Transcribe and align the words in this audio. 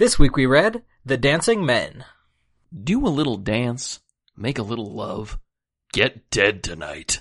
This 0.00 0.18
week 0.18 0.34
we 0.34 0.46
read 0.46 0.82
The 1.04 1.18
Dancing 1.18 1.66
Men. 1.66 2.06
Do 2.72 3.06
a 3.06 3.12
little 3.12 3.36
dance, 3.36 4.00
make 4.34 4.58
a 4.58 4.62
little 4.62 4.90
love, 4.90 5.38
get 5.92 6.30
dead 6.30 6.62
tonight. 6.62 7.20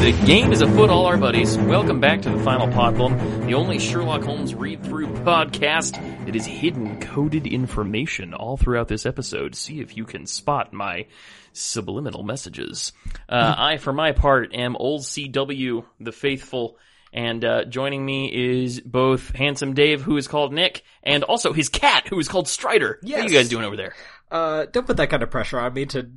The 0.00 0.22
game 0.24 0.52
is 0.52 0.62
afoot, 0.62 0.88
all 0.88 1.04
our 1.04 1.18
buddies. 1.18 1.58
Welcome 1.58 2.00
back 2.00 2.22
to 2.22 2.30
the 2.30 2.42
Final 2.42 2.68
Podlum, 2.68 3.44
the 3.44 3.52
only 3.52 3.78
Sherlock 3.78 4.22
Holmes 4.22 4.54
read-through 4.54 5.08
podcast 5.08 6.24
that 6.24 6.34
is 6.34 6.46
hidden 6.46 6.98
coded 7.02 7.46
information 7.46 8.32
all 8.32 8.56
throughout 8.56 8.88
this 8.88 9.04
episode. 9.04 9.54
See 9.54 9.80
if 9.80 9.98
you 9.98 10.06
can 10.06 10.24
spot 10.24 10.72
my 10.72 11.08
subliminal 11.52 12.22
messages. 12.22 12.94
Uh, 13.28 13.54
I, 13.54 13.76
for 13.76 13.92
my 13.92 14.12
part, 14.12 14.54
am 14.54 14.76
old 14.76 15.02
CW, 15.02 15.84
the 16.00 16.12
faithful, 16.12 16.78
and 17.12 17.44
uh, 17.44 17.64
joining 17.64 18.04
me 18.04 18.62
is 18.62 18.80
both 18.80 19.34
handsome 19.34 19.74
Dave, 19.74 20.02
who 20.02 20.16
is 20.16 20.28
called 20.28 20.52
Nick, 20.52 20.82
and 21.02 21.24
also 21.24 21.52
his 21.52 21.68
cat, 21.68 22.08
who 22.08 22.18
is 22.18 22.28
called 22.28 22.48
Strider. 22.48 22.98
Yes. 23.02 23.30
you 23.30 23.36
guys 23.36 23.48
doing 23.48 23.64
over 23.64 23.76
there? 23.76 23.94
Uh, 24.30 24.66
don't 24.70 24.86
put 24.86 24.96
that 24.98 25.10
kind 25.10 25.22
of 25.22 25.30
pressure 25.30 25.58
on 25.58 25.74
me 25.74 25.86
to 25.86 26.10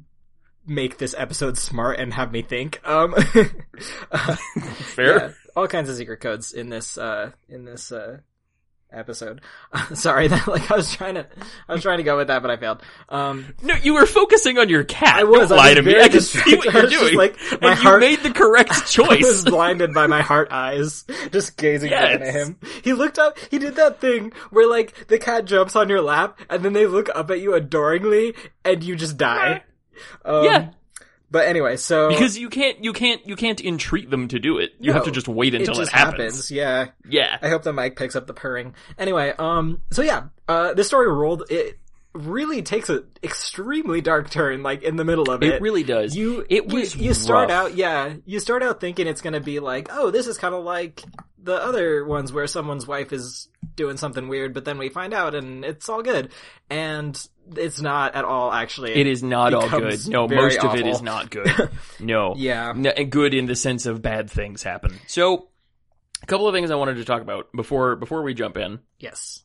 make 0.65 0.97
this 0.97 1.15
episode 1.17 1.57
smart 1.57 1.99
and 1.99 2.13
have 2.13 2.31
me 2.31 2.41
think. 2.41 2.79
Um, 2.87 3.15
uh, 4.11 4.35
Fair. 4.95 5.17
yeah, 5.17 5.31
all 5.55 5.67
kinds 5.67 5.89
of 5.89 5.95
secret 5.97 6.21
codes 6.21 6.53
in 6.53 6.69
this, 6.69 6.97
uh, 6.97 7.31
in 7.49 7.65
this, 7.65 7.91
uh, 7.91 8.19
episode. 8.93 9.41
Sorry, 9.93 10.27
that, 10.29 10.47
like, 10.47 10.71
I 10.71 10.75
was 10.75 10.91
trying 10.93 11.15
to, 11.15 11.25
I 11.67 11.73
was 11.73 11.81
trying 11.81 11.97
to 11.97 12.03
go 12.03 12.17
with 12.17 12.27
that, 12.27 12.41
but 12.41 12.51
I 12.51 12.57
failed. 12.57 12.81
Um, 13.09 13.53
No, 13.61 13.75
you 13.75 13.93
were 13.95 14.05
focusing 14.05 14.57
on 14.57 14.69
your 14.69 14.83
cat. 14.83 15.15
I 15.15 15.23
was, 15.23 15.49
Don't 15.49 15.59
I 15.59 15.61
lie 15.61 15.67
was 15.69 15.75
to 15.77 15.81
me. 15.83 15.99
I 16.01 16.07
can 16.09 16.21
see 16.21 16.55
what 16.55 16.73
you're 16.73 16.87
doing. 16.87 17.15
like, 17.15 17.37
my 17.61 17.71
and 17.71 17.79
heart- 17.79 18.01
you 18.03 18.09
made 18.09 18.19
the 18.23 18.31
correct 18.31 18.87
choice. 18.89 19.23
I 19.23 19.27
was 19.27 19.45
blinded 19.45 19.93
by 19.93 20.07
my 20.07 20.21
heart 20.21 20.49
eyes, 20.51 21.05
just 21.31 21.57
gazing 21.57 21.89
Yes. 21.91 22.19
down 22.19 22.27
at 22.27 22.33
him. 22.33 22.57
He 22.83 22.93
looked 22.93 23.19
up, 23.19 23.37
he 23.51 23.59
did 23.59 23.75
that 23.75 23.99
thing 24.01 24.31
where 24.51 24.69
like 24.69 25.07
the 25.07 25.17
cat 25.19 25.45
jumps 25.45 25.75
on 25.75 25.89
your 25.89 26.01
lap 26.01 26.39
and 26.49 26.63
then 26.63 26.73
they 26.73 26.85
look 26.87 27.09
up 27.15 27.29
at 27.31 27.39
you 27.39 27.53
adoringly 27.55 28.35
and 28.65 28.83
you 28.83 28.95
just 28.95 29.17
die. 29.17 29.63
Um, 30.25 30.43
Yeah. 30.45 30.69
But 31.33 31.47
anyway, 31.47 31.77
so. 31.77 32.09
because 32.09 32.37
you 32.37 32.47
can't, 32.47 32.83
you 32.83 32.93
can't, 32.93 33.27
you 33.27 33.35
can't 33.35 33.59
entreat 33.59 34.11
them 34.11 34.27
to 34.27 34.37
do 34.37 34.59
it. 34.59 34.73
You 34.79 34.93
have 34.93 35.05
to 35.05 35.11
just 35.11 35.27
wait 35.27 35.55
until 35.55 35.73
it 35.73 35.77
just 35.77 35.91
happens. 35.91 36.51
Yeah. 36.51 36.89
Yeah. 37.09 37.39
I 37.41 37.49
hope 37.49 37.63
the 37.63 37.73
mic 37.73 37.95
picks 37.95 38.15
up 38.15 38.27
the 38.27 38.35
purring. 38.35 38.75
Anyway, 38.99 39.33
um, 39.39 39.81
so 39.89 40.03
yeah, 40.03 40.25
uh, 40.47 40.75
this 40.75 40.85
story 40.85 41.07
rolled, 41.11 41.45
it 41.49 41.79
really 42.13 42.61
takes 42.61 42.91
a 42.91 43.03
extremely 43.23 43.99
dark 43.99 44.29
turn, 44.29 44.61
like 44.61 44.83
in 44.83 44.95
the 44.95 45.03
middle 45.03 45.31
of 45.31 45.41
it. 45.41 45.55
It 45.55 45.61
really 45.63 45.81
does. 45.81 46.15
You, 46.15 46.45
It 46.47 46.69
you- 46.71 46.75
was 46.79 46.95
you, 46.95 47.15
start 47.15 47.49
rough. 47.49 47.71
out, 47.71 47.75
yeah, 47.75 48.13
you 48.27 48.39
start 48.39 48.61
out 48.61 48.79
thinking 48.79 49.07
it's 49.07 49.21
gonna 49.21 49.39
be 49.39 49.59
like, 49.59 49.89
oh, 49.91 50.11
this 50.11 50.27
is 50.27 50.37
kind 50.37 50.53
of 50.53 50.63
like 50.63 51.01
the 51.43 51.55
other 51.55 52.05
ones 52.05 52.31
where 52.31 52.47
someone's 52.47 52.87
wife 52.87 53.11
is 53.13 53.49
doing 53.75 53.97
something 53.97 54.27
weird, 54.27 54.53
but 54.53 54.65
then 54.65 54.77
we 54.77 54.89
find 54.89 55.13
out 55.13 55.35
and 55.35 55.63
it's 55.65 55.89
all 55.89 56.01
good. 56.01 56.31
And 56.69 57.21
it's 57.55 57.81
not 57.81 58.15
at 58.15 58.23
all, 58.23 58.51
actually. 58.51 58.93
It 58.93 59.07
is 59.07 59.21
not 59.21 59.53
all 59.53 59.69
good. 59.69 60.07
No, 60.07 60.27
most 60.27 60.57
of 60.59 60.75
it 60.75 60.81
awful. 60.81 60.91
is 60.91 61.01
not 61.01 61.29
good. 61.29 61.69
No. 61.99 62.33
Yeah. 62.37 62.73
No, 62.75 62.89
and 62.89 63.11
good 63.11 63.33
in 63.33 63.45
the 63.45 63.55
sense 63.55 63.85
of 63.85 64.01
bad 64.01 64.29
things 64.29 64.63
happen. 64.63 64.99
So, 65.07 65.49
a 66.21 66.25
couple 66.25 66.47
of 66.47 66.53
things 66.53 66.71
I 66.71 66.75
wanted 66.75 66.95
to 66.95 67.05
talk 67.05 67.21
about 67.21 67.51
before 67.55 67.95
before 67.95 68.23
we 68.23 68.33
jump 68.33 68.57
in. 68.57 68.79
Yes. 68.99 69.43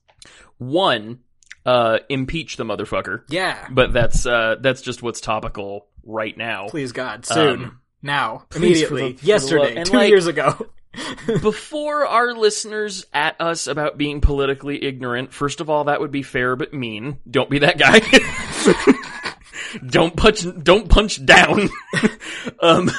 One, 0.58 1.20
uh, 1.66 1.98
impeach 2.08 2.56
the 2.56 2.64
motherfucker. 2.64 3.22
Yeah. 3.28 3.66
But 3.70 3.92
that's 3.92 4.26
uh, 4.26 4.56
that's 4.60 4.82
just 4.82 5.02
what's 5.02 5.20
topical 5.20 5.86
right 6.04 6.36
now. 6.36 6.69
Please 6.69 6.92
God, 6.92 7.26
soon. 7.26 7.64
Um, 7.64 7.80
now. 8.02 8.46
Immediately. 8.54 9.19
Yesterday. 9.22 9.82
two 9.84 9.96
like- 9.96 10.08
years 10.08 10.26
ago. 10.26 10.69
Before 11.27 12.06
our 12.06 12.32
listeners 12.32 13.06
at 13.12 13.41
us 13.41 13.66
about 13.66 13.98
being 13.98 14.20
politically 14.20 14.82
ignorant, 14.82 15.32
first 15.32 15.60
of 15.60 15.70
all, 15.70 15.84
that 15.84 16.00
would 16.00 16.10
be 16.10 16.22
fair 16.22 16.56
but 16.56 16.74
mean. 16.74 17.18
Don't 17.28 17.50
be 17.50 17.60
that 17.60 17.78
guy. 17.78 18.00
don't 19.87 20.16
punch, 20.16 20.44
don't 20.62 20.88
punch 20.88 21.25
down. 21.25 21.69
um, 22.60 22.91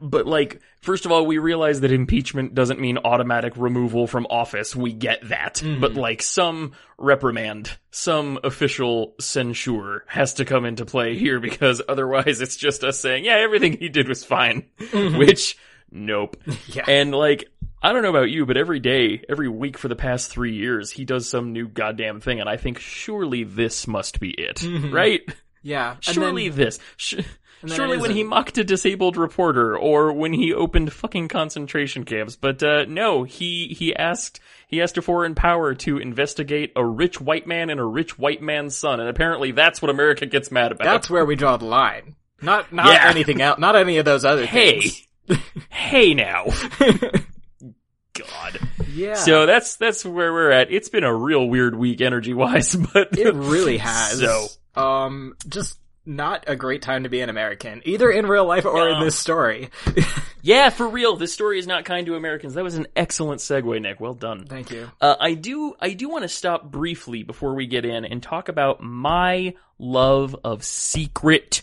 but 0.00 0.26
like, 0.26 0.60
first 0.82 1.06
of 1.06 1.12
all, 1.12 1.26
we 1.26 1.38
realize 1.38 1.80
that 1.80 1.92
impeachment 1.92 2.54
doesn't 2.54 2.80
mean 2.80 2.98
automatic 2.98 3.54
removal 3.56 4.06
from 4.06 4.26
office. 4.28 4.76
We 4.76 4.92
get 4.92 5.28
that. 5.28 5.62
But 5.80 5.94
like, 5.94 6.22
some 6.22 6.72
reprimand, 6.98 7.76
some 7.90 8.38
official 8.44 9.14
censure 9.20 10.04
has 10.06 10.34
to 10.34 10.44
come 10.44 10.64
into 10.64 10.84
play 10.84 11.16
here 11.16 11.40
because 11.40 11.80
otherwise 11.88 12.40
it's 12.40 12.56
just 12.56 12.84
us 12.84 13.00
saying, 13.00 13.24
yeah, 13.24 13.36
everything 13.36 13.78
he 13.78 13.88
did 13.88 14.08
was 14.08 14.24
fine. 14.24 14.66
Which, 14.92 15.56
nope. 15.94 16.36
Yeah. 16.68 16.84
And 16.88 17.14
like, 17.14 17.46
I 17.82 17.92
don't 17.92 18.02
know 18.02 18.10
about 18.10 18.30
you, 18.30 18.44
but 18.46 18.56
every 18.56 18.80
day, 18.80 19.22
every 19.28 19.48
week 19.48 19.78
for 19.78 19.88
the 19.88 19.96
past 19.96 20.30
three 20.30 20.54
years, 20.54 20.90
he 20.90 21.04
does 21.04 21.28
some 21.28 21.52
new 21.52 21.68
goddamn 21.68 22.20
thing, 22.20 22.40
and 22.40 22.48
I 22.48 22.56
think 22.56 22.78
surely 22.78 23.44
this 23.44 23.86
must 23.86 24.20
be 24.20 24.30
it, 24.30 24.62
right? 24.90 25.20
Yeah. 25.62 25.96
Surely 26.00 26.48
then- 26.48 26.58
this. 26.58 26.78
Sh- 26.96 27.20
surely 27.66 27.96
when 27.98 28.10
he 28.10 28.24
mocked 28.24 28.58
a 28.58 28.64
disabled 28.64 29.16
reporter, 29.16 29.76
or 29.78 30.12
when 30.12 30.32
he 30.32 30.52
opened 30.52 30.92
fucking 30.92 31.28
concentration 31.28 32.04
camps, 32.04 32.36
but 32.36 32.62
uh, 32.62 32.84
no, 32.86 33.22
he 33.22 33.74
he 33.78 33.94
asked 33.96 34.40
he 34.68 34.82
asked 34.82 34.98
a 34.98 35.02
foreign 35.02 35.34
power 35.34 35.74
to 35.74 35.98
investigate 35.98 36.72
a 36.76 36.84
rich 36.84 37.20
white 37.20 37.46
man 37.46 37.70
and 37.70 37.80
a 37.80 37.84
rich 37.84 38.18
white 38.18 38.42
man's 38.42 38.76
son, 38.76 39.00
and 39.00 39.08
apparently 39.08 39.52
that's 39.52 39.80
what 39.80 39.90
America 39.90 40.26
gets 40.26 40.50
mad 40.50 40.72
about. 40.72 40.84
That's 40.84 41.08
where 41.10 41.24
we 41.24 41.36
draw 41.36 41.56
the 41.56 41.64
line. 41.66 42.16
Not 42.42 42.72
not 42.72 42.86
Yeah. 42.86 43.08
anything 43.08 43.40
else. 43.40 43.58
Not 43.58 43.76
any 43.76 43.96
of 43.98 44.04
those 44.04 44.24
other 44.24 44.44
hey, 44.44 44.80
things. 44.80 45.06
Hey 45.70 46.14
now, 46.14 46.46
God. 48.14 48.60
Yeah. 48.92 49.14
So 49.14 49.46
that's 49.46 49.76
that's 49.76 50.04
where 50.04 50.32
we're 50.32 50.50
at. 50.50 50.72
It's 50.72 50.88
been 50.88 51.04
a 51.04 51.14
real 51.14 51.48
weird 51.48 51.74
week 51.74 52.00
energy 52.00 52.32
wise, 52.32 52.74
but 52.94 53.18
it 53.18 53.34
really 53.34 53.78
has. 53.78 54.20
So 54.20 54.46
um, 54.76 55.34
just 55.48 55.78
not 56.06 56.44
a 56.46 56.56
great 56.56 56.82
time 56.82 57.04
to 57.04 57.08
be 57.08 57.20
an 57.20 57.30
American, 57.30 57.82
either 57.84 58.10
in 58.10 58.26
real 58.26 58.44
life 58.44 58.66
or 58.66 58.88
in 58.90 59.00
this 59.00 59.16
story. 59.16 59.70
yeah, 60.42 60.70
for 60.70 60.86
real, 60.86 61.16
this 61.16 61.32
story 61.32 61.58
is 61.58 61.66
not 61.66 61.84
kind 61.84 62.06
to 62.06 62.14
Americans. 62.14 62.54
That 62.54 62.64
was 62.64 62.74
an 62.74 62.86
excellent 62.94 63.40
segue, 63.40 63.80
Nick. 63.80 64.00
Well 64.00 64.14
done. 64.14 64.46
Thank 64.46 64.70
you. 64.70 64.90
Uh, 65.00 65.16
I 65.18 65.34
do 65.34 65.74
I 65.80 65.94
do 65.94 66.08
want 66.08 66.22
to 66.22 66.28
stop 66.28 66.70
briefly 66.70 67.22
before 67.22 67.54
we 67.54 67.66
get 67.66 67.84
in 67.84 68.04
and 68.04 68.22
talk 68.22 68.48
about 68.48 68.82
my 68.82 69.54
love 69.78 70.36
of 70.44 70.62
secret 70.64 71.62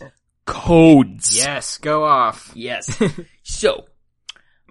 codes. 0.52 1.36
Yes, 1.36 1.78
go 1.78 2.04
off. 2.04 2.52
Yes. 2.54 2.96
so, 3.42 3.86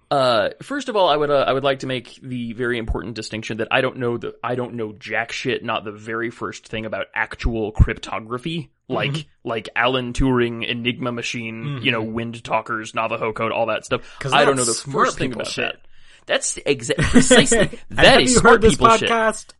uh, 0.10 0.50
first 0.62 0.90
of 0.90 0.96
all, 0.96 1.10
I 1.10 1.16
would 1.16 1.30
uh, 1.32 1.46
I 1.48 1.54
would 1.54 1.64
like 1.64 1.80
to 1.80 1.88
make 1.88 2.20
the 2.22 2.54
very 2.54 2.78
important 2.78 3.16
distinction 3.16 3.58
that 3.58 3.70
I 3.72 3.82
don't 3.82 3.98
know 3.98 4.18
the 4.18 4.36
I 4.44 4.56
don't 4.56 4.76
know 4.76 4.94
jack 4.94 5.32
shit, 5.32 5.64
not 5.64 5.84
the 5.86 5.92
very 5.92 6.30
first 6.30 6.68
thing 6.68 6.86
about 6.86 7.08
actual 7.16 7.72
cryptography, 7.72 8.72
like 8.90 9.26
like 9.44 9.70
Alan 9.76 10.14
Turing, 10.14 10.68
Enigma 10.68 11.12
machine, 11.12 11.80
you 11.82 11.92
know, 11.92 12.02
Wind 12.04 12.44
Talkers, 12.44 12.94
Navajo 12.94 13.32
code, 13.34 13.52
all 13.52 13.68
that 13.68 13.86
stuff. 13.86 14.02
'Cause 14.20 14.34
I 14.34 14.44
don't 14.46 14.58
know 14.58 14.66
the 14.66 14.74
first 14.74 15.18
thing 15.18 15.34
about 15.34 15.48
shit. 15.48 15.66
that. 15.74 15.82
That's 16.28 16.56
exa- 16.60 16.98
precisely 16.98 17.80
that 17.92 18.22
you 18.22 18.28
smart 18.28 18.54
heard 18.56 18.62
this 18.62 18.74
people 18.76 18.96
shit. 18.98 19.10
podcast? 19.10 19.54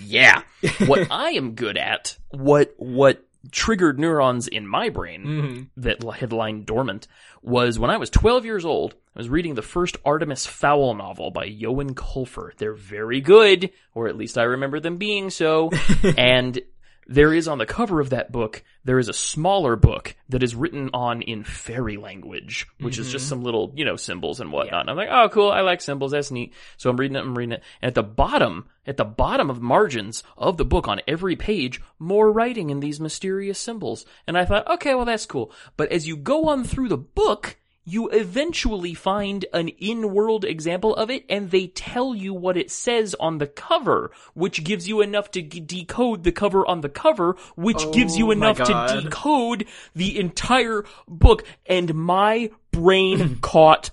Yeah. 0.00 0.42
what 0.86 1.08
I 1.10 1.30
am 1.32 1.52
good 1.54 1.76
at, 1.76 2.16
what 2.30 2.72
what 2.78 3.22
triggered 3.50 3.98
neurons 3.98 4.48
in 4.48 4.66
my 4.66 4.88
brain 4.88 5.24
Mm-hmm. 5.24 5.62
that 5.82 6.02
had 6.18 6.32
lain 6.32 6.64
dormant 6.64 7.06
was 7.42 7.78
when 7.78 7.90
I 7.90 7.96
was 7.96 8.10
12 8.10 8.44
years 8.44 8.64
old. 8.64 8.94
I 9.14 9.18
was 9.20 9.28
reading 9.28 9.54
the 9.54 9.62
first 9.62 9.96
Artemis 10.04 10.46
Fowl 10.46 10.94
novel 10.94 11.30
by 11.30 11.48
Eoin 11.48 11.90
Colfer. 11.94 12.56
They're 12.56 12.74
very 12.74 13.20
good, 13.20 13.70
or 13.94 14.08
at 14.08 14.16
least 14.16 14.38
I 14.38 14.42
remember 14.44 14.80
them 14.80 14.96
being 14.96 15.30
so. 15.30 15.70
and 16.16 16.60
there 17.08 17.32
is 17.32 17.48
on 17.48 17.56
the 17.56 17.66
cover 17.66 18.00
of 18.00 18.10
that 18.10 18.30
book, 18.30 18.62
there 18.84 18.98
is 18.98 19.08
a 19.08 19.14
smaller 19.14 19.76
book 19.76 20.14
that 20.28 20.42
is 20.42 20.54
written 20.54 20.90
on 20.92 21.22
in 21.22 21.42
fairy 21.42 21.96
language, 21.96 22.66
which 22.80 22.98
is 22.98 23.10
just 23.10 23.24
mm-hmm. 23.24 23.30
some 23.30 23.42
little, 23.42 23.72
you 23.74 23.86
know, 23.86 23.96
symbols 23.96 24.40
and 24.40 24.52
whatnot. 24.52 24.82
And 24.82 24.90
I'm 24.90 24.96
like, 24.96 25.08
oh, 25.10 25.30
cool. 25.30 25.50
I 25.50 25.62
like 25.62 25.80
symbols. 25.80 26.12
That's 26.12 26.30
neat. 26.30 26.52
So 26.76 26.90
I'm 26.90 26.98
reading 26.98 27.16
it. 27.16 27.20
I'm 27.20 27.36
reading 27.36 27.52
it. 27.52 27.62
And 27.80 27.88
at 27.88 27.94
the 27.94 28.02
bottom, 28.02 28.68
at 28.86 28.98
the 28.98 29.06
bottom 29.06 29.48
of 29.48 29.62
margins 29.62 30.22
of 30.36 30.58
the 30.58 30.66
book 30.66 30.86
on 30.86 31.00
every 31.08 31.34
page, 31.34 31.80
more 31.98 32.30
writing 32.30 32.68
in 32.68 32.80
these 32.80 33.00
mysterious 33.00 33.58
symbols. 33.58 34.04
And 34.26 34.36
I 34.36 34.44
thought, 34.44 34.70
okay, 34.74 34.94
well, 34.94 35.06
that's 35.06 35.26
cool. 35.26 35.50
But 35.78 35.90
as 35.90 36.06
you 36.06 36.16
go 36.16 36.48
on 36.48 36.62
through 36.62 36.88
the 36.88 36.98
book, 36.98 37.56
you 37.88 38.08
eventually 38.10 38.94
find 38.94 39.46
an 39.52 39.68
in-world 39.68 40.44
example 40.44 40.94
of 40.94 41.10
it 41.10 41.24
and 41.28 41.50
they 41.50 41.68
tell 41.68 42.14
you 42.14 42.34
what 42.34 42.56
it 42.56 42.70
says 42.70 43.14
on 43.18 43.38
the 43.38 43.46
cover, 43.46 44.10
which 44.34 44.62
gives 44.64 44.88
you 44.88 45.00
enough 45.00 45.30
to 45.32 45.42
g- 45.42 45.60
decode 45.60 46.22
the 46.24 46.32
cover 46.32 46.66
on 46.66 46.82
the 46.82 46.88
cover, 46.88 47.36
which 47.56 47.90
gives 47.92 48.16
you 48.16 48.28
Oh 48.28 48.32
enough 48.32 48.58
to 48.58 49.00
decode 49.02 49.66
the 49.94 50.18
entire 50.18 50.84
book. 51.06 51.44
And 51.66 51.94
my 51.94 52.50
brain 52.72 53.38
caught 53.42 53.90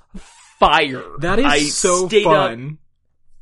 fire. 0.59 1.03
That 1.19 1.39
is 1.39 1.45
I 1.45 1.59
so 1.59 2.09
fun. 2.09 2.77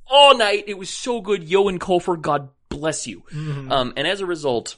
all 0.08 0.38
night. 0.38 0.66
It 0.68 0.78
was 0.78 0.90
so 0.90 1.22
good. 1.22 1.48
Eoin 1.48 1.80
Colfer, 1.80 2.20
God 2.20 2.50
bless 2.70 3.08
you. 3.08 3.24
Mm-hmm. 3.32 3.72
Um, 3.72 3.94
and 3.98 4.08
as 4.08 4.22
a 4.22 4.26
result, 4.26 4.78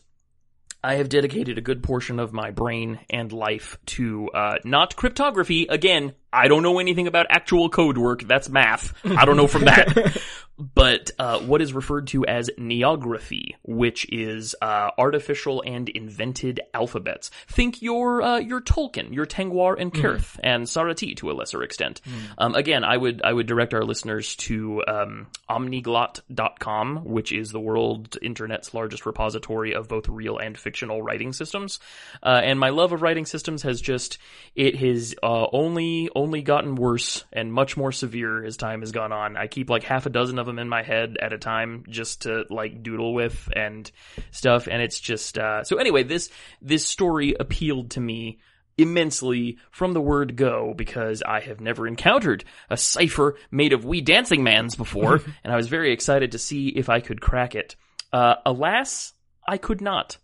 I 0.86 0.98
have 0.98 1.10
dedicated 1.10 1.58
a 1.58 1.62
good 1.62 1.82
portion 1.82 2.20
of 2.20 2.32
my 2.32 2.52
brain 2.52 3.00
and 3.10 3.34
life 3.34 3.80
to 3.88 4.30
uh, 4.30 4.60
not 4.64 4.96
cryptography. 4.96 5.66
Again, 5.68 6.14
I 6.36 6.48
don't 6.48 6.64
know 6.64 6.80
anything 6.80 7.08
about 7.08 7.28
actual 7.30 7.70
code 7.70 7.98
work. 7.98 8.24
That's 8.24 8.50
math. 8.50 8.94
I 9.06 9.26
don't 9.26 9.38
know 9.38 9.48
from 9.48 9.66
that. 9.66 10.22
but 10.58 11.12
uh, 11.20 11.40
what 11.40 11.62
is 11.62 11.74
referred 11.74 12.08
to 12.08 12.26
as 12.26 12.50
neography, 12.58 13.56
which 13.64 14.08
is 14.12 14.56
uh, 14.62 14.92
artificial 14.98 15.62
and 15.66 15.90
invented 15.90 16.62
alphabets. 16.74 17.30
Think 17.48 17.82
your 17.82 18.22
uh, 18.22 18.40
your 18.40 18.62
Tolkien, 18.62 19.14
your 19.14 19.26
Tengwar 19.26 19.76
and 19.80 19.94
Cirth, 19.94 20.40
and 20.44 20.66
Sarati 20.66 21.16
to 21.18 21.32
a 21.32 21.34
lesser 21.34 21.62
extent. 21.64 22.02
Um, 22.38 22.56
again, 22.56 22.84
I 22.84 22.96
would 22.96 23.22
I 23.24 23.34
would 23.34 23.48
direct 23.48 23.74
our 23.74 23.84
listeners 23.84 24.36
to 24.38 24.84
um, 24.88 25.28
omniglot.com, 25.50 27.04
which 27.06 27.32
is 27.32 27.52
the 27.52 27.60
world 27.60 28.18
internet's 28.22 28.74
largest 28.74 29.06
repository 29.06 29.74
of 29.74 29.88
both 29.88 30.08
real 30.08 30.38
and 30.38 30.58
fictional 30.58 31.02
writing 31.02 31.34
systems. 31.34 31.80
Uh, 32.24 32.42
and 32.44 32.60
my 32.60 32.70
love 32.70 32.94
of 32.94 33.02
writing 33.02 33.26
systems 33.26 33.64
has 33.64 33.82
just 33.82 34.18
it 34.56 34.76
has 34.78 35.16
uh, 35.22 35.48
only 35.52 36.10
only 36.26 36.42
gotten 36.42 36.74
worse 36.74 37.24
and 37.32 37.54
much 37.54 37.78
more 37.78 37.92
severe 37.92 38.44
as 38.44 38.58
time 38.58 38.80
has 38.80 38.92
gone 38.92 39.12
on. 39.12 39.38
I 39.38 39.46
keep 39.46 39.70
like 39.70 39.84
half 39.84 40.08
a 40.08 40.10
dozen 40.10 40.40
of 40.40 40.48
them 40.48 40.58
in 40.58 40.68
my 40.68 40.82
head 40.82 41.18
at 41.22 41.34
a 41.34 41.38
time 41.38 41.84
just 41.88 42.24
to 42.24 42.46
like 42.50 42.82
doodle 42.82 43.14
with 43.14 43.48
and 43.56 43.90
stuff, 44.32 44.68
and 44.68 44.82
it's 44.82 45.00
just 45.00 45.38
uh, 45.38 45.64
so. 45.64 45.78
Anyway, 45.78 46.02
this 46.02 46.32
this 46.64 46.84
story 46.84 47.36
appealed 47.40 47.92
to 47.92 48.00
me 48.00 48.40
immensely 48.76 49.60
from 49.70 49.94
the 49.94 50.02
word 50.02 50.36
go 50.36 50.74
because 50.76 51.22
I 51.22 51.42
have 51.42 51.62
never 51.62 51.88
encountered 51.88 52.44
a 52.72 52.76
cipher 52.76 53.38
made 53.52 53.72
of 53.72 53.86
wee 53.86 54.02
dancing 54.02 54.44
mans 54.44 54.74
before, 54.74 55.22
and 55.44 55.54
I 55.54 55.58
was 55.58 55.68
very 55.68 55.94
excited 55.94 56.32
to 56.32 56.40
see 56.40 56.70
if 56.70 56.90
I 56.90 57.02
could 57.02 57.22
crack 57.22 57.54
it. 57.54 57.76
Uh, 58.12 58.36
alas, 58.48 59.14
I 59.48 59.60
could 59.60 59.80
not. 59.80 60.18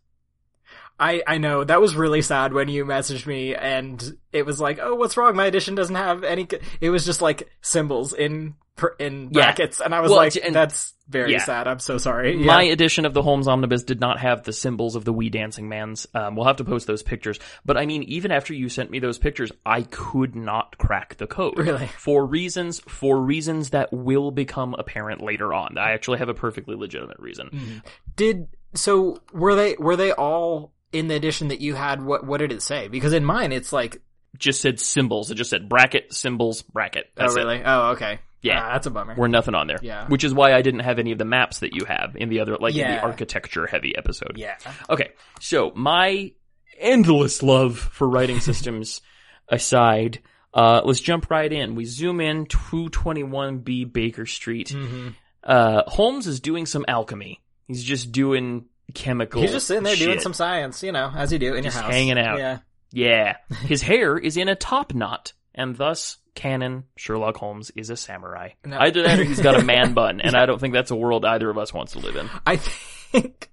I, 1.01 1.23
I 1.25 1.37
know 1.39 1.63
that 1.63 1.81
was 1.81 1.95
really 1.95 2.21
sad 2.21 2.53
when 2.53 2.69
you 2.69 2.85
messaged 2.85 3.25
me 3.25 3.55
and 3.55 4.01
it 4.31 4.45
was 4.45 4.61
like, 4.61 4.77
oh, 4.79 4.93
what's 4.95 5.17
wrong? 5.17 5.35
My 5.35 5.47
edition 5.47 5.73
doesn't 5.75 5.95
have 5.95 6.23
any. 6.23 6.47
It 6.79 6.91
was 6.91 7.03
just 7.05 7.21
like 7.21 7.49
symbols 7.61 8.13
in 8.13 8.53
in 8.99 9.29
Yeah. 9.31 9.41
brackets, 9.43 9.79
and 9.81 9.93
I 9.93 9.99
was 9.99 10.09
Well, 10.09 10.17
like, 10.17 10.35
and- 10.43 10.55
that's 10.55 10.93
very 11.07 11.33
yeah. 11.33 11.39
sad. 11.43 11.67
I'm 11.67 11.79
so 11.79 11.97
sorry. 11.97 12.37
Yeah. 12.37 12.45
My 12.45 12.63
edition 12.63 13.05
of 13.05 13.13
the 13.13 13.21
Holmes 13.21 13.47
Omnibus 13.47 13.83
did 13.83 13.99
not 13.99 14.19
have 14.19 14.43
the 14.43 14.53
symbols 14.53 14.95
of 14.95 15.03
the 15.03 15.11
wee 15.11 15.29
dancing 15.29 15.67
mans. 15.67 16.07
Um, 16.15 16.35
we'll 16.35 16.45
have 16.45 16.55
to 16.57 16.63
post 16.63 16.87
those 16.87 17.03
pictures. 17.03 17.37
But 17.65 17.77
I 17.77 17.85
mean, 17.85 18.03
even 18.03 18.31
after 18.31 18.53
you 18.53 18.69
sent 18.69 18.89
me 18.89 18.99
those 18.99 19.17
pictures, 19.19 19.51
I 19.65 19.81
could 19.83 20.35
not 20.35 20.77
crack 20.77 21.17
the 21.17 21.27
code. 21.27 21.57
Really? 21.57 21.87
For 21.87 22.25
reasons, 22.25 22.79
for 22.79 23.17
reasons 23.21 23.71
that 23.71 23.91
will 23.91 24.31
become 24.31 24.73
apparent 24.79 25.21
later 25.21 25.53
on. 25.53 25.77
I 25.77 25.91
actually 25.91 26.19
have 26.19 26.29
a 26.29 26.33
perfectly 26.33 26.75
legitimate 26.75 27.19
reason. 27.19 27.81
did 28.15 28.47
so 28.73 29.17
were 29.33 29.53
they 29.55 29.75
were 29.77 29.97
they 29.97 30.13
all 30.13 30.71
in 30.91 31.07
the 31.07 31.15
edition 31.15 31.49
that 31.49 31.61
you 31.61 31.75
had? 31.75 32.03
What 32.03 32.25
what 32.25 32.39
did 32.39 32.51
it 32.51 32.61
say? 32.61 32.87
Because 32.87 33.13
in 33.13 33.23
mine, 33.25 33.51
it's 33.51 33.71
like, 33.73 34.01
Just 34.37 34.61
said 34.61 34.79
symbols. 34.79 35.29
It 35.31 35.35
just 35.35 35.49
said 35.49 35.67
bracket, 35.69 36.13
symbols, 36.13 36.61
bracket. 36.61 37.09
That's 37.15 37.35
oh 37.35 37.37
it. 37.39 37.43
really? 37.43 37.61
Oh 37.65 37.89
okay. 37.91 38.19
Yeah. 38.41 38.59
Ah, 38.63 38.73
that's 38.73 38.87
a 38.87 38.89
bummer. 38.91 39.13
We're 39.15 39.27
nothing 39.27 39.53
on 39.53 39.67
there. 39.67 39.77
Yeah. 39.83 40.07
Which 40.07 40.23
is 40.23 40.33
why 40.33 40.53
I 40.53 40.63
didn't 40.63 40.79
have 40.79 40.97
any 40.97 41.11
of 41.11 41.19
the 41.19 41.25
maps 41.25 41.59
that 41.59 41.75
you 41.75 41.85
have 41.85 42.15
in 42.15 42.29
the 42.29 42.39
other, 42.39 42.57
like 42.57 42.73
in 42.75 42.89
the 42.89 42.99
architecture 42.99 43.67
heavy 43.67 43.95
episode. 43.95 44.33
yeah. 44.35 44.55
Okay, 44.89 45.11
so 45.39 45.71
my 45.75 46.31
endless 46.79 47.43
love 47.43 47.77
for 47.77 48.09
writing 48.09 48.39
systems 48.49 49.01
aside, 49.47 50.21
uh, 50.55 50.81
let's 50.83 51.01
jump 51.01 51.29
right 51.29 51.53
in. 51.53 51.75
We 51.75 51.85
zoom 51.85 52.19
in 52.19 52.47
221B 52.47 53.91
Baker 53.93 54.25
Street. 54.25 54.69
hmm 54.69 55.09
Uh, 55.43 55.83
Holmes 55.87 56.27
is 56.27 56.39
doing 56.39 56.65
some 56.65 56.85
alchemy. 56.87 57.41
He's 57.67 57.83
just 57.83 58.11
doing 58.11 58.65
chemical. 58.91 59.41
He's 59.41 59.51
just 59.51 59.67
sitting 59.67 59.83
there 59.83 59.95
doing 59.95 60.19
some 60.19 60.33
science, 60.33 60.83
you 60.83 60.91
know, 60.91 61.11
as 61.15 61.31
you 61.31 61.39
do 61.39 61.55
in 61.55 61.63
Just 61.63 61.75
your 61.75 61.83
house, 61.83 61.93
hanging 61.93 62.17
out. 62.19 62.37
Yeah. 62.39 62.57
Yeah. 62.91 63.37
His 63.65 63.81
hair 63.81 64.17
is 64.17 64.37
in 64.37 64.49
a 64.49 64.55
top 64.55 64.93
knot, 64.93 65.33
and 65.55 65.75
thus 65.75 66.17
canon 66.35 66.85
Sherlock 66.95 67.35
Holmes 67.37 67.71
is 67.75 67.89
a 67.89 67.97
samurai. 67.97 68.49
No. 68.65 68.77
Either 68.79 69.03
that 69.03 69.19
or 69.19 69.23
he's 69.23 69.41
got 69.41 69.59
a 69.59 69.63
man 69.63 69.93
bun, 69.95 70.21
and 70.21 70.35
I 70.35 70.45
don't 70.45 70.59
think 70.59 70.73
that's 70.73 70.91
a 70.91 70.95
world 70.95 71.25
either 71.25 71.49
of 71.49 71.57
us 71.57 71.73
wants 71.73 71.93
to 71.93 71.99
live 71.99 72.15
in. 72.15 72.29
I 72.45 72.55
think 72.57 73.49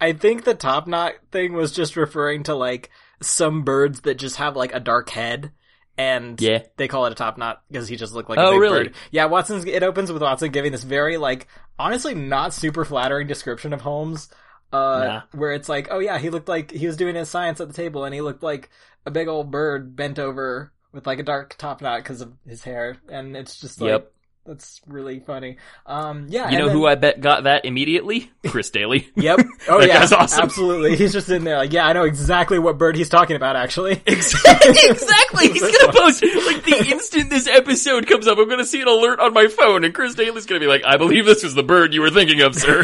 I 0.00 0.12
think 0.12 0.44
the 0.44 0.54
top 0.54 0.86
knot 0.86 1.14
thing 1.32 1.52
was 1.52 1.72
just 1.72 1.96
referring 1.96 2.44
to 2.44 2.54
like 2.54 2.90
some 3.20 3.62
birds 3.62 4.02
that 4.02 4.14
just 4.18 4.36
have 4.36 4.56
like 4.56 4.74
a 4.74 4.80
dark 4.80 5.10
head 5.10 5.52
and 5.96 6.40
Yeah. 6.40 6.62
they 6.76 6.88
call 6.88 7.06
it 7.06 7.12
a 7.12 7.14
top 7.14 7.38
knot 7.38 7.62
because 7.70 7.86
he 7.88 7.96
just 7.96 8.12
looked 8.14 8.28
like 8.28 8.38
Oh, 8.38 8.48
a 8.48 8.50
big 8.52 8.60
really? 8.60 8.84
bird. 8.84 8.94
Yeah, 9.10 9.26
Watson's 9.26 9.64
it 9.64 9.82
opens 9.82 10.10
with 10.10 10.22
Watson 10.22 10.50
giving 10.50 10.72
this 10.72 10.82
very 10.82 11.16
like 11.18 11.46
honestly 11.78 12.14
not 12.14 12.52
super 12.52 12.84
flattering 12.84 13.26
description 13.28 13.72
of 13.72 13.82
Holmes. 13.82 14.28
Uh, 14.74 15.04
Nah. 15.04 15.22
where 15.38 15.52
it's 15.52 15.68
like, 15.68 15.88
oh 15.90 15.98
yeah, 16.00 16.18
he 16.18 16.30
looked 16.30 16.48
like 16.48 16.70
he 16.70 16.86
was 16.86 16.96
doing 16.96 17.14
his 17.14 17.28
science 17.28 17.60
at 17.60 17.68
the 17.68 17.74
table, 17.74 18.04
and 18.04 18.14
he 18.14 18.20
looked 18.20 18.42
like 18.42 18.70
a 19.06 19.10
big 19.10 19.28
old 19.28 19.50
bird 19.50 19.94
bent 19.96 20.18
over 20.18 20.72
with 20.92 21.06
like 21.06 21.18
a 21.18 21.22
dark 21.24 21.54
top 21.58 21.80
knot 21.82 21.98
because 22.02 22.20
of 22.20 22.32
his 22.46 22.62
hair, 22.64 22.96
and 23.08 23.36
it's 23.36 23.60
just 23.60 23.80
like 23.80 23.88
Yep. 23.90 24.12
that's 24.46 24.80
really 24.86 25.20
funny. 25.20 25.56
Um, 25.86 26.26
yeah, 26.28 26.50
You 26.50 26.58
know 26.58 26.68
who 26.68 26.86
I 26.86 26.94
bet 26.94 27.20
got 27.20 27.44
that 27.44 27.64
immediately? 27.64 28.30
Chris 28.46 28.70
Daly. 28.70 29.08
Yep. 29.16 29.40
Oh 29.68 29.80
yeah. 29.80 30.00
guy's 30.00 30.12
awesome. 30.12 30.42
Absolutely. 30.44 30.96
He's 30.96 31.12
just 31.12 31.28
in 31.30 31.44
there 31.44 31.56
like, 31.56 31.72
yeah, 31.72 31.86
I 31.86 31.92
know 31.94 32.04
exactly 32.04 32.58
what 32.58 32.76
bird 32.78 32.96
he's 32.96 33.08
talking 33.08 33.34
about 33.36 33.56
actually. 33.56 33.92
exactly. 34.06 35.48
He's 35.52 35.62
gonna 35.62 35.92
post 35.92 36.22
like 36.22 36.64
the 36.64 36.86
instant 36.90 37.30
this 37.30 37.46
episode 37.46 38.06
comes 38.06 38.26
up. 38.28 38.38
I'm 38.38 38.48
gonna 38.48 38.64
see 38.64 38.80
an 38.82 38.88
alert 38.88 39.20
on 39.20 39.32
my 39.32 39.46
phone, 39.48 39.84
and 39.84 39.94
Chris 39.94 40.14
Daly's 40.14 40.46
gonna 40.46 40.60
be 40.60 40.66
like, 40.66 40.84
"I 40.84 40.96
believe 40.96 41.24
this 41.26 41.42
was 41.42 41.54
the 41.54 41.62
bird 41.62 41.92
you 41.94 42.00
were 42.02 42.10
thinking 42.10 42.40
of, 42.42 42.54
sir." 42.54 42.82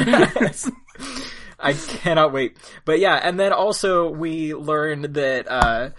I 1.62 1.72
cannot 1.74 2.32
wait. 2.32 2.56
But 2.84 2.98
yeah, 3.00 3.16
and 3.16 3.38
then 3.38 3.52
also 3.52 4.10
we 4.10 4.54
learned 4.54 5.14
that 5.14 5.50
uh 5.50 5.90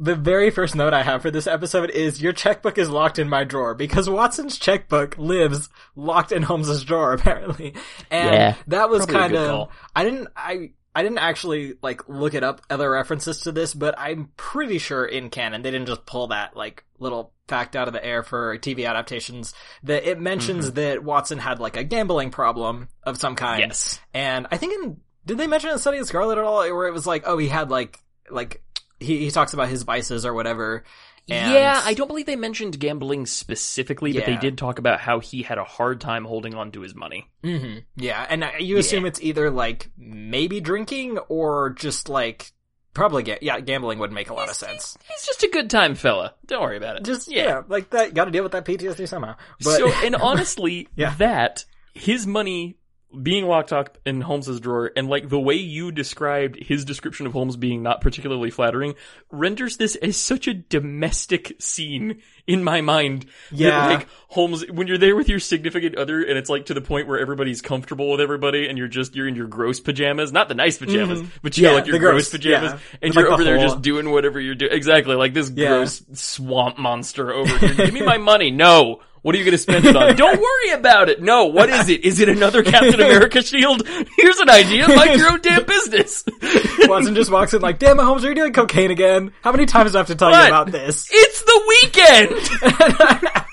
the 0.00 0.14
very 0.14 0.50
first 0.50 0.76
note 0.76 0.94
I 0.94 1.02
have 1.02 1.22
for 1.22 1.30
this 1.32 1.48
episode 1.48 1.90
is 1.90 2.22
your 2.22 2.32
checkbook 2.32 2.78
is 2.78 2.88
locked 2.88 3.18
in 3.18 3.28
my 3.28 3.42
drawer 3.42 3.74
because 3.74 4.08
Watson's 4.08 4.56
checkbook 4.56 5.18
lives 5.18 5.68
locked 5.96 6.30
in 6.30 6.42
Holmes's 6.44 6.84
drawer 6.84 7.12
apparently. 7.14 7.74
And 8.10 8.32
Yeah, 8.34 8.54
that 8.68 8.88
was 8.90 9.06
kind 9.06 9.34
of. 9.34 9.68
I 9.96 10.04
didn't 10.04 10.28
I 10.36 10.70
I 10.94 11.02
didn't 11.02 11.18
actually 11.18 11.74
like 11.82 12.08
look 12.08 12.34
it 12.34 12.42
up 12.44 12.60
other 12.70 12.90
references 12.90 13.40
to 13.42 13.52
this, 13.52 13.74
but 13.74 13.96
I'm 13.98 14.30
pretty 14.36 14.78
sure 14.78 15.04
in 15.04 15.30
canon 15.30 15.62
they 15.62 15.70
didn't 15.72 15.86
just 15.86 16.06
pull 16.06 16.28
that 16.28 16.56
like 16.56 16.84
little 17.00 17.32
fact 17.48 17.74
out 17.76 17.88
of 17.88 17.94
the 17.94 18.04
air 18.04 18.22
for 18.22 18.56
TV 18.58 18.88
adaptations 18.88 19.52
that 19.82 20.08
it 20.08 20.20
mentions 20.20 20.66
Mm-hmm. 20.66 20.74
that 20.76 21.02
Watson 21.04 21.38
had 21.38 21.58
like 21.60 21.76
a 21.76 21.82
gambling 21.84 22.30
problem 22.30 22.88
of 23.02 23.16
some 23.16 23.34
kind. 23.36 23.60
yes. 23.60 23.98
And 24.14 24.46
I 24.50 24.56
think 24.58 24.74
in 24.84 25.00
did 25.26 25.38
they 25.38 25.46
mention 25.46 25.70
in 25.70 25.78
Study 25.78 25.98
of 25.98 26.06
Scarlet 26.06 26.38
at 26.38 26.44
all, 26.44 26.58
where 26.74 26.86
it 26.86 26.92
was 26.92 27.06
like, 27.06 27.24
oh, 27.26 27.38
he 27.38 27.48
had 27.48 27.70
like 27.70 27.98
like 28.30 28.62
he 29.00 29.18
he 29.18 29.30
talks 29.30 29.52
about 29.52 29.68
his 29.68 29.82
vices 29.82 30.24
or 30.26 30.34
whatever. 30.34 30.84
And 31.30 31.52
Yeah, 31.52 31.82
I 31.84 31.92
don't 31.92 32.08
believe 32.08 32.24
they 32.24 32.36
mentioned 32.36 32.80
gambling 32.80 33.26
specifically, 33.26 34.14
but 34.14 34.24
they 34.24 34.36
did 34.36 34.56
talk 34.56 34.78
about 34.78 35.00
how 35.00 35.20
he 35.20 35.42
had 35.42 35.58
a 35.58 35.64
hard 35.64 36.00
time 36.00 36.24
holding 36.24 36.54
on 36.54 36.72
to 36.72 36.80
his 36.80 36.94
money. 36.94 37.28
hmm 37.42 37.78
Yeah, 37.96 38.26
and 38.28 38.44
uh, 38.44 38.50
you 38.58 38.78
assume 38.78 39.04
it's 39.04 39.20
either 39.20 39.50
like 39.50 39.90
maybe 39.98 40.60
drinking 40.60 41.18
or 41.28 41.70
just 41.70 42.08
like 42.08 42.52
probably 42.94 43.22
get 43.22 43.42
yeah, 43.42 43.60
gambling 43.60 43.98
would 43.98 44.10
make 44.10 44.30
a 44.30 44.34
lot 44.34 44.48
of 44.48 44.54
sense. 44.56 44.96
He's 45.06 45.26
just 45.26 45.42
a 45.42 45.48
good 45.48 45.68
time 45.68 45.94
fella. 45.94 46.34
Don't 46.46 46.62
worry 46.62 46.78
about 46.78 46.96
it. 46.96 47.04
Just 47.04 47.30
yeah, 47.30 47.62
like 47.68 47.90
that. 47.90 48.14
Got 48.14 48.24
to 48.24 48.30
deal 48.30 48.42
with 48.42 48.52
that 48.52 48.64
PTSD 48.64 49.06
somehow. 49.06 49.36
But 49.62 49.76
so, 49.76 49.88
and 50.04 50.16
honestly, 50.16 50.88
Yeah. 50.96 51.14
that 51.18 51.66
his 51.92 52.26
money 52.26 52.78
being 53.22 53.46
locked 53.46 53.72
up 53.72 53.96
in 54.04 54.20
Holmes's 54.20 54.60
drawer, 54.60 54.92
and 54.94 55.08
like 55.08 55.28
the 55.28 55.40
way 55.40 55.54
you 55.54 55.90
described 55.92 56.56
his 56.62 56.84
description 56.84 57.26
of 57.26 57.32
Holmes 57.32 57.56
being 57.56 57.82
not 57.82 58.00
particularly 58.02 58.50
flattering, 58.50 58.94
renders 59.30 59.78
this 59.78 59.96
as 59.96 60.16
such 60.16 60.46
a 60.46 60.54
domestic 60.54 61.56
scene 61.58 62.20
in 62.46 62.62
my 62.62 62.80
mind. 62.82 63.26
Yeah. 63.50 63.70
that, 63.70 63.94
like 64.00 64.08
Holmes, 64.28 64.64
when 64.70 64.86
you're 64.88 64.98
there 64.98 65.16
with 65.16 65.28
your 65.28 65.38
significant 65.40 65.96
other, 65.96 66.20
and 66.22 66.36
it's 66.38 66.50
like 66.50 66.66
to 66.66 66.74
the 66.74 66.80
point 66.82 67.08
where 67.08 67.18
everybody's 67.18 67.62
comfortable 67.62 68.10
with 68.10 68.20
everybody, 68.20 68.68
and 68.68 68.76
you're 68.76 68.88
just 68.88 69.16
you're 69.16 69.26
in 69.28 69.34
your 69.36 69.46
gross 69.46 69.80
pajamas, 69.80 70.30
not 70.32 70.48
the 70.48 70.54
nice 70.54 70.76
pajamas, 70.76 71.22
but 71.42 71.56
you 71.56 71.62
Mm-hmm. 71.62 71.64
Yeah, 71.64 71.70
know, 71.70 71.76
like 71.76 71.86
your 71.86 71.98
gross, 71.98 72.12
gross, 72.12 72.30
pajamas, 72.30 72.72
yeah. 72.72 72.78
and 73.02 73.14
you're 73.14 73.22
like, 73.24 73.28
the 73.30 73.34
over 73.34 73.44
there 73.44 73.58
just 73.58 73.80
doing 73.82 74.10
whatever 74.10 74.38
you're 74.38 74.54
doing. 74.54 74.72
Exactly, 74.72 75.14
like 75.16 75.32
this 75.34 75.50
Yeah. 75.50 75.68
gross 75.68 76.02
swamp 76.12 76.78
monster 76.78 77.32
over 77.32 77.56
here. 77.58 77.74
Give 77.74 77.94
me 77.94 78.02
my 78.02 78.18
money. 78.18 78.50
No. 78.50 79.00
What 79.22 79.34
are 79.34 79.38
you 79.38 79.44
going 79.44 79.52
to 79.52 79.58
spend 79.58 79.84
it 79.84 79.96
on? 79.96 80.16
Don't 80.16 80.40
worry 80.40 80.70
about 80.72 81.08
it. 81.08 81.20
No. 81.22 81.46
What 81.46 81.68
is 81.68 81.88
it? 81.88 82.04
Is 82.04 82.20
it 82.20 82.28
another 82.28 82.62
Captain 82.62 82.94
America 82.94 83.42
shield? 83.42 83.86
Here's 84.16 84.38
an 84.38 84.50
idea. 84.50 84.88
Mind 84.88 85.18
your 85.18 85.32
own 85.32 85.40
damn 85.40 85.64
business. 85.64 86.24
Watson 86.80 87.14
just 87.14 87.30
walks 87.30 87.54
in 87.54 87.60
like, 87.62 87.78
"Damn 87.78 87.98
it, 87.98 88.04
Holmes, 88.04 88.24
are 88.24 88.28
you 88.28 88.34
doing 88.34 88.52
cocaine 88.52 88.90
again? 88.90 89.32
How 89.42 89.52
many 89.52 89.66
times 89.66 89.92
do 89.92 89.98
I 89.98 90.00
have 90.00 90.06
to 90.08 90.14
tell 90.14 90.30
What? 90.30 90.42
you 90.42 90.48
about 90.48 90.70
this?" 90.72 91.08
It's 91.10 91.42
the 91.42 91.62
weekend. 91.68 93.44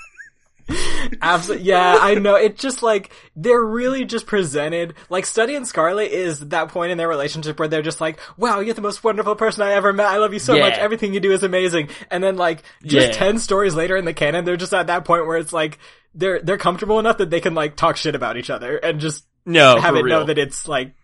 Absolutely. 1.22 1.64
Yeah, 1.66 1.98
I 2.00 2.14
know. 2.14 2.34
It's 2.34 2.60
just 2.60 2.82
like 2.82 3.12
they're 3.36 3.62
really 3.64 4.04
just 4.04 4.26
presented 4.26 4.94
like 5.08 5.24
Study 5.26 5.54
and 5.54 5.66
Scarlet 5.66 6.10
is 6.10 6.40
that 6.48 6.68
point 6.68 6.90
in 6.92 6.98
their 6.98 7.08
relationship 7.08 7.58
where 7.58 7.68
they're 7.68 7.82
just 7.82 8.00
like, 8.00 8.18
"Wow, 8.36 8.60
you're 8.60 8.74
the 8.74 8.80
most 8.82 9.04
wonderful 9.04 9.36
person 9.36 9.62
I 9.62 9.72
ever 9.72 9.92
met. 9.92 10.06
I 10.06 10.16
love 10.16 10.32
you 10.32 10.40
so 10.40 10.54
Yeah. 10.54 10.62
much. 10.68 10.78
Everything 10.78 11.14
you 11.14 11.20
do 11.20 11.30
is 11.32 11.42
amazing." 11.44 11.90
And 12.10 12.22
then 12.22 12.36
like 12.36 12.62
just 12.84 13.08
Yeah. 13.12 13.16
10 13.16 13.38
stories 13.38 13.74
later 13.74 13.96
in 13.96 14.04
the 14.04 14.12
canon, 14.14 14.44
they're 14.44 14.56
just 14.56 14.74
at 14.74 14.88
that 14.88 15.04
point 15.04 15.26
where 15.26 15.36
it's 15.38 15.52
like 15.52 15.78
they're 16.14 16.40
they're 16.42 16.58
comfortable 16.58 16.98
enough 16.98 17.18
that 17.18 17.30
they 17.30 17.40
can 17.40 17.54
like 17.54 17.76
talk 17.76 17.96
shit 17.96 18.14
about 18.16 18.36
each 18.36 18.50
other 18.50 18.76
and 18.76 19.00
just 19.00 19.24
No, 19.44 19.76
have 19.78 19.94
it 19.96 20.04
know 20.06 20.24
that 20.24 20.38
it's 20.38 20.66
like 20.66 20.94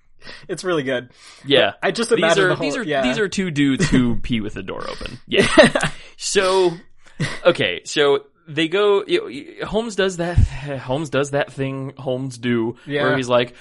it's 0.48 0.64
really 0.64 0.82
good. 0.82 1.10
yeah. 1.44 1.74
I 1.82 1.90
just 1.92 2.10
These 2.10 2.18
imagine 2.18 2.44
are 2.44 2.48
the 2.48 2.54
whole 2.56 2.64
these 2.66 2.76
are 2.76 2.82
yeah. 2.82 3.02
these 3.02 3.18
are 3.18 3.28
two 3.28 3.50
dudes 3.52 3.88
who 3.88 4.16
pee 4.22 4.40
with 4.40 4.54
the 4.54 4.62
door 4.62 4.82
open. 4.88 5.18
Yeah. 5.28 5.46
so 6.16 6.72
okay, 7.44 7.82
so 7.84 8.24
they 8.48 8.68
go. 8.68 9.04
You 9.06 9.56
know, 9.60 9.66
Holmes 9.66 9.96
does 9.96 10.16
that. 10.18 10.36
Holmes 10.38 11.10
does 11.10 11.30
that 11.32 11.52
thing 11.52 11.94
Holmes 11.96 12.38
do, 12.38 12.76
Yeah. 12.86 13.04
where 13.04 13.16
he's 13.16 13.28
like. 13.28 13.54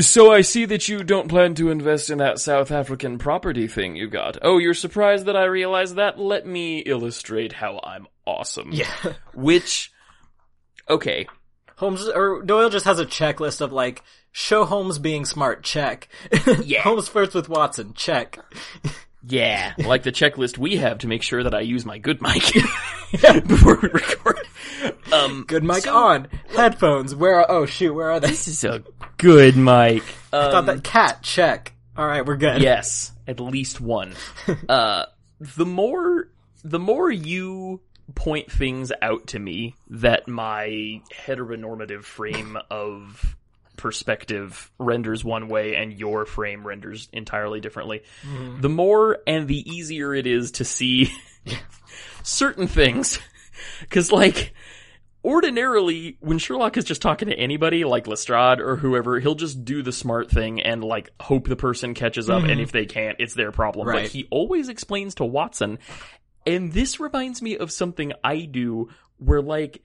So 0.00 0.32
I 0.32 0.40
see 0.40 0.64
that 0.64 0.88
you 0.88 1.04
don't 1.04 1.28
plan 1.28 1.54
to 1.56 1.70
invest 1.70 2.10
in 2.10 2.18
that 2.18 2.40
South 2.40 2.72
African 2.72 3.16
property 3.18 3.68
thing 3.68 3.94
you 3.94 4.08
got. 4.08 4.38
Oh, 4.42 4.58
you're 4.58 4.74
surprised 4.74 5.26
that 5.26 5.36
I 5.36 5.44
realized 5.44 5.96
that? 5.96 6.18
Let 6.18 6.46
me 6.46 6.78
illustrate 6.80 7.52
how 7.52 7.80
I'm 7.84 8.08
awesome. 8.26 8.70
Yeah. 8.72 8.90
Which, 9.34 9.92
okay, 10.90 11.28
Holmes 11.76 12.08
or 12.08 12.42
Doyle 12.42 12.70
just 12.70 12.86
has 12.86 12.98
a 12.98 13.06
checklist 13.06 13.60
of 13.60 13.72
like 13.72 14.02
show 14.32 14.64
Holmes 14.64 14.98
being 14.98 15.24
smart, 15.24 15.62
check. 15.62 16.08
Yeah. 16.64 16.80
Holmes 16.82 17.06
flirts 17.08 17.34
with 17.34 17.48
Watson, 17.48 17.92
check. 17.94 18.38
Yeah, 19.28 19.74
like 19.78 20.02
the 20.02 20.12
checklist 20.12 20.58
we 20.58 20.76
have 20.76 20.98
to 20.98 21.06
make 21.06 21.22
sure 21.22 21.42
that 21.42 21.54
I 21.54 21.60
use 21.60 21.84
my 21.84 21.98
good 21.98 22.20
mic 22.20 22.42
before 23.46 23.78
we 23.80 23.88
record. 23.88 24.40
Um, 25.12 25.44
Good 25.46 25.62
mic 25.64 25.84
so- 25.84 25.94
on. 25.96 26.28
Headphones. 26.54 27.14
Where 27.14 27.36
are 27.40 27.46
oh 27.48 27.66
shoot, 27.66 27.94
where 27.94 28.10
are 28.10 28.20
they? 28.20 28.28
This 28.28 28.48
is 28.48 28.64
a 28.64 28.82
good 29.18 29.56
mic. 29.56 30.02
Um, 30.32 30.50
Thought 30.50 30.66
that 30.66 30.84
cat, 30.84 31.22
check. 31.22 31.72
Alright, 31.96 32.26
we're 32.26 32.36
good. 32.36 32.60
Yes, 32.60 33.12
at 33.26 33.40
least 33.40 33.80
one. 33.80 34.14
Uh, 34.68 35.04
the 35.40 35.66
more, 35.66 36.28
the 36.62 36.78
more 36.78 37.10
you 37.10 37.80
point 38.14 38.50
things 38.50 38.92
out 39.00 39.28
to 39.28 39.38
me 39.38 39.74
that 39.88 40.26
my 40.28 41.00
heteronormative 41.26 42.02
frame 42.04 42.58
of 42.70 43.36
perspective 43.76 44.70
renders 44.78 45.24
one 45.24 45.48
way 45.48 45.74
and 45.74 45.92
your 45.92 46.26
frame 46.26 46.66
renders 46.66 47.08
entirely 47.12 47.60
differently, 47.60 48.02
mm-hmm. 48.22 48.60
the 48.60 48.68
more 48.68 49.18
and 49.26 49.48
the 49.48 49.70
easier 49.70 50.14
it 50.14 50.26
is 50.26 50.52
to 50.52 50.64
see 50.64 51.12
certain 52.22 52.66
things. 52.66 53.18
Cause 53.90 54.12
like, 54.12 54.54
ordinarily, 55.24 56.18
when 56.20 56.38
Sherlock 56.38 56.76
is 56.76 56.84
just 56.84 57.02
talking 57.02 57.28
to 57.28 57.34
anybody, 57.34 57.84
like 57.84 58.06
Lestrade 58.06 58.60
or 58.60 58.76
whoever, 58.76 59.18
he'll 59.18 59.34
just 59.34 59.64
do 59.64 59.82
the 59.82 59.92
smart 59.92 60.30
thing 60.30 60.60
and 60.60 60.84
like 60.84 61.10
hope 61.20 61.48
the 61.48 61.56
person 61.56 61.94
catches 61.94 62.28
up, 62.28 62.42
and 62.42 62.52
mm-hmm. 62.52 62.60
if 62.60 62.72
they 62.72 62.86
can't, 62.86 63.16
it's 63.20 63.34
their 63.34 63.52
problem. 63.52 63.86
But 63.86 64.06
he 64.06 64.26
always 64.30 64.68
explains 64.68 65.16
to 65.16 65.24
Watson, 65.24 65.78
and 66.46 66.72
this 66.72 67.00
reminds 67.00 67.40
me 67.40 67.56
of 67.56 67.72
something 67.72 68.12
I 68.22 68.42
do 68.42 68.90
where 69.18 69.42
like, 69.42 69.82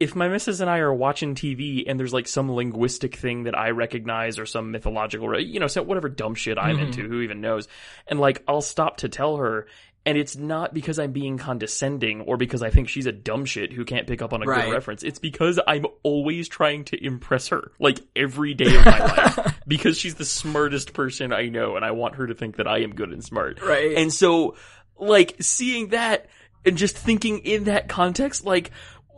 if 0.00 0.16
my 0.16 0.28
missus 0.28 0.60
and 0.60 0.68
I 0.68 0.78
are 0.78 0.92
watching 0.92 1.34
TV 1.34 1.84
and 1.86 1.98
there's 1.98 2.12
like 2.12 2.26
some 2.28 2.50
linguistic 2.50 3.14
thing 3.16 3.44
that 3.44 3.56
I 3.56 3.70
recognize 3.70 4.38
or 4.38 4.46
some 4.46 4.70
mythological, 4.72 5.38
you 5.40 5.60
know, 5.60 5.66
so 5.68 5.82
whatever 5.82 6.08
dumb 6.08 6.34
shit 6.34 6.58
I'm 6.58 6.76
Mhm. 6.78 6.82
into, 6.86 7.08
who 7.08 7.20
even 7.20 7.40
knows, 7.40 7.68
and 8.08 8.18
like 8.20 8.42
I'll 8.48 8.60
stop 8.60 8.98
to 8.98 9.08
tell 9.08 9.36
her, 9.36 9.66
and 10.06 10.18
it's 10.18 10.36
not 10.36 10.74
because 10.74 10.98
I'm 10.98 11.12
being 11.12 11.38
condescending 11.38 12.22
or 12.22 12.36
because 12.36 12.62
I 12.62 12.68
think 12.70 12.88
she's 12.90 13.06
a 13.06 13.12
dumb 13.12 13.44
shit 13.46 13.72
who 13.72 13.84
can't 13.86 14.06
pick 14.06 14.20
up 14.20 14.32
on 14.34 14.42
a 14.42 14.46
Right. 14.46 14.64
good 14.66 14.72
reference. 14.72 15.02
It's 15.02 15.18
because 15.18 15.58
I'm 15.66 15.86
always 16.02 16.48
trying 16.48 16.84
to 16.86 17.02
impress 17.02 17.48
her, 17.48 17.70
like 17.78 18.00
every 18.14 18.52
day 18.52 18.76
of 18.76 18.84
my 18.84 18.98
life, 18.98 19.60
because 19.66 19.96
she's 19.98 20.16
the 20.16 20.24
smartest 20.26 20.92
person 20.92 21.32
I 21.32 21.48
know, 21.48 21.76
and 21.76 21.84
I 21.84 21.92
want 21.92 22.16
her 22.16 22.26
to 22.26 22.34
think 22.34 22.56
that 22.56 22.66
I 22.68 22.80
am 22.80 22.94
good 22.94 23.12
and 23.12 23.24
smart. 23.24 23.62
Right. 23.62 23.96
And 23.96 24.12
so, 24.12 24.56
like, 24.98 25.36
seeing 25.40 25.88
that 25.88 26.28
and 26.66 26.76
just 26.76 26.96
thinking 26.98 27.38
in 27.40 27.64
that 27.64 27.88
context, 27.88 28.44
like, 28.44 28.70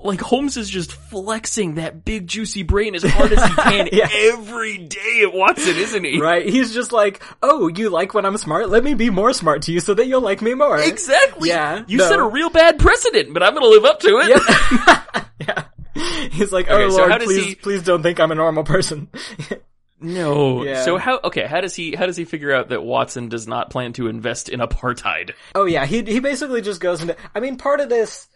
like 0.07 0.21
Holmes 0.21 0.57
is 0.57 0.69
just 0.71 0.93
flexing 0.93 1.75
that 1.77 2.05
big 2.05 2.27
juicy 2.27 2.63
brain 2.63 2.95
as 2.95 3.03
hard 3.03 3.33
as 3.33 3.45
he 3.45 3.55
can 3.63 3.89
Yeah. 3.93 4.09
every 4.33 4.79
day 4.79 5.23
at 5.23 5.33
Watson, 5.35 5.77
isn't 5.77 6.05
he? 6.05 6.21
Right? 6.21 6.49
He's 6.49 6.73
just 6.75 6.93
like, 6.93 7.23
oh, 7.43 7.69
you 7.69 7.91
like 7.91 8.15
when 8.15 8.25
I'm 8.25 8.37
smart? 8.37 8.69
Let 8.69 8.85
me 8.85 8.95
be 8.95 9.11
more 9.11 9.33
smart 9.33 9.63
to 9.63 9.73
you 9.73 9.81
so 9.81 9.95
that 9.95 10.07
you'll 10.07 10.21
like 10.21 10.41
me 10.43 10.55
more. 10.55 10.79
Exactly. 10.79 11.49
Yeah, 11.51 11.85
You 11.87 11.99
no. 11.99 12.09
set 12.09 12.19
a 12.19 12.25
real 12.27 12.51
bad 12.51 12.79
precedent, 12.79 13.35
but 13.35 13.43
I'm 13.43 13.55
gonna 13.55 13.67
live 13.67 13.85
up 13.85 14.01
to 14.01 14.09
it. 14.23 15.23
yeah. 15.41 15.65
He's 16.31 16.53
like, 16.53 16.67
oh 16.69 16.91
so 16.91 16.97
Lord, 16.99 17.13
does 17.13 17.25
please, 17.25 17.45
he- 17.45 17.55
please 17.55 17.83
don't 17.83 18.03
think 18.03 18.21
I'm 18.21 18.31
a 18.31 18.35
normal 18.35 18.65
person. 18.65 19.09
No. 19.99 20.63
Yeah. 20.63 20.85
So 20.85 20.99
how? 20.99 21.21
Okay. 21.25 21.47
How 21.47 21.63
does 21.63 21.75
he? 21.75 21.95
How 21.95 22.05
does 22.05 22.19
he 22.19 22.27
figure 22.27 22.53
out 22.55 22.69
that 22.69 22.83
Watson 22.83 23.31
does 23.31 23.49
not 23.49 23.71
plan 23.71 23.95
to 23.95 24.09
invest 24.09 24.51
in 24.51 24.61
apartheid? 24.61 25.31
oh 25.55 25.65
yeah, 25.65 25.87
he 25.87 26.03
he 26.03 26.21
basically 26.21 26.61
just 26.61 26.81
goes 26.83 27.01
into. 27.01 27.17
I 27.35 27.41
mean, 27.41 27.57
part 27.57 27.81
of 27.81 27.89
this, 27.89 28.29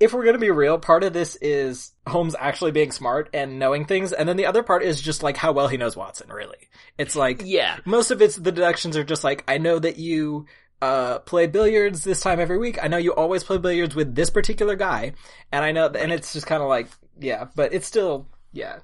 if 0.00 0.12
we're 0.12 0.24
gonna 0.24 0.38
be 0.38 0.50
real, 0.50 0.78
part 0.78 1.04
of 1.04 1.12
this 1.12 1.36
is 1.36 1.92
Holmes 2.06 2.34
actually 2.38 2.72
being 2.72 2.90
smart 2.90 3.28
and 3.34 3.58
knowing 3.58 3.84
things, 3.84 4.12
and 4.12 4.28
then 4.28 4.36
the 4.36 4.46
other 4.46 4.62
part 4.62 4.82
is 4.82 5.00
just 5.00 5.22
like 5.22 5.36
how 5.36 5.52
well 5.52 5.68
he 5.68 5.76
knows 5.76 5.96
Watson. 5.96 6.32
Really, 6.32 6.68
it's 6.98 7.14
like 7.14 7.42
Yeah. 7.44 7.78
most 7.84 8.10
of 8.10 8.22
it's 8.22 8.36
the 8.36 8.50
deductions 8.50 8.96
are 8.96 9.04
just 9.04 9.22
like 9.22 9.44
I 9.46 9.58
know 9.58 9.78
that 9.78 9.98
you 9.98 10.46
uh 10.82 11.18
play 11.20 11.46
billiards 11.46 12.02
this 12.02 12.20
time 12.22 12.40
every 12.40 12.56
week. 12.58 12.82
I 12.82 12.88
know 12.88 12.96
you 12.96 13.12
always 13.14 13.44
play 13.44 13.58
billiards 13.58 13.94
with 13.94 14.14
this 14.14 14.30
particular 14.30 14.74
guy, 14.76 15.12
and 15.52 15.64
I 15.64 15.72
know, 15.72 15.86
and 15.88 16.10
it's 16.10 16.32
just 16.32 16.46
kind 16.46 16.62
of 16.62 16.68
like 16.68 16.88
yeah, 17.18 17.48
but 17.54 17.74
it's 17.74 17.86
still 17.86 18.26
yeah. 18.52 18.78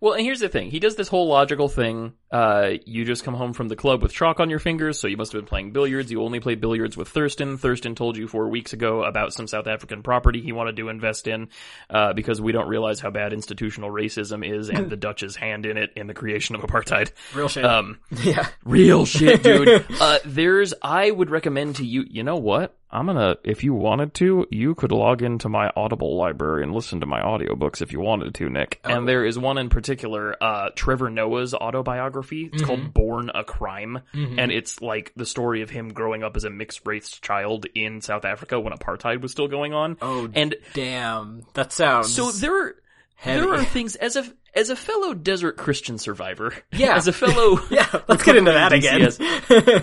Well, 0.00 0.14
and 0.14 0.24
here's 0.24 0.40
the 0.40 0.48
thing. 0.48 0.70
He 0.70 0.78
does 0.78 0.96
this 0.96 1.08
whole 1.08 1.28
logical 1.28 1.68
thing. 1.68 2.14
Uh, 2.30 2.72
you 2.84 3.04
just 3.04 3.24
come 3.24 3.34
home 3.34 3.52
from 3.52 3.68
the 3.68 3.76
club 3.76 4.02
with 4.02 4.12
chalk 4.12 4.40
on 4.40 4.50
your 4.50 4.58
fingers, 4.58 4.98
so 4.98 5.08
you 5.08 5.16
must 5.16 5.32
have 5.32 5.40
been 5.40 5.48
playing 5.48 5.72
billiards. 5.72 6.10
You 6.10 6.22
only 6.22 6.40
played 6.40 6.60
billiards 6.60 6.96
with 6.96 7.08
Thurston. 7.08 7.58
Thurston 7.58 7.94
told 7.94 8.16
you 8.16 8.28
four 8.28 8.48
weeks 8.48 8.72
ago 8.72 9.02
about 9.02 9.32
some 9.32 9.46
South 9.46 9.66
African 9.66 10.02
property 10.02 10.40
he 10.40 10.52
wanted 10.52 10.76
to 10.76 10.88
invest 10.88 11.26
in, 11.26 11.48
uh, 11.88 12.12
because 12.12 12.40
we 12.40 12.52
don't 12.52 12.68
realize 12.68 13.00
how 13.00 13.10
bad 13.10 13.32
institutional 13.32 13.90
racism 13.90 14.46
is 14.48 14.70
and 14.70 14.90
the 14.90 14.96
Dutch's 15.00 15.36
hand 15.36 15.66
in 15.66 15.76
it 15.76 15.90
in 15.96 16.06
the 16.06 16.14
creation 16.14 16.54
of 16.54 16.62
apartheid. 16.62 17.10
Real 17.34 17.48
shit. 17.48 17.64
Um, 17.64 17.98
yeah. 18.22 18.48
Real 18.64 19.06
shit, 19.06 19.42
dude. 19.42 19.86
uh, 20.00 20.18
there's, 20.24 20.74
I 20.82 21.10
would 21.10 21.30
recommend 21.30 21.76
to 21.76 21.84
you, 21.84 22.04
you 22.08 22.22
know 22.22 22.36
what? 22.36 22.76
I'm 22.92 23.06
gonna, 23.06 23.36
if 23.44 23.62
you 23.62 23.72
wanted 23.74 24.14
to, 24.14 24.46
you 24.50 24.74
could 24.74 24.90
log 24.92 25.22
into 25.22 25.48
my 25.48 25.70
Audible 25.76 26.16
library 26.16 26.62
and 26.64 26.74
listen 26.74 27.00
to 27.00 27.06
my 27.06 27.20
audiobooks 27.20 27.82
if 27.82 27.92
you 27.92 28.00
wanted 28.00 28.34
to, 28.34 28.48
Nick. 28.50 28.80
Oh. 28.84 28.90
And 28.96 29.08
there 29.08 29.24
is 29.24 29.38
one 29.38 29.58
in 29.58 29.68
particular, 29.68 30.36
uh, 30.42 30.70
Trevor 30.74 31.08
Noah's 31.10 31.54
autobiography. 31.54 32.50
It's 32.52 32.62
called 32.62 32.92
Born 32.92 33.30
a 33.34 33.44
Crime. 33.44 34.00
And 34.12 34.50
it's 34.50 34.80
like 34.82 35.12
the 35.16 35.26
story 35.26 35.62
of 35.62 35.70
him 35.70 35.92
growing 35.92 36.22
up 36.24 36.36
as 36.36 36.44
a 36.44 36.50
mixed 36.50 36.86
race 36.86 37.10
child 37.20 37.66
in 37.74 38.00
South 38.00 38.24
Africa 38.24 38.58
when 38.58 38.72
apartheid 38.72 39.20
was 39.20 39.30
still 39.32 39.48
going 39.48 39.72
on. 39.72 39.96
Oh, 40.02 40.28
And 40.32 40.56
damn. 40.74 41.44
That 41.54 41.72
sounds 41.72 42.12
so 42.12 42.30
there 42.32 42.66
are, 42.66 42.74
heavy. 43.14 43.40
there 43.40 43.54
are 43.54 43.64
things 43.64 43.94
as 43.96 44.16
a, 44.16 44.24
as 44.54 44.70
a 44.70 44.76
fellow 44.76 45.14
desert 45.14 45.56
Christian 45.56 45.96
survivor. 45.98 46.52
Yeah. 46.72 46.96
As 46.96 47.06
a 47.06 47.12
fellow. 47.12 47.60
yeah, 47.70 47.86
let's 48.08 48.24
get 48.24 48.36
into 48.36 48.50
that 48.52 48.72
again. 48.72 49.08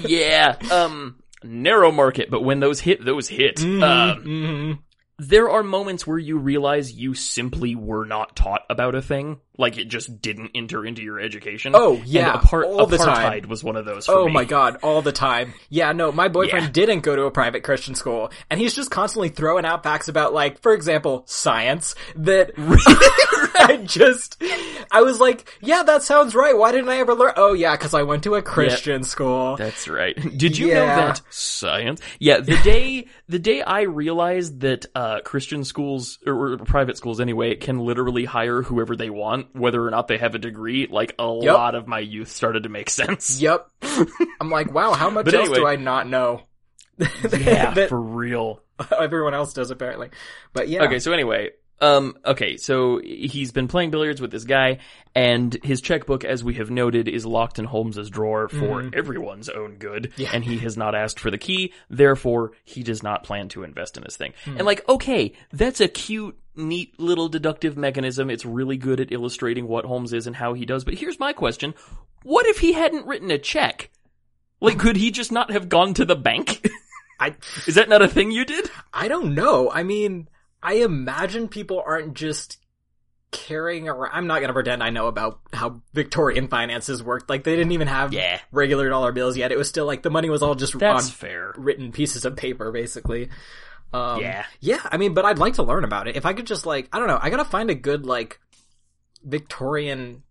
Yeah, 0.08 0.56
um, 0.72 1.16
narrow 1.44 1.92
market, 1.92 2.30
but 2.30 2.42
when 2.42 2.60
those 2.60 2.82
hit, 2.82 3.04
those 3.04 3.28
hit. 3.30 3.62
Um, 3.64 4.22
hmm 4.22 4.74
there 5.20 5.50
are 5.50 5.64
moments 5.64 6.06
where 6.06 6.20
you 6.20 6.38
realize 6.38 6.92
you 6.92 7.14
simply 7.16 7.74
were 7.76 8.06
not 8.06 8.36
taught 8.36 8.62
about 8.70 8.94
a 8.94 9.02
thing, 9.02 9.40
like 9.58 9.78
it 9.80 9.86
just 9.86 10.22
didn't 10.22 10.52
enter 10.54 10.86
into 10.86 11.02
your 11.02 11.20
education. 11.20 11.72
Oh, 11.76 12.00
yeah, 12.06 12.34
and 12.34 12.44
apart- 12.44 12.66
all 12.66 12.86
the 12.86 12.98
time. 12.98 13.48
was 13.50 13.64
one 13.64 13.76
of 13.78 13.86
those. 13.86 14.06
For 14.06 14.14
Oh 14.14 14.26
me. 14.28 14.34
my 14.34 14.46
god, 14.46 14.78
all 14.84 15.02
the 15.02 15.12
time. 15.12 15.56
Yeah, 15.70 15.92
no, 15.92 16.12
my 16.12 16.28
boyfriend 16.28 16.66
Yeah. 16.66 16.72
didn't 16.72 17.00
go 17.00 17.16
to 17.16 17.24
a 17.24 17.32
private 17.32 17.64
Christian 17.64 17.96
school, 17.96 18.32
and 18.52 18.60
he's 18.60 18.76
just 18.76 18.92
constantly 18.92 19.30
throwing 19.30 19.66
out 19.66 19.82
facts 19.84 20.08
about, 20.08 20.34
like, 20.34 20.62
for 20.62 20.74
example, 20.74 21.24
science, 21.26 21.96
that 22.16 22.52
I 23.60 23.78
just, 23.84 24.42
I 24.92 25.02
was 25.02 25.20
like, 25.20 25.52
yeah, 25.62 25.82
that 25.84 26.04
sounds 26.04 26.36
right, 26.36 26.56
why 26.56 26.72
didn't 26.72 26.90
I 26.90 26.98
ever 26.98 27.16
learn? 27.16 27.34
Oh 27.38 27.54
yeah, 27.54 27.76
cause 27.76 27.94
I 27.96 28.04
went 28.04 28.24
to 28.26 28.36
a 28.36 28.42
Christian 28.44 29.04
school. 29.04 29.56
That's 29.58 29.88
right. 29.88 30.16
Did 30.38 30.58
you 30.60 30.68
know 30.68 30.86
that 30.86 31.22
science? 31.32 32.02
Yeah, 32.20 32.40
the 32.40 32.58
day 32.58 33.08
the 33.30 33.40
day 33.40 33.62
I 33.62 33.82
realized 33.82 34.62
that 34.62 34.86
uh, 34.96 35.20
Christian 35.22 35.64
schools 35.64 36.20
or, 36.26 36.58
private 36.60 36.98
schools 36.98 37.20
anyway 37.20 37.56
can 37.56 37.80
literally 37.80 38.26
hire 38.26 38.62
whoever 38.62 38.96
they 38.96 39.10
want, 39.10 39.56
whether 39.56 39.86
or 39.86 39.90
not 39.92 40.08
they 40.08 40.18
have 40.18 40.34
a 40.36 40.40
degree, 40.40 40.88
like 40.90 41.14
a 41.20 41.40
Yep. 41.42 41.54
lot 41.54 41.76
of 41.76 41.88
my 41.88 42.00
youth 42.00 42.32
started 42.32 42.64
to 42.64 42.70
make 42.70 42.90
sense. 42.90 43.42
Yep. 43.42 43.68
I'm 44.42 44.50
like, 44.50 44.74
wow, 44.74 44.94
how 44.94 45.10
much 45.10 45.26
But 45.26 45.34
else 45.34 45.44
anyway. 45.50 45.58
do 45.60 45.68
I 45.68 45.76
not 45.76 46.08
know? 46.08 46.44
Yeah, 47.00 47.74
that 47.74 47.90
for 47.90 48.00
real. 48.02 48.62
everyone 49.00 49.34
else 49.34 49.54
does 49.54 49.72
apparently. 49.72 50.10
But 50.54 50.70
yeah. 50.70 50.84
Okay, 50.84 51.00
so 51.00 51.12
anyway, 51.12 51.50
um, 51.80 52.18
okay, 52.26 52.58
so 52.58 53.00
he's 53.04 53.52
been 53.52 53.68
playing 53.68 53.92
billiards 53.92 54.20
with 54.20 54.32
this 54.32 54.44
guy, 54.46 54.80
and 55.14 55.56
his 55.64 55.82
checkbook, 55.82 56.24
as 56.26 56.44
we 56.44 56.56
have 56.56 56.72
noted, 56.72 57.08
is 57.08 57.26
locked 57.26 57.60
in 57.60 57.66
Holmes's 57.66 58.10
drawer 58.10 58.50
for 58.50 58.90
everyone's 58.94 59.50
own 59.50 59.76
good, 59.78 60.12
Yeah. 60.18 60.30
and 60.34 60.44
he 60.44 60.58
has 60.60 60.76
not 60.78 60.96
asked 60.96 61.20
for 61.20 61.30
the 61.30 61.38
key, 61.38 61.74
therefore, 61.90 62.54
he 62.64 62.84
does 62.84 63.04
not 63.04 63.24
plan 63.24 63.48
to 63.50 63.64
invest 63.64 63.98
in 63.98 64.04
this 64.04 64.18
thing. 64.18 64.34
Hmm. 64.46 64.58
And 64.58 64.66
like, 64.66 64.88
okay, 64.90 65.34
that's 65.52 65.80
a 65.82 65.88
cute, 65.88 66.38
neat 66.56 67.00
little 67.00 67.30
deductive 67.30 67.78
mechanism. 67.78 68.30
It's 68.30 68.46
really 68.46 68.78
good 68.78 69.00
at 69.00 69.12
illustrating 69.12 69.68
what 69.68 69.86
Holmes 69.86 70.14
is 70.14 70.26
and 70.28 70.36
how 70.36 70.54
he 70.54 70.66
does, 70.66 70.84
but 70.84 70.96
here's 70.96 71.20
my 71.20 71.34
question. 71.34 71.76
What 72.24 72.48
if 72.48 72.60
he 72.60 72.74
hadn't 72.74 73.06
written 73.06 73.30
a 73.32 73.38
check? 73.38 73.92
Like, 74.60 74.80
could 74.80 74.96
he 74.98 75.12
just 75.12 75.32
not 75.32 75.52
have 75.52 75.70
gone 75.70 75.94
to 75.94 76.06
the 76.06 76.16
bank? 76.16 76.68
I 77.20 77.36
is 77.68 77.76
that 77.76 77.90
not 77.90 78.02
a 78.02 78.08
thing 78.08 78.32
you 78.32 78.44
did? 78.46 78.70
I 78.92 79.08
don't 79.08 79.36
know. 79.36 79.70
I 79.72 79.84
mean, 79.84 80.28
I 80.62 80.76
imagine 80.76 81.48
people 81.48 81.84
aren't 81.86 82.14
just 82.16 82.58
carrying 83.32 83.88
around. 83.90 84.12
I'm 84.14 84.28
not 84.28 84.40
going 84.40 84.48
to 84.48 84.54
pretend 84.54 84.82
I 84.82 84.90
know 84.90 85.08
about 85.08 85.40
how 85.54 85.82
Victorian 85.94 86.48
finances 86.48 87.04
worked. 87.04 87.30
Like 87.30 87.44
they 87.44 87.56
didn't 87.56 87.74
even 87.74 87.88
have 87.88 88.14
Yeah. 88.14 88.40
regular 88.52 88.90
dollar 88.90 89.12
bills 89.12 89.36
yet. 89.38 89.52
It 89.52 89.58
was 89.58 89.68
still 89.70 89.86
like 89.86 90.02
the 90.02 90.10
money 90.10 90.30
was 90.30 90.42
all 90.42 90.56
just 90.56 90.78
That's 90.80 91.06
on 91.08 91.12
fair. 91.12 91.54
written 91.58 91.92
pieces 91.92 92.26
of 92.26 92.36
paper, 92.38 92.72
basically. 92.72 93.30
Um, 93.94 94.22
Yeah. 94.22 94.46
yeah. 94.62 94.80
I 94.92 94.98
mean, 94.98 95.14
but 95.14 95.26
I'd 95.26 95.40
like 95.40 95.56
to 95.56 95.64
learn 95.64 95.84
about 95.84 96.08
it. 96.08 96.16
If 96.16 96.26
I 96.26 96.34
could 96.34 96.48
just 96.48 96.66
like, 96.66 96.88
I 96.94 97.00
don't 97.00 97.08
know, 97.08 97.20
I 97.22 97.30
gotta 97.30 97.46
find 97.46 97.70
a 97.70 97.76
good 97.76 98.06
like 98.06 98.40
Victorian 99.24 100.24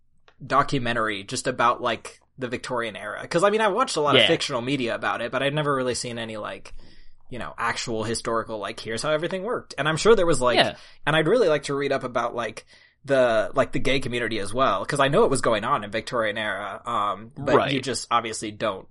documentary 0.45 1.23
just 1.23 1.47
about 1.47 1.81
like 1.81 2.19
the 2.37 2.47
Victorian 2.47 2.95
era. 2.95 3.19
Because 3.21 3.43
I 3.43 3.49
mean, 3.49 3.61
I 3.61 3.67
watched 3.67 3.95
a 3.97 4.01
lot 4.01 4.15
Yeah. 4.15 4.21
of 4.21 4.27
fictional 4.27 4.61
media 4.61 4.95
about 4.95 5.21
it, 5.21 5.31
but 5.31 5.41
I'd 5.43 5.53
never 5.53 5.75
really 5.75 5.95
seen 5.95 6.17
any 6.17 6.37
like. 6.37 6.73
You 7.29 7.39
know, 7.39 7.53
actual 7.57 8.03
historical, 8.03 8.57
like, 8.59 8.79
here's 8.79 9.01
how 9.03 9.11
everything 9.11 9.43
worked. 9.43 9.75
And 9.77 9.87
I'm 9.87 9.97
sure 9.97 10.15
there 10.15 10.25
was 10.25 10.39
like, 10.41 10.55
Yeah. 10.57 10.75
and 11.05 11.15
I'd 11.15 11.27
really 11.27 11.49
like 11.49 11.63
to 11.63 11.75
read 11.75 11.91
up 11.91 12.03
about 12.03 12.35
like 12.35 12.65
the, 13.05 13.51
like 13.53 13.71
the 13.73 13.79
gay 13.79 13.99
community 13.99 14.39
as 14.39 14.53
well, 14.53 14.81
because 14.81 14.99
I 14.99 15.07
know 15.09 15.23
it 15.23 15.29
was 15.29 15.41
going 15.41 15.63
on 15.63 15.83
in 15.83 15.91
Victorian 15.91 16.37
era. 16.37 16.81
Um, 16.85 17.31
but 17.37 17.55
Right. 17.55 17.71
you 17.73 17.81
just 17.81 18.07
obviously 18.11 18.51
don't, 18.51 18.87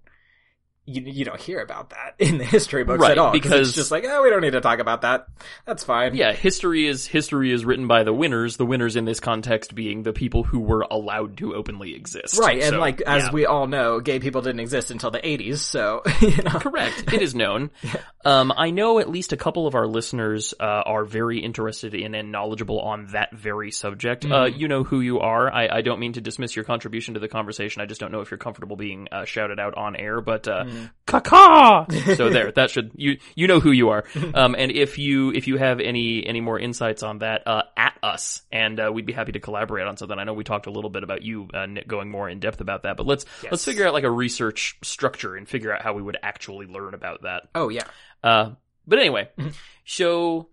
you, 0.87 1.03
you 1.03 1.25
don't 1.25 1.41
hear 1.41 1.61
about 1.61 1.91
that 1.91 2.15
in 2.19 2.39
the 2.39 2.45
history 2.45 2.85
books 2.85 3.01
Right, 3.03 3.13
at 3.13 3.19
all. 3.19 3.33
because- 3.33 3.69
it's 3.69 3.77
just 3.77 3.91
like, 3.91 4.05
oh, 4.09 4.23
we 4.23 4.31
don't 4.31 4.41
need 4.41 4.53
to 4.53 4.61
talk 4.61 4.79
about 4.79 5.03
that. 5.03 5.27
That's 5.67 5.85
fine. 5.85 6.15
Yeah, 6.15 6.33
history 6.33 6.87
is 6.87 7.07
history 7.07 7.53
is 7.53 7.65
written 7.65 7.87
by 7.87 8.05
the 8.05 8.13
winners. 8.13 8.57
The 8.57 8.67
winners 8.67 8.97
in 8.97 9.05
this 9.05 9.21
context 9.21 9.75
being 9.75 10.03
the 10.03 10.13
people 10.13 10.43
who 10.45 10.61
were 10.61 10.87
allowed 10.91 11.37
to 11.39 11.55
openly 11.55 11.95
exist. 11.95 12.39
Right, 12.39 12.61
and 12.63 12.71
So, 12.71 12.79
like 12.81 13.01
as 13.03 13.25
yeah. 13.25 13.33
we 13.33 13.47
all 13.47 13.67
know, 13.67 14.01
gay 14.01 14.19
people 14.21 14.43
didn't 14.43 14.61
exist 14.61 14.91
until 14.91 15.11
the 15.11 15.19
'80s, 15.21 15.59
so 15.59 16.03
you 16.21 16.43
know. 16.43 16.59
Correct. 16.59 17.13
It 17.13 17.23
is 17.23 17.35
known. 17.35 17.71
Um, 18.25 18.53
I 18.57 18.71
know 18.73 18.99
at 18.99 19.09
least 19.09 19.33
a 19.33 19.37
couple 19.37 19.69
of 19.69 19.77
our 19.77 19.87
listeners 19.87 20.53
uh, 20.59 20.65
are 20.65 21.05
very 21.05 21.39
interested 21.39 21.95
in 21.95 22.13
and 22.17 22.33
knowledgeable 22.33 22.81
on 22.81 23.07
that 23.13 23.33
very 23.33 23.71
subject. 23.71 24.25
Uh, 24.25 24.47
Mm-hmm. 24.47 24.59
you 24.59 24.67
know 24.67 24.83
who 24.83 25.01
you 25.01 25.21
are. 25.21 25.49
I, 25.49 25.69
I 25.69 25.81
don't 25.83 26.01
mean 26.01 26.15
to 26.15 26.21
dismiss 26.21 26.57
your 26.57 26.65
contribution 26.65 27.15
to 27.15 27.21
the 27.21 27.29
conversation. 27.29 27.83
I 27.83 27.87
just 27.87 28.01
don't 28.01 28.11
know 28.11 28.23
if 28.23 28.33
you're 28.33 28.39
comfortable 28.39 28.75
being 28.75 29.07
uh, 29.13 29.27
shouted 29.27 29.61
out 29.61 29.77
on 29.77 29.95
air. 29.95 30.21
But 30.21 30.49
Mm-hmm. 30.77 30.87
caca. 31.07 32.17
so 32.17 32.29
there, 32.31 32.53
that 32.53 32.71
should 32.71 32.91
you 32.97 33.19
you 33.35 33.47
know 33.47 33.61
who 33.61 33.71
you 33.71 33.89
are. 33.91 34.05
Um, 34.35 34.55
and 34.59 34.71
if 34.73 34.99
you 34.99 35.31
if 35.33 35.47
you 35.49 35.57
have 35.57 35.81
any 35.81 36.27
any 36.27 36.41
more 36.41 36.59
insights 36.59 37.03
on 37.03 37.19
that, 37.21 37.47
uh, 37.47 37.63
at 37.77 37.97
us, 38.03 38.43
and 38.53 38.79
uh, 38.79 38.91
we'd 38.93 39.07
be 39.07 39.13
happy 39.13 39.33
to 39.33 39.41
collaborate 39.41 39.87
on 39.87 39.97
something. 39.97 40.19
I 40.19 40.25
know 40.25 40.35
we 40.35 40.45
talked 40.45 40.67
a 40.67 40.71
little 40.71 40.91
bit 40.91 41.03
about 41.05 41.23
you 41.23 41.49
uh, 41.55 41.67
Nick, 41.67 41.87
going 41.89 42.11
more 42.11 42.29
in 42.29 42.39
depth 42.41 42.61
about 42.61 42.83
that, 42.83 42.97
but 42.97 43.07
let's 43.07 43.25
let's 43.51 43.65
figure 43.65 43.87
out 43.87 43.95
like 43.95 44.05
a 44.05 44.11
research 44.11 44.77
structure 44.83 45.35
and 45.37 45.49
figure 45.49 45.73
out 45.75 45.83
how 45.83 45.95
we 45.95 46.03
would 46.03 46.19
actually 46.23 46.67
learn 46.67 46.93
about 46.95 47.23
that. 47.23 47.45
Oh 47.55 47.69
yeah, 47.69 47.85
Uh, 48.23 48.51
but 48.87 48.99
anyway, 48.99 49.29
Mm-hmm. 49.39 49.51
so 49.85 50.49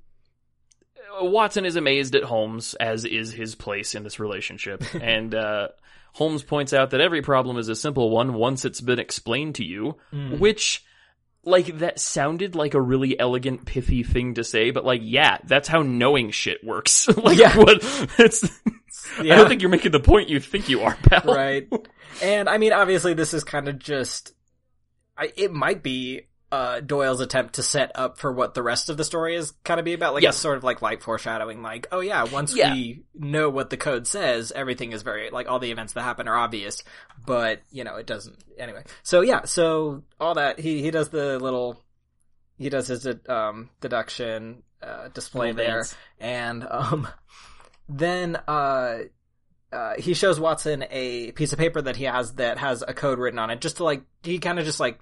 uh, 1.22 1.26
Watson 1.26 1.66
is 1.66 1.76
amazed 1.76 2.16
at 2.16 2.24
Holmes, 2.24 2.74
as 2.76 3.06
is 3.06 3.32
his 3.34 3.56
place 3.56 3.96
in 3.96 4.04
this 4.04 4.20
relationship, 4.20 4.84
and 5.02 5.34
uh, 5.36 5.70
Holmes 6.14 6.44
points 6.44 6.74
out 6.74 6.92
that 6.92 7.02
every 7.02 7.22
problem 7.22 7.58
is 7.58 7.68
a 7.70 7.76
simple 7.76 8.10
one 8.10 8.34
once 8.34 8.66
it's 8.66 8.82
been 8.82 9.00
explained 9.00 9.56
to 9.56 9.64
you, 9.66 9.98
Mm. 10.14 10.40
which. 10.40 10.84
Like 11.46 11.80
that 11.80 12.00
sounded 12.00 12.56
like 12.56 12.74
a 12.74 12.80
really 12.80 13.20
elegant, 13.20 13.66
pithy 13.66 14.02
thing 14.04 14.36
to 14.36 14.46
say, 14.46 14.72
but 14.72 14.86
like, 14.86 15.02
yeah, 15.04 15.40
that's 15.44 15.68
how 15.68 15.82
knowing 15.82 16.32
shit 16.32 16.64
works. 16.64 17.06
like, 17.18 17.38
Yeah. 17.38 17.58
what? 17.58 17.80
It's, 18.18 18.46
I 19.20 19.24
don't 19.24 19.50
think 19.50 19.62
you're 19.62 19.70
making 19.70 19.92
the 19.92 20.00
point 20.00 20.30
you 20.30 20.40
think 20.40 20.70
you 20.70 20.84
are, 20.84 20.96
pal. 21.04 21.22
right. 21.26 21.68
And 22.22 22.48
I 22.48 22.58
mean, 22.60 22.72
obviously, 22.72 23.14
this 23.14 23.34
is 23.34 23.44
kind 23.44 23.68
of 23.68 23.78
just. 23.78 24.32
I, 25.18 25.34
it 25.36 25.52
might 25.52 25.84
be 25.84 26.28
uh, 26.54 26.80
Doyle's 26.82 27.20
attempt 27.20 27.56
to 27.56 27.64
set 27.64 27.92
up 27.96 28.20
for 28.20 28.32
what 28.32 28.54
the 28.54 28.62
rest 28.62 28.90
of 28.92 28.96
the 28.98 29.04
story 29.04 29.36
is 29.36 29.54
kind 29.64 29.80
of 29.80 29.86
be 29.86 29.94
about, 29.94 30.14
like 30.14 30.22
Yeah. 30.22 30.30
a 30.30 30.34
sort 30.34 30.56
of 30.58 30.64
like 30.64 30.84
light 30.84 31.02
foreshadowing. 31.02 31.64
Like, 31.64 31.88
oh 31.92 32.00
yeah, 32.00 32.26
once 32.26 32.56
Yeah. 32.56 32.74
we 32.74 33.04
know 33.16 33.50
what 33.50 33.72
the 33.72 33.78
code 33.78 34.06
says, 34.06 34.52
everything 34.52 34.92
is 34.92 35.02
very 35.02 35.32
like 35.32 35.50
all 35.50 35.58
the 35.58 35.72
events 35.72 35.94
that 35.94 36.04
happen 36.04 36.28
are 36.28 36.36
obvious. 36.36 36.84
But 37.26 37.62
you 37.72 37.84
know, 37.84 37.96
it 37.96 38.06
doesn't. 38.06 38.38
Anyway, 38.60 38.84
so 39.02 39.22
yeah, 39.22 39.46
so 39.46 40.04
all 40.20 40.36
that 40.36 40.60
he 40.60 40.82
he 40.84 40.92
does 40.92 41.10
the 41.10 41.40
little 41.40 41.82
he 42.60 42.70
does 42.70 42.86
his 42.88 43.08
um 43.28 43.70
deduction 43.82 44.62
uh, 44.84 45.08
display 45.08 45.54
there, 45.54 45.78
dance. 45.78 45.96
and 46.20 46.68
um 46.70 47.08
then 47.90 48.36
uh. 48.48 48.98
Uh, 49.72 49.96
he 49.98 50.14
shows 50.14 50.40
Watson 50.40 50.86
a 50.92 51.32
piece 51.32 51.52
of 51.52 51.58
paper 51.58 51.82
that 51.82 51.96
he 51.96 52.04
has 52.04 52.34
that 52.36 52.60
has 52.60 52.84
a 52.88 52.94
code 52.94 53.18
written 53.18 53.40
on 53.40 53.50
it, 53.50 53.60
just 53.60 53.78
to 53.78 53.84
like 53.84 54.04
he 54.22 54.38
kind 54.38 54.60
of 54.60 54.66
just 54.66 54.80
like 54.80 55.00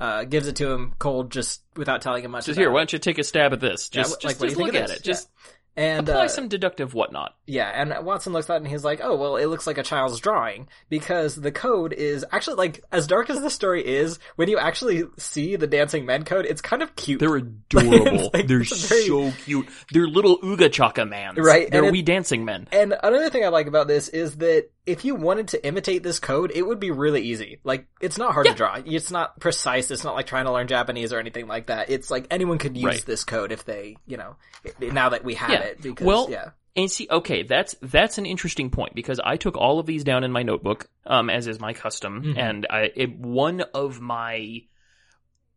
uh, 0.00 0.24
gives 0.24 0.46
it 0.48 0.56
to 0.56 0.70
him 0.70 0.94
cold, 0.98 1.30
just 1.30 1.62
without 1.76 2.02
telling 2.02 2.24
him 2.24 2.30
much. 2.30 2.46
Just 2.46 2.58
here, 2.58 2.70
why 2.70 2.80
don't 2.80 2.92
you 2.92 2.98
take 2.98 3.18
a 3.18 3.24
stab 3.24 3.52
at 3.52 3.60
this? 3.60 3.90
Yeah, 3.92 4.02
Just, 4.02 4.24
like, 4.24 4.38
just, 4.38 4.40
just 4.40 4.56
look 4.56 4.74
at 4.74 4.88
this? 4.88 4.98
it. 4.98 5.02
Just 5.02 5.28
and 5.76 6.08
apply 6.08 6.24
uh, 6.24 6.28
some 6.28 6.48
deductive 6.48 6.94
whatnot. 6.94 7.34
yeah, 7.46 7.68
and 7.74 8.04
Watson 8.04 8.32
looks 8.32 8.48
at 8.50 8.54
it 8.54 8.56
and 8.58 8.68
he's 8.68 8.84
like, 8.84 9.00
"Oh, 9.02 9.16
well, 9.16 9.36
it 9.36 9.46
looks 9.46 9.66
like 9.66 9.78
a 9.78 9.82
child's 9.82 10.20
drawing 10.20 10.68
because 10.88 11.34
the 11.36 11.50
code 11.52 11.92
is 11.92 12.24
actually 12.30 12.56
like 12.56 12.84
as 12.92 13.06
dark 13.06 13.30
as 13.30 13.40
the 13.40 13.50
story 13.50 13.86
is. 13.86 14.18
When 14.36 14.48
you 14.48 14.58
actually 14.58 15.04
see 15.18 15.56
the 15.56 15.66
dancing 15.66 16.04
men 16.06 16.24
code, 16.24 16.44
it's 16.46 16.60
kind 16.60 16.82
of 16.82 16.94
cute, 16.96 17.20
They're 17.20 17.36
adorable. 17.36 18.30
like, 18.34 18.46
They're 18.46 18.58
very- 18.58 18.64
so 18.66 19.32
cute. 19.44 19.66
They're 19.92 20.06
little 20.06 20.38
Ooga 20.38 20.70
Chaka 20.70 21.04
mans. 21.06 21.38
Right, 21.38 21.70
They're 21.70 21.84
it- 21.84 21.92
wee 21.92 22.02
dancing 22.02 22.44
men. 22.44 22.68
And 22.72 22.92
another 23.02 23.30
thing 23.30 23.44
I 23.44 23.48
like 23.48 23.66
about 23.66 23.88
this 23.88 24.08
is 24.08 24.36
that 24.36 24.68
if 24.84 25.04
you 25.04 25.14
wanted 25.14 25.48
to 25.48 25.64
imitate 25.64 26.02
this 26.02 26.18
code, 26.18 26.50
it 26.52 26.62
would 26.62 26.80
be 26.80 26.90
really 26.90 27.22
easy. 27.22 27.60
Like, 27.62 27.86
it's 28.00 28.18
not 28.18 28.32
hard 28.32 28.46
Yeah. 28.46 28.52
to 28.52 28.56
draw. 28.58 28.78
It's 28.84 29.12
not 29.12 29.38
precise. 29.38 29.90
It's 29.92 30.02
not 30.02 30.16
like 30.16 30.26
trying 30.26 30.46
to 30.46 30.52
learn 30.52 30.66
Japanese 30.66 31.12
or 31.12 31.20
anything 31.20 31.46
like 31.46 31.66
that. 31.66 31.88
It's 31.88 32.10
like 32.10 32.26
anyone 32.32 32.58
could 32.58 32.76
use 32.76 32.84
Right. 32.84 33.06
this 33.06 33.22
code 33.24 33.52
if 33.52 33.64
they, 33.64 33.96
you 34.06 34.16
know, 34.16 34.34
now 34.80 35.10
that 35.10 35.24
we 35.24 35.34
have 35.34 35.50
Yeah. 35.50 35.61
It. 35.62 35.82
Because, 35.82 36.06
Well, 36.06 36.28
yeah. 36.30 36.50
And 36.74 36.90
see, 36.90 37.06
okay, 37.10 37.42
that's 37.42 37.74
that's 37.82 38.16
an 38.16 38.24
interesting 38.24 38.70
point 38.70 38.94
because 38.94 39.20
I 39.22 39.36
took 39.36 39.56
all 39.58 39.78
of 39.78 39.84
these 39.84 40.04
down 40.04 40.24
in 40.24 40.32
my 40.32 40.42
notebook, 40.42 40.88
um, 41.04 41.28
as 41.28 41.46
is 41.46 41.60
my 41.60 41.74
custom, 41.74 42.22
Mhm. 42.22 42.38
and 42.38 42.66
I 42.70 42.90
it, 42.96 43.14
one 43.18 43.60
of 43.74 44.00
my 44.00 44.62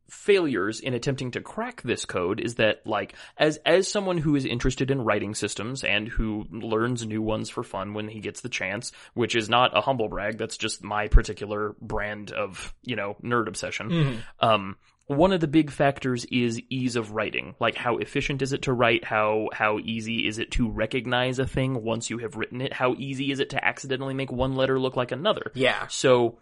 failures 0.08 0.80
in 0.82 0.94
attempting 0.94 1.32
to 1.32 1.42
crack 1.42 1.82
this 1.82 2.06
code 2.06 2.40
is 2.40 2.56
that 2.56 2.86
like 2.86 3.16
as 3.38 3.58
as 3.66 3.88
someone 3.88 4.20
who 4.20 4.36
is 4.36 4.46
interested 4.46 4.92
in 4.92 5.02
writing 5.02 5.34
systems 5.34 5.84
and 5.84 6.08
who 6.08 6.46
learns 6.52 7.08
new 7.08 7.24
ones 7.24 7.50
for 7.50 7.64
fun 7.64 7.96
when 7.96 8.08
he 8.08 8.20
gets 8.20 8.42
the 8.42 8.50
chance 8.50 8.92
which 9.16 9.36
is 9.36 9.50
not 9.50 9.76
a 9.76 9.82
humble 9.82 10.08
brag 10.08 10.38
that's 10.38 10.58
just 10.58 10.84
my 10.84 11.08
particular 11.08 11.76
brand 11.82 12.32
of 12.32 12.72
you 12.84 12.96
know 12.96 13.16
nerd 13.24 13.48
obsession 13.48 13.90
Mhm. 13.90 14.18
um, 14.42 14.76
one 15.08 15.32
of 15.32 15.40
the 15.40 15.48
big 15.48 15.70
factors 15.70 16.26
is 16.26 16.62
ease 16.70 16.96
of 16.96 17.12
writing. 17.12 17.56
Like 17.60 17.76
how 17.76 17.98
efficient 17.98 18.42
is 18.42 18.54
it 18.54 18.64
to 18.64 18.74
write? 18.74 19.04
How 19.04 19.50
how 19.54 19.80
easy 19.80 20.28
is 20.28 20.40
it 20.40 20.52
to 20.52 20.70
recognize 20.70 21.38
a 21.38 21.46
thing 21.46 21.84
once 21.84 22.10
you 22.10 22.18
have 22.20 22.36
written 22.36 22.62
it? 22.62 22.74
How 22.74 22.96
easy 22.98 23.32
is 23.32 23.40
it 23.40 23.52
to 23.52 23.64
accidentally 23.64 24.14
make 24.14 24.32
one 24.32 24.56
letter 24.56 24.80
look 24.80 24.96
like 24.96 25.12
another? 25.12 25.52
Yeah. 25.54 25.88
So, 25.88 26.40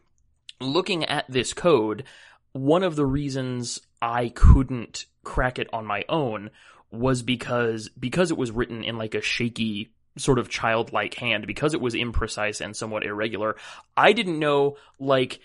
looking 0.62 1.04
at 1.06 1.26
this 1.30 1.54
code, 1.54 2.06
one 2.54 2.84
of 2.84 2.95
the 2.95 3.06
reasons 3.06 3.82
I 4.02 4.30
couldn't 4.30 5.06
crack 5.23 5.60
it 5.60 5.67
on 5.73 5.86
my 5.86 6.06
own 6.08 6.49
was 6.89 7.21
because 7.21 7.89
because 7.89 8.32
it 8.32 8.38
was 8.38 8.52
written 8.52 8.84
in 8.84 8.97
like 8.97 9.15
a 9.15 9.21
shaky 9.21 9.91
sort 10.17 10.39
of 10.39 10.47
childlike 10.47 11.15
hand 11.15 11.47
because 11.47 11.73
it 11.73 11.82
was 11.82 11.95
imprecise 11.95 12.62
and 12.62 12.76
somewhat 12.76 13.06
irregular. 13.06 13.56
I 13.97 14.13
didn't 14.13 14.39
know 14.39 14.78
like 14.99 15.39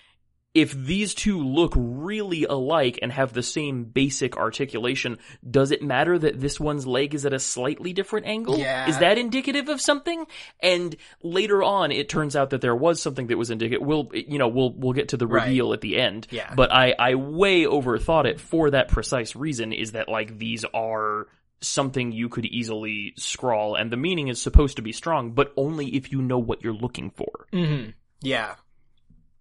if 0.55 0.73
these 0.73 1.15
two 1.15 1.41
look 1.43 1.73
really 1.77 2.45
alike 2.45 2.99
and 3.03 3.13
have 3.13 3.33
the 3.33 3.43
same 3.43 3.85
basic 3.85 4.37
articulation, 4.37 5.19
does 5.49 5.71
it 5.71 5.83
matter 5.83 6.19
that 6.19 6.41
this 6.41 6.59
one's 6.59 6.87
leg 6.87 7.15
is 7.15 7.27
at 7.27 7.33
a 7.33 7.39
slightly 7.39 7.93
different 7.93 8.27
angle? 8.27 8.59
Yeah. 8.59 8.89
Is 8.89 8.99
that 8.99 9.19
indicative 9.19 9.69
of 9.69 9.81
something? 9.81 10.27
And 10.61 10.97
later 11.23 11.63
on, 11.63 11.93
it 11.93 12.09
turns 12.09 12.35
out 12.35 12.51
that 12.51 12.61
there 12.61 12.75
was 12.75 13.01
something 13.01 13.27
that 13.29 13.37
was 13.39 13.51
indicative. 13.51 13.87
We'll, 13.87 14.09
you 14.13 14.39
know, 14.39 14.49
we'll, 14.49 14.73
we'll 14.73 14.95
get 14.95 15.09
to 15.11 15.17
the 15.17 15.27
Right. 15.27 15.45
reveal 15.45 15.73
at 15.75 15.81
the 15.83 15.99
end. 15.99 16.27
Yeah. 16.31 16.53
But 16.55 16.73
I, 16.73 16.95
I 16.99 17.15
way 17.15 17.65
overthought 17.65 18.25
it 18.25 18.41
for 18.41 18.71
that 18.71 18.89
precise 18.89 19.37
reason 19.37 19.73
is 19.73 19.93
that 19.93 20.09
like 20.09 20.39
these 20.39 20.65
are 20.75 21.27
something 21.61 22.11
you 22.13 22.29
could 22.29 22.47
easily 22.47 23.13
scrawl 23.17 23.75
and 23.75 23.91
the 23.93 23.97
meaning 23.97 24.29
is 24.29 24.41
supposed 24.41 24.77
to 24.77 24.83
be 24.83 24.93
strong, 24.93 25.33
but 25.33 25.53
only 25.57 25.89
if 25.95 26.11
you 26.11 26.23
know 26.23 26.39
what 26.39 26.63
you're 26.65 26.73
looking 26.73 27.11
for 27.11 27.47
hmm 27.53 27.91
Yeah. 28.23 28.55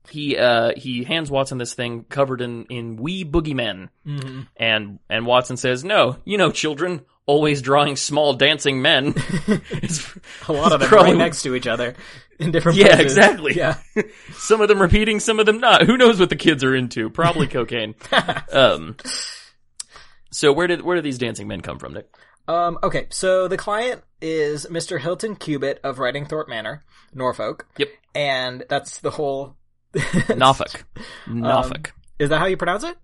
He 0.09 0.37
uh 0.37 0.71
he 0.77 1.03
hands 1.03 1.29
Watson 1.29 1.57
this 1.57 1.73
thing 1.73 2.05
covered 2.05 2.41
in 2.41 2.65
in 2.65 2.95
wee 2.97 3.25
boogeymen, 3.25 3.89
hmm 4.05 4.41
and 4.55 4.99
and 5.09 5.25
Watson 5.25 5.57
says, 5.57 5.83
"No, 5.83 6.17
you 6.25 6.37
know, 6.37 6.51
children 6.51 7.01
always 7.25 7.61
drawing 7.61 7.95
small 7.97 8.33
dancing 8.33 8.81
men." 8.81 9.13
It's- 9.71 10.17
A 10.47 10.53
lot 10.53 10.71
of 10.71 10.79
them 10.79 10.89
Crawling- 10.89 11.11
right 11.13 11.17
next 11.25 11.41
to 11.43 11.55
each 11.55 11.67
other 11.67 11.93
in 12.39 12.51
different 12.51 12.77
Yeah, 12.77 12.95
poses. 12.95 13.01
exactly. 13.17 13.53
Yeah. 13.55 13.77
some 14.33 14.61
of 14.61 14.69
them 14.69 14.81
repeating, 14.81 15.19
some 15.19 15.39
of 15.39 15.45
them 15.45 15.59
not. 15.59 15.83
Who 15.83 15.97
knows 15.97 16.19
what 16.19 16.29
the 16.29 16.35
kids 16.37 16.63
are 16.63 16.73
into? 16.75 17.09
Probably 17.09 17.47
cocaine. 17.57 17.95
um. 18.53 18.95
So 20.31 20.51
where 20.53 20.67
did 20.67 20.81
where 20.83 20.95
did 20.95 21.03
these 21.05 21.17
dancing 21.17 21.47
men 21.47 21.61
come 21.61 21.79
from, 21.79 21.93
Nick? 21.93 22.07
Um, 22.47 22.77
okay, 22.81 23.07
so 23.09 23.49
the 23.49 23.57
client 23.57 24.03
is 24.21 24.65
Mr. 24.67 25.01
Hilton 25.01 25.35
Cubitt 25.35 25.81
of 25.83 25.99
Riding 25.99 26.25
Thorpe 26.25 26.47
Manor, 26.47 26.85
Norfolk. 27.13 27.67
Yep. 27.77 27.89
And 28.15 28.63
that's 28.69 28.99
the 28.99 29.11
whole. 29.11 29.56
Norfolk. 30.35 30.85
Norfolk. 31.27 31.93
Is 32.19 32.29
that 32.29 32.39
how 32.39 32.45
you 32.45 32.57
pronounce 32.57 32.83
it? 32.83 32.97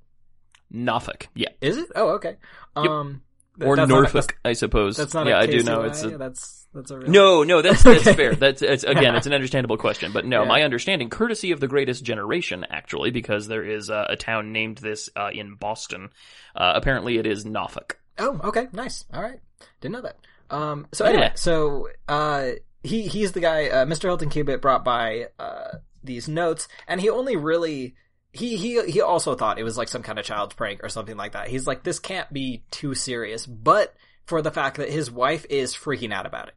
Norfolk. 0.72 1.28
Yeah. 1.36 1.50
Is 1.62 1.78
it? 1.78 1.90
Oh, 1.96 2.10
okay. 2.16 2.38
Um, 2.76 3.22
Or 3.62 3.76
Norfolk, 3.76 4.38
I 4.44 4.54
suppose. 4.54 4.98
that's 4.98 5.14
not. 5.14 5.28
yeah, 5.28 5.36
a 5.40 5.44
I 5.44 5.46
do 5.46 5.62
know 5.64 5.82
it's 5.84 6.04
a 6.04 6.18
that's 6.18 6.66
that's 6.74 6.90
a 6.90 6.98
real. 6.98 7.10
No, 7.12 7.44
no, 7.44 7.62
that's 7.62 7.84
that's 7.84 8.08
Okay. 8.08 8.14
fair. 8.16 8.36
That's 8.36 8.64
it's 8.64 8.84
again, 8.84 9.16
it's 9.16 9.28
an 9.28 9.34
understandable 9.34 9.78
question, 9.78 10.12
but 10.12 10.26
no, 10.26 10.42
Yeah. 10.42 10.48
my 10.48 10.64
understanding, 10.64 11.10
courtesy 11.12 11.52
of 11.52 11.60
the 11.60 11.68
Greatest 11.68 12.04
Generation, 12.04 12.66
actually, 12.70 13.12
because 13.12 13.48
there 13.48 13.64
is 13.64 13.92
uh, 13.92 14.06
a 14.10 14.16
town 14.16 14.52
named 14.52 14.80
this 14.80 15.10
uh, 15.16 15.30
in 15.32 15.54
Boston. 15.56 16.10
Uh, 16.56 16.74
apparently, 16.76 17.18
it 17.20 17.28
is 17.28 17.46
Norfolk. 17.46 18.00
Oh, 18.18 18.40
okay, 18.46 18.68
nice. 18.74 19.06
All 19.14 19.22
right, 19.22 19.40
didn't 19.82 19.94
know 19.94 20.02
that. 20.02 20.18
Um, 20.50 20.88
so 20.92 21.06
anyway, 21.06 21.26
Yeah. 21.26 21.34
so 21.36 21.90
uh, 22.08 22.50
he 22.84 23.04
he's 23.04 23.34
the 23.34 23.40
guy, 23.40 23.68
uh, 23.68 23.86
Mr. 23.86 24.04
Hilton 24.04 24.30
Cubitt 24.30 24.62
brought 24.62 24.84
by 24.84 25.28
uh 25.38 25.78
these 26.04 26.28
notes, 26.28 26.68
and 26.88 27.00
he 27.02 27.10
only 27.10 27.36
really 27.36 27.96
he 28.32 28.58
he 28.58 28.82
he 28.90 29.02
also 29.02 29.36
thought 29.36 29.60
it 29.60 29.64
was 29.64 29.78
like 29.78 29.88
some 29.88 30.04
kind 30.04 30.18
of 30.20 30.26
child's 30.26 30.56
prank 30.56 30.84
or 30.84 30.90
something 30.90 31.18
like 31.18 31.34
that. 31.34 31.48
He's 31.48 31.68
like, 31.68 31.84
this 31.84 32.00
can't 32.00 32.32
be 32.34 32.64
too 32.72 32.96
serious, 32.96 33.46
but 33.46 33.94
for 34.26 34.42
the 34.42 34.52
fact 34.52 34.78
that 34.78 34.90
his 34.90 35.12
wife 35.12 35.46
is 35.50 35.76
freaking 35.76 36.14
out 36.14 36.26
about 36.26 36.48
it. 36.48 36.56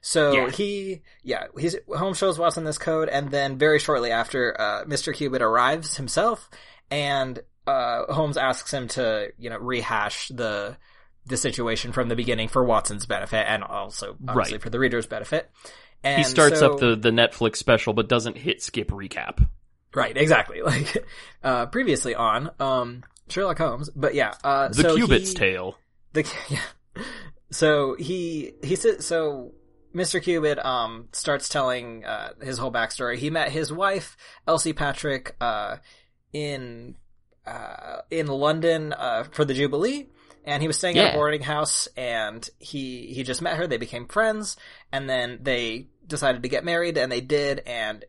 So 0.00 0.32
Yeah. 0.32 0.50
he, 0.50 1.02
yeah, 1.22 1.44
he's 1.58 1.76
Holmes 1.88 2.18
shows 2.18 2.38
Watson 2.38 2.64
this 2.64 2.78
code, 2.78 3.08
and 3.08 3.30
then 3.30 3.56
very 3.58 3.78
shortly 3.78 4.10
after, 4.10 4.60
uh, 4.60 4.84
Mr. 4.84 5.14
Cubitt 5.14 5.42
arrives 5.42 5.96
himself, 5.96 6.48
and 6.90 7.38
uh, 7.66 8.12
Holmes 8.12 8.36
asks 8.36 8.72
him 8.72 8.88
to, 8.88 9.28
you 9.38 9.48
know, 9.50 9.58
rehash 9.58 10.28
the 10.28 10.76
the 11.24 11.36
situation 11.36 11.92
from 11.92 12.08
the 12.08 12.16
beginning 12.16 12.48
for 12.48 12.64
Watson's 12.64 13.06
benefit, 13.06 13.46
and 13.48 13.62
also 13.62 14.16
obviously 14.26 14.54
Right. 14.54 14.62
for 14.62 14.70
the 14.70 14.80
reader's 14.80 15.06
benefit. 15.06 15.48
And 16.04 16.18
he 16.18 16.24
starts 16.24 16.58
so- 16.60 16.74
up 16.74 16.80
the, 16.80 16.96
the 16.96 17.10
Netflix 17.10 17.56
special, 17.56 17.92
but 17.92 18.08
doesn't 18.08 18.36
hit 18.36 18.62
skip 18.62 18.88
recap. 18.90 19.46
right, 19.94 20.16
exactly, 20.16 20.62
like 20.62 21.04
uh, 21.44 21.66
previously 21.66 22.14
on 22.14 22.50
um, 22.58 23.04
Sherlock 23.28 23.58
Holmes, 23.58 23.88
but 23.94 24.14
yeah, 24.14 24.34
uh, 24.42 24.68
The 24.68 24.74
so 24.82 24.94
Cubitt's 24.96 25.30
he- 25.30 25.36
tale. 25.36 25.78
The 26.12 26.30
yeah. 26.48 27.02
So 27.50 27.96
he 27.98 28.52
he 28.62 28.76
said 28.76 29.02
so. 29.02 29.52
Mr. 29.94 30.22
Cubitt 30.22 30.58
um 30.64 31.08
starts 31.12 31.50
telling 31.50 32.02
uh, 32.06 32.30
his 32.42 32.56
whole 32.56 32.72
backstory. 32.72 33.18
He 33.18 33.28
met 33.28 33.52
his 33.52 33.70
wife 33.70 34.16
Elsie 34.48 34.72
Patrick 34.72 35.36
uh, 35.38 35.76
in 36.32 36.96
uh, 37.46 37.98
in 38.10 38.26
London 38.26 38.94
uh, 38.94 39.24
for 39.32 39.44
the 39.44 39.52
Jubilee, 39.52 40.08
and 40.44 40.62
he 40.62 40.66
was 40.66 40.78
staying 40.78 40.96
at 40.96 41.12
a 41.12 41.16
boarding 41.16 41.42
house. 41.42 41.88
And 41.94 42.48
he 42.58 43.12
he 43.12 43.22
just 43.22 43.42
met 43.42 43.58
her. 43.58 43.66
They 43.66 43.76
became 43.76 44.08
friends, 44.08 44.56
and 44.92 45.10
then 45.10 45.40
they 45.42 45.88
decided 46.06 46.42
to 46.42 46.48
get 46.48 46.64
married, 46.64 46.96
and 46.98 47.10
they 47.10 47.20
did. 47.20 47.60
And 47.66 48.04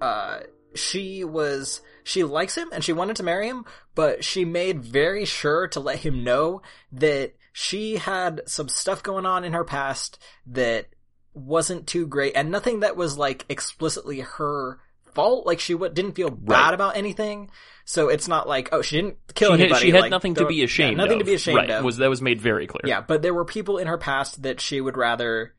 uh, 0.00 0.40
she 0.74 1.24
was 1.24 1.80
she 2.04 2.24
likes 2.24 2.54
him, 2.56 2.68
and 2.72 2.82
she 2.84 2.92
wanted 2.92 3.16
to 3.16 3.22
marry 3.22 3.48
him, 3.48 3.64
but 3.94 4.24
she 4.24 4.44
made 4.44 4.82
very 4.84 5.24
sure 5.24 5.68
to 5.68 5.80
let 5.80 5.98
him 5.98 6.22
know 6.24 6.62
that 6.92 7.34
she 7.52 7.96
had 7.96 8.42
some 8.46 8.68
stuff 8.68 9.02
going 9.02 9.26
on 9.26 9.44
in 9.44 9.52
her 9.54 9.64
past 9.64 10.18
that 10.46 10.86
wasn't 11.32 11.86
too 11.86 12.06
great 12.06 12.32
and 12.34 12.50
nothing 12.50 12.80
that 12.80 12.96
was 12.96 13.18
like 13.18 13.44
explicitly 13.50 14.20
her 14.20 14.78
fault 15.14 15.46
like 15.46 15.60
she 15.60 15.74
w- 15.74 15.92
didn't 15.92 16.12
feel 16.12 16.30
bad 16.30 16.50
Right. 16.68 16.74
about 16.74 16.96
anything 16.96 17.50
so 17.84 18.08
it's 18.08 18.26
not 18.26 18.48
like 18.48 18.70
oh 18.72 18.80
she 18.80 18.96
didn't 18.96 19.16
kill 19.34 19.50
She 19.50 19.52
had, 19.52 19.60
anybody 19.60 19.86
she 19.86 19.90
had 19.90 20.00
like, 20.00 20.10
nothing 20.10 20.34
to 20.36 20.46
be 20.46 20.56
yeah, 20.56 20.64
ashamed 20.64 20.96
nothing 20.96 21.14
of. 21.14 21.18
to 21.20 21.24
be 21.26 21.34
ashamed 21.34 21.56
right. 21.58 21.70
of 21.70 21.84
Was 21.84 21.98
that 21.98 22.08
was 22.08 22.22
made 22.22 22.40
very 22.40 22.66
clear. 22.66 22.80
yeah 22.86 23.02
but 23.02 23.20
there 23.20 23.34
were 23.34 23.44
people 23.44 23.76
in 23.76 23.86
her 23.86 23.98
past 23.98 24.42
that 24.44 24.60
she 24.62 24.80
would 24.80 24.96
rather 24.96 25.54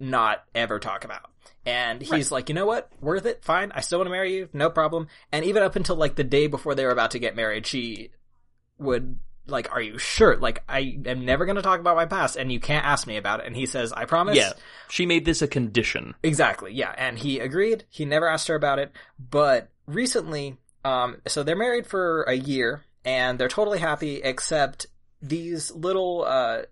not 0.00 0.44
ever 0.54 0.78
talk 0.78 1.04
about. 1.04 1.30
And 1.66 2.00
he's 2.00 2.32
like 2.32 2.48
you 2.48 2.54
know 2.54 2.66
what? 2.66 2.90
Worth 3.00 3.26
it? 3.26 3.44
Fine. 3.44 3.72
I 3.74 3.80
still 3.80 3.98
want 3.98 4.06
to 4.06 4.12
marry 4.12 4.34
you. 4.34 4.48
No 4.52 4.70
problem. 4.70 5.08
And 5.32 5.44
even 5.44 5.62
up 5.62 5.76
until 5.76 5.96
like 5.96 6.14
the 6.14 6.24
day 6.24 6.46
before 6.46 6.74
they 6.74 6.84
were 6.84 6.90
about 6.90 7.12
to 7.12 7.18
get 7.18 7.36
married 7.36 7.66
she 7.66 8.10
would 8.78 9.18
like 9.46 9.72
are 9.72 9.80
you 9.80 9.98
sure? 9.98 10.36
Like 10.36 10.62
i 10.68 10.98
am 11.06 11.24
never 11.24 11.44
going 11.44 11.56
to 11.56 11.62
talk 11.62 11.80
about 11.80 11.96
my 11.96 12.06
past 12.06 12.36
and 12.36 12.52
you 12.52 12.60
can't 12.60 12.84
ask 12.86 13.06
me 13.06 13.16
about 13.16 13.40
it. 13.40 13.46
And 13.46 13.56
he 13.56 13.66
says 13.66 13.92
i 13.92 14.04
promise. 14.04 14.36
Yeah. 14.36 14.52
She 14.88 15.06
made 15.06 15.24
this 15.24 15.42
a 15.42 15.48
condition. 15.48 16.14
Exactly, 16.22 16.72
yeah. 16.72 16.94
And 16.96 17.18
he 17.18 17.40
agreed. 17.40 17.84
He 17.88 18.04
never 18.04 18.28
asked 18.28 18.48
her 18.48 18.54
about 18.54 18.78
it. 18.78 18.92
But 19.18 19.68
recently, 19.86 20.56
um, 20.84 21.16
so 21.26 21.42
they're 21.42 21.56
married 21.56 21.86
for 21.86 22.22
a 22.22 22.34
year 22.34 22.84
and 23.04 23.38
they're 23.38 23.48
totally 23.48 23.78
happy 23.78 24.16
except 24.22 24.86
these 25.20 25.70
little, 25.72 26.24
uh, 26.26 26.62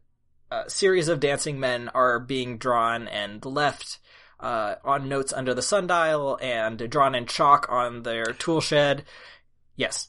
uh, 0.50 0.68
series 0.68 1.08
of 1.08 1.20
dancing 1.20 1.58
men 1.60 1.88
are 1.94 2.18
being 2.18 2.58
drawn 2.58 3.08
and 3.08 3.44
left, 3.44 3.98
uh, 4.40 4.74
on 4.84 5.08
notes 5.08 5.32
under 5.32 5.54
the 5.54 5.62
sundial 5.62 6.38
and 6.42 6.88
drawn 6.90 7.14
in 7.14 7.26
chalk 7.26 7.66
on 7.70 8.02
their 8.02 8.26
tool 8.26 8.60
shed. 8.60 9.04
Yes. 9.76 10.08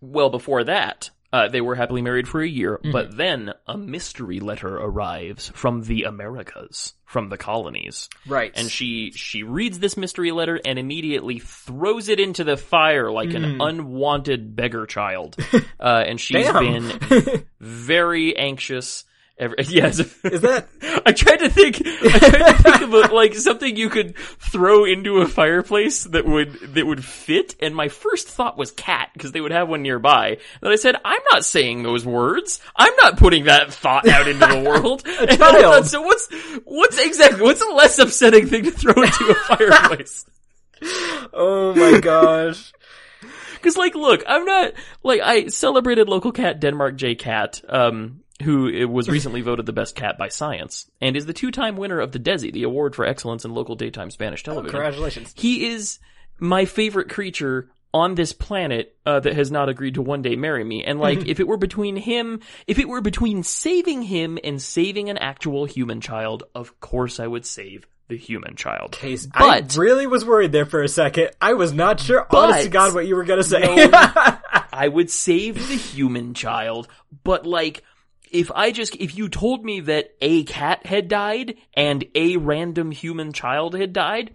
Well, 0.00 0.30
before 0.30 0.64
that, 0.64 1.10
uh, 1.32 1.48
they 1.48 1.60
were 1.60 1.74
happily 1.74 2.00
married 2.02 2.28
for 2.28 2.40
a 2.40 2.48
year, 2.48 2.78
Mm-hmm. 2.78 2.92
but 2.92 3.16
then 3.16 3.52
a 3.66 3.76
mystery 3.76 4.40
letter 4.40 4.76
arrives 4.76 5.50
from 5.54 5.82
the 5.82 6.04
Americas, 6.04 6.94
from 7.04 7.28
the 7.28 7.36
colonies. 7.36 8.08
Right. 8.26 8.52
And 8.54 8.70
she, 8.70 9.10
she 9.12 9.42
reads 9.42 9.78
this 9.78 9.96
mystery 9.96 10.32
letter 10.32 10.60
and 10.64 10.78
immediately 10.78 11.38
throws 11.38 12.08
it 12.08 12.20
into 12.20 12.44
the 12.44 12.56
fire 12.56 13.10
like 13.10 13.34
an 13.34 13.42
Mm. 13.42 13.68
unwanted 13.68 14.56
beggar 14.56 14.86
child. 14.86 15.36
Uh, 15.78 16.02
and 16.06 16.18
she's 16.20 16.50
been 16.50 17.44
very 17.60 18.34
anxious. 18.36 19.04
Ever, 19.38 19.54
yes. 19.68 19.98
Is 20.24 20.40
that, 20.40 20.68
I 21.06 21.12
tried 21.12 21.38
to 21.38 21.50
think. 21.50 21.82
I 21.84 22.18
tried 22.18 22.56
to 22.56 22.62
think 22.62 22.80
about 22.82 23.12
like 23.12 23.34
something 23.34 23.76
you 23.76 23.90
could 23.90 24.16
throw 24.16 24.84
into 24.86 25.18
a 25.18 25.28
fireplace 25.28 26.04
that 26.04 26.24
would 26.24 26.74
that 26.74 26.86
would 26.86 27.04
fit, 27.04 27.54
and 27.60 27.74
my 27.76 27.88
first 27.88 28.28
thought 28.28 28.56
was 28.56 28.70
cat 28.70 29.10
because 29.12 29.32
they 29.32 29.42
would 29.42 29.52
have 29.52 29.68
one 29.68 29.82
nearby. 29.82 30.38
Then 30.62 30.72
I 30.72 30.76
said, 30.76 30.96
"I'm 31.04 31.20
not 31.30 31.44
saying 31.44 31.82
those 31.82 32.06
words. 32.06 32.60
I'm 32.74 32.94
not 32.96 33.18
putting 33.18 33.44
that 33.44 33.74
thought 33.74 34.08
out 34.08 34.26
into 34.26 34.46
the 34.46 34.60
world." 34.66 35.06
a 35.06 35.36
child. 35.36 35.86
so 35.86 36.00
what's 36.00 36.28
what's 36.64 36.98
exactly 36.98 37.42
what's 37.42 37.60
a 37.60 37.74
less 37.74 37.98
upsetting 37.98 38.46
thing 38.46 38.64
to 38.64 38.70
throw 38.70 39.02
into 39.02 39.28
a 39.28 39.34
fireplace? 39.34 40.24
oh 41.34 41.74
my 41.74 42.00
gosh. 42.00 42.72
Because, 43.54 43.76
like, 43.76 43.94
look, 43.96 44.22
I'm 44.28 44.44
not 44.44 44.74
like 45.02 45.20
I 45.20 45.48
celebrated 45.48 46.08
local 46.08 46.30
cat 46.30 46.60
Denmark 46.60 46.96
J 46.96 47.16
Cat, 47.16 47.60
um, 47.68 48.20
who 48.42 48.84
uh, 48.84 48.86
was 48.86 49.08
recently 49.08 49.40
voted 49.40 49.66
the 49.66 49.72
best 49.72 49.94
cat 49.94 50.18
by 50.18 50.28
Science, 50.28 50.90
and 51.00 51.16
is 51.16 51.26
the 51.26 51.32
two-time 51.32 51.76
winner 51.76 52.00
of 52.00 52.12
the 52.12 52.18
Desi, 52.18 52.52
the 52.52 52.64
award 52.64 52.94
for 52.94 53.06
excellence 53.06 53.44
in 53.44 53.54
local 53.54 53.74
daytime 53.74 54.10
Spanish 54.10 54.42
television. 54.42 54.70
Congratulations. 54.70 55.32
He 55.36 55.66
is 55.68 55.98
my 56.38 56.64
favorite 56.64 57.08
creature 57.08 57.70
on 57.94 58.14
this 58.14 58.34
planet 58.34 58.94
uh, 59.06 59.20
that 59.20 59.34
has 59.34 59.50
not 59.50 59.70
agreed 59.70 59.94
to 59.94 60.02
one 60.02 60.20
day 60.20 60.36
marry 60.36 60.62
me. 60.62 60.84
And 60.84 61.00
like, 61.00 61.18
if 61.26 61.40
it 61.40 61.48
were 61.48 61.56
between 61.56 61.96
him, 61.96 62.40
if 62.66 62.78
it 62.78 62.88
were 62.88 63.00
between 63.00 63.42
saving 63.42 64.02
him 64.02 64.38
and 64.44 64.60
saving 64.60 65.08
an 65.08 65.16
actual 65.16 65.64
human 65.64 66.02
child, 66.02 66.42
of 66.54 66.78
course 66.80 67.18
I 67.18 67.26
would 67.26 67.46
save 67.46 67.86
the 68.08 68.16
human 68.16 68.54
child. 68.54 68.92
Case, 68.92 69.26
But- 69.26 69.42
I 69.42 69.80
really 69.80 70.06
was 70.06 70.24
worried 70.24 70.52
there 70.52 70.66
for 70.66 70.82
a 70.82 70.88
second. 70.88 71.30
I 71.40 71.54
was 71.54 71.72
not 71.72 71.98
sure, 72.00 72.26
But- 72.30 72.50
honest 72.50 72.64
to 72.64 72.68
God, 72.68 72.94
what 72.94 73.06
you 73.06 73.16
were 73.16 73.24
gonna 73.24 73.42
say. 73.42 73.62
I 73.92 74.88
would 74.92 75.10
save 75.10 75.54
the 75.68 75.74
human 75.76 76.34
child, 76.34 76.88
but 77.24 77.46
like, 77.46 77.82
if 78.30 78.50
I 78.52 78.70
just, 78.70 78.96
if 78.96 79.16
you 79.16 79.28
told 79.28 79.64
me 79.64 79.80
that 79.80 80.10
a 80.20 80.44
cat 80.44 80.86
had 80.86 81.08
died 81.08 81.56
and 81.74 82.04
a 82.14 82.36
random 82.36 82.90
human 82.90 83.32
child 83.32 83.74
had 83.74 83.92
died, 83.92 84.32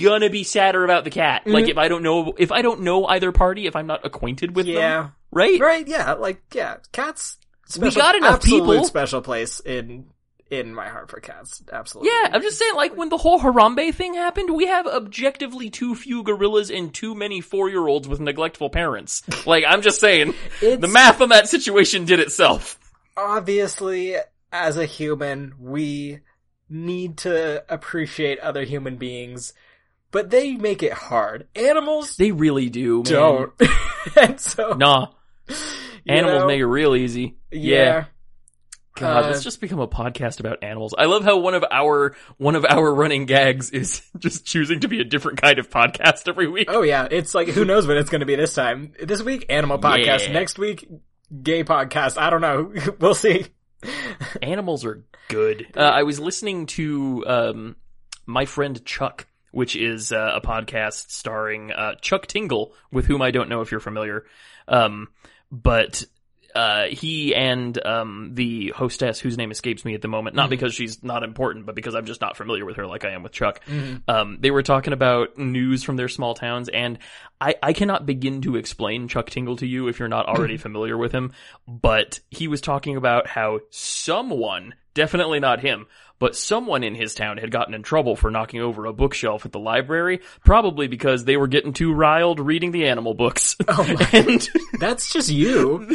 gonna 0.00 0.30
be 0.30 0.44
sadder 0.44 0.84
about 0.84 1.04
the 1.04 1.10
cat. 1.10 1.42
Mm-hmm. 1.42 1.52
Like 1.52 1.68
if 1.68 1.78
I 1.78 1.88
don't 1.88 2.02
know, 2.02 2.34
if 2.38 2.52
I 2.52 2.62
don't 2.62 2.82
know 2.82 3.06
either 3.06 3.32
party, 3.32 3.66
if 3.66 3.76
I'm 3.76 3.86
not 3.86 4.04
acquainted 4.04 4.54
with 4.54 4.66
yeah. 4.66 5.02
them, 5.02 5.12
right? 5.32 5.60
Right, 5.60 5.86
yeah, 5.86 6.12
like, 6.14 6.42
yeah, 6.52 6.76
cats. 6.92 7.38
We 7.76 7.90
Special, 7.90 8.02
got 8.02 8.14
enough 8.14 8.42
people. 8.42 8.84
special 8.84 9.22
place 9.22 9.58
in, 9.60 10.10
in 10.50 10.74
my 10.74 10.88
heart 10.88 11.10
for 11.10 11.18
cats. 11.20 11.62
Absolutely. 11.72 12.10
Yeah, 12.12 12.30
I'm 12.32 12.42
just 12.42 12.58
saying, 12.58 12.74
like, 12.74 12.94
when 12.94 13.08
the 13.08 13.16
whole 13.16 13.40
Harambe 13.40 13.94
thing 13.94 14.14
happened, 14.14 14.54
we 14.54 14.66
have 14.66 14.86
objectively 14.86 15.70
too 15.70 15.94
few 15.94 16.22
gorillas 16.22 16.70
and 16.70 16.92
too 16.92 17.14
many 17.14 17.40
four-year-olds 17.40 18.06
with 18.06 18.20
neglectful 18.20 18.70
parents. 18.70 19.22
Like, 19.46 19.64
I'm 19.68 19.82
just 19.82 20.00
saying, 20.00 20.32
the 20.60 20.88
math 20.88 21.20
on 21.20 21.28
that 21.28 21.48
situation 21.48 22.06
did 22.06 22.18
itself. 22.18 22.78
Obviously, 23.16 24.16
as 24.52 24.76
a 24.76 24.86
human, 24.86 25.54
we 25.58 26.20
need 26.68 27.18
to 27.18 27.64
appreciate 27.72 28.38
other 28.40 28.64
human 28.64 28.96
beings, 28.96 29.52
but 30.10 30.30
they 30.30 30.54
make 30.56 30.82
it 30.82 30.92
hard. 30.92 31.46
Animals 31.54 32.16
They 32.16 32.32
really 32.32 32.68
do, 32.70 32.96
man. 33.04 33.12
don't. 33.12 33.52
and 34.16 34.40
so, 34.40 34.72
Nah. 34.74 35.08
you 35.48 35.54
Animals 36.08 36.40
know, 36.42 36.46
make 36.46 36.60
it 36.60 36.66
real 36.66 36.94
easy. 36.96 37.36
yeah. 37.50 38.06
God, 38.96 39.24
Uh, 39.24 39.26
let's 39.30 39.42
just 39.42 39.60
become 39.60 39.80
a 39.80 39.88
podcast 39.88 40.38
about 40.38 40.62
animals. 40.62 40.94
I 40.96 41.06
love 41.06 41.24
how 41.24 41.38
one 41.38 41.54
of 41.54 41.64
our 41.68 42.14
one 42.36 42.54
of 42.54 42.64
our 42.64 42.94
running 42.94 43.26
gags 43.26 43.70
is 43.70 44.02
just 44.18 44.46
choosing 44.46 44.78
to 44.80 44.88
be 44.88 45.00
a 45.00 45.04
different 45.04 45.42
kind 45.42 45.58
of 45.58 45.68
podcast 45.68 46.28
every 46.28 46.46
week. 46.46 46.68
Oh 46.70 46.82
yeah, 46.82 47.08
it's 47.10 47.34
like 47.34 47.48
who 47.48 47.64
knows 47.64 47.88
what 47.88 47.96
it's 47.96 48.08
going 48.08 48.20
to 48.20 48.26
be 48.26 48.36
this 48.36 48.54
time. 48.54 48.92
This 49.02 49.20
week, 49.20 49.46
animal 49.48 49.80
podcast. 49.80 50.28
Yeah. 50.28 50.32
Next 50.34 50.60
week, 50.60 50.88
gay 51.42 51.64
podcast. 51.64 52.18
I 52.18 52.30
don't 52.30 52.40
know. 52.40 52.72
we'll 52.98 53.14
see. 53.14 53.46
Animals 54.42 54.84
are 54.84 55.04
good. 55.28 55.66
Uh, 55.76 55.80
I 55.80 56.04
was 56.04 56.20
listening 56.20 56.66
to 56.66 57.24
um, 57.26 57.76
my 58.26 58.44
friend 58.44 58.84
Chuck, 58.84 59.26
which 59.50 59.76
is 59.76 60.12
uh, 60.12 60.32
a 60.34 60.40
podcast 60.40 61.10
starring 61.10 61.72
uh, 61.72 61.94
Chuck 62.00 62.26
Tingle, 62.26 62.74
with 62.92 63.06
whom 63.06 63.22
I 63.22 63.30
don't 63.30 63.48
know 63.48 63.60
if 63.60 63.70
you're 63.70 63.80
familiar, 63.80 64.24
um, 64.68 65.08
but 65.50 66.04
uh, 66.54 66.84
he 66.86 67.34
and 67.34 67.84
um, 67.84 68.30
the 68.34 68.72
hostess, 68.76 69.18
whose 69.18 69.36
name 69.36 69.50
escapes 69.50 69.84
me 69.84 69.94
at 69.94 70.02
the 70.02 70.08
moment, 70.08 70.36
not 70.36 70.50
because 70.50 70.72
she's 70.74 71.02
not 71.02 71.22
important, 71.24 71.66
but 71.66 71.74
because 71.74 71.94
I'm 71.94 72.06
just 72.06 72.20
not 72.20 72.36
familiar 72.36 72.64
with 72.64 72.76
her 72.76 72.86
like 72.86 73.04
I 73.04 73.10
am 73.10 73.22
with 73.22 73.32
Chuck. 73.32 73.60
Um, 74.06 74.38
they 74.40 74.50
were 74.50 74.62
talking 74.62 74.92
about 74.92 75.36
news 75.36 75.82
from 75.82 75.96
their 75.96 76.08
small 76.08 76.34
towns, 76.34 76.68
and 76.68 76.98
I, 77.40 77.56
I 77.62 77.72
cannot 77.72 78.06
begin 78.06 78.42
to 78.42 78.56
explain 78.56 79.08
Chuck 79.08 79.30
Tingle 79.30 79.56
to 79.56 79.66
you 79.66 79.88
if 79.88 79.98
you're 79.98 80.08
not 80.08 80.26
already 80.26 80.56
familiar 80.58 80.96
with 80.96 81.12
him. 81.12 81.32
But 81.66 82.20
he 82.30 82.46
was 82.46 82.60
talking 82.60 82.96
about 82.96 83.26
how 83.26 83.60
someone, 83.70 84.74
definitely 84.94 85.40
not 85.40 85.60
him, 85.60 85.86
but 86.18 86.36
someone 86.36 86.84
in 86.84 86.94
his 86.94 87.14
town 87.14 87.38
had 87.38 87.50
gotten 87.50 87.74
in 87.74 87.82
trouble 87.82 88.16
for 88.16 88.30
knocking 88.30 88.60
over 88.60 88.86
a 88.86 88.92
bookshelf 88.92 89.44
at 89.44 89.52
the 89.52 89.58
library, 89.58 90.20
probably 90.44 90.86
because 90.86 91.24
they 91.24 91.36
were 91.36 91.48
getting 91.48 91.72
too 91.72 91.92
riled 91.92 92.40
reading 92.40 92.72
the 92.72 92.86
animal 92.86 93.14
books. 93.14 93.56
and 94.12 94.48
That's 94.78 95.12
just 95.12 95.28
you. 95.28 95.86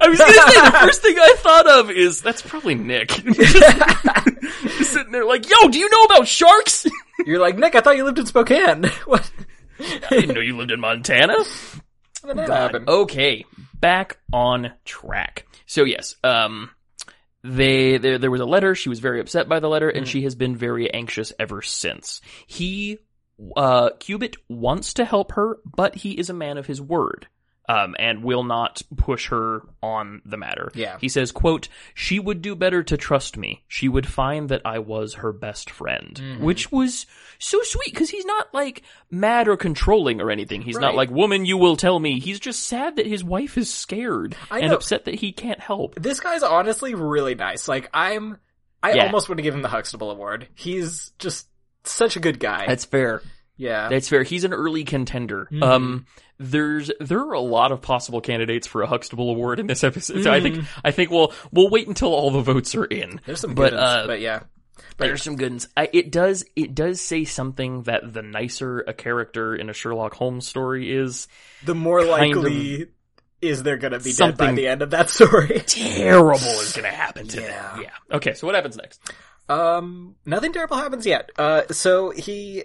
I 0.00 0.08
was 0.08 0.18
gonna 0.18 0.32
say 0.32 0.60
the 0.64 0.78
first 0.80 1.02
thing 1.02 1.16
I 1.18 1.34
thought 1.36 1.68
of 1.68 1.90
is 1.90 2.22
that's 2.22 2.40
probably 2.40 2.74
Nick. 2.74 3.08
just, 3.08 4.90
sitting 4.90 5.12
there 5.12 5.26
like, 5.26 5.48
yo, 5.50 5.68
do 5.68 5.78
you 5.78 5.90
know 5.90 6.04
about 6.04 6.26
sharks? 6.26 6.86
You're 7.26 7.40
like, 7.40 7.58
Nick, 7.58 7.74
I 7.74 7.82
thought 7.82 7.96
you 7.96 8.04
lived 8.04 8.18
in 8.18 8.24
Spokane. 8.24 8.84
what? 9.04 9.30
I 9.78 10.08
didn't 10.08 10.34
know 10.34 10.40
you 10.40 10.56
lived 10.56 10.70
in 10.70 10.80
Montana. 10.80 11.36
How 12.22 12.32
that 12.32 12.48
happen? 12.48 12.84
Okay, 12.88 13.44
back 13.78 14.18
on 14.32 14.72
track. 14.86 15.46
So 15.66 15.84
yes, 15.84 16.16
um, 16.24 16.70
they 17.46 17.98
there 17.98 18.18
there 18.18 18.30
was 18.30 18.40
a 18.40 18.46
letter. 18.46 18.74
She 18.74 18.88
was 18.88 19.00
very 19.00 19.20
upset 19.20 19.48
by 19.48 19.60
the 19.60 19.68
letter, 19.68 19.88
and 19.88 20.06
she 20.06 20.22
has 20.22 20.34
been 20.34 20.56
very 20.56 20.92
anxious 20.92 21.32
ever 21.38 21.62
since. 21.62 22.20
He, 22.46 22.98
uh, 23.56 23.90
Cubitt 23.98 24.36
wants 24.48 24.94
to 24.94 25.04
help 25.04 25.32
her, 25.32 25.58
but 25.64 25.94
he 25.94 26.12
is 26.12 26.30
a 26.30 26.34
man 26.34 26.58
of 26.58 26.66
his 26.66 26.80
word. 26.80 27.28
Um, 27.68 27.96
and 27.98 28.22
will 28.22 28.44
not 28.44 28.80
push 28.96 29.28
her 29.30 29.62
on 29.82 30.22
the 30.24 30.36
matter. 30.36 30.70
Yeah. 30.74 30.98
He 31.00 31.08
says, 31.08 31.32
quote, 31.32 31.68
she 31.94 32.20
would 32.20 32.40
do 32.40 32.54
better 32.54 32.84
to 32.84 32.96
trust 32.96 33.36
me. 33.36 33.64
She 33.66 33.88
would 33.88 34.06
find 34.06 34.48
that 34.50 34.62
I 34.64 34.78
was 34.78 35.14
her 35.14 35.32
best 35.32 35.70
friend. 35.70 36.14
Mm-hmm. 36.14 36.44
Which 36.44 36.70
was 36.70 37.06
so 37.40 37.60
sweet, 37.62 37.92
because 37.92 38.08
he's 38.08 38.24
not 38.24 38.54
like 38.54 38.82
mad 39.10 39.48
or 39.48 39.56
controlling 39.56 40.20
or 40.20 40.30
anything. 40.30 40.62
He's 40.62 40.78
not 40.78 40.94
like, 40.94 41.10
woman, 41.10 41.44
you 41.44 41.58
will 41.58 41.76
tell 41.76 41.98
me. 41.98 42.20
He's 42.20 42.38
just 42.38 42.62
sad 42.62 42.96
that 42.96 43.06
his 43.06 43.24
wife 43.24 43.58
is 43.58 43.72
scared 43.74 44.36
I 44.48 44.60
and 44.60 44.68
know. 44.68 44.76
upset 44.76 45.06
that 45.06 45.16
he 45.16 45.32
can't 45.32 45.58
help. 45.60 45.96
This 45.96 46.20
guy's 46.20 46.44
honestly 46.44 46.94
really 46.94 47.34
nice. 47.34 47.66
Like, 47.66 47.90
I'm, 47.92 48.38
I 48.80 48.92
Yeah. 48.92 49.06
almost 49.06 49.28
want 49.28 49.38
to 49.38 49.42
give 49.42 49.54
him 49.54 49.62
the 49.62 49.68
Huxtable 49.68 50.12
Award. 50.12 50.46
He's 50.54 51.10
just 51.18 51.48
such 51.82 52.14
a 52.14 52.20
good 52.20 52.38
guy. 52.38 52.66
That's 52.66 52.84
fair. 52.84 53.22
Yeah. 53.56 53.88
That's 53.88 54.08
fair. 54.08 54.22
He's 54.22 54.44
an 54.44 54.52
early 54.52 54.84
contender. 54.84 55.48
Mhm. 55.50 55.62
Um, 55.62 56.06
there's 56.38 56.90
there 57.00 57.20
are 57.20 57.32
a 57.32 57.40
lot 57.40 57.72
of 57.72 57.80
possible 57.82 58.20
candidates 58.20 58.66
for 58.66 58.82
a 58.82 58.86
Huxtable 58.86 59.30
Award 59.30 59.58
in 59.60 59.66
this 59.66 59.82
episode. 59.84 60.22
So 60.22 60.32
I 60.32 60.40
think 60.40 60.64
I 60.84 60.90
think 60.90 61.10
we'll 61.10 61.32
we'll 61.52 61.70
wait 61.70 61.88
until 61.88 62.08
all 62.14 62.30
the 62.30 62.42
votes 62.42 62.74
are 62.74 62.84
in. 62.84 63.20
There's 63.26 63.40
some 63.40 63.54
but 63.54 63.70
good 63.70 63.78
ones, 63.78 63.88
uh, 63.88 64.06
but 64.06 64.20
yeah. 64.20 64.40
there's 64.98 65.22
some 65.22 65.36
good 65.36 65.52
ones. 65.52 65.68
I, 65.76 65.88
it 65.92 66.10
does 66.12 66.44
it 66.54 66.74
does 66.74 67.00
say 67.00 67.24
something 67.24 67.84
that 67.84 68.12
the 68.12 68.22
nicer 68.22 68.80
a 68.80 68.92
character 68.92 69.54
in 69.56 69.70
a 69.70 69.72
Sherlock 69.72 70.14
Holmes 70.14 70.46
story 70.46 70.92
is, 70.94 71.26
The 71.64 71.74
more 71.74 72.04
likely 72.04 72.88
is 73.42 73.62
there 73.62 73.76
gonna 73.76 74.00
be 74.00 74.12
dead 74.12 74.36
by 74.36 74.52
the 74.52 74.66
end 74.66 74.82
of 74.82 74.90
that 74.90 75.08
story. 75.10 75.60
terrible 75.66 76.36
is 76.36 76.72
going 76.72 76.90
to 76.90 76.94
happen 76.96 77.28
to 77.28 77.40
Yeah. 77.40 77.72
them. 77.74 77.82
Yeah. 77.82 78.16
Okay. 78.16 78.34
So 78.34 78.46
what 78.46 78.54
happens 78.56 78.76
next? 78.76 79.00
Um, 79.48 80.16
nothing 80.24 80.52
terrible 80.52 80.76
happens 80.76 81.06
yet. 81.06 81.30
Uh, 81.38 81.62
so 81.70 82.10
he, 82.10 82.64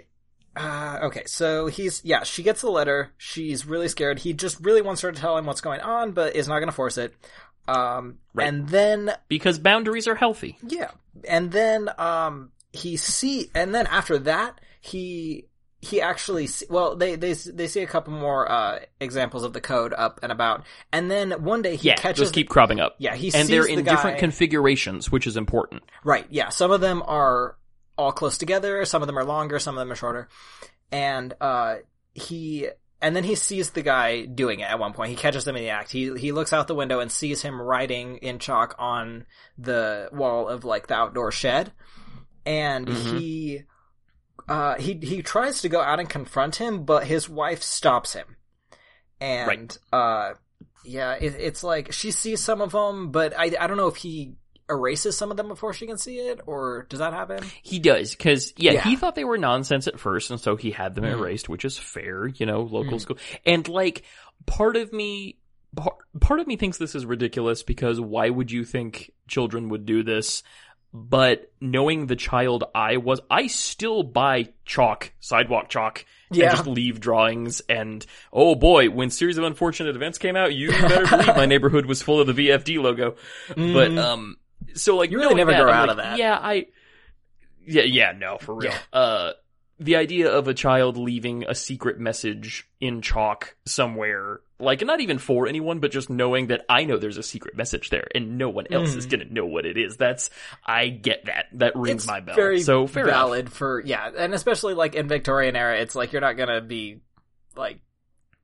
uh, 0.55 0.99
okay, 1.03 1.23
so 1.25 1.67
he's, 1.67 2.01
yeah, 2.03 2.23
she 2.23 2.43
gets 2.43 2.61
the 2.61 2.69
letter. 2.69 3.11
She's 3.17 3.65
really 3.65 3.87
scared. 3.87 4.19
He 4.19 4.33
just 4.33 4.59
really 4.59 4.81
wants 4.81 5.01
her 5.01 5.11
to 5.11 5.19
tell 5.19 5.37
him 5.37 5.45
what's 5.45 5.61
going 5.61 5.79
on, 5.81 6.11
but 6.11 6.35
is 6.35 6.47
not 6.47 6.59
gonna 6.59 6.71
force 6.71 6.97
it. 6.97 7.13
Um, 7.67 8.17
Right. 8.33 8.47
and 8.47 8.67
then, 8.69 9.13
Because 9.29 9.59
boundaries 9.59 10.07
are 10.07 10.15
healthy. 10.15 10.57
yeah, 10.67 10.91
and 11.27 11.51
then, 11.51 11.89
um, 11.97 12.51
he 12.73 12.97
see, 12.97 13.49
and 13.55 13.73
then 13.73 13.87
after 13.87 14.17
that, 14.19 14.59
he, 14.81 15.45
he 15.79 16.01
actually, 16.01 16.47
see, 16.47 16.65
well, 16.69 16.95
they, 16.95 17.15
they, 17.15 17.33
they 17.33 17.67
see 17.67 17.81
a 17.81 17.87
couple 17.87 18.13
more, 18.13 18.51
uh, 18.51 18.79
examples 18.99 19.43
of 19.43 19.53
the 19.53 19.61
code 19.61 19.93
up 19.93 20.19
and 20.23 20.31
about, 20.31 20.63
and 20.91 21.09
then 21.09 21.31
one 21.43 21.61
day 21.61 21.75
he 21.75 21.87
Yeah. 21.89 21.95
catches, 21.95 22.19
Just 22.23 22.33
keep 22.33 22.49
cropping 22.49 22.79
up. 22.79 22.95
yeah, 22.97 23.15
he 23.15 23.31
and 23.33 23.47
they're 23.47 23.63
the 23.63 23.73
in 23.73 23.83
guy, 23.83 23.91
different 23.95 24.19
configurations, 24.19 25.11
which 25.11 25.25
is 25.27 25.37
important. 25.37 25.83
Right, 26.03 26.25
yeah. 26.29 26.49
Some 26.49 26.71
of 26.71 26.81
them 26.81 27.01
are 27.05 27.55
all 28.01 28.11
close 28.11 28.37
together, 28.37 28.83
some 28.85 29.01
of 29.01 29.07
them 29.07 29.17
are 29.17 29.23
longer, 29.23 29.59
some 29.59 29.75
of 29.75 29.79
them 29.79 29.91
are 29.91 29.95
shorter. 29.95 30.27
And 30.91 31.33
uh 31.39 31.75
he 32.13 32.67
and 33.01 33.15
then 33.15 33.23
he 33.23 33.35
sees 33.35 33.71
the 33.71 33.81
guy 33.81 34.25
doing 34.25 34.59
it 34.59 34.69
at 34.69 34.77
one 34.77 34.93
point. 34.93 35.09
He 35.09 35.15
catches 35.15 35.47
him 35.47 35.55
in 35.55 35.63
the 35.63 35.69
act. 35.69 35.91
He 35.91 36.13
he 36.17 36.31
looks 36.31 36.53
out 36.53 36.67
the 36.67 36.75
window 36.75 36.99
and 36.99 37.11
sees 37.11 37.41
him 37.41 37.61
writing 37.61 38.17
in 38.17 38.37
chalk 38.39 38.75
on 38.77 39.25
the 39.57 40.09
wall 40.11 40.47
of 40.49 40.65
like 40.65 40.87
the 40.87 40.95
outdoor 40.95 41.31
shed. 41.31 41.71
And 42.45 42.87
Mhm. 42.87 42.93
he 43.17 43.63
uh 44.49 44.75
he 44.75 44.95
he 45.01 45.21
tries 45.21 45.61
to 45.61 45.69
go 45.69 45.81
out 45.81 45.99
and 45.99 46.09
confront 46.09 46.57
him, 46.57 46.83
but 46.83 47.05
his 47.07 47.29
wife 47.29 47.63
stops 47.63 48.13
him. 48.13 48.35
And 49.19 49.47
Right. 49.47 49.77
uh 49.93 50.33
yeah, 50.83 51.13
it, 51.13 51.35
it's 51.39 51.63
like 51.63 51.91
she 51.93 52.09
sees 52.11 52.39
some 52.41 52.59
of 52.59 52.71
them, 52.71 53.11
but 53.11 53.33
I 53.37 53.51
I 53.59 53.67
don't 53.67 53.77
know 53.77 53.87
if 53.87 53.97
he 53.97 54.33
erases 54.71 55.17
some 55.17 55.29
of 55.31 55.37
them 55.37 55.47
before 55.47 55.73
she 55.73 55.85
can 55.85 55.97
see 55.97 56.17
it, 56.17 56.39
or 56.47 56.87
does 56.89 56.99
that 56.99 57.13
happen? 57.13 57.43
He 57.61 57.77
does, 57.79 58.15
because, 58.15 58.53
yeah, 58.57 58.71
Yeah. 58.73 58.83
he 58.83 58.95
thought 58.95 59.15
they 59.15 59.23
were 59.25 59.37
nonsense 59.37 59.87
at 59.87 59.99
first, 59.99 60.31
and 60.31 60.39
so 60.39 60.55
he 60.55 60.71
had 60.71 60.95
them 60.95 61.03
Mhm. 61.03 61.13
erased, 61.19 61.49
which 61.49 61.65
is 61.65 61.77
fair, 61.77 62.27
you 62.27 62.45
know, 62.45 62.61
local 62.61 62.97
Mhm. 62.97 63.01
school. 63.01 63.17
And, 63.45 63.67
like, 63.67 64.03
part 64.45 64.75
of 64.77 64.91
me, 64.93 65.37
part, 65.75 65.95
part 66.19 66.39
of 66.39 66.47
me 66.47 66.55
thinks 66.55 66.77
this 66.77 66.95
is 66.95 67.05
ridiculous, 67.05 67.63
because 67.63 67.99
why 67.99 68.29
would 68.29 68.51
you 68.51 68.63
think 68.65 69.11
children 69.27 69.69
would 69.69 69.85
do 69.85 70.03
this? 70.03 70.43
But 70.93 71.49
knowing 71.61 72.07
the 72.07 72.17
child 72.17 72.65
I 72.75 72.97
was, 72.97 73.21
I 73.29 73.47
still 73.47 74.03
buy 74.03 74.49
chalk, 74.65 75.13
sidewalk 75.21 75.69
chalk, 75.69 76.03
Yeah. 76.31 76.47
and 76.49 76.57
just 76.57 76.67
leave 76.67 76.99
drawings, 76.99 77.61
and, 77.69 78.05
oh 78.33 78.55
boy, 78.55 78.89
when 78.89 79.09
Series 79.09 79.37
of 79.37 79.45
Unfortunate 79.45 79.95
Events 79.95 80.17
came 80.17 80.35
out, 80.35 80.53
you 80.53 80.67
better 80.71 81.07
believe 81.07 81.37
my 81.37 81.45
neighborhood 81.45 81.85
was 81.85 82.01
full 82.01 82.19
of 82.19 82.27
the 82.27 82.33
VFD 82.33 82.77
logo. 82.77 83.15
But, 83.47 83.55
Mm. 83.91 84.03
um, 84.03 84.37
so 84.75 84.95
like 84.97 85.11
You 85.11 85.19
really 85.19 85.35
never 85.35 85.51
that, 85.51 85.61
grow 85.61 85.71
out 85.71 85.87
like, 85.87 85.91
of 85.91 85.97
that. 85.97 86.17
Yeah, 86.17 86.37
I. 86.41 86.67
Yeah, 87.65 87.83
yeah, 87.83 88.13
no, 88.17 88.37
for 88.39 88.55
real. 88.55 88.71
Yeah. 88.71 88.99
Uh, 88.99 89.33
the 89.79 89.95
idea 89.95 90.31
of 90.31 90.47
a 90.47 90.53
child 90.53 90.97
leaving 90.97 91.43
a 91.47 91.55
secret 91.55 91.99
message 91.99 92.67
in 92.79 93.01
chalk 93.01 93.55
somewhere, 93.65 94.41
like 94.59 94.85
not 94.85 94.99
even 95.01 95.17
for 95.17 95.47
anyone, 95.47 95.79
but 95.79 95.91
just 95.91 96.07
knowing 96.09 96.47
that 96.47 96.63
I 96.69 96.85
know 96.85 96.97
there's 96.97 97.17
a 97.17 97.23
secret 97.23 97.57
message 97.57 97.89
there 97.89 98.07
and 98.13 98.37
no 98.37 98.49
one 98.49 98.67
else 98.71 98.93
is 98.95 99.07
Mhm. 99.07 99.09
gonna 99.11 99.25
know 99.31 99.45
what 99.47 99.65
it 99.65 99.77
is. 99.77 99.97
That's 99.97 100.29
I 100.63 100.89
get 100.89 101.25
that. 101.25 101.45
That 101.53 101.75
rings 101.75 102.03
it's 102.03 102.07
my 102.07 102.19
bell. 102.19 102.35
very 102.35 102.61
so 102.61 102.85
fair 102.85 103.03
enough. 103.03 103.15
valid 103.15 103.51
for 103.51 103.79
yeah, 103.83 104.09
and 104.15 104.35
especially 104.35 104.75
like 104.75 104.93
in 104.93 105.07
Victorian 105.07 105.55
era, 105.55 105.79
it's 105.79 105.95
like 105.95 106.11
you're 106.11 106.21
not 106.21 106.37
gonna 106.37 106.61
be 106.61 106.99
like 107.55 107.79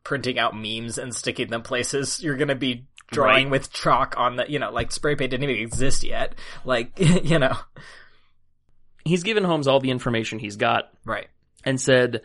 printing 0.03 0.39
out 0.39 0.55
memes 0.55 0.97
and 0.97 1.13
sticking 1.13 1.49
them 1.49 1.61
places. 1.61 2.21
You're 2.23 2.37
gonna 2.37 2.55
be 2.55 2.85
drawing 3.07 3.45
Right. 3.45 3.51
with 3.51 3.71
chalk 3.71 4.15
on 4.17 4.35
the 4.35 4.49
you 4.49 4.59
know 4.59 4.71
like 4.71 4.91
spray 4.91 5.15
paint 5.15 5.31
didn't 5.31 5.49
even 5.49 5.61
exist 5.63 6.03
yet. 6.03 6.35
Like 6.65 6.93
you 6.99 7.39
know 7.39 7.55
He's 9.05 9.23
given 9.23 9.43
Holmes 9.45 9.67
all 9.67 9.79
the 9.79 9.91
information 9.91 10.37
he's 10.39 10.57
got 10.57 10.89
right. 11.05 11.27
and 11.63 11.79
said, 11.79 12.23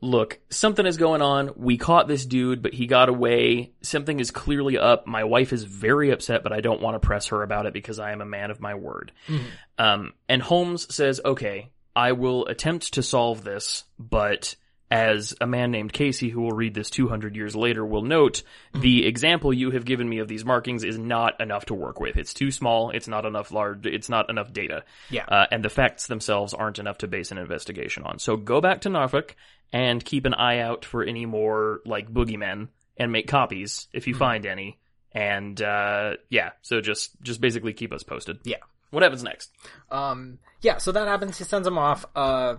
look, 0.00 0.38
something 0.48 0.86
is 0.86 0.96
going 0.96 1.20
on. 1.20 1.50
We 1.56 1.76
caught 1.76 2.08
this 2.08 2.24
dude, 2.24 2.62
but 2.62 2.72
he 2.72 2.86
got 2.86 3.10
away. 3.10 3.72
Something 3.82 4.18
is 4.18 4.30
clearly 4.30 4.78
up. 4.78 5.06
My 5.06 5.24
wife 5.24 5.52
is 5.52 5.64
very 5.64 6.10
upset, 6.10 6.42
but 6.42 6.52
I 6.52 6.62
don't 6.62 6.80
want 6.80 6.94
to 6.94 7.06
press 7.06 7.26
her 7.26 7.42
about 7.42 7.66
it 7.66 7.74
because 7.74 7.98
I 7.98 8.12
am 8.12 8.22
a 8.22 8.26
man 8.26 8.50
of 8.50 8.60
my 8.62 8.74
word. 8.74 9.12
Mhm. 9.28 9.44
Um, 9.78 10.12
and 10.26 10.40
Holmes 10.40 10.92
says, 10.94 11.20
okay, 11.22 11.70
I 11.94 12.12
will 12.12 12.46
attempt 12.46 12.94
to 12.94 13.02
solve 13.02 13.44
this, 13.44 13.84
but 13.98 14.56
as 14.92 15.34
a 15.40 15.46
man 15.46 15.70
named 15.70 15.92
Casey, 15.92 16.28
who 16.28 16.42
will 16.42 16.52
read 16.52 16.74
this 16.74 16.90
200 16.90 17.34
years 17.34 17.56
later, 17.56 17.84
will 17.84 18.02
note, 18.02 18.42
the 18.74 19.06
example 19.06 19.52
you 19.52 19.70
have 19.70 19.84
given 19.86 20.06
me 20.08 20.18
of 20.18 20.28
these 20.28 20.44
markings 20.44 20.84
is 20.84 20.98
not 20.98 21.40
enough 21.40 21.64
to 21.66 21.74
work 21.74 21.98
with. 21.98 22.16
It's 22.18 22.34
too 22.34 22.50
small. 22.50 22.90
It's 22.90 23.08
not 23.08 23.24
enough 23.24 23.50
large. 23.52 23.86
It's 23.86 24.08
not 24.10 24.28
enough 24.28 24.52
data. 24.52 24.84
Yeah. 25.10 25.24
Uh, 25.26 25.46
and 25.50 25.64
the 25.64 25.70
facts 25.70 26.08
themselves 26.08 26.52
aren't 26.52 26.78
enough 26.78 26.98
to 26.98 27.08
base 27.08 27.30
an 27.32 27.38
investigation 27.38 28.02
on. 28.02 28.18
So 28.18 28.36
go 28.36 28.60
back 28.60 28.82
to 28.82 28.90
Norfolk 28.90 29.34
and 29.72 30.04
keep 30.04 30.26
an 30.26 30.34
eye 30.34 30.58
out 30.58 30.84
for 30.84 31.02
any 31.02 31.24
more, 31.24 31.80
like, 31.86 32.12
boogeymen 32.12 32.68
and 32.98 33.10
make 33.10 33.26
copies 33.28 33.88
if 33.94 34.06
you 34.06 34.14
Mhm. 34.14 34.18
find 34.18 34.46
any. 34.46 34.78
And, 35.12 35.60
uh, 35.62 36.16
yeah, 36.28 36.50
so 36.60 36.80
just, 36.82 37.20
just 37.22 37.40
basically 37.40 37.72
keep 37.72 37.92
us 37.92 38.02
posted. 38.02 38.40
Yeah. 38.44 38.56
What 38.90 39.02
happens 39.02 39.22
next? 39.22 39.50
Um, 39.90 40.38
yeah, 40.60 40.76
so 40.76 40.92
that 40.92 41.08
happens. 41.08 41.38
He 41.38 41.44
sends 41.44 41.66
him 41.66 41.78
off. 41.78 42.04
Uh, 42.14 42.56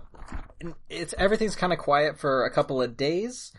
it's 0.88 1.14
everything's 1.18 1.56
kind 1.56 1.72
of 1.72 1.78
quiet 1.78 2.18
for 2.18 2.44
a 2.44 2.50
couple 2.50 2.80
of 2.80 2.96
days, 2.96 3.52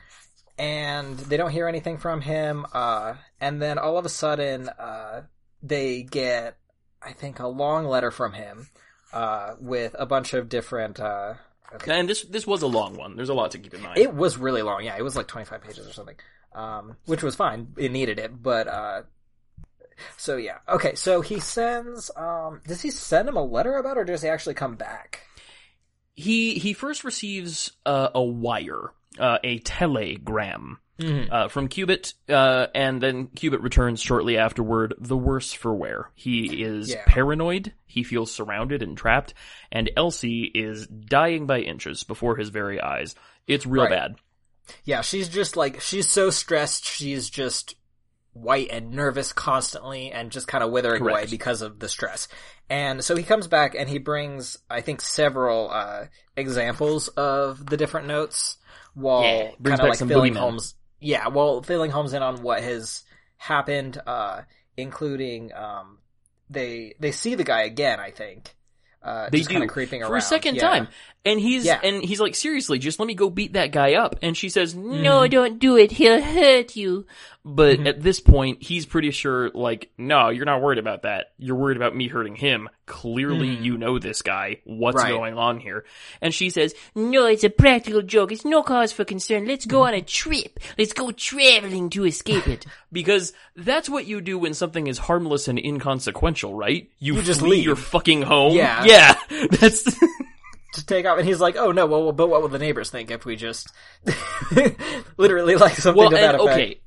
and 0.57 1.17
they 1.17 1.37
don't 1.37 1.51
hear 1.51 1.67
anything 1.67 1.97
from 1.97 2.21
him. 2.21 2.65
Uh, 2.73 3.15
and 3.39 3.61
then 3.61 3.77
all 3.77 3.97
of 3.97 4.05
a 4.05 4.09
sudden, 4.09 4.69
uh, 4.69 5.23
they 5.61 6.03
get, 6.03 6.57
I 7.01 7.13
think, 7.13 7.39
a 7.39 7.47
long 7.47 7.85
letter 7.85 8.11
from 8.11 8.33
him, 8.33 8.67
uh, 9.13 9.55
with 9.59 9.95
a 9.99 10.05
bunch 10.05 10.33
of 10.33 10.49
different. 10.49 10.99
Uh, 10.99 11.35
okay. 11.75 11.99
And 11.99 12.09
this, 12.09 12.23
this 12.23 12.47
was 12.47 12.61
a 12.61 12.67
long 12.67 12.97
one. 12.97 13.15
There's 13.15 13.29
a 13.29 13.33
lot 13.33 13.51
to 13.51 13.59
keep 13.59 13.73
in 13.73 13.81
mind. 13.81 13.97
It 13.97 14.13
was 14.13 14.37
really 14.37 14.61
long. 14.61 14.83
Yeah, 14.83 14.97
it 14.97 15.03
was 15.03 15.15
like 15.15 15.27
twenty 15.27 15.45
five 15.45 15.61
pages 15.61 15.87
or 15.87 15.93
something. 15.93 16.15
Um, 16.53 16.95
which 17.05 17.21
was 17.21 17.35
fine. 17.35 17.73
It 17.77 17.91
needed 17.91 18.17
it, 18.17 18.41
but 18.41 18.67
uh, 18.67 19.01
So 20.17 20.37
yeah, 20.37 20.57
okay. 20.67 20.95
So 20.95 21.21
he 21.21 21.39
sends. 21.39 22.11
Um, 22.15 22.61
does 22.67 22.81
he 22.81 22.91
send 22.91 23.27
him 23.27 23.37
a 23.37 23.43
letter 23.43 23.77
about, 23.77 23.97
it, 23.97 24.01
or 24.01 24.05
does 24.05 24.21
he 24.21 24.29
actually 24.29 24.55
come 24.55 24.75
back? 24.75 25.21
He 26.15 26.55
he 26.59 26.73
first 26.73 27.03
receives 27.03 27.71
uh, 27.85 28.09
a 28.15 28.23
wire, 28.23 28.91
uh, 29.19 29.37
a 29.43 29.59
telegram. 29.59 30.79
Mm-hmm. 30.97 31.29
Uh, 31.29 31.49
from 31.49 31.67
Cubitt, 31.67 32.13
uh, 32.29 32.67
and 32.73 33.01
then 33.03 33.27
Cubitt 33.27 33.59
returns 33.59 33.99
shortly 33.99 34.37
afterward, 34.37 34.93
the 34.97 35.17
worse 35.17 35.51
for 35.51 35.75
wear. 35.75 36.09
He 36.15 36.63
is 36.63 36.89
Yeah. 36.91 37.03
paranoid, 37.05 37.73
he 37.85 38.01
feels 38.03 38.31
surrounded 38.31 38.81
and 38.81 38.97
trapped, 38.97 39.33
and 39.73 39.91
Elsie 39.97 40.43
is 40.55 40.87
dying 40.87 41.47
by 41.47 41.59
inches 41.59 42.03
before 42.05 42.37
his 42.37 42.47
very 42.47 42.79
eyes. 42.79 43.13
It's 43.45 43.65
real 43.65 43.83
Right. 43.83 43.89
bad. 43.89 44.15
Yeah, 44.85 45.01
she's 45.01 45.27
just 45.27 45.57
like 45.57 45.81
she's 45.81 46.09
so 46.09 46.29
stressed. 46.29 46.85
She's 46.85 47.29
just 47.29 47.75
white 48.35 48.67
and 48.69 48.91
nervous 48.91 49.33
constantly, 49.33 50.11
and 50.11 50.29
just 50.31 50.47
kind 50.47 50.63
of 50.63 50.69
withering 50.71 51.01
away 51.01 51.25
because 51.25 51.61
of 51.61 51.79
the 51.79 51.89
stress. 51.89 52.27
And 52.69 53.03
so 53.03 53.15
he 53.15 53.23
comes 53.23 53.47
back 53.47 53.75
and 53.75 53.89
he 53.89 53.97
brings, 53.97 54.57
I 54.69 54.81
think, 54.81 55.01
several 55.01 55.71
uh, 55.71 56.05
examples 56.35 57.07
of 57.09 57.65
the 57.65 57.77
different 57.77 58.07
notes 58.07 58.57
while 58.93 59.21
Yeah, 59.23 59.51
kind 59.63 59.81
of 59.81 59.87
like 59.87 59.99
filling. 59.99 60.35
Holmes. 60.35 60.75
Yeah, 60.99 61.27
well, 61.29 61.61
filling 61.63 61.91
Holmes 61.91 62.13
in 62.13 62.21
on 62.21 62.41
what 62.41 62.61
has 62.63 63.03
happened, 63.37 64.01
uh, 64.05 64.41
including 64.77 65.53
um, 65.53 65.99
they 66.49 66.95
they 66.99 67.11
see 67.11 67.35
the 67.35 67.43
guy 67.43 67.63
again. 67.63 67.99
I 67.99 68.11
think 68.11 68.55
uh, 69.03 69.29
They 69.29 69.37
just 69.39 69.49
kind 69.49 69.63
of 69.63 69.69
creeping 69.69 70.01
around 70.01 70.07
for 70.07 70.13
around 70.13 70.19
a 70.19 70.27
second 70.27 70.55
Yeah. 70.55 70.61
time, 70.69 70.87
and 71.25 71.39
he's 71.39 71.65
Yeah. 71.65 71.79
and 71.83 72.03
he's 72.03 72.19
like, 72.19 72.35
seriously, 72.35 72.79
just 72.79 72.99
let 72.99 73.07
me 73.07 73.15
go 73.15 73.29
beat 73.29 73.53
that 73.53 73.71
guy 73.71 73.95
up. 73.95 74.17
And 74.21 74.37
she 74.37 74.49
says, 74.49 74.73
Mm-hmm. 74.75 75.01
no, 75.03 75.27
don't 75.27 75.59
do 75.59 75.75
it. 75.77 75.91
He'll 75.91 76.21
hurt 76.21 76.75
you. 76.75 77.05
But 77.47 77.77
Mhm. 77.79 77.87
at 77.87 78.01
this 78.01 78.19
point, 78.19 78.63
he's 78.63 78.87
pretty 78.87 79.11
sure, 79.11 79.51
like, 79.53 79.91
no, 79.99 80.29
you're 80.29 80.45
not 80.45 80.63
worried 80.63 80.79
about 80.79 81.03
that. 81.03 81.33
You're 81.37 81.55
worried 81.55 81.77
about 81.77 81.95
me 81.95 82.07
hurting 82.07 82.35
him. 82.35 82.69
Clearly, 82.87 83.49
Mhm. 83.55 83.63
you 83.63 83.77
know 83.77 83.99
this 83.99 84.23
guy. 84.23 84.61
What's 84.63 84.97
Right. 84.97 85.11
going 85.11 85.37
on 85.37 85.59
here? 85.59 85.85
And 86.21 86.33
she 86.33 86.49
says, 86.49 86.73
no, 86.95 87.25
it's 87.27 87.43
a 87.43 87.51
practical 87.51 88.01
joke. 88.01 88.31
It's 88.31 88.45
no 88.45 88.63
cause 88.63 88.91
for 88.91 89.05
concern. 89.05 89.45
Let's 89.47 89.65
go 89.67 89.83
on 89.83 89.93
a 89.93 90.01
trip. 90.01 90.59
Let's 90.77 90.93
go 90.93 91.11
traveling 91.11 91.91
to 91.91 92.05
escape 92.05 92.47
it. 92.47 92.65
because 92.91 93.31
that's 93.55 93.89
what 93.89 94.07
you 94.07 94.21
do 94.21 94.39
when 94.39 94.55
something 94.55 94.87
is 94.87 94.97
harmless 94.97 95.47
and 95.47 95.59
inconsequential, 95.59 96.55
right? 96.55 96.89
You, 96.97 97.15
You 97.17 97.21
just 97.21 97.41
flee 97.41 97.49
leave. 97.57 97.65
your 97.65 97.75
fucking 97.75 98.23
home. 98.23 98.55
Yeah. 98.55 98.83
Yeah. 98.85 99.15
That's, 99.51 99.83
to 100.75 100.85
take 100.85 101.05
off, 101.05 101.17
and 101.17 101.27
he's 101.27 101.39
like, 101.39 101.55
"Oh 101.57 101.71
no, 101.71 101.85
well, 101.85 102.11
but 102.11 102.27
what 102.27 102.41
will 102.41 102.49
the 102.49 102.59
neighbors 102.59 102.89
think 102.89 103.11
if 103.11 103.25
we 103.25 103.35
just 103.35 103.71
literally 105.17 105.55
like 105.55 105.75
something 105.75 105.99
well, 105.99 106.09
to 106.09 106.15
that 106.15 106.35
and, 106.35 106.43
effect?" 106.43 106.59
okay. 106.59 106.79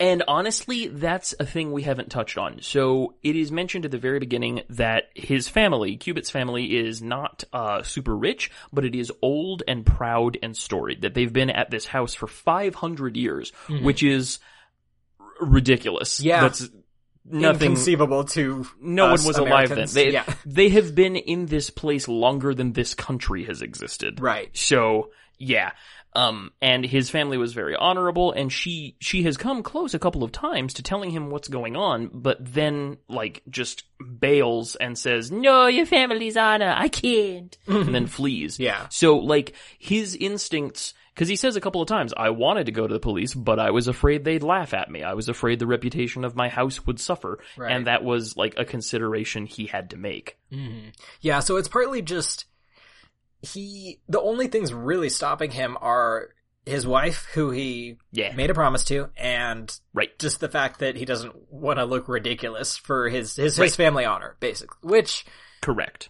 And 0.00 0.24
honestly, 0.26 0.88
that's 0.88 1.34
a 1.38 1.46
thing 1.46 1.70
we 1.70 1.82
haven't 1.82 2.10
touched 2.10 2.36
on. 2.36 2.60
So 2.62 3.14
it 3.22 3.36
is 3.36 3.52
mentioned 3.52 3.84
at 3.84 3.92
the 3.92 3.98
very 3.98 4.18
beginning 4.18 4.62
that 4.70 5.04
his 5.14 5.48
family, 5.48 5.96
Cubitt's 5.96 6.30
family, 6.30 6.76
is 6.76 7.00
not 7.00 7.44
uh, 7.52 7.84
super 7.84 8.16
rich, 8.16 8.50
but 8.72 8.84
it 8.84 8.96
is 8.96 9.12
old 9.22 9.62
and 9.68 9.86
proud 9.86 10.36
and 10.42 10.56
storied. 10.56 11.02
That 11.02 11.14
they've 11.14 11.32
been 11.32 11.50
at 11.50 11.70
this 11.70 11.86
house 11.86 12.12
for 12.12 12.26
500 12.26 13.16
years, 13.16 13.52
which 13.68 14.02
is 14.02 14.40
r- 15.20 15.26
ridiculous. 15.40 16.18
Mm-hmm. 16.18 16.28
Yeah. 16.28 16.40
that's 16.40 16.68
nothing. 17.24 17.70
Inconceivable 17.70 18.24
to 18.24 18.66
No 18.80 19.06
one 19.06 19.24
was 19.24 19.38
alive 19.38 19.70
then. 19.70 19.88
They, 19.92 20.12
yeah, 20.12 20.24
they 20.46 20.68
have 20.70 20.94
been 20.94 21.16
in 21.16 21.46
this 21.46 21.70
place 21.70 22.08
longer 22.08 22.54
than 22.54 22.72
this 22.72 22.94
country 22.94 23.44
has 23.44 23.62
existed. 23.62 24.20
right. 24.20 24.56
So 24.56 25.10
yeah. 25.38 25.72
Um, 26.16 26.52
and 26.62 26.84
his 26.86 27.10
family 27.10 27.36
was 27.38 27.54
very 27.54 27.74
honorable, 27.74 28.30
and 28.30 28.52
she 28.52 28.96
she 29.00 29.24
has 29.24 29.36
come 29.36 29.64
close 29.64 29.94
a 29.94 29.98
couple 29.98 30.22
of 30.22 30.30
times 30.30 30.74
to 30.74 30.82
telling 30.84 31.10
him 31.10 31.28
what's 31.30 31.48
going 31.48 31.74
on, 31.76 32.08
but 32.12 32.36
then 32.40 32.98
like 33.08 33.42
just 33.50 33.82
bails 34.20 34.76
and 34.76 34.96
says, 34.96 35.32
"No, 35.32 35.66
your 35.66 35.86
family's 35.86 36.36
honor, 36.36 36.72
I 36.76 36.88
can't," 36.88 37.56
and 37.66 37.92
then 37.92 38.06
flees. 38.06 38.60
Yeah. 38.60 38.86
So 38.90 39.16
like 39.16 39.54
his 39.78 40.14
instincts, 40.14 40.94
because 41.14 41.26
he 41.28 41.34
says 41.34 41.56
a 41.56 41.60
couple 41.60 41.82
of 41.82 41.88
times, 41.88 42.14
"I 42.16 42.30
wanted 42.30 42.66
to 42.66 42.72
go 42.72 42.86
to 42.86 42.94
the 42.94 43.00
police, 43.00 43.34
but 43.34 43.58
I 43.58 43.72
was 43.72 43.88
afraid 43.88 44.22
they'd 44.24 44.42
laugh 44.44 44.72
at 44.72 44.90
me. 44.90 45.02
I 45.02 45.14
was 45.14 45.28
afraid 45.28 45.58
the 45.58 45.66
reputation 45.66 46.24
of 46.24 46.36
my 46.36 46.48
house 46.48 46.86
would 46.86 47.00
suffer," 47.00 47.40
Right. 47.56 47.72
and 47.72 47.88
that 47.88 48.04
was 48.04 48.36
like 48.36 48.54
a 48.56 48.64
consideration 48.64 49.46
he 49.46 49.66
had 49.66 49.90
to 49.90 49.96
make. 49.96 50.38
Yeah, 51.20 51.40
so 51.40 51.56
it's 51.56 51.66
partly 51.68 52.02
just 52.02 52.44
he. 53.44 54.00
The 54.08 54.20
only 54.20 54.48
things 54.48 54.72
really 54.74 55.08
stopping 55.08 55.50
him 55.52 55.76
are 55.80 56.30
his 56.66 56.86
wife, 56.86 57.26
who 57.34 57.50
he 57.50 57.98
Yeah. 58.10 58.34
made 58.34 58.50
a 58.50 58.54
promise 58.54 58.84
to, 58.86 59.10
and 59.16 59.70
Right. 59.92 60.18
just 60.18 60.40
the 60.40 60.48
fact 60.48 60.80
that 60.80 60.96
he 60.96 61.04
doesn't 61.04 61.50
want 61.52 61.78
to 61.78 61.84
look 61.84 62.08
ridiculous 62.08 62.76
for 62.76 63.08
his 63.10 63.36
his, 63.36 63.58
Right. 63.58 63.66
his 63.66 63.76
family 63.76 64.04
honor, 64.04 64.36
basically. 64.40 64.78
Which, 64.82 65.26
Correct. 65.60 66.08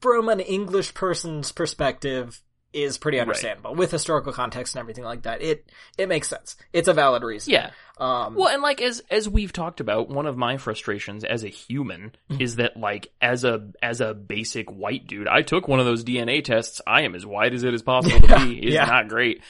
from 0.00 0.28
an 0.30 0.40
English 0.40 0.94
person's 0.94 1.52
perspective, 1.52 2.40
is 2.72 2.98
pretty 2.98 3.18
understandable 3.20 3.74
with 3.74 3.90
historical 3.90 4.32
context 4.32 4.74
and 4.74 4.80
everything 4.80 5.04
like 5.04 5.22
that. 5.22 5.42
It 5.42 5.70
it 5.98 6.08
makes 6.08 6.28
sense. 6.28 6.56
It's 6.72 6.88
a 6.88 6.92
valid 6.92 7.22
reason. 7.22 7.52
Yeah. 7.52 7.70
Um, 7.98 8.34
Well, 8.34 8.48
and 8.48 8.62
like 8.62 8.80
as 8.80 9.02
as 9.10 9.28
we've 9.28 9.52
talked 9.52 9.80
about, 9.80 10.08
one 10.08 10.26
of 10.26 10.36
my 10.36 10.56
frustrations 10.56 11.24
as 11.24 11.44
a 11.44 11.48
human 11.48 12.12
Mm-hmm. 12.30 12.40
is 12.40 12.56
that 12.56 12.76
like 12.76 13.08
as 13.20 13.44
a 13.44 13.70
as 13.82 14.00
a 14.00 14.14
basic 14.14 14.70
white 14.70 15.06
dude, 15.06 15.26
I 15.28 15.42
took 15.42 15.66
one 15.68 15.80
of 15.80 15.86
those 15.86 16.04
DNA 16.04 16.42
tests. 16.44 16.80
I 16.86 17.02
am 17.02 17.14
as 17.14 17.26
white 17.26 17.52
as 17.54 17.62
it 17.64 17.74
is 17.74 17.82
possible 17.82 18.26
to 18.26 18.38
be. 18.46 18.58
It's 18.60 18.74
Yeah. 18.74 18.86
not 18.86 19.08
great, 19.08 19.42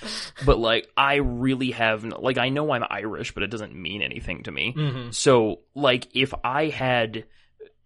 but 0.46 0.59
like 0.59 0.88
I 0.96 1.16
really 1.16 1.72
have 1.72 2.02
like 2.04 2.38
I 2.38 2.48
know 2.48 2.72
I'm 2.72 2.85
Irish, 2.88 3.33
but 3.35 3.42
it 3.42 3.50
doesn't 3.50 3.74
mean 3.74 4.02
anything 4.02 4.42
to 4.44 4.50
me. 4.50 4.74
mhm. 4.76 5.14
So 5.14 5.61
like 5.74 6.09
if 6.14 6.33
I 6.42 6.66
had 6.68 7.24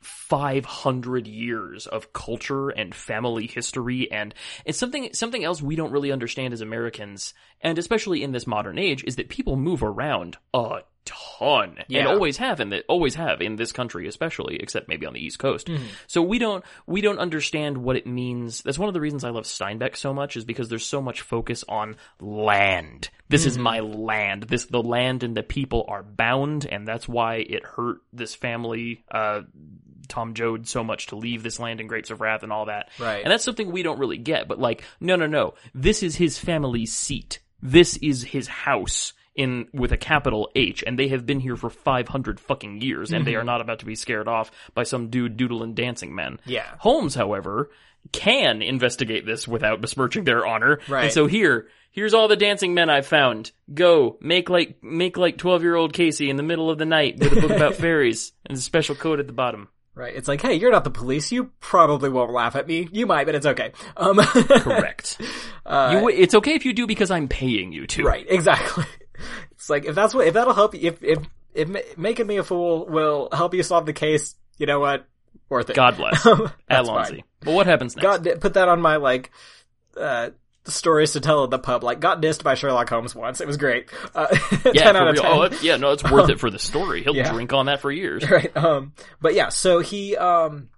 500 0.04 1.26
years 1.26 1.86
of 1.86 2.12
culture 2.12 2.68
and 2.70 2.94
family 2.94 3.46
history 3.46 4.10
and 4.10 4.34
it's 4.64 4.78
something 4.78 5.10
something 5.12 5.44
else 5.44 5.60
we 5.62 5.76
don't 5.76 5.92
really 5.92 6.12
understand 6.12 6.52
as 6.52 6.60
Americans 6.60 7.34
and 7.60 7.78
especially 7.78 8.22
in 8.22 8.32
this 8.32 8.46
modern 8.46 8.78
age 8.78 9.04
is 9.04 9.16
that 9.16 9.28
people 9.28 9.56
move 9.56 9.82
around 9.82 10.36
a 10.52 10.80
ton 11.06 11.76
and 12.00 12.08
always 12.08 12.38
have 12.38 12.60
in 12.60 12.70
that 12.70 12.82
always 12.88 13.14
have 13.14 13.42
in 13.42 13.56
this 13.56 13.72
country 13.72 14.08
especially 14.08 14.56
except 14.56 14.88
maybe 14.88 15.04
on 15.04 15.12
the 15.12 15.20
east 15.22 15.38
coast. 15.38 15.66
Mm-hmm. 15.66 15.84
so 16.06 16.22
we 16.22 16.38
don't 16.38 16.64
we 16.86 17.02
don't 17.02 17.18
understand 17.18 17.76
what 17.76 17.96
it 17.96 18.06
means. 18.06 18.62
That's 18.62 18.78
one 18.78 18.88
of 18.88 18.94
the 18.94 19.02
reasons 19.02 19.22
i 19.22 19.28
love 19.30 19.44
steinbeck 19.44 19.96
so 19.96 20.14
much 20.14 20.36
is 20.36 20.44
because 20.46 20.68
there's 20.70 20.86
so 20.86 21.02
much 21.02 21.20
focus 21.20 21.62
on 21.68 21.96
land. 22.20 23.10
This 23.28 23.42
Mm-hmm. 23.42 23.48
is 23.48 23.58
my 23.58 23.80
land. 23.80 24.42
This 24.44 24.64
the 24.64 24.82
land 24.82 25.22
and 25.24 25.36
the 25.36 25.42
people 25.42 25.84
are 25.88 26.02
bound 26.02 26.64
and 26.66 26.88
that's 26.88 27.06
why 27.06 27.36
it 27.36 27.64
hurt 27.66 27.98
this 28.14 28.34
family 28.34 29.04
uh 29.10 29.42
Tom 30.08 30.34
Joad 30.34 30.66
so 30.68 30.84
much 30.84 31.06
to 31.08 31.16
leave 31.16 31.42
this 31.42 31.58
land 31.58 31.80
in 31.80 31.86
Grapes 31.86 32.10
of 32.10 32.20
Wrath 32.20 32.42
and 32.42 32.52
all 32.52 32.66
that. 32.66 32.90
Right. 32.98 33.22
And 33.22 33.30
that's 33.30 33.44
something 33.44 33.70
we 33.72 33.82
don't 33.82 33.98
really 33.98 34.18
get, 34.18 34.48
but 34.48 34.58
like, 34.58 34.84
no, 35.00 35.16
no, 35.16 35.26
no. 35.26 35.54
This 35.74 36.02
is 36.02 36.16
his 36.16 36.38
family's 36.38 36.94
seat. 36.94 37.40
This 37.62 37.96
is 37.98 38.22
his 38.24 38.46
house 38.48 39.12
in, 39.34 39.66
with 39.72 39.90
a 39.92 39.96
capital 39.96 40.50
H, 40.54 40.84
and 40.86 40.98
they 40.98 41.08
have 41.08 41.26
been 41.26 41.40
here 41.40 41.56
for 41.56 41.70
500 41.70 42.38
fucking 42.38 42.80
years, 42.82 43.10
and 43.10 43.20
Mm-hmm. 43.22 43.30
they 43.30 43.34
are 43.36 43.42
not 43.44 43.60
about 43.60 43.80
to 43.80 43.86
be 43.86 43.94
scared 43.96 44.28
off 44.28 44.50
by 44.74 44.82
some 44.84 45.08
dude 45.08 45.36
doodling 45.36 45.74
dancing 45.74 46.14
men. 46.14 46.38
Yeah. 46.44 46.66
Holmes, 46.78 47.14
however, 47.14 47.70
can 48.12 48.62
investigate 48.62 49.24
this 49.26 49.48
without 49.48 49.80
besmirching 49.80 50.24
their 50.24 50.46
honor. 50.46 50.78
Right. 50.88 51.04
And 51.04 51.12
so 51.12 51.26
here, 51.26 51.68
here's 51.90 52.12
all 52.14 52.28
the 52.28 52.36
dancing 52.36 52.74
men 52.74 52.90
I've 52.90 53.06
found. 53.06 53.50
Go, 53.72 54.18
make 54.20 54.50
like, 54.50 54.82
make 54.84 55.16
like 55.16 55.38
12 55.38 55.62
year 55.62 55.74
old 55.74 55.94
Casey 55.94 56.28
in 56.30 56.36
the 56.36 56.42
middle 56.42 56.70
of 56.70 56.76
the 56.78 56.84
night 56.84 57.18
with 57.18 57.32
a 57.32 57.40
book 57.40 57.50
about 57.50 57.74
fairies 57.76 58.32
and 58.46 58.58
a 58.58 58.60
special 58.60 58.94
code 58.94 59.20
at 59.20 59.26
the 59.26 59.32
bottom. 59.32 59.68
Right. 59.96 60.14
It's 60.14 60.26
like, 60.26 60.42
hey, 60.42 60.54
you're 60.54 60.72
not 60.72 60.82
the 60.82 60.90
police. 60.90 61.30
You 61.30 61.52
probably 61.60 62.10
won't 62.10 62.32
laugh 62.32 62.56
at 62.56 62.66
me. 62.66 62.88
You 62.90 63.06
might, 63.06 63.26
but 63.26 63.36
it's 63.36 63.46
okay. 63.46 63.72
Um, 63.96 64.16
Correct. 64.22 65.20
uh, 65.64 66.00
you, 66.00 66.08
it's 66.08 66.34
okay 66.34 66.54
if 66.54 66.64
you 66.64 66.72
do 66.72 66.86
because 66.86 67.12
I'm 67.12 67.28
paying 67.28 67.72
you 67.72 67.86
to. 67.86 68.02
right. 68.04 68.26
Exactly. 68.28 68.84
It's 69.52 69.70
like 69.70 69.84
if 69.86 69.94
that's 69.94 70.12
what 70.12 70.26
if 70.26 70.34
that'll 70.34 70.52
help 70.52 70.74
you 70.74 70.88
if 70.88 71.02
if 71.02 71.18
if 71.54 71.96
making 71.96 72.26
me 72.26 72.36
a 72.36 72.42
fool 72.42 72.84
will 72.84 73.28
help 73.32 73.54
you 73.54 73.62
solve 73.62 73.86
the 73.86 73.92
case, 73.92 74.34
you 74.58 74.66
know 74.66 74.80
what? 74.80 75.06
Worth 75.48 75.70
it. 75.70 75.76
God 75.76 75.96
bless. 75.96 76.26
Um, 76.26 76.50
Alonzi. 76.68 77.22
But 77.40 77.54
what 77.54 77.66
happens 77.66 77.94
next? 77.96 78.24
Got 78.24 78.40
put 78.40 78.54
that 78.54 78.68
on 78.68 78.82
my 78.82 78.96
like 78.96 79.30
uh 79.96 80.30
stories 80.66 81.12
to 81.12 81.20
tell 81.20 81.44
at 81.44 81.50
the 81.50 81.58
pub. 81.58 81.84
Like 81.84 82.00
got 82.00 82.22
dissed 82.22 82.42
by 82.42 82.54
Sherlock 82.54 82.88
Holmes 82.88 83.14
once. 83.14 83.40
It 83.40 83.46
was 83.46 83.56
great. 83.56 83.90
Uh, 84.14 84.26
yeah, 84.72 84.84
10 84.84 84.94
for 84.94 85.00
out 85.00 85.08
of 85.08 85.14
real. 85.14 85.22
10. 85.22 85.32
Oh, 85.54 85.58
yeah, 85.62 85.76
no, 85.76 85.92
it's 85.92 86.04
worth 86.04 86.30
it 86.30 86.40
for 86.40 86.50
the 86.50 86.58
story. 86.58 87.02
He'll 87.02 87.14
Yeah. 87.16 87.32
drink 87.32 87.52
on 87.52 87.66
that 87.66 87.80
for 87.80 87.90
years. 87.92 88.28
right 88.30 88.54
um 88.56 88.92
but 89.20 89.34
yeah 89.34 89.48
so 89.50 89.80
he 89.80 90.16
um 90.16 90.68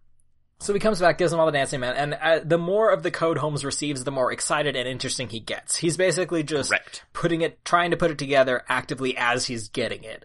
so 0.58 0.72
he 0.72 0.80
comes 0.80 0.98
back 1.00 1.18
gives 1.18 1.32
him 1.32 1.38
all 1.38 1.46
the 1.46 1.52
dancing 1.52 1.80
man 1.80 1.94
and 1.96 2.14
uh, 2.14 2.40
the 2.44 2.58
more 2.58 2.90
of 2.90 3.02
the 3.02 3.10
code 3.10 3.38
holmes 3.38 3.64
receives 3.64 4.04
the 4.04 4.10
more 4.10 4.32
excited 4.32 4.74
and 4.74 4.88
interesting 4.88 5.28
he 5.28 5.38
gets 5.40 5.76
he's 5.76 5.96
basically 5.96 6.42
just 6.42 6.70
Correct. 6.70 7.04
putting 7.12 7.42
it 7.42 7.62
trying 7.64 7.90
to 7.90 7.96
put 7.96 8.10
it 8.10 8.18
together 8.18 8.64
actively 8.68 9.16
as 9.16 9.46
he's 9.46 9.68
getting 9.68 10.02
it 10.04 10.24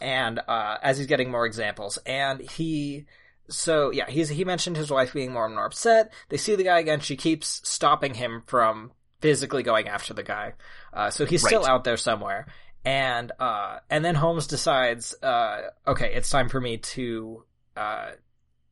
and 0.00 0.38
uh 0.48 0.76
as 0.82 0.98
he's 0.98 1.06
getting 1.08 1.30
more 1.30 1.44
examples 1.46 1.98
and 2.06 2.40
he 2.40 3.06
so 3.48 3.90
yeah 3.90 4.08
he's 4.08 4.28
he 4.28 4.44
mentioned 4.44 4.76
his 4.76 4.90
wife 4.90 5.12
being 5.12 5.32
more 5.32 5.44
and 5.46 5.54
more 5.54 5.66
upset 5.66 6.12
they 6.28 6.36
see 6.36 6.54
the 6.54 6.64
guy 6.64 6.78
again 6.78 7.00
she 7.00 7.16
keeps 7.16 7.60
stopping 7.68 8.14
him 8.14 8.42
from 8.46 8.92
physically 9.22 9.62
going 9.62 9.88
after 9.88 10.12
the 10.12 10.22
guy 10.22 10.52
uh 10.92 11.08
so 11.08 11.24
he's 11.24 11.42
still 11.46 11.62
Right. 11.62 11.70
out 11.70 11.84
there 11.84 11.96
somewhere 11.96 12.46
and 12.84 13.30
uh, 13.38 13.78
and 13.88 14.04
then 14.04 14.16
Holmes 14.16 14.48
decides, 14.48 15.14
uh, 15.22 15.68
okay, 15.86 16.14
it's 16.14 16.28
time 16.28 16.48
for 16.48 16.60
me 16.60 16.78
to 16.78 17.44
uh, 17.76 18.10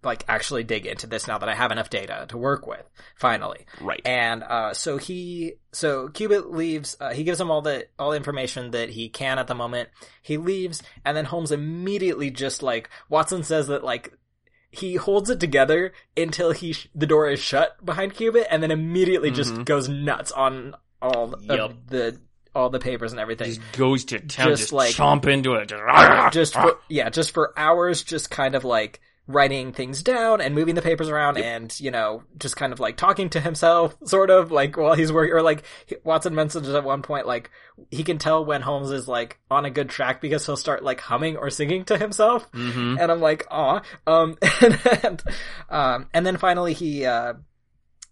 like 0.03 0.25
actually 0.27 0.65
dig 0.65 0.85
into 0.85 1.07
this 1.07 1.29
now 1.29 1.39
that 1.39 1.49
I 1.49 1.55
have 1.55 1.71
enough 1.71 1.91
data 1.91 2.27
to 2.31 2.37
work 2.37 2.67
with. 2.67 2.83
Finally, 3.15 3.67
Right. 3.81 4.01
and 4.05 4.43
uh, 4.43 4.75
so 4.75 4.97
he, 4.97 5.55
so 5.71 6.09
Cubitt 6.09 6.51
leaves. 6.51 6.97
Uh, 7.01 7.13
he 7.13 7.23
gives 7.23 7.41
him 7.41 7.53
all 7.53 7.63
the 7.63 7.87
all 8.01 8.11
the 8.11 8.17
information 8.17 8.73
that 8.73 8.89
he 8.91 9.09
can 9.11 9.39
at 9.39 9.47
the 9.47 9.55
moment. 9.55 9.91
He 10.23 10.39
leaves, 10.39 10.83
and 11.05 11.17
then 11.17 11.27
Holmes 11.27 11.53
immediately 11.53 12.33
just 12.33 12.65
like 12.65 12.91
Watson 13.11 13.45
says 13.45 13.69
that 13.69 13.85
like 13.85 14.13
he 14.71 14.95
holds 14.97 15.31
it 15.31 15.41
together 15.41 15.93
until 16.17 16.53
he 16.53 16.73
sh- 16.73 16.89
the 16.95 17.07
door 17.07 17.29
is 17.29 17.41
shut 17.41 17.85
behind 17.85 18.15
Cubitt, 18.15 18.47
and 18.51 18.63
then 18.63 18.71
immediately 18.71 19.31
just 19.31 19.53
Mhm. 19.55 19.65
goes 19.65 19.89
nuts 19.89 20.31
on 20.33 20.75
all 21.03 21.35
Yep. 21.41 21.59
of 21.59 21.87
the 21.89 22.21
all 22.53 22.69
the 22.69 22.81
papers 22.81 23.13
and 23.13 23.21
everything. 23.21 23.47
just 23.47 23.61
goes 23.73 24.05
to 24.07 24.19
town, 24.19 24.49
Just 24.49 24.63
just, 24.63 24.73
like- 24.73 24.93
chomp 24.93 25.25
into 25.29 25.55
it. 25.55 25.69
Just, 25.69 26.33
just 26.33 26.55
for, 26.55 26.79
yeah, 26.89 27.09
just 27.09 27.33
for 27.33 27.53
hours, 27.57 28.03
just 28.03 28.29
kind 28.29 28.57
of 28.57 28.65
like 28.65 29.01
writing 29.27 29.73
things 29.73 30.03
down 30.03 30.41
and 30.41 30.55
moving 30.55 30.75
the 30.75 30.83
papers 30.83 31.09
around 31.09 31.39
and, 31.39 31.79
you 31.79 31.91
know, 31.91 32.23
just 32.37 32.57
kind 32.57 32.73
of 32.73 32.81
like 32.81 32.97
talking 32.97 33.31
to 33.31 33.41
himself, 33.41 33.97
sort 34.05 34.31
of 34.31 34.51
like 34.51 34.77
while 34.77 34.95
he's 34.95 35.13
working, 35.13 35.35
or 35.35 35.43
like 35.43 35.63
Watson 36.03 36.35
mentions 36.35 36.69
at 36.69 36.85
one 36.85 37.03
point, 37.03 37.27
like 37.27 37.51
he 37.91 38.03
can 38.03 38.19
tell 38.19 38.45
when 38.45 38.61
Holmes 38.63 38.91
is 38.91 39.07
like 39.07 39.39
on 39.51 39.65
a 39.65 39.71
good 39.71 39.89
track 39.89 40.21
because 40.21 40.45
he'll 40.47 40.57
start 40.57 40.83
like 40.83 41.01
humming 41.01 41.37
or 41.37 41.49
singing 41.51 41.85
to 41.85 41.97
himself. 41.97 42.49
hmm 42.53 42.97
And 42.99 43.11
I'm 43.13 43.21
like, 43.21 43.47
ah 43.51 43.83
Um, 44.07 44.37
and, 44.61 44.75
then, 44.75 45.19
um, 45.69 46.07
and 46.13 46.27
then 46.27 46.37
finally 46.37 46.73
he, 46.73 47.07
uh, 47.07 47.35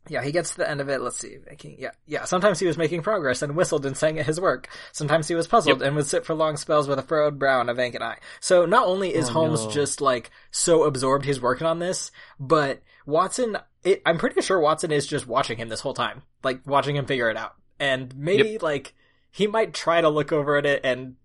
yeah, 0.09 0.23
he 0.23 0.33
gets 0.33 0.51
to 0.53 0.57
the 0.59 0.71
end 0.71 0.81
of 0.81 0.89
it. 0.89 1.01
Let's 1.01 1.19
see, 1.19 1.37
making 1.49 1.77
yeah, 1.79 1.91
yeah. 2.07 2.25
Sometimes 2.25 2.59
he 2.59 2.67
was 2.67 2.77
making 2.79 3.03
progress 3.03 3.43
and 3.43 3.55
whistled 3.57 3.87
and 3.87 3.97
sang 3.97 4.19
at 4.19 4.27
his 4.27 4.41
work. 4.41 4.69
Sometimes 4.93 5.29
he 5.29 5.35
was 5.35 5.47
puzzled 5.47 5.83
and 5.83 5.95
would 5.97 6.07
sit 6.07 6.25
for 6.25 6.35
long 6.35 6.57
spells 6.57 6.89
with 6.89 6.99
a 6.99 7.03
furrowed 7.03 7.39
brow 7.39 7.61
and 7.61 7.71
a 7.71 7.75
vacant 7.75 8.03
eye. 8.03 8.19
So 8.41 8.67
not 8.67 8.87
only 8.87 9.15
is 9.15 9.29
Oh, 9.29 9.33
Holmes 9.33 9.65
no. 9.65 9.71
just 9.71 10.01
like 10.01 10.31
so 10.51 10.85
absorbed 10.85 11.25
he's 11.25 11.41
working 11.41 11.67
on 11.67 11.79
this, 11.79 12.11
but 12.41 12.83
Watson, 13.07 13.57
it, 13.85 14.03
I'm 14.05 14.19
pretty 14.19 14.41
sure 14.43 14.59
Watson 14.61 14.91
is 14.93 15.07
just 15.07 15.27
watching 15.27 15.59
him 15.59 15.69
this 15.69 15.81
whole 15.81 15.95
time, 15.95 16.23
like 16.43 16.61
watching 16.67 16.97
him 16.97 17.07
figure 17.07 17.31
it 17.31 17.37
out, 17.37 17.55
and 17.81 18.15
maybe 18.17 18.59
like 18.59 18.95
he 19.31 19.47
might 19.47 19.73
try 19.75 20.01
to 20.01 20.09
look 20.09 20.33
over 20.33 20.57
at 20.57 20.67
it 20.67 20.81
and 20.85 21.17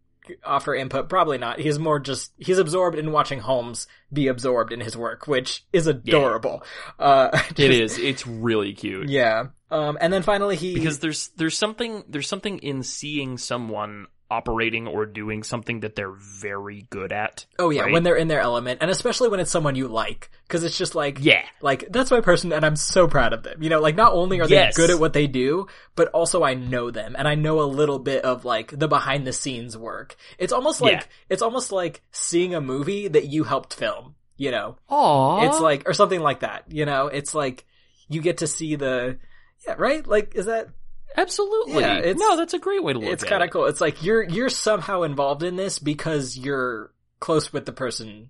offer 0.43 0.75
input. 0.75 1.09
Probably 1.09 1.37
not. 1.37 1.59
He's 1.59 1.79
more 1.79 1.99
just 1.99 2.31
he's 2.37 2.57
absorbed 2.57 2.97
in 2.97 3.11
watching 3.11 3.39
Holmes 3.39 3.87
be 4.11 4.27
absorbed 4.27 4.71
in 4.71 4.79
his 4.79 4.95
work, 4.95 5.27
which 5.27 5.65
is 5.73 5.87
adorable. 5.87 6.63
Uh, 6.99 7.29
just- 7.53 7.59
is. 7.59 7.97
It's 7.97 8.25
really 8.27 8.73
cute. 8.73 9.09
Yeah. 9.09 9.47
Um, 9.71 9.97
and 9.99 10.13
then 10.13 10.21
finally 10.21 10.55
he 10.55 10.75
because 10.75 10.99
there's 10.99 11.29
there's 11.35 11.57
something 11.57 12.03
there's 12.07 12.27
something 12.27 12.59
in 12.59 12.83
seeing 12.83 13.37
someone 13.39 14.05
operating 14.31 14.87
or 14.87 15.05
doing 15.05 15.43
something 15.43 15.81
that 15.81 15.95
they're 15.95 16.11
very 16.41 16.87
good 16.89 17.11
at. 17.11 17.45
oh 17.59 17.69
yeah 17.69 17.83
right? 17.83 17.93
when 17.93 18.03
they're 18.03 18.15
in 18.15 18.27
their 18.27 18.39
element, 18.39 18.79
and 18.81 18.89
especially 18.89 19.29
when 19.29 19.39
it's 19.39 19.51
someone 19.51 19.75
you 19.75 19.87
like, 19.87 20.31
because 20.47 20.63
it's 20.63 20.77
just 20.77 20.95
like 20.95 21.19
Yeah. 21.21 21.43
like 21.61 21.85
that's 21.91 22.09
my 22.09 22.21
person, 22.21 22.51
and 22.51 22.65
I'm 22.65 22.75
so 22.75 23.07
proud 23.07 23.33
of 23.33 23.43
them. 23.43 23.61
You 23.61 23.69
know, 23.69 23.79
like 23.79 23.95
not 23.95 24.13
only 24.13 24.39
are 24.39 24.47
they 24.47 24.55
Yes. 24.55 24.75
good 24.75 24.89
at 24.89 24.99
what 24.99 25.13
they 25.13 25.27
do, 25.27 25.67
but 25.95 26.07
also 26.09 26.43
I 26.43 26.53
know 26.55 26.89
them, 26.89 27.15
and 27.17 27.27
I 27.27 27.35
know 27.35 27.61
a 27.61 27.63
little 27.69 27.99
bit 27.99 28.23
of 28.25 28.43
like 28.45 28.71
the 28.77 28.87
behind 28.87 29.27
the 29.27 29.33
scenes 29.33 29.77
work. 29.77 30.15
It's 30.39 30.53
almost 30.53 30.81
like 30.81 30.93
Yeah. 30.93 31.03
it's 31.29 31.41
almost 31.43 31.71
like 31.71 32.01
seeing 32.11 32.55
a 32.55 32.61
movie 32.61 33.07
that 33.07 33.25
you 33.27 33.43
helped 33.43 33.73
film. 33.75 34.15
You 34.35 34.49
know, 34.49 34.77
Aww. 34.89 35.47
it's 35.47 35.59
like 35.59 35.87
or 35.87 35.93
something 35.93 36.21
like 36.21 36.39
that. 36.39 36.63
You 36.69 36.85
know, 36.85 37.05
it's 37.07 37.35
like 37.35 37.65
you 38.09 38.19
get 38.21 38.39
to 38.39 38.47
see 38.47 38.75
the 38.75 39.19
yeah 39.67 39.75
right. 39.77 40.05
Like 40.07 40.33
is 40.35 40.47
that 40.47 40.69
absolutely. 41.17 41.81
Yeah, 41.81 42.13
no, 42.15 42.37
that's 42.37 42.53
a 42.53 42.59
great 42.59 42.83
way 42.83 42.93
to 42.93 42.99
look 42.99 43.09
it's 43.13 43.23
at 43.23 43.25
it. 43.25 43.27
It's 43.27 43.29
kind 43.29 43.43
of 43.43 43.49
cool. 43.51 43.65
It's 43.65 43.81
like 43.81 44.03
you're 44.03 44.23
you're 44.23 44.49
somehow 44.49 45.03
involved 45.03 45.43
in 45.43 45.55
this 45.55 45.79
because 45.79 46.37
you're 46.37 46.91
close 47.19 47.51
with 47.53 47.65
the 47.65 47.73
person. 47.73 48.29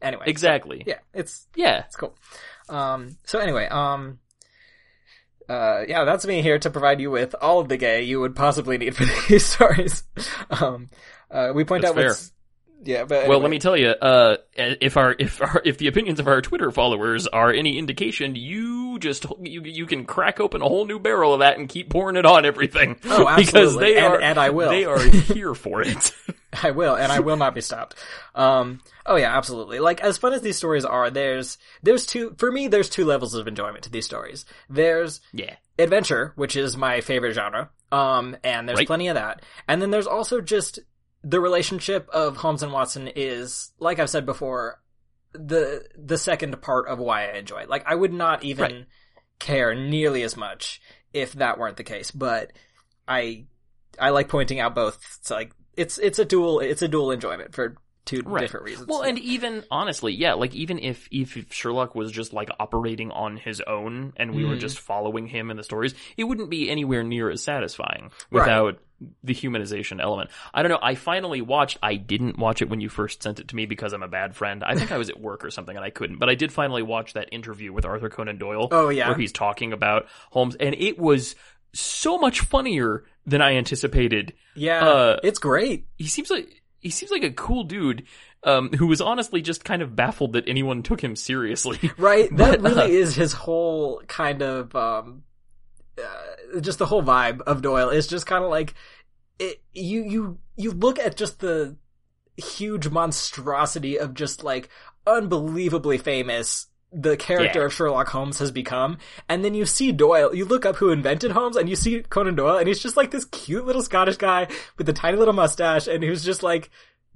Anyway, 0.00 0.24
so, 0.26 0.30
Exactly. 0.30 0.82
yeah, 0.86 0.98
it's 1.14 1.46
Yeah. 1.54 1.84
it's 1.86 1.96
cool. 1.96 2.16
Um, 2.68 3.16
so 3.24 3.38
anyway, 3.38 3.66
um, 3.68 4.18
uh, 5.48 5.82
yeah, 5.86 6.04
that's 6.04 6.26
me 6.26 6.42
here 6.42 6.58
to 6.58 6.70
provide 6.70 7.00
you 7.00 7.10
with 7.10 7.34
all 7.40 7.60
of 7.60 7.68
the 7.68 7.76
gay 7.76 8.02
you 8.02 8.20
would 8.20 8.34
possibly 8.34 8.78
need 8.78 8.96
for 8.96 9.04
these 9.28 9.44
stories. 9.54 10.02
Um, 10.50 10.88
uh, 11.30 11.52
we 11.54 11.64
point 11.64 11.82
That's 11.82 11.96
out 11.96 12.04
what's 12.04 12.31
yeah, 12.84 13.04
but 13.04 13.28
Well, 13.28 13.38
let 13.40 13.50
me 13.50 13.58
tell 13.58 13.76
you, 13.76 13.88
uh, 13.88 14.36
if 14.54 14.96
our 14.96 15.14
if 15.18 15.40
our 15.40 15.62
if 15.64 15.78
the 15.78 15.86
opinions 15.88 16.20
of 16.20 16.26
our 16.28 16.40
Twitter 16.42 16.70
followers 16.70 17.26
are 17.26 17.52
any 17.52 17.78
indication, 17.78 18.34
you 18.36 18.98
just 18.98 19.26
you 19.40 19.62
you 19.62 19.86
can 19.86 20.04
crack 20.04 20.40
open 20.40 20.62
a 20.62 20.68
whole 20.68 20.84
new 20.84 20.98
barrel 20.98 21.32
of 21.34 21.40
that 21.40 21.58
and 21.58 21.68
keep 21.68 21.88
pouring 21.90 22.16
it 22.16 22.26
on 22.26 22.44
everything. 22.44 22.96
Oh, 23.04 23.18
because 23.36 23.54
absolutely. 23.54 23.84
they 23.94 23.98
And- 23.98 24.06
are 24.06 24.20
and 24.20 24.38
I 24.38 24.50
will. 24.50 24.70
They 24.70 24.84
are 24.84 24.98
here 25.08 25.54
for 25.54 25.82
it. 25.82 26.12
I 26.62 26.70
will, 26.72 26.94
and 26.96 27.10
I 27.10 27.20
will 27.20 27.36
not 27.36 27.54
be 27.54 27.60
stopped. 27.62 27.94
Um, 28.34 28.80
oh 29.06 29.16
yeah, 29.16 29.36
absolutely. 29.36 29.78
Like 29.80 30.00
as 30.02 30.18
fun 30.18 30.32
as 30.34 30.42
these 30.42 30.56
stories 30.56 30.84
are, 30.84 31.08
there's 31.10 31.56
there's 31.82 32.04
two 32.06 32.34
for 32.38 32.50
me. 32.52 32.68
There's 32.68 32.90
two 32.90 33.04
levels 33.06 33.34
of 33.34 33.48
enjoyment 33.48 33.84
to 33.84 33.90
these 33.90 34.04
stories. 34.04 34.44
There's 34.68 35.20
yeah. 35.32 35.54
adventure, 35.78 36.32
which 36.36 36.56
is 36.56 36.76
my 36.76 37.00
favorite 37.00 37.32
genre. 37.32 37.70
Um, 37.90 38.36
and 38.44 38.66
there's 38.68 38.78
Right. 38.78 38.86
plenty 38.86 39.08
of 39.08 39.14
that. 39.16 39.42
And 39.68 39.80
then 39.82 39.90
there's 39.90 40.06
also 40.06 40.40
just 40.40 40.78
the 41.24 41.40
relationship 41.40 42.08
of 42.10 42.36
Holmes 42.36 42.62
and 42.62 42.72
Watson 42.72 43.08
is, 43.14 43.72
like 43.78 43.98
I've 43.98 44.10
said 44.10 44.26
before, 44.26 44.80
the 45.32 45.84
the 45.96 46.18
second 46.18 46.60
part 46.60 46.88
of 46.88 46.98
why 46.98 47.28
I 47.30 47.38
enjoy 47.38 47.60
it. 47.62 47.68
Like 47.70 47.84
I 47.86 47.94
would 47.94 48.12
not 48.12 48.44
even 48.44 48.62
Right. 48.72 48.86
care 49.38 49.74
nearly 49.74 50.22
as 50.22 50.36
much 50.36 50.80
if 51.12 51.32
that 51.34 51.58
weren't 51.58 51.76
the 51.76 51.84
case. 51.84 52.10
But 52.10 52.52
I 53.08 53.46
I 53.98 54.10
like 54.10 54.28
pointing 54.28 54.60
out 54.60 54.74
both. 54.74 54.98
It's 55.20 55.30
like 55.30 55.52
it's 55.76 55.96
it's 55.98 56.18
a 56.18 56.24
dual 56.24 56.60
it's 56.60 56.82
a 56.82 56.88
dual 56.88 57.10
enjoyment 57.12 57.54
for 57.54 57.76
two 58.04 58.22
Right. 58.24 58.40
different 58.40 58.66
reasons. 58.66 58.88
Well, 58.88 59.02
and 59.02 59.18
even 59.18 59.64
honestly, 59.70 60.12
yeah, 60.12 60.34
like 60.34 60.54
even 60.54 60.78
if 60.78 61.08
if 61.10 61.52
Sherlock 61.52 61.94
was 61.94 62.10
just 62.10 62.32
like 62.32 62.50
operating 62.58 63.10
on 63.10 63.36
his 63.36 63.60
own 63.60 64.12
and 64.16 64.34
we 64.34 64.44
were 64.44 64.56
Mhm. 64.56 64.60
just 64.60 64.80
following 64.80 65.26
him 65.26 65.50
in 65.50 65.56
the 65.56 65.62
stories, 65.62 65.94
it 66.16 66.24
wouldn't 66.24 66.50
be 66.50 66.68
anywhere 66.68 67.02
near 67.04 67.30
as 67.30 67.42
satisfying 67.42 68.10
Right. 68.30 68.40
without 68.40 68.78
the 69.24 69.34
humanization 69.34 70.00
element. 70.00 70.30
I 70.54 70.62
don't 70.62 70.70
know. 70.70 70.78
I 70.80 70.94
finally 70.94 71.40
watched. 71.42 71.78
I 71.82 71.96
didn't 71.96 72.38
watch 72.38 72.62
it 72.62 72.68
when 72.68 72.80
you 72.80 72.88
first 72.88 73.22
sent 73.22 73.40
it 73.40 73.48
to 73.48 73.56
me 73.56 73.66
because 73.66 73.92
I'm 73.92 74.02
a 74.04 74.08
bad 74.08 74.36
friend. 74.36 74.62
I 74.62 74.76
think 74.76 74.92
I 74.92 74.98
was 74.98 75.08
at 75.10 75.18
work 75.20 75.44
or 75.44 75.50
something 75.50 75.76
and 75.76 75.84
I 75.84 75.90
couldn't. 75.90 76.18
But 76.18 76.28
I 76.28 76.36
did 76.36 76.52
finally 76.52 76.82
watch 76.82 77.14
that 77.14 77.28
interview 77.32 77.72
with 77.72 77.84
Arthur 77.84 78.08
Conan 78.08 78.38
Doyle. 78.38 78.68
Oh, 78.70 78.88
yeah. 78.90 79.08
where 79.08 79.16
he's 79.18 79.32
talking 79.32 79.72
about 79.72 80.06
Holmes, 80.30 80.54
and 80.56 80.74
it 80.78 80.98
was 81.00 81.34
so 81.72 82.16
much 82.18 82.40
funnier 82.40 83.04
than 83.26 83.40
I 83.40 83.54
anticipated 83.54 84.34
yeah, 84.54 84.84
uh, 84.84 85.20
it's 85.22 85.38
great. 85.38 85.86
he 85.96 86.06
seems 86.06 86.28
like 86.30 86.61
he 86.82 86.90
seems 86.90 87.10
like 87.10 87.22
a 87.22 87.30
cool 87.30 87.64
dude 87.64 88.04
um, 88.44 88.70
who 88.70 88.88
was 88.88 89.00
honestly 89.00 89.40
just 89.40 89.64
kind 89.64 89.82
of 89.82 89.94
baffled 89.96 90.32
that 90.34 90.48
anyone 90.48 90.82
took 90.82 91.02
him 91.02 91.16
seriously. 91.16 91.78
Right. 91.96 92.28
That 92.36 92.60
But, 92.60 92.72
uh, 92.72 92.74
really 92.74 92.96
is 92.96 93.14
his 93.14 93.32
whole 93.32 94.02
kind 94.08 94.42
of 94.42 94.74
um 94.74 95.22
uh, 95.98 96.60
just 96.60 96.78
the 96.78 96.86
whole 96.86 97.02
vibe 97.02 97.40
of 97.42 97.62
Doyle 97.62 97.90
is 97.90 98.06
just 98.06 98.26
kind 98.26 98.42
of 98.44 98.50
like 98.50 98.74
it 99.38 99.62
you 99.72 100.02
you 100.02 100.38
you 100.56 100.72
look 100.72 100.98
at 100.98 101.16
just 101.16 101.40
the 101.40 101.76
huge 102.36 102.88
monstrosity 102.88 103.98
of 103.98 104.14
just 104.14 104.42
like 104.42 104.68
unbelievably 105.06 105.98
famous 105.98 106.66
the 106.92 107.16
character 107.16 107.60
Yeah. 107.60 107.64
of 107.66 107.72
Sherlock 107.72 108.08
Holmes 108.08 108.38
has 108.38 108.50
become 108.50 108.98
and 109.28 109.44
then 109.44 109.54
you 109.54 109.64
see 109.64 109.92
Doyle 109.92 110.34
you 110.34 110.44
look 110.44 110.66
up 110.66 110.76
who 110.76 110.90
invented 110.90 111.30
Holmes 111.32 111.56
and 111.56 111.68
you 111.68 111.76
see 111.76 112.00
Conan 112.02 112.34
Doyle 112.34 112.58
and 112.58 112.68
he's 112.68 112.80
just 112.82 112.96
like 112.96 113.10
this 113.10 113.24
cute 113.24 113.64
little 113.64 113.82
Scottish 113.82 114.16
guy 114.18 114.48
with 114.76 114.88
a 114.88 114.92
tiny 114.92 115.16
little 115.16 115.32
mustache 115.34 115.86
and 115.86 116.04
who's 116.04 116.22
just 116.24 116.42
like 116.42 116.70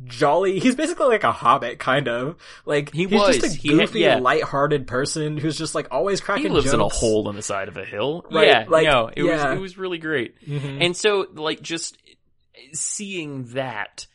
jolly 0.05 0.59
he's 0.59 0.75
basically 0.77 1.07
like 1.07 1.25
a 1.25 1.33
hobbit 1.33 1.79
kind 1.79 2.07
of 2.07 2.37
like 2.67 2.93
He 2.93 3.05
he's 3.07 3.13
was. 3.21 3.39
just 3.39 3.55
a 3.57 3.59
He 3.59 3.69
had- 3.77 3.79
goofy 3.89 4.01
yeah. 4.01 4.17
light-hearted 4.19 4.87
person 4.87 5.39
who's 5.39 5.57
just 5.57 5.75
like 5.75 5.89
always 5.91 6.21
cracking 6.21 6.45
he 6.45 6.49
lives 6.51 6.73
in 6.73 6.81
a 6.81 6.89
hole 6.89 7.29
in 7.31 7.37
the 7.37 7.43
side 7.43 7.69
of 7.69 7.77
a 7.79 7.85
hill. 7.85 8.25
Right, 8.31 8.47
Yeah, 8.49 8.65
like, 8.69 8.87
no, 8.87 9.09
it 9.15 9.25
yeah. 9.25 9.49
was 9.51 9.59
it 9.59 9.61
was 9.61 9.79
really 9.79 9.99
great. 9.99 10.35
Mhm. 10.47 10.85
And 10.85 10.97
so, 10.97 11.27
like, 11.35 11.63
just 11.63 11.97
seeing 12.73 13.45
that, 13.55 14.07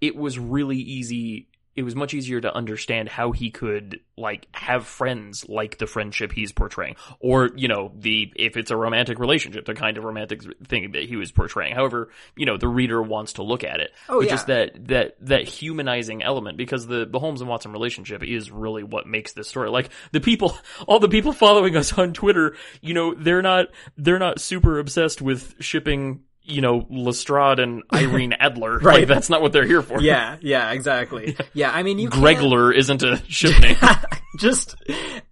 it 0.00 0.16
was 0.16 0.38
really 0.38 0.78
easy. 0.78 1.48
It 1.74 1.82
was 1.82 1.96
much 1.96 2.14
easier 2.14 2.40
to 2.40 2.54
understand 2.54 3.08
how 3.08 3.32
he 3.32 3.50
could, 3.50 4.00
like, 4.16 4.46
have 4.52 4.86
friends 4.86 5.48
like 5.48 5.78
the 5.78 5.86
friendship 5.86 6.32
he's 6.32 6.52
portraying. 6.52 6.96
Or, 7.20 7.50
you 7.56 7.68
know, 7.68 7.92
the, 7.96 8.32
if 8.36 8.56
it's 8.56 8.70
a 8.70 8.76
romantic 8.76 9.18
relationship, 9.18 9.64
the 9.64 9.74
kind 9.74 9.96
of 9.96 10.04
romantic 10.04 10.42
thing 10.66 10.92
that 10.92 11.04
he 11.04 11.16
was 11.16 11.32
portraying. 11.32 11.74
However, 11.74 12.10
you 12.36 12.46
know, 12.46 12.56
the 12.56 12.68
reader 12.68 13.02
wants 13.02 13.34
to 13.34 13.42
look 13.42 13.64
at 13.64 13.80
it. 13.80 13.90
Oh, 14.08 14.18
but 14.18 14.26
yeah. 14.26 14.30
just 14.30 14.46
that, 14.48 14.88
that, 14.88 15.16
that 15.22 15.48
humanizing 15.48 16.22
element, 16.22 16.58
because 16.58 16.86
the, 16.86 17.06
the 17.06 17.18
Holmes 17.18 17.40
and 17.40 17.48
Watson 17.48 17.72
relationship 17.72 18.22
is 18.22 18.50
really 18.50 18.82
what 18.82 19.06
makes 19.06 19.32
this 19.32 19.48
story. 19.48 19.70
Like, 19.70 19.90
the 20.12 20.20
people, 20.20 20.56
all 20.86 20.98
the 20.98 21.08
people 21.08 21.32
following 21.32 21.76
us 21.76 21.92
on 21.98 22.12
Twitter, 22.12 22.54
you 22.80 22.94
know, 22.94 23.14
they're 23.14 23.42
not, 23.42 23.66
they're 23.96 24.18
not 24.18 24.40
super 24.40 24.78
obsessed 24.78 25.22
with 25.22 25.54
shipping, 25.60 26.20
you 26.44 26.60
know, 26.60 26.86
Lestrade 26.90 27.58
and 27.60 27.82
Irene 27.92 28.32
Adler. 28.34 28.78
Right. 28.78 29.00
Like, 29.00 29.08
that's 29.08 29.30
not 29.30 29.42
what 29.42 29.52
they're 29.52 29.66
here 29.66 29.82
for. 29.82 30.00
yeah 30.00 30.36
yeah 30.40 30.72
exactly 30.72 31.36
yeah 31.54 31.70
I 31.70 31.82
mean 31.82 31.98
you 31.98 32.08
Gregler 32.10 32.74
isn't 32.74 33.02
a 33.02 33.22
ship 33.28 33.60
name. 33.60 33.76
just 34.38 34.74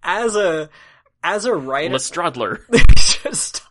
as 0.03 0.35
a 0.35 0.69
as 1.23 1.45
a 1.45 1.53
writer 1.53 1.93
Lestradler. 1.95 2.59
just 3.23 3.63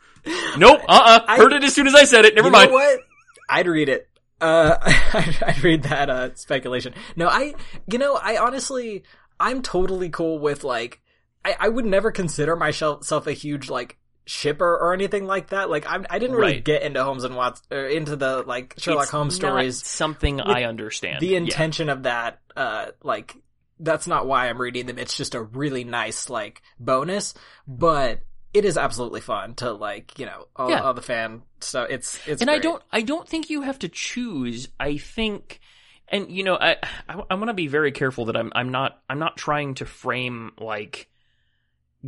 Nope, 0.59 0.81
uh-uh. 0.87 1.25
I- 1.27 1.37
Heard 1.39 1.53
it 1.55 1.65
as 1.65 1.75
soon 1.75 1.87
as 1.87 1.95
I 1.95 2.05
said 2.05 2.25
it. 2.27 2.35
Never 2.35 2.49
you 2.49 2.53
mind. 2.53 2.71
know 2.71 2.75
what 2.77 3.01
I'd 3.49 3.67
read 3.67 3.89
it 3.89 4.09
Uh, 4.41 4.77
I, 4.81 5.37
I 5.57 5.61
read 5.63 5.83
that 5.85 6.09
uh, 6.11 6.35
speculation. 6.35 6.95
No, 7.17 7.29
I, 7.29 7.55
you 7.91 7.99
know, 7.99 8.15
I 8.23 8.37
honestly, 8.37 9.03
I'm 9.39 9.61
totally 9.63 10.09
cool 10.11 10.39
with 10.39 10.63
like, 10.65 11.01
I, 11.45 11.57
I 11.59 11.69
would 11.69 11.85
never 11.87 12.11
consider 12.13 12.55
myself 12.57 13.27
a 13.27 13.33
huge 13.33 13.69
like 13.71 13.99
shipper 14.31 14.77
or 14.77 14.93
anything 14.95 15.27
like 15.27 15.49
that. 15.49 15.69
Like, 15.71 15.91
I'm, 15.91 16.07
I 16.09 16.19
didn't 16.21 16.37
really 16.37 16.53
Right. 16.55 16.65
get 16.65 16.83
into 16.83 17.03
Holmes 17.03 17.25
and 17.25 17.35
Watson 17.35 17.67
or 17.73 17.87
into 17.87 18.15
the 18.15 18.45
like 18.47 18.75
Sherlock 18.79 19.03
It's 19.05 19.11
Holmes 19.11 19.41
not 19.41 19.49
stories. 19.49 19.85
something 19.85 20.41
I 20.41 20.63
understand. 20.65 21.21
The 21.21 21.29
Yeah. 21.29 21.39
intention 21.39 21.89
of 21.89 22.05
that, 22.05 22.39
uh, 22.57 22.87
like, 23.03 23.35
that's 23.81 24.07
not 24.07 24.27
why 24.27 24.49
I'm 24.49 24.61
reading 24.61 24.87
them. 24.87 24.99
It's 24.99 25.17
just 25.17 25.35
a 25.35 25.43
really 25.43 25.85
nice 25.85 26.31
like 26.31 26.63
bonus, 26.79 27.35
but. 27.67 28.21
It 28.53 28.65
is 28.65 28.77
absolutely 28.77 29.21
fun 29.21 29.55
to 29.57 29.71
like, 29.71 30.19
you 30.19 30.27
know, 30.27 30.49
all, 30.57 30.71
Yeah. 30.71 30.81
all 30.83 30.93
the 30.93 31.03
fan 31.03 31.43
stuff. 31.61 31.87
It's, 31.89 32.19
it's, 32.27 32.43
and 32.43 32.51
I 32.51 32.59
don't 32.59 32.83
I 32.91 33.03
don't 33.03 33.29
think 33.29 33.49
you 33.49 33.63
have 33.63 33.79
to 33.79 33.89
choose. 33.89 34.67
I 34.81 34.97
think 34.97 35.61
and 36.09 36.29
you 36.33 36.43
know 36.43 36.57
I 36.61 36.73
I, 37.09 37.23
I 37.31 37.35
want 37.37 37.47
to 37.47 37.55
be 37.55 37.69
very 37.69 37.93
careful 37.93 38.25
that 38.25 38.37
I'm 38.37 38.51
I'm 38.53 38.71
not 38.71 39.01
I'm 39.09 39.21
not 39.21 39.37
trying 39.37 39.75
to 39.75 39.87
frame 39.87 40.51
like 40.59 41.09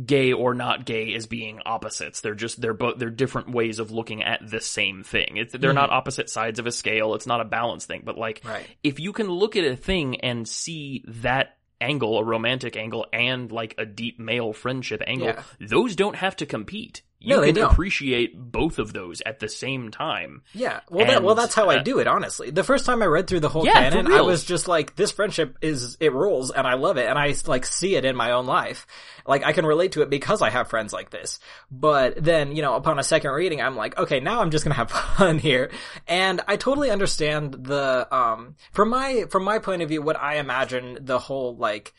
gay 0.05 0.33
or 0.33 0.53
not 0.53 0.85
gay 0.85 1.13
as 1.13 1.27
being 1.27 1.59
opposites. 1.65 2.21
They're 2.21 2.35
just 2.35 2.59
they're 2.59 2.73
both 2.73 2.97
they're 2.97 3.09
different 3.09 3.51
ways 3.51 3.79
of 3.79 3.91
looking 3.91 4.23
at 4.23 4.39
the 4.49 4.59
same 4.61 5.03
thing. 5.03 5.37
It's 5.37 5.53
they're 5.53 5.73
not 5.73 5.89
mm-hmm. 5.89 5.97
opposite 5.97 6.29
sides 6.29 6.59
of 6.59 6.65
a 6.65 6.71
scale. 6.71 7.13
It's 7.15 7.27
not 7.27 7.41
a 7.41 7.45
balance 7.45 7.85
thing, 7.85 8.01
but 8.03 8.17
like 8.17 8.41
Right. 8.43 8.67
if 8.83 8.99
you 8.99 9.13
can 9.13 9.27
look 9.29 9.55
at 9.55 9.65
a 9.65 9.75
thing 9.75 10.21
and 10.21 10.47
see 10.47 11.03
that 11.07 11.57
angle, 11.79 12.17
a 12.17 12.23
romantic 12.23 12.75
angle 12.75 13.05
and 13.13 13.51
like 13.51 13.75
a 13.77 13.85
deep 13.85 14.19
male 14.19 14.53
friendship 14.53 15.01
angle, 15.05 15.27
Yeah. 15.27 15.43
those 15.59 15.95
don't 15.95 16.15
have 16.15 16.35
to 16.37 16.45
compete. 16.45 17.01
You 17.23 17.35
No, 17.35 17.41
they 17.41 17.47
can 17.47 17.55
don't. 17.55 17.71
appreciate 17.71 18.37
both 18.37 18.79
of 18.79 18.91
those 18.91 19.21
at 19.21 19.39
the 19.39 19.47
same 19.47 19.91
time. 19.91 20.41
Yeah, 20.53 20.81
well, 20.89 21.05
that, 21.07 21.23
well, 21.23 21.35
that's 21.35 21.55
how 21.55 21.69
I 21.69 21.77
uh, 21.77 21.83
do 21.83 21.99
it. 21.99 22.07
Honestly, 22.07 22.49
the 22.51 22.65
first 22.65 22.85
time 22.85 23.01
I 23.01 23.05
read 23.05 23.27
through 23.27 23.39
the 23.39 23.47
whole 23.47 23.65
Yeah, 23.65 23.71
canon, 23.73 24.07
I 24.11 24.21
was 24.21 24.43
just 24.43 24.67
like, 24.67 24.97
"This 24.97 25.11
friendship 25.11 25.57
is 25.61 25.95
it 26.01 26.11
rules," 26.11 26.51
and 26.51 26.67
I 26.67 26.73
love 26.73 26.97
it, 26.97 27.07
and 27.07 27.17
I 27.17 27.33
like 27.47 27.65
see 27.65 27.95
it 27.95 28.03
in 28.03 28.17
my 28.17 28.31
own 28.31 28.45
life. 28.45 28.85
Like 29.25 29.45
I 29.45 29.53
can 29.53 29.65
relate 29.65 29.93
to 29.93 30.01
it 30.01 30.09
because 30.09 30.41
I 30.41 30.49
have 30.49 30.67
friends 30.67 30.91
like 30.91 31.11
this. 31.11 31.39
But 31.71 32.21
then, 32.21 32.53
you 32.55 32.61
know, 32.61 32.75
upon 32.75 32.99
a 32.99 33.03
second 33.03 33.31
reading, 33.31 33.61
I'm 33.61 33.77
like, 33.77 33.97
okay, 33.97 34.19
now 34.19 34.41
I'm 34.41 34.51
just 34.51 34.65
gonna 34.65 34.75
have 34.75 34.91
fun 35.17 35.39
here, 35.39 35.71
and 36.09 36.41
I 36.45 36.57
totally 36.57 36.91
understand 36.91 37.53
the 37.53 38.05
um 38.13 38.55
from 38.73 38.89
my 38.89 39.25
from 39.31 39.45
my 39.45 39.59
point 39.59 39.81
of 39.81 39.87
view, 39.87 40.01
what 40.01 40.19
I 40.19 40.35
imagine 40.39 40.97
the 40.99 41.19
whole 41.19 41.55
like 41.55 41.93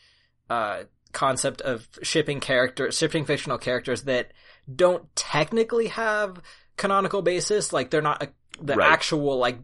uh 0.51 0.83
concept 1.13 1.61
of 1.61 1.87
shipping 2.03 2.39
characters, 2.41 2.97
shipping 2.97 3.25
fictional 3.25 3.57
characters 3.57 4.03
that 4.03 4.31
don't 4.73 5.13
technically 5.15 5.87
have 5.87 6.41
canonical 6.77 7.21
basis. 7.21 7.71
Like 7.73 7.89
they're 7.89 8.01
not 8.01 8.23
a, 8.23 8.29
the 8.61 8.75
Right. 8.75 8.91
actual 8.91 9.37
like 9.37 9.57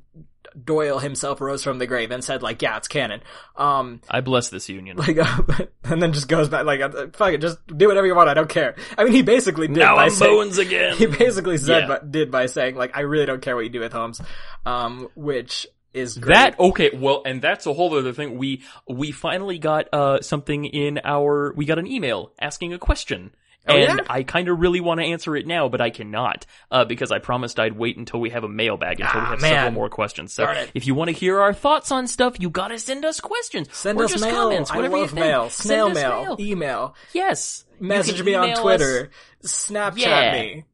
Doyle 0.65 0.99
himself 0.99 1.39
rose 1.39 1.63
from 1.63 1.79
the 1.79 1.87
grave 1.87 2.11
and 2.11 2.21
said 2.23 2.43
like, 2.43 2.61
yeah, 2.61 2.75
it's 2.75 2.89
canon. 2.89 3.21
Um, 3.55 4.01
I 4.09 4.19
bless 4.19 4.49
this 4.49 4.67
union. 4.67 4.97
like, 4.97 5.17
and 5.85 6.01
then 6.01 6.11
just 6.11 6.27
goes 6.27 6.49
back 6.49 6.65
like, 6.65 6.81
uh, 6.81 7.07
fuck 7.13 7.31
it, 7.33 7.39
just 7.41 7.57
do 7.67 7.87
whatever 7.87 8.05
you 8.05 8.15
want. 8.15 8.27
I 8.27 8.33
don't 8.33 8.49
care. 8.49 8.75
I 8.97 9.05
mean, 9.05 9.13
he 9.13 9.21
basically 9.21 9.67
did 9.67 9.77
now 9.77 9.95
by 9.95 10.05
I'm 10.05 10.09
saying, 10.09 10.33
Bones 10.35 10.57
again. 10.57 10.95
he 10.97 11.05
basically 11.05 11.57
said, 11.57 11.83
Yeah. 11.83 11.87
but 11.87 12.11
did 12.11 12.31
by 12.31 12.47
saying 12.47 12.75
like, 12.75 12.97
I 12.97 13.01
really 13.01 13.25
don't 13.25 13.41
care 13.41 13.55
what 13.55 13.63
you 13.63 13.69
do 13.69 13.79
with 13.79 13.93
Holmes. 13.93 14.19
Um, 14.65 15.07
which 15.15 15.67
is 15.93 16.17
great. 16.17 16.35
That 16.35 16.59
okay, 16.59 16.89
well, 16.93 17.21
and 17.25 17.41
that's 17.41 17.65
a 17.65 17.73
whole 17.73 17.97
other 17.97 18.11
thing. 18.13 18.37
We 18.37 18.63
we 18.89 19.11
finally 19.11 19.57
got 19.57 19.87
uh 19.93 20.21
something 20.21 20.65
in 20.65 20.99
our 21.03 21.53
we 21.55 21.65
got 21.65 21.79
an 21.79 21.87
email 21.87 22.31
asking 22.39 22.73
a 22.73 22.77
question. 22.79 23.33
Oh, 23.67 23.75
and 23.75 23.99
yeah? 23.99 24.05
I 24.09 24.23
kind 24.23 24.47
of 24.47 24.59
really 24.59 24.79
want 24.79 24.99
to 25.01 25.05
answer 25.05 25.35
it 25.35 25.45
now, 25.45 25.69
but 25.69 25.81
I 25.81 25.91
cannot 25.91 26.47
uh, 26.71 26.83
because 26.85 27.11
I 27.11 27.19
promised 27.19 27.59
I'd 27.59 27.77
wait 27.77 27.95
until 27.95 28.19
we 28.19 28.31
have 28.31 28.43
a 28.43 28.49
mailbag 28.49 28.99
until 28.99 29.21
Ah, 29.21 29.23
we 29.23 29.29
have 29.31 29.41
man. 29.41 29.51
several 29.53 29.71
more 29.73 29.89
questions. 29.89 30.33
So 30.33 30.51
if 30.73 30.87
you 30.87 30.95
want 30.95 31.09
to 31.09 31.13
hear 31.15 31.39
our 31.39 31.53
thoughts 31.53 31.91
on 31.91 32.07
stuff, 32.07 32.39
you 32.39 32.49
gotta 32.49 32.79
send 32.79 33.05
us 33.05 33.19
questions. 33.19 33.67
Send 33.71 33.99
or 33.99 34.05
us 34.05 34.11
just 34.13 34.23
mail. 34.23 34.33
comments, 34.35 34.71
I 34.71 34.77
whatever 34.77 34.97
love 34.97 35.09
you 35.11 35.15
think. 35.15 35.25
mail. 35.27 35.49
Snail 35.51 35.87
us 35.89 35.93
mail. 35.95 36.37
Email. 36.39 36.95
Yes. 37.13 37.65
Message 37.79 38.23
me 38.23 38.33
on 38.33 38.45
email 38.45 38.55
us. 38.57 38.61
Twitter. 38.61 39.09
Snapchat 39.43 39.97
Yeah. 39.97 40.31
me. 40.33 40.65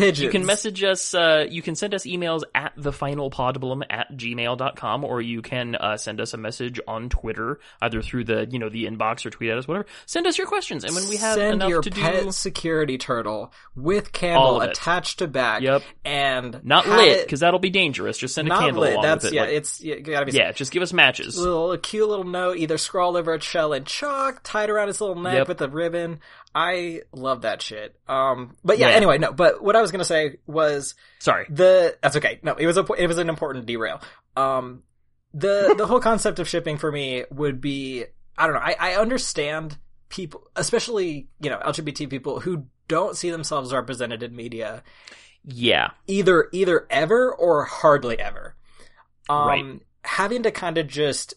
Pigeons. 0.00 0.20
You 0.20 0.30
can 0.30 0.44
message 0.46 0.82
us, 0.82 1.14
uh, 1.14 1.46
you 1.48 1.62
can 1.62 1.74
send 1.74 1.94
us 1.94 2.04
emails 2.04 2.42
at 2.54 2.76
thefinalpodblum 2.76 3.82
at 3.90 4.12
gmail.com, 4.16 5.04
or 5.04 5.20
you 5.20 5.42
can, 5.42 5.74
uh, 5.76 5.96
send 5.96 6.20
us 6.20 6.34
a 6.34 6.36
message 6.36 6.80
on 6.86 7.08
Twitter, 7.08 7.60
either 7.80 8.02
through 8.02 8.24
the, 8.24 8.46
you 8.50 8.58
know, 8.58 8.68
the 8.68 8.84
inbox 8.86 9.24
or 9.26 9.30
tweet 9.30 9.50
at 9.50 9.58
us, 9.58 9.68
whatever. 9.68 9.86
Send 10.06 10.26
us 10.26 10.38
your 10.38 10.46
questions, 10.46 10.84
and 10.84 10.94
when 10.94 11.08
we 11.08 11.16
have 11.16 11.36
Send 11.36 11.54
enough 11.54 11.68
your 11.68 11.82
to 11.82 11.90
pet 11.90 12.24
do, 12.24 12.32
security 12.32 12.98
turtle 12.98 13.52
with 13.76 14.12
candle 14.12 14.60
attached 14.60 15.18
to 15.20 15.28
back. 15.28 15.62
Yep. 15.62 15.82
And 16.04 16.60
not 16.64 16.86
lit, 16.88 17.24
because 17.26 17.40
that'll 17.40 17.58
be 17.60 17.70
dangerous. 17.70 18.18
Just 18.18 18.34
send 18.34 18.48
a 18.48 18.50
not 18.50 18.60
candle 18.60 18.82
lit. 18.82 18.92
along 18.92 19.02
That's 19.02 19.24
with 19.24 19.32
it. 19.32 19.36
yeah. 19.36 19.42
like- 19.42 19.50
it's 19.52 19.80
you 19.80 20.00
gotta 20.00 20.26
be 20.26 20.32
yeah, 20.32 20.52
just 20.52 20.72
give 20.72 20.82
us 20.82 20.92
matches. 20.92 21.38
little 21.38 21.72
a 21.72 21.78
cute 21.78 22.08
little 22.08 22.24
note, 22.24 22.56
either 22.58 22.78
scrawled 22.78 23.16
over 23.16 23.34
a 23.34 23.40
shell 23.40 23.72
in 23.72 23.84
chalk, 23.84 24.40
tied 24.42 24.70
around 24.70 24.88
his 24.88 25.00
little 25.00 25.16
neck 25.20 25.34
Yep. 25.34 25.48
with 25.48 25.60
a 25.62 25.68
ribbon. 25.68 26.20
I 26.54 27.02
love 27.12 27.42
that 27.42 27.62
shit. 27.62 27.94
Um, 28.08 28.56
but 28.64 28.78
yeah, 28.78 28.88
Yeah. 28.90 28.96
Anyway, 28.96 29.18
no. 29.18 29.32
But 29.32 29.62
what 29.62 29.76
I 29.76 29.80
was 29.82 29.89
gonna 29.90 30.04
say 30.04 30.38
was 30.46 30.94
Sorry. 31.18 31.46
the 31.50 31.96
that's 32.02 32.16
okay. 32.16 32.38
No, 32.42 32.54
it 32.54 32.66
was 32.66 32.76
a 32.76 32.84
it 32.98 33.06
was 33.06 33.18
an 33.18 33.28
important 33.28 33.66
derail. 33.66 34.00
Um, 34.36 34.82
the 35.34 35.74
the 35.76 35.86
whole 35.86 36.00
concept 36.00 36.38
of 36.38 36.48
shipping 36.48 36.76
for 36.78 36.90
me 36.90 37.24
would 37.30 37.60
be 37.60 38.04
I 38.38 38.46
don't 38.46 38.54
know. 38.54 38.62
I 38.62 38.76
I 38.78 38.94
understand 38.96 39.76
people, 40.08 40.42
especially 40.56 41.28
you 41.40 41.50
know 41.50 41.58
LGBT 41.58 42.08
people 42.10 42.40
who 42.40 42.66
don't 42.88 43.16
see 43.16 43.30
themselves 43.30 43.72
represented 43.72 44.22
in 44.22 44.34
media 44.34 44.82
Yeah. 45.44 45.90
either 46.08 46.48
either 46.52 46.86
ever 46.90 47.32
or 47.32 47.64
hardly 47.64 48.18
ever. 48.18 48.56
Um, 49.28 49.46
Right. 49.46 49.80
Having 50.02 50.42
to 50.44 50.50
kind 50.50 50.78
of 50.78 50.86
just 50.88 51.34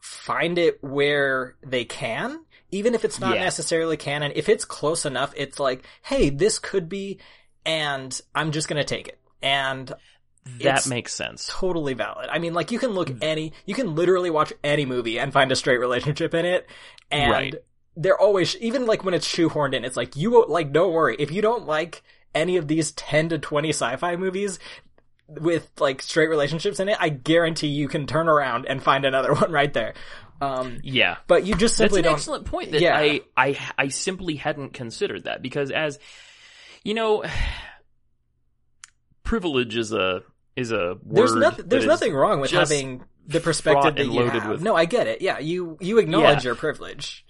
find 0.00 0.58
it 0.58 0.82
where 0.82 1.56
they 1.64 1.84
can, 1.84 2.44
even 2.70 2.94
if 2.94 3.04
it's 3.04 3.20
not 3.20 3.36
Yeah. 3.36 3.44
necessarily 3.44 3.96
canon. 3.96 4.32
If 4.34 4.48
it's 4.48 4.64
close 4.64 5.04
enough, 5.06 5.32
it's 5.36 5.58
like, 5.60 5.84
hey, 6.02 6.30
this 6.30 6.58
could 6.58 6.88
be, 6.88 7.18
and 7.66 8.18
I'm 8.34 8.52
just 8.52 8.68
gonna 8.68 8.84
take 8.84 9.08
it. 9.08 9.18
And 9.42 9.92
That 10.62 10.86
makes 10.86 11.14
sense. 11.14 11.48
totally 11.50 11.94
valid. 11.94 12.28
I 12.30 12.38
mean, 12.38 12.54
like 12.54 12.70
you 12.70 12.78
can 12.78 12.90
look 12.90 13.08
Mm. 13.10 13.18
any, 13.22 13.52
you 13.66 13.74
can 13.74 13.94
literally 13.94 14.30
watch 14.30 14.52
any 14.64 14.86
movie 14.86 15.18
and 15.18 15.32
find 15.32 15.50
a 15.52 15.56
straight 15.56 15.78
relationship 15.80 16.34
in 16.34 16.44
it, 16.46 16.66
and 17.10 17.30
Right. 17.30 17.54
they're 17.96 18.18
always 18.18 18.56
even 18.56 18.86
like 18.86 19.04
when 19.04 19.14
it's 19.14 19.26
shoehorned 19.28 19.74
in. 19.74 19.84
It's 19.84 19.96
like 19.96 20.16
you 20.16 20.44
like 20.46 20.72
don't 20.72 20.92
worry 20.92 21.16
if 21.18 21.30
you 21.30 21.42
don't 21.42 21.66
like 21.66 22.02
any 22.34 22.56
of 22.56 22.68
these 22.68 22.92
ten 22.92 23.28
to 23.28 23.38
twenty 23.38 23.70
sci-fi 23.70 24.16
movies 24.16 24.58
with 25.28 25.70
like 25.78 26.02
straight 26.02 26.28
relationships 26.28 26.80
in 26.80 26.88
it. 26.88 26.96
I 26.98 27.08
guarantee 27.08 27.68
you 27.68 27.86
can 27.88 28.06
turn 28.06 28.28
around 28.28 28.66
and 28.66 28.82
find 28.82 29.04
another 29.04 29.32
one 29.34 29.52
right 29.52 29.72
there. 29.72 29.94
Um, 30.40 30.78
Yeah. 30.82 31.18
but 31.28 31.44
you 31.44 31.54
just 31.54 31.76
That's 31.76 31.90
simply 31.92 32.00
an 32.00 32.04
don't. 32.04 32.14
excellent 32.14 32.46
point 32.46 32.72
that 32.72 32.80
Yeah. 32.80 32.96
I, 32.96 33.20
I, 33.36 33.58
I 33.76 33.88
simply 33.88 34.36
hadn't 34.36 34.72
considered 34.72 35.24
that 35.24 35.42
because 35.42 35.70
as, 35.70 35.98
you 36.84 36.94
know, 36.94 37.24
privilege 39.22 39.76
is 39.76 39.92
a, 39.92 40.22
is 40.56 40.72
a 40.72 40.96
word. 41.02 41.16
There's 41.16 41.34
nothing. 41.34 41.68
There's 41.68 41.86
nothing 41.86 42.12
wrong 42.14 42.40
with 42.40 42.50
having 42.50 43.04
the 43.26 43.40
perspective 43.40 43.96
that 43.96 44.04
you 44.06 44.12
loaded 44.12 44.42
have. 44.42 44.50
with- 44.50 44.62
No, 44.62 44.74
I 44.74 44.84
get 44.84 45.06
it. 45.06 45.22
Yeah, 45.22 45.38
you 45.38 45.76
you 45.80 45.98
acknowledge 45.98 46.38
Yeah. 46.44 46.48
your 46.50 46.54
privilege. 46.54 47.24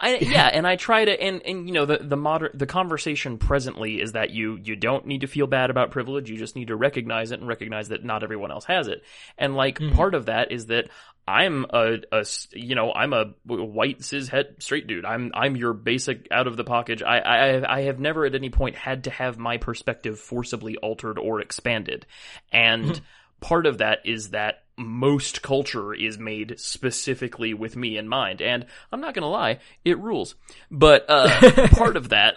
I, 0.00 0.18
yeah, 0.18 0.46
and 0.46 0.66
I 0.66 0.76
try 0.76 1.04
to, 1.04 1.20
and, 1.20 1.42
and 1.42 1.66
you 1.66 1.74
know, 1.74 1.84
the 1.84 1.98
the 1.98 2.16
modern 2.16 2.50
the 2.54 2.66
conversation 2.66 3.38
presently 3.38 4.00
is 4.00 4.12
that 4.12 4.30
you 4.30 4.56
you 4.62 4.76
don't 4.76 5.06
need 5.06 5.22
to 5.22 5.26
feel 5.26 5.46
bad 5.48 5.70
about 5.70 5.90
privilege. 5.90 6.30
You 6.30 6.36
just 6.36 6.54
need 6.54 6.68
to 6.68 6.76
recognize 6.76 7.32
it 7.32 7.40
and 7.40 7.48
recognize 7.48 7.88
that 7.88 8.04
not 8.04 8.22
everyone 8.22 8.52
else 8.52 8.64
has 8.66 8.86
it. 8.86 9.02
And 9.36 9.56
like 9.56 9.78
Mhm. 9.78 9.94
part 9.94 10.14
of 10.14 10.26
that 10.26 10.52
is 10.52 10.66
that 10.66 10.88
I'm 11.26 11.66
a, 11.70 11.98
a 12.12 12.24
you 12.52 12.74
know 12.76 12.92
I'm 12.92 13.12
a 13.12 13.34
white 13.46 14.04
cis 14.04 14.28
het 14.28 14.62
straight 14.62 14.86
dude. 14.86 15.04
I'm 15.04 15.32
I'm 15.34 15.56
your 15.56 15.72
basic 15.72 16.28
out 16.30 16.46
of 16.46 16.56
the 16.56 16.64
pocket. 16.64 17.02
I 17.02 17.18
I 17.18 17.78
I 17.78 17.80
have 17.82 17.98
never 17.98 18.24
at 18.24 18.34
any 18.36 18.50
point 18.50 18.76
had 18.76 19.04
to 19.04 19.10
have 19.10 19.36
my 19.36 19.56
perspective 19.56 20.18
forcibly 20.20 20.76
altered 20.76 21.18
or 21.18 21.40
expanded, 21.40 22.06
and 22.52 23.00
part 23.40 23.66
of 23.66 23.78
that 23.78 24.00
is 24.04 24.30
that 24.30 24.62
most 24.78 25.42
culture 25.42 25.92
is 25.92 26.18
made 26.18 26.58
specifically 26.58 27.52
with 27.52 27.76
me 27.76 27.98
in 27.98 28.08
mind 28.08 28.40
and 28.40 28.64
i'm 28.92 29.00
not 29.00 29.12
gonna 29.12 29.28
lie 29.28 29.58
it 29.84 29.98
rules 29.98 30.34
but 30.70 31.04
uh 31.08 31.68
part 31.72 31.96
of 31.96 32.10
that 32.10 32.36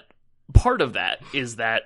part 0.53 0.81
of 0.81 0.93
that 0.93 1.19
is 1.33 1.57
that 1.57 1.83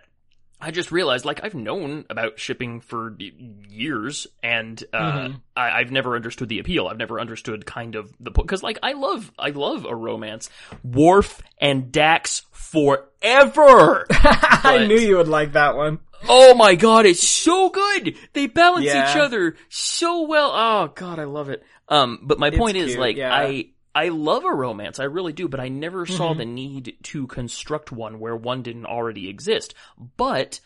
I 0.61 0.71
just 0.71 0.89
realized, 0.89 1.25
like, 1.25 1.43
I've 1.43 1.53
known 1.53 2.05
about 2.09 2.39
shipping 2.39 2.79
for 2.79 3.15
years, 3.19 4.25
and 4.41 4.81
uh, 4.93 4.97
Mhm. 5.27 5.41
I, 5.55 5.71
I've 5.79 5.91
never 5.91 6.15
understood 6.15 6.47
the 6.47 6.59
appeal. 6.59 6.87
I've 6.87 6.97
never 6.97 7.19
understood 7.19 7.65
kind 7.65 7.93
of 7.93 8.11
the 8.21 8.31
because, 8.31 8.63
like, 8.63 8.79
I 8.81 8.93
love, 8.93 9.31
I 9.37 9.49
love 9.49 9.85
a 9.85 9.93
romance. 9.93 10.49
Worf 10.81 11.41
and 11.59 11.91
Dax 11.91 12.43
forever. 12.51 14.07
I 14.11 14.85
knew 14.87 14.97
you 14.97 15.17
would 15.17 15.27
like 15.27 15.51
that 15.53 15.75
one. 15.75 15.99
Oh 16.27 16.53
my 16.55 16.75
god, 16.75 17.05
it's 17.05 17.25
so 17.27 17.69
good. 17.69 18.15
They 18.33 18.47
balance 18.47 18.85
Yeah. 18.85 19.09
each 19.11 19.17
other 19.17 19.55
so 19.69 20.23
well. 20.23 20.51
Oh 20.53 20.91
god, 20.95 21.19
I 21.19 21.25
love 21.25 21.49
it. 21.49 21.63
Um, 21.89 22.19
but 22.23 22.39
my 22.39 22.47
It's 22.47 22.57
point 22.57 22.77
is, 22.77 22.91
cute, 22.91 22.99
like, 22.99 23.15
yeah. 23.17 23.33
I 23.33 23.69
I 23.93 24.09
love 24.09 24.43
a 24.43 24.53
romance, 24.53 24.99
I 24.99 25.05
really 25.05 25.31
do, 25.33 25.47
but 25.47 25.59
I 25.61 25.69
never 25.69 26.05
saw 26.05 26.33
Mhm. 26.33 26.37
the 26.37 26.45
need 26.45 26.97
to 27.03 27.27
construct 27.27 27.91
one 27.93 28.19
where 28.19 28.35
one 28.35 28.61
didn't 28.61 28.87
already 28.87 29.29
exist. 29.29 29.73
But 30.17 30.59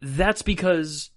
that's 0.00 0.42
because 0.42 1.10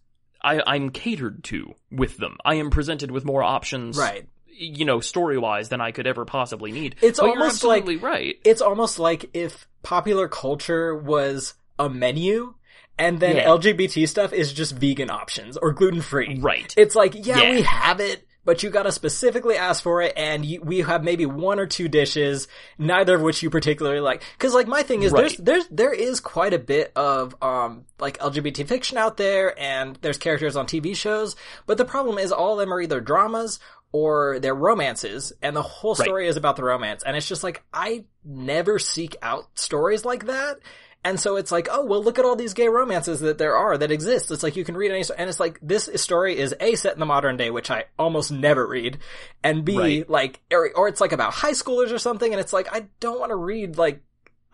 I, 0.44 0.62
I'm 0.66 0.90
catered 0.90 1.44
to 1.46 1.76
with 1.92 2.18
them. 2.18 2.38
I 2.46 2.56
am 2.56 2.70
presented 2.72 3.12
with 3.12 3.26
more 3.26 3.44
options, 3.44 3.98
Right. 3.98 4.28
You 4.62 4.84
know, 4.84 5.00
story 5.00 5.38
wise 5.38 5.70
than 5.70 5.80
I 5.80 5.92
could 5.92 6.06
ever 6.08 6.26
possibly 6.26 6.72
need. 6.74 6.96
It's 7.02 7.20
But 7.20 7.30
almost 7.30 7.64
like- 7.64 7.86
right. 8.02 8.38
It's 8.44 8.62
almost 8.62 8.98
like 9.00 9.30
if 9.34 9.68
popular 9.84 10.28
culture 10.28 10.94
was 10.96 11.54
a 11.78 11.90
menu 11.90 12.56
and 13.00 13.20
then 13.20 13.38
Yeah. 13.38 13.48
LGBT 13.50 14.08
stuff 14.08 14.34
is 14.34 14.54
just 14.54 14.76
vegan 14.76 15.10
options 15.10 15.58
or 15.58 15.72
gluten 15.74 16.02
free. 16.02 16.38
Right. 16.40 16.72
It's 16.78 16.96
like, 16.96 17.14
yeah, 17.26 17.42
Yeah. 17.42 17.52
we 17.52 17.62
have 17.64 18.00
it, 18.00 18.26
but 18.46 18.62
you 18.64 18.70
gotta 18.70 18.92
specifically 18.92 19.56
ask 19.56 19.82
for 19.82 20.02
it 20.02 20.14
and 20.18 20.46
you, 20.46 20.62
we 20.62 20.80
have 20.82 21.04
maybe 21.04 21.26
one 21.26 21.60
or 21.60 21.66
two 21.66 21.88
dishes, 21.88 22.48
neither 22.78 23.16
of 23.16 23.22
which 23.22 23.42
you 23.42 23.50
particularly 23.50 24.00
like. 24.02 24.24
Cause 24.38 24.54
like 24.54 24.68
my 24.68 24.84
thing 24.84 25.04
is 25.04 25.12
Right. 25.12 25.22
there's, 25.22 25.38
there's, 25.38 25.68
there 25.72 25.94
is 25.94 26.20
quite 26.20 26.54
a 26.54 26.60
bit 26.60 26.92
of, 26.96 27.36
um, 27.42 27.86
like 28.00 28.18
LGBT 28.20 28.68
fiction 28.68 28.98
out 28.98 29.18
there 29.18 29.58
and 29.60 29.98
there's 30.02 30.18
characters 30.18 30.56
on 30.56 30.66
TV 30.68 30.96
shows, 30.96 31.36
but 31.66 31.78
the 31.78 31.86
problem 31.86 32.18
is 32.20 32.32
all 32.32 32.54
of 32.54 32.60
them 32.60 32.74
are 32.74 32.82
either 32.82 33.00
dramas 33.02 33.60
or 33.92 34.38
they're 34.40 34.54
romances 34.54 35.34
and 35.42 35.56
the 35.56 35.64
whole 35.64 35.96
Right. 35.96 36.06
story 36.06 36.28
is 36.28 36.38
about 36.38 36.56
the 36.58 36.64
romance. 36.64 37.02
And 37.04 37.18
it's 37.18 37.28
just 37.28 37.44
like, 37.44 37.64
I 37.74 38.04
never 38.24 38.78
seek 38.78 39.16
out 39.22 39.48
stories 39.56 40.06
like 40.06 40.26
that. 40.28 40.60
And 41.04 41.18
so 41.18 41.38
it's 41.38 41.52
like, 41.52 41.70
oh, 41.72 41.86
well, 41.86 42.04
look 42.04 42.20
at 42.20 42.26
all 42.26 42.36
these 42.36 42.54
gay 42.54 42.68
romances 42.68 43.22
that 43.22 43.38
there 43.38 43.56
are, 43.56 43.78
that 43.78 43.90
exist. 43.90 44.32
It's 44.32 44.44
like 44.44 44.58
you 44.58 44.66
can 44.66 44.76
read 44.76 44.92
any, 44.92 45.04
and 45.18 45.30
it's 45.30 45.40
like, 45.40 45.58
this 45.62 45.90
story 45.96 46.38
is 46.38 46.54
A, 46.60 46.76
set 46.76 46.94
in 46.94 47.00
the 47.00 47.06
modern 47.06 47.38
day, 47.38 47.52
which 47.52 47.72
I 47.72 47.86
almost 47.98 48.32
never 48.34 48.68
read, 48.68 48.98
and 49.42 49.64
B, 49.64 49.78
Right. 49.78 50.10
like, 50.10 50.42
or, 50.52 50.70
or 50.76 50.88
it's 50.90 51.00
like 51.00 51.14
about 51.14 51.32
high 51.34 51.54
schoolers 51.54 51.94
or 51.94 52.00
something, 52.00 52.32
and 52.34 52.40
it's 52.42 52.52
like, 52.52 52.68
I 52.74 52.88
don't 53.00 53.18
want 53.20 53.30
to 53.30 53.38
read, 53.38 53.78
like, 53.78 54.02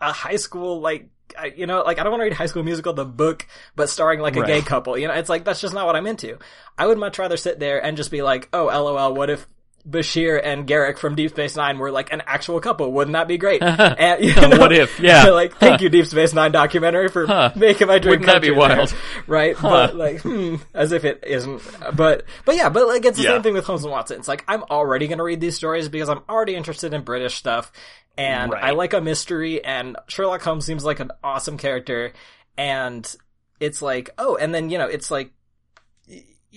a 0.00 0.12
high 0.12 0.36
school, 0.36 0.80
like, 0.80 1.08
I, 1.36 1.46
you 1.46 1.66
know, 1.66 1.82
like, 1.82 1.98
I 1.98 2.04
don't 2.04 2.12
want 2.12 2.20
to 2.20 2.24
read 2.26 2.34
High 2.34 2.46
School 2.46 2.62
Musical, 2.62 2.92
the 2.92 3.04
book, 3.04 3.46
but 3.74 3.88
starring 3.88 4.20
like 4.20 4.36
a 4.36 4.40
Right. 4.42 4.46
gay 4.46 4.62
couple, 4.62 4.96
you 4.96 5.08
know, 5.08 5.14
it's 5.14 5.28
like, 5.28 5.44
that's 5.44 5.60
just 5.60 5.74
not 5.74 5.84
what 5.86 5.96
I'm 5.96 6.06
into. 6.06 6.38
I 6.78 6.86
would 6.86 6.98
much 6.98 7.18
rather 7.18 7.36
sit 7.36 7.58
there 7.58 7.84
and 7.84 7.96
just 7.96 8.12
be 8.12 8.22
like, 8.22 8.48
oh, 8.52 8.66
lol, 8.66 9.14
what 9.14 9.30
if 9.30 9.48
Bashir 9.88 10.40
and 10.42 10.66
Garak 10.66 10.98
from 10.98 11.14
Deep 11.14 11.30
Space 11.30 11.54
Nine 11.56 11.78
were 11.78 11.90
like 11.92 12.12
an 12.12 12.22
actual 12.26 12.58
couple? 12.60 12.90
Wouldn't 12.92 13.12
that 13.12 13.28
be 13.28 13.38
great? 13.38 13.62
and, 13.62 14.24
you 14.24 14.34
know, 14.40 14.58
What 14.58 14.72
if? 14.72 14.98
Yeah. 14.98 15.26
like, 15.26 15.56
thank 15.58 15.80
you, 15.80 15.88
Deep 15.88 16.06
Space 16.06 16.32
Nine 16.34 16.50
documentary 16.52 17.08
for 17.08 17.26
Huh. 17.26 17.52
making 17.54 17.86
my 17.86 17.98
dream 17.98 18.20
Wouldn't 18.20 18.26
that 18.26 18.42
be 18.42 18.50
wild? 18.50 18.88
there. 18.88 18.98
right? 19.26 19.56
But 19.60 19.94
like, 19.94 20.22
hmm, 20.22 20.56
as 20.74 20.92
if 20.92 21.04
it 21.04 21.22
isn't. 21.26 21.62
But 21.94 22.24
but 22.44 22.56
yeah, 22.56 22.68
but 22.68 22.88
like 22.88 23.04
it's 23.04 23.16
the 23.18 23.24
Yeah. 23.24 23.30
same 23.34 23.42
thing 23.42 23.54
with 23.54 23.64
Holmes 23.64 23.84
and 23.84 23.92
Watson. 23.92 24.18
It's 24.18 24.28
like 24.28 24.44
I'm 24.48 24.62
already 24.64 25.06
going 25.06 25.18
to 25.18 25.24
read 25.24 25.40
these 25.40 25.56
stories 25.56 25.88
because 25.88 26.08
I'm 26.08 26.22
already 26.28 26.56
interested 26.56 26.92
in 26.92 27.02
British 27.02 27.34
stuff, 27.36 27.70
and 28.18 28.52
Right. 28.52 28.64
I 28.64 28.70
like 28.72 28.92
a 28.92 29.00
mystery, 29.00 29.64
and 29.64 29.96
Sherlock 30.08 30.42
Holmes 30.42 30.66
seems 30.66 30.84
like 30.84 30.98
an 31.00 31.12
awesome 31.22 31.58
character, 31.58 32.12
and 32.58 33.14
it's 33.60 33.80
like 33.82 34.10
oh, 34.18 34.36
and 34.36 34.52
then 34.54 34.68
you 34.70 34.78
know 34.78 34.86
it's 34.86 35.10
like. 35.10 35.30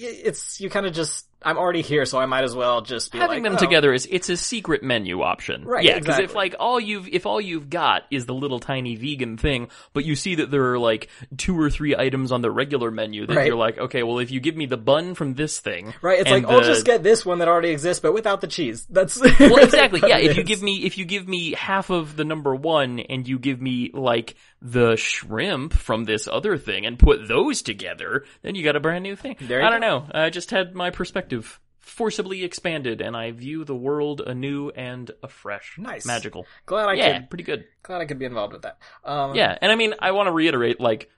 It's 0.01 0.61
you 0.61 0.69
kind 0.69 0.85
of 0.85 0.93
just 0.93 1.25
I'm 1.41 1.57
already 1.57 1.81
here, 1.81 2.05
so 2.05 2.19
I 2.19 2.25
might 2.25 2.43
as 2.43 2.53
well 2.53 2.81
just 2.81 3.11
be 3.13 3.17
Having 3.17 3.43
like, 3.43 3.43
them 3.43 3.53
oh. 3.55 3.59
together 3.59 3.93
is 3.93 4.07
it's 4.09 4.29
a 4.29 4.35
secret 4.35 4.83
menu 4.83 5.21
option. 5.21 5.63
Right, 5.63 5.85
Yeah, 5.85 5.99
because 5.99 6.19
if 6.19 6.35
like 6.35 6.55
all 6.59 6.79
you've 6.79 7.07
if 7.07 7.25
all 7.25 7.39
you've 7.39 7.69
got 7.69 8.03
is 8.11 8.25
the 8.25 8.33
little 8.33 8.59
tiny 8.59 8.95
vegan 8.97 9.37
thing, 9.37 9.69
but 9.93 10.03
you 10.03 10.15
see 10.15 10.35
that 10.35 10.51
there 10.51 10.73
are 10.73 10.79
like 10.79 11.09
two 11.37 11.57
or 11.59 11.69
three 11.69 11.95
items 11.95 12.33
on 12.33 12.41
the 12.41 12.51
regular 12.51 12.91
menu 12.91 13.25
that 13.25 13.35
Right. 13.35 13.47
you're 13.47 13.55
like, 13.55 13.77
okay, 13.77 14.03
well 14.03 14.19
if 14.19 14.31
you 14.31 14.41
give 14.41 14.57
me 14.57 14.65
the 14.65 14.77
bun 14.77 15.15
from 15.15 15.33
this 15.33 15.59
thing, 15.59 15.93
Right, 16.01 16.19
it's 16.19 16.29
like 16.29 16.45
I'll 16.45 16.61
just 16.61 16.85
get 16.85 17.03
this 17.03 17.25
one 17.25 17.39
that 17.39 17.47
already 17.47 17.69
exists, 17.69 18.01
but 18.01 18.13
without 18.13 18.41
the 18.41 18.47
cheese. 18.47 18.85
That's 18.89 19.19
Well, 19.39 19.63
exactly. 19.63 20.01
Yeah, 20.05 20.17
if 20.17 20.35
you 20.35 20.43
give 20.43 20.61
me 20.61 20.83
if 20.85 20.97
you 20.97 21.05
give 21.05 21.27
me 21.27 21.53
half 21.53 21.89
of 21.89 22.17
the 22.17 22.25
number 22.25 22.53
one 22.53 22.99
and 22.99 23.25
you 23.27 23.39
give 23.39 23.61
me 23.61 23.91
like 23.93 24.35
the 24.61 24.95
shrimp 24.97 25.73
from 25.73 26.03
this 26.05 26.27
other 26.27 26.57
thing 26.57 26.85
and 26.85 26.99
put 26.99 27.27
those 27.27 27.61
together, 27.61 28.25
then 28.41 28.55
you 28.55 28.63
got 28.63 28.75
a 28.75 28.79
brand 28.79 29.03
new 29.03 29.15
thing. 29.15 29.35
I 29.41 29.45
don't 29.69 29.79
go. 29.81 29.87
know. 29.87 30.05
I 30.13 30.29
just 30.29 30.51
had 30.51 30.75
my 30.75 30.89
perspective 30.89 31.59
forcibly 31.79 32.43
expanded 32.43 33.01
and 33.01 33.15
I 33.17 33.31
view 33.31 33.63
the 33.65 33.75
world 33.75 34.21
anew 34.21 34.69
and 34.69 35.09
afresh. 35.23 35.75
Nice. 35.77 36.05
Magical. 36.05 36.45
glad 36.65 36.87
I 36.89 36.93
yeah, 36.93 37.19
could 37.19 37.29
pretty 37.29 37.43
good. 37.45 37.65
glad 37.83 38.01
I 38.01 38.05
could 38.05 38.19
be 38.19 38.25
involved 38.25 38.53
with 38.53 38.61
that. 38.63 38.77
Um, 39.03 39.33
Yeah, 39.35 39.57
and 39.61 39.71
I 39.71 39.75
mean, 39.75 39.95
I 39.99 40.11
want 40.11 40.27
to 40.27 40.31
reiterate, 40.31 40.79
like, 40.79 41.09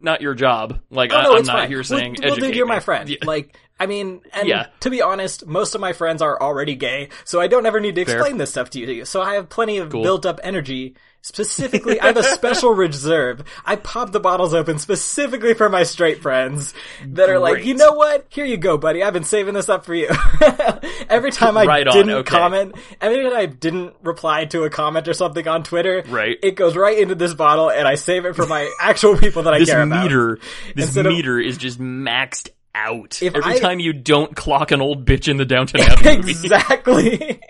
not 0.00 0.22
your 0.22 0.34
job. 0.34 0.80
Like, 0.88 1.12
Oh, 1.12 1.16
I, 1.16 1.22
no, 1.24 1.36
I'm 1.36 1.44
not 1.44 1.56
fine. 1.58 1.68
here 1.68 1.78
Well, 1.78 1.84
saying, 1.84 2.16
well, 2.22 2.36
dude, 2.36 2.56
you're 2.56 2.64
me. 2.64 2.70
my 2.74 2.80
friend. 2.80 3.08
Yeah. 3.08 3.18
Like, 3.24 3.54
I 3.78 3.84
mean, 3.86 4.22
and 4.32 4.48
Yeah. 4.48 4.68
to 4.80 4.88
be 4.90 5.02
honest, 5.02 5.46
most 5.46 5.74
of 5.74 5.80
my 5.82 5.92
friends 5.92 6.22
are 6.22 6.40
already 6.40 6.74
gay, 6.74 7.10
so 7.24 7.38
I 7.40 7.48
don't 7.48 7.66
ever 7.66 7.78
need 7.78 7.96
to 7.96 8.04
Fair. 8.06 8.16
explain 8.16 8.38
this 8.38 8.50
stuff 8.50 8.70
to 8.70 8.80
you. 8.80 9.04
So 9.04 9.20
I 9.20 9.34
have 9.34 9.50
plenty 9.50 9.76
of 9.78 9.90
Cool. 9.90 10.02
built 10.02 10.24
up 10.24 10.40
energy. 10.42 10.96
Specifically, 11.20 12.00
I 12.00 12.06
have 12.06 12.16
a 12.16 12.22
special 12.22 12.70
reserve. 12.74 13.42
I 13.66 13.76
pop 13.76 14.12
the 14.12 14.20
bottles 14.20 14.54
open 14.54 14.78
specifically 14.78 15.52
for 15.52 15.68
my 15.68 15.82
straight 15.82 16.22
friends 16.22 16.72
that 17.06 17.28
are 17.28 17.38
like, 17.38 17.64
you 17.66 17.74
know 17.74 17.92
what? 17.92 18.26
Here 18.30 18.44
you 18.46 18.56
go, 18.56 18.78
buddy. 18.78 19.02
I've 19.02 19.12
been 19.12 19.24
saving 19.24 19.52
this 19.54 19.68
up 19.68 19.84
for 19.84 19.94
you. 19.94 20.08
every 21.10 21.30
time 21.30 21.56
I 21.58 21.64
Right 21.64 21.84
didn't 21.86 22.10
okay. 22.10 22.30
comment, 22.30 22.76
every 23.00 23.22
time 23.24 23.34
I 23.36 23.46
didn't 23.46 23.94
reply 24.02 24.46
to 24.46 24.64
a 24.64 24.70
comment 24.70 25.06
or 25.08 25.12
something 25.12 25.46
on 25.46 25.64
Twitter, 25.64 26.02
Right. 26.08 26.38
it 26.42 26.52
goes 26.52 26.76
right 26.76 26.98
into 26.98 27.14
this 27.14 27.34
bottle, 27.34 27.70
and 27.70 27.86
I 27.86 27.96
save 27.96 28.24
it 28.24 28.34
for 28.34 28.46
my 28.46 28.72
actual 28.80 29.16
people 29.18 29.42
that 29.42 29.52
I 29.54 29.64
care 29.64 29.82
about. 29.82 29.94
This 29.96 30.04
meter, 30.04 30.38
this 30.76 30.84
Instead 30.86 31.06
of- 31.06 31.12
meter 31.12 31.38
is 31.38 31.58
just 31.58 31.78
maxed 31.78 32.48
out. 32.74 33.20
If 33.22 33.34
Every 33.34 33.54
I- 33.54 33.58
time 33.58 33.80
you 33.80 33.92
don't 33.92 34.34
clock 34.34 34.70
an 34.70 34.80
old 34.80 35.04
bitch 35.04 35.28
in 35.28 35.36
the 35.36 35.44
Downton 35.44 35.80
Abbey 35.80 36.08
exactly. 36.30 37.40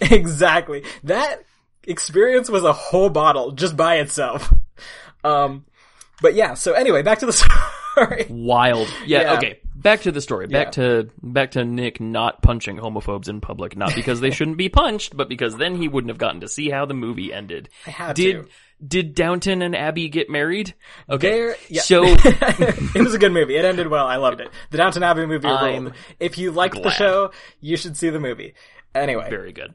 exactly. 0.00 0.84
That 1.04 1.42
experience 1.86 2.48
was 2.50 2.64
a 2.64 2.72
whole 2.72 3.10
bottle 3.10 3.52
just 3.52 3.76
by 3.76 3.96
itself. 3.96 4.52
Um, 5.24 5.66
but 6.20 6.34
yeah, 6.34 6.54
so 6.54 6.72
anyway, 6.72 7.02
back 7.02 7.20
to 7.20 7.26
the 7.26 7.32
story. 7.94 8.26
Wild. 8.28 8.92
Yeah, 9.06 9.20
Yeah. 9.20 9.34
okay. 9.34 9.60
Back 9.76 10.00
to 10.00 10.10
the 10.10 10.20
story. 10.20 10.48
Back 10.48 10.76
Yeah. 10.76 11.02
to 11.04 11.10
back 11.22 11.52
to 11.52 11.64
Nick 11.64 12.00
not 12.00 12.42
punching 12.42 12.76
homophobes 12.78 13.28
in 13.28 13.40
public, 13.40 13.76
not 13.76 13.94
because 13.94 14.20
they 14.20 14.30
shouldn't 14.32 14.56
be 14.56 14.68
punched, 14.68 15.16
but 15.16 15.28
because 15.28 15.56
then 15.56 15.76
he 15.76 15.86
wouldn't 15.86 16.08
have 16.10 16.18
gotten 16.18 16.40
to 16.40 16.48
see 16.48 16.70
how 16.70 16.86
the 16.86 16.94
movie 16.94 17.32
ended. 17.32 17.68
I 17.86 17.90
had 17.90 18.16
did 18.16 18.32
to. 18.42 18.48
did 18.84 19.14
Downton 19.14 19.62
and 19.62 19.76
Abby 19.76 20.08
get 20.08 20.28
married? 20.28 20.74
Okay. 21.08 21.54
Yeah. 21.68 21.82
So 21.82 22.02
it 22.04 22.94
was 23.00 23.14
a 23.14 23.18
good 23.20 23.30
movie. 23.32 23.54
It 23.56 23.64
ended 23.64 23.86
well. 23.86 24.08
I 24.08 24.16
loved 24.16 24.40
it. 24.40 24.48
The 24.70 24.78
Downton 24.78 25.04
Abbey 25.04 25.24
movie. 25.26 25.92
If 26.18 26.36
you 26.36 26.50
liked 26.50 26.82
the 26.82 26.90
show, 26.90 27.30
you 27.60 27.76
should 27.76 27.96
see 27.96 28.10
the 28.10 28.18
movie. 28.18 28.54
Anyway, 28.92 29.30
Very 29.30 29.52
good. 29.52 29.72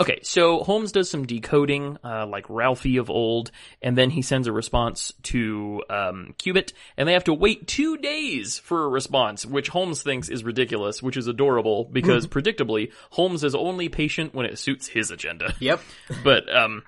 Okay, 0.00 0.20
so 0.22 0.62
Holmes 0.62 0.92
does 0.92 1.10
some 1.10 1.26
decoding, 1.26 1.98
uh, 2.02 2.26
like 2.26 2.48
Ralphie 2.48 2.96
of 2.96 3.10
old, 3.10 3.50
and 3.82 3.96
then 3.96 4.10
he 4.10 4.22
sends 4.22 4.46
a 4.46 4.52
response 4.52 5.12
to 5.24 5.82
um, 5.90 6.34
Cubitt, 6.38 6.72
and 6.96 7.08
they 7.08 7.12
have 7.12 7.24
to 7.24 7.34
wait 7.34 7.66
two 7.66 7.98
days 7.98 8.58
for 8.58 8.84
a 8.84 8.88
response, 8.88 9.44
which 9.44 9.68
Holmes 9.68 10.02
thinks 10.02 10.28
is 10.28 10.44
ridiculous, 10.44 11.02
which 11.02 11.16
is 11.16 11.26
adorable 11.26 11.84
because, 11.84 12.26
predictably, 12.28 12.90
Holmes 13.10 13.44
is 13.44 13.54
only 13.54 13.88
patient 13.88 14.34
when 14.34 14.46
it 14.46 14.58
suits 14.58 14.88
his 14.88 15.10
agenda. 15.10 15.54
yep. 15.60 15.80
But 16.24 16.54
um, 16.54 16.84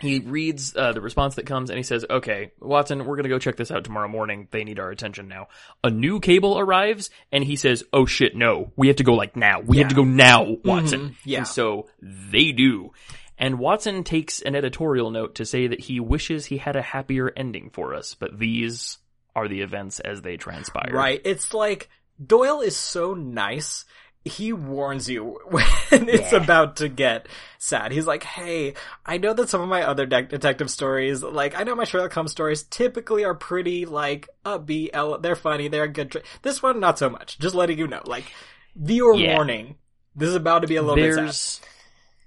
he 0.00 0.20
reads 0.20 0.74
uh, 0.76 0.92
the 0.92 1.00
response 1.00 1.36
that 1.36 1.46
comes 1.46 1.70
and 1.70 1.76
he 1.76 1.82
says, 1.82 2.04
"Okay, 2.08 2.52
Watson, 2.60 3.04
we're 3.04 3.16
gonna 3.16 3.28
go 3.28 3.38
check 3.38 3.56
this 3.56 3.70
out 3.70 3.84
tomorrow 3.84 4.08
morning. 4.08 4.48
They 4.50 4.64
need 4.64 4.78
our 4.78 4.90
attention 4.90 5.28
now." 5.28 5.48
A 5.84 5.90
new 5.90 6.20
cable 6.20 6.58
arrives, 6.58 7.10
and 7.32 7.44
he 7.44 7.56
says, 7.56 7.84
"Oh 7.92 8.06
shit, 8.06 8.34
no, 8.34 8.72
we 8.76 8.88
have 8.88 8.96
to 8.96 9.04
go 9.04 9.14
like 9.14 9.36
now. 9.36 9.60
We 9.60 9.78
have 9.78 9.88
to 9.88 9.94
go 9.94 10.04
now, 10.04 10.56
Watson." 10.64 11.16
yeah. 11.24 11.38
And 11.38 11.48
so 11.48 11.88
they 12.00 12.52
do. 12.52 12.92
And 13.38 13.58
Watson 13.58 14.04
takes 14.04 14.42
an 14.42 14.54
editorial 14.54 15.10
note 15.10 15.36
to 15.36 15.46
say 15.46 15.66
that 15.68 15.80
he 15.80 15.98
wishes 15.98 16.44
he 16.44 16.58
had 16.58 16.76
a 16.76 16.82
happier 16.82 17.32
ending 17.34 17.70
for 17.70 17.94
us, 17.94 18.14
but 18.14 18.38
these 18.38 18.98
are 19.34 19.48
the 19.48 19.62
events 19.62 19.98
as 19.98 20.20
they 20.20 20.36
transpire. 20.36 20.90
Right. 20.92 21.22
It's 21.24 21.54
like 21.54 21.88
Doyle 22.24 22.60
is 22.60 22.76
so 22.76 23.14
nice. 23.14 23.86
He 24.24 24.52
warns 24.52 25.08
you 25.08 25.38
when 25.48 25.64
it's 25.90 26.32
about 26.32 26.76
to 26.76 26.88
get 26.88 27.26
sad. 27.58 27.90
He's 27.90 28.06
like, 28.06 28.22
"Hey, 28.22 28.74
I 29.06 29.16
know 29.16 29.32
that 29.32 29.48
some 29.48 29.62
of 29.62 29.68
my 29.68 29.82
other 29.82 30.04
de- 30.04 30.24
detective 30.24 30.70
stories, 30.70 31.22
like 31.22 31.58
I 31.58 31.62
know 31.62 31.74
my 31.74 31.84
Sherlock 31.84 32.12
Holmes 32.12 32.30
stories, 32.30 32.64
typically 32.64 33.24
are 33.24 33.34
pretty 33.34 33.86
like 33.86 34.28
upbeat. 34.44 34.90
ele- 34.92 35.18
They're 35.20 35.36
funny. 35.36 35.68
They're 35.68 35.88
good. 35.88 36.22
This 36.42 36.62
one, 36.62 36.80
not 36.80 36.98
so 36.98 37.08
much. 37.08 37.38
Just 37.38 37.54
letting 37.54 37.78
you 37.78 37.86
know, 37.86 38.02
like 38.04 38.30
viewer 38.76 39.14
Yeah. 39.14 39.36
warning. 39.36 39.76
This 40.14 40.28
is 40.28 40.34
about 40.34 40.60
to 40.60 40.68
be 40.68 40.76
a 40.76 40.82
little 40.82 40.96
bit 40.96 41.14
sad. 41.14 41.66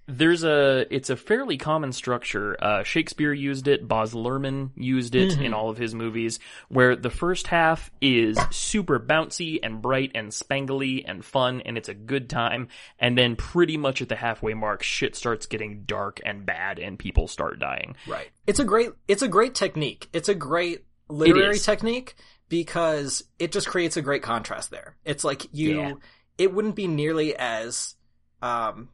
There's 0.06 0.43
a 0.43 0.86
it's 0.93 1.10
a 1.10 1.16
fairly 1.16 1.58
common 1.58 1.93
structure. 1.93 2.58
Uh, 2.62 2.84
Shakespeare 2.84 3.32
used 3.32 3.70
it. 3.70 3.88
Baz 3.88 4.14
Luhrmann 4.14 4.72
used 4.76 5.16
it 5.16 5.32
Mm-hmm. 5.32 5.43
in 5.43 5.54
all 5.54 5.70
of 5.70 5.78
his 5.78 5.95
movies, 5.95 6.39
where 6.68 6.95
the 6.97 7.10
first 7.10 7.47
half 7.47 7.89
is 8.01 8.38
super 8.51 8.99
bouncy 8.99 9.60
and 9.64 9.82
bright 9.82 10.12
and 10.14 10.30
spangly 10.32 11.04
and 11.08 11.24
fun, 11.24 11.62
and 11.62 11.78
it's 11.78 11.88
a 11.88 11.93
good 11.93 12.30
time. 12.30 12.68
And 12.99 13.18
then 13.18 13.38
pretty 13.38 13.78
much 13.78 14.01
at 14.01 14.10
the 14.10 14.18
halfway 14.18 14.54
mark, 14.54 14.84
shit 14.84 15.16
starts 15.16 15.45
getting 15.45 15.84
dark 15.86 16.20
and 16.26 16.45
bad, 16.45 16.80
and 16.80 16.99
people 16.99 17.30
start 17.30 17.60
dying. 17.60 17.95
Right. 18.06 18.30
It's 18.45 18.60
a 18.60 18.66
great 18.66 18.89
it's 19.08 19.22
a 19.22 19.30
great 19.30 19.56
technique. 19.56 20.10
It's 20.12 20.28
a 20.28 20.36
great 20.36 20.84
literary 21.08 21.60
technique 21.60 22.16
because 22.49 23.24
it 23.39 23.54
just 23.54 23.68
creates 23.68 23.95
a 23.95 24.01
great 24.01 24.22
contrast 24.22 24.70
there. 24.70 24.97
It's 25.06 25.24
like 25.24 25.47
you 25.54 25.78
Yeah. 25.80 25.93
it 26.38 26.54
wouldn't 26.54 26.76
be 26.76 26.88
nearly 26.88 27.36
as 27.38 27.95
um 28.41 28.89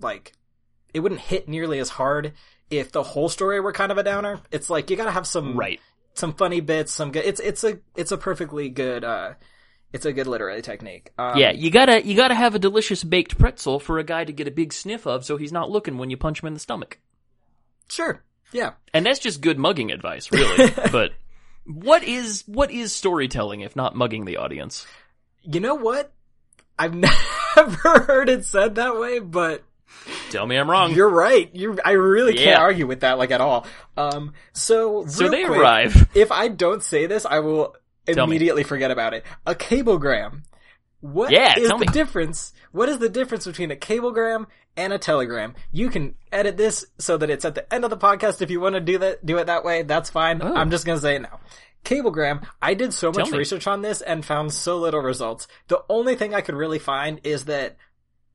like 0.00 0.32
it 0.94 1.00
wouldn't 1.00 1.20
hit 1.20 1.48
nearly 1.48 1.78
as 1.78 1.88
hard 1.88 2.32
if 2.70 2.92
the 2.92 3.02
whole 3.02 3.28
story 3.28 3.60
were 3.60 3.72
kind 3.72 3.92
of 3.92 3.98
a 3.98 4.02
downer. 4.02 4.40
It's 4.50 4.70
like 4.70 4.90
you 4.90 4.96
got 4.96 5.04
to 5.06 5.10
have 5.10 5.26
some 5.26 5.56
Right. 5.56 5.80
some 6.14 6.32
funny 6.34 6.60
bits, 6.60 6.92
some 6.92 7.12
good 7.12 7.24
it's 7.24 7.40
it's 7.40 7.64
a 7.64 7.78
it's 7.96 8.12
a 8.12 8.16
perfectly 8.18 8.68
good 8.68 9.04
uh 9.04 9.34
it's 9.92 10.06
a 10.06 10.12
good 10.12 10.26
literary 10.28 10.62
technique. 10.62 11.10
Um, 11.18 11.36
yeah, 11.36 11.50
you 11.50 11.70
gotta 11.70 12.04
you 12.06 12.14
gotta 12.14 12.34
have 12.34 12.54
a 12.54 12.60
delicious 12.60 13.02
baked 13.02 13.38
pretzel 13.38 13.80
for 13.80 13.98
a 13.98 14.04
guy 14.04 14.24
to 14.24 14.32
get 14.32 14.46
a 14.46 14.52
big 14.52 14.72
sniff 14.72 15.04
of, 15.06 15.24
so 15.24 15.36
he's 15.36 15.50
not 15.52 15.68
looking 15.70 15.98
when 15.98 16.10
you 16.10 16.16
punch 16.16 16.42
him 16.42 16.46
in 16.46 16.54
the 16.54 16.60
stomach. 16.60 16.98
sure. 17.88 18.22
Yeah. 18.52 18.72
And 18.92 19.06
that's 19.06 19.20
just 19.20 19.40
good 19.42 19.58
mugging 19.58 19.92
advice, 19.92 20.32
really. 20.32 20.70
but 20.92 21.12
what 21.66 22.02
is 22.02 22.42
what 22.46 22.70
is 22.72 22.94
storytelling 22.94 23.60
if 23.60 23.76
not 23.76 23.94
mugging 23.94 24.24
the 24.24 24.38
audience? 24.38 24.86
You 25.42 25.60
know 25.60 25.74
what? 25.76 26.12
I've 26.78 26.94
never 27.56 28.00
heard 28.06 28.28
it 28.28 28.44
said 28.44 28.76
that 28.76 28.98
way, 28.98 29.18
but 29.20 29.62
Tell 30.30 30.46
me 30.46 30.56
I'm 30.56 30.70
wrong. 30.70 30.92
you're 30.94 31.08
right. 31.10 31.50
You, 31.54 31.78
I 31.84 31.92
really 31.92 32.32
can't 32.34 32.46
Yeah. 32.50 32.58
argue 32.60 32.86
with 32.86 33.00
that 33.00 33.18
like 33.18 33.30
at 33.30 33.40
all. 33.40 33.66
Um, 33.96 34.32
so 34.52 35.06
so 35.06 35.28
they 35.28 35.44
quick, 35.44 35.58
arrive. 35.58 36.08
If 36.14 36.32
I 36.32 36.48
don't 36.48 36.82
say 36.82 37.06
this, 37.06 37.24
I 37.26 37.40
will 37.40 37.76
Tell 38.06 38.26
me. 38.26 38.36
immediately 38.36 38.62
forget 38.64 38.90
about 38.90 39.14
it. 39.14 39.24
A 39.46 39.54
cablegram. 39.54 40.42
What 41.00 41.30
Yeah, 41.30 41.58
is 41.58 41.68
the 41.68 41.78
me. 41.78 41.86
difference? 41.86 42.52
What 42.72 42.88
is 42.88 42.98
the 42.98 43.08
difference 43.08 43.46
between 43.46 43.70
a 43.70 43.76
cablegram 43.76 44.46
and 44.76 44.92
a 44.92 44.98
telegram? 44.98 45.54
You 45.72 45.88
can 45.90 46.14
edit 46.30 46.56
this 46.56 46.84
so 46.98 47.16
that 47.16 47.30
it's 47.30 47.44
at 47.44 47.54
the 47.54 47.72
end 47.72 47.84
of 47.84 47.90
the 47.90 47.96
podcast 47.96 48.42
if 48.42 48.50
you 48.50 48.60
want 48.60 48.74
to 48.74 48.80
do 48.80 48.98
that. 48.98 49.24
Do 49.24 49.38
it 49.38 49.46
that 49.46 49.64
way. 49.64 49.82
That's 49.82 50.10
fine. 50.10 50.40
Oh. 50.42 50.54
I'm 50.54 50.70
just 50.70 50.84
gonna 50.86 50.98
say 51.00 51.16
it 51.16 51.22
now. 51.22 51.40
Cablegram. 51.84 52.44
I 52.60 52.74
did 52.74 52.92
so 52.92 53.10
much 53.10 53.30
me. 53.30 53.38
research 53.38 53.66
on 53.66 53.80
this 53.82 54.02
and 54.02 54.24
found 54.24 54.52
so 54.52 54.76
little 54.78 55.00
results. 55.00 55.48
The 55.68 55.82
only 55.88 56.14
thing 56.16 56.34
I 56.34 56.42
could 56.42 56.54
really 56.54 56.78
find 56.78 57.20
is 57.24 57.46
that 57.46 57.76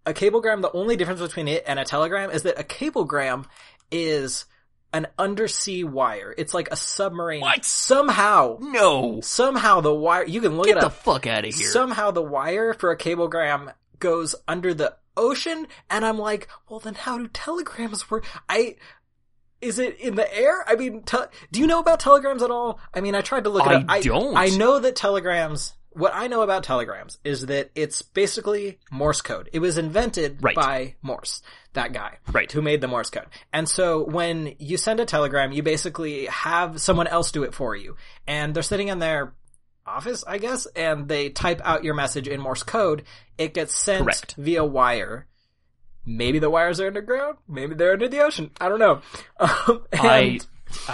a 0.06 0.14
cablegram. 0.14 0.62
The 0.62 0.72
only 0.72 0.96
difference 0.96 1.22
between 1.22 1.48
it 1.48 1.64
and 1.68 1.80
a 1.80 1.86
telegram 1.86 2.32
is 2.32 2.44
that 2.44 2.60
a 2.60 2.64
cablegram 2.64 3.46
is 3.92 4.46
an 4.94 5.08
undersea 5.20 5.84
wire. 5.84 6.34
It's 6.38 6.54
like 6.54 6.70
a 6.72 6.76
submarine. 6.76 7.42
What? 7.42 7.66
Somehow, 7.66 8.58
No. 8.62 9.20
somehow 9.22 9.82
the 9.82 9.94
wire. 9.94 10.26
You 10.26 10.42
can 10.42 10.56
look 10.58 10.68
Get 10.68 10.78
it 10.78 10.82
the 10.82 10.90
fuck 10.90 11.28
out 11.28 11.46
of 11.46 11.54
here. 11.54 11.68
Somehow 11.68 12.12
the 12.12 12.22
wire 12.22 12.74
for 12.74 12.92
a 12.92 12.98
cablegram 12.98 13.72
goes 14.00 14.36
under 14.48 14.74
the 14.74 14.96
ocean, 15.18 15.68
and 15.90 16.06
I'm 16.06 16.18
like, 16.20 16.48
well, 16.70 16.80
then 16.80 16.94
how 16.96 17.18
do 17.18 17.28
telegrams 17.28 18.10
work? 18.10 18.26
I. 18.48 18.76
Is 19.62 19.80
it 19.80 20.00
in 20.00 20.16
the 20.16 20.38
air? 20.38 20.64
I 20.68 20.76
mean, 20.76 21.02
te- 21.04 21.18
do 21.52 21.60
you 21.60 21.66
know 21.66 21.80
about 21.80 22.00
telegrams 22.00 22.44
at 22.44 22.52
all? 22.52 22.80
I 22.94 23.02
mean, 23.02 23.16
I 23.16 23.22
tried 23.22 23.46
to 23.46 23.50
look 23.50 23.66
it 23.66 23.72
I 23.72 23.76
up. 23.76 23.86
I 23.88 24.02
don't. 24.02 24.38
I 24.38 24.48
know 24.50 24.80
that 24.80 24.96
telegrams. 24.96 25.74
What 25.96 26.14
I 26.14 26.28
know 26.28 26.42
about 26.42 26.64
telegrams 26.64 27.18
is 27.24 27.46
that 27.48 27.72
it's 27.74 28.02
basically 28.02 28.80
Morse 28.92 29.22
code. 29.22 29.50
It 29.54 29.60
was 29.60 29.78
invented 29.78 30.40
Right. 30.44 30.56
by 30.56 30.96
Morse, 31.02 31.42
that 31.74 31.94
guy, 31.94 32.18
Right. 32.32 32.52
who 32.52 32.62
made 32.62 32.82
the 32.82 32.88
Morse 32.88 33.10
code. 33.10 33.28
And 33.54 33.68
so 33.68 34.04
when 34.04 34.56
you 34.60 34.78
send 34.78 35.00
a 35.00 35.06
telegram, 35.06 35.52
you 35.52 35.64
basically 35.64 36.26
have 36.26 36.82
someone 36.82 37.08
else 37.08 37.32
do 37.32 37.44
it 37.44 37.54
for 37.54 37.76
you, 37.76 37.96
and 38.28 38.54
they're 38.54 38.62
sitting 38.64 38.90
in 38.90 39.00
their 39.00 39.34
office, 39.86 40.24
I 40.28 40.38
guess, 40.38 40.66
and 40.76 41.08
they 41.08 41.30
type 41.30 41.62
out 41.64 41.84
your 41.84 41.94
message 41.94 42.28
in 42.28 42.42
Morse 42.42 42.64
code. 42.64 43.04
It 43.38 43.54
gets 43.54 43.74
sent 43.76 44.04
Correct. 44.04 44.36
via 44.38 44.64
wire. 44.66 45.28
Maybe 46.06 46.40
the 46.40 46.50
wires 46.50 46.80
are 46.80 46.88
underground. 46.88 47.38
Maybe 47.48 47.74
they're 47.74 47.94
under 47.94 48.08
the 48.08 48.20
ocean. 48.22 48.52
I 48.60 48.70
don't 48.70 48.80
know. 48.80 49.02
Um, 49.40 49.86
and- 49.92 50.02
I 50.02 50.40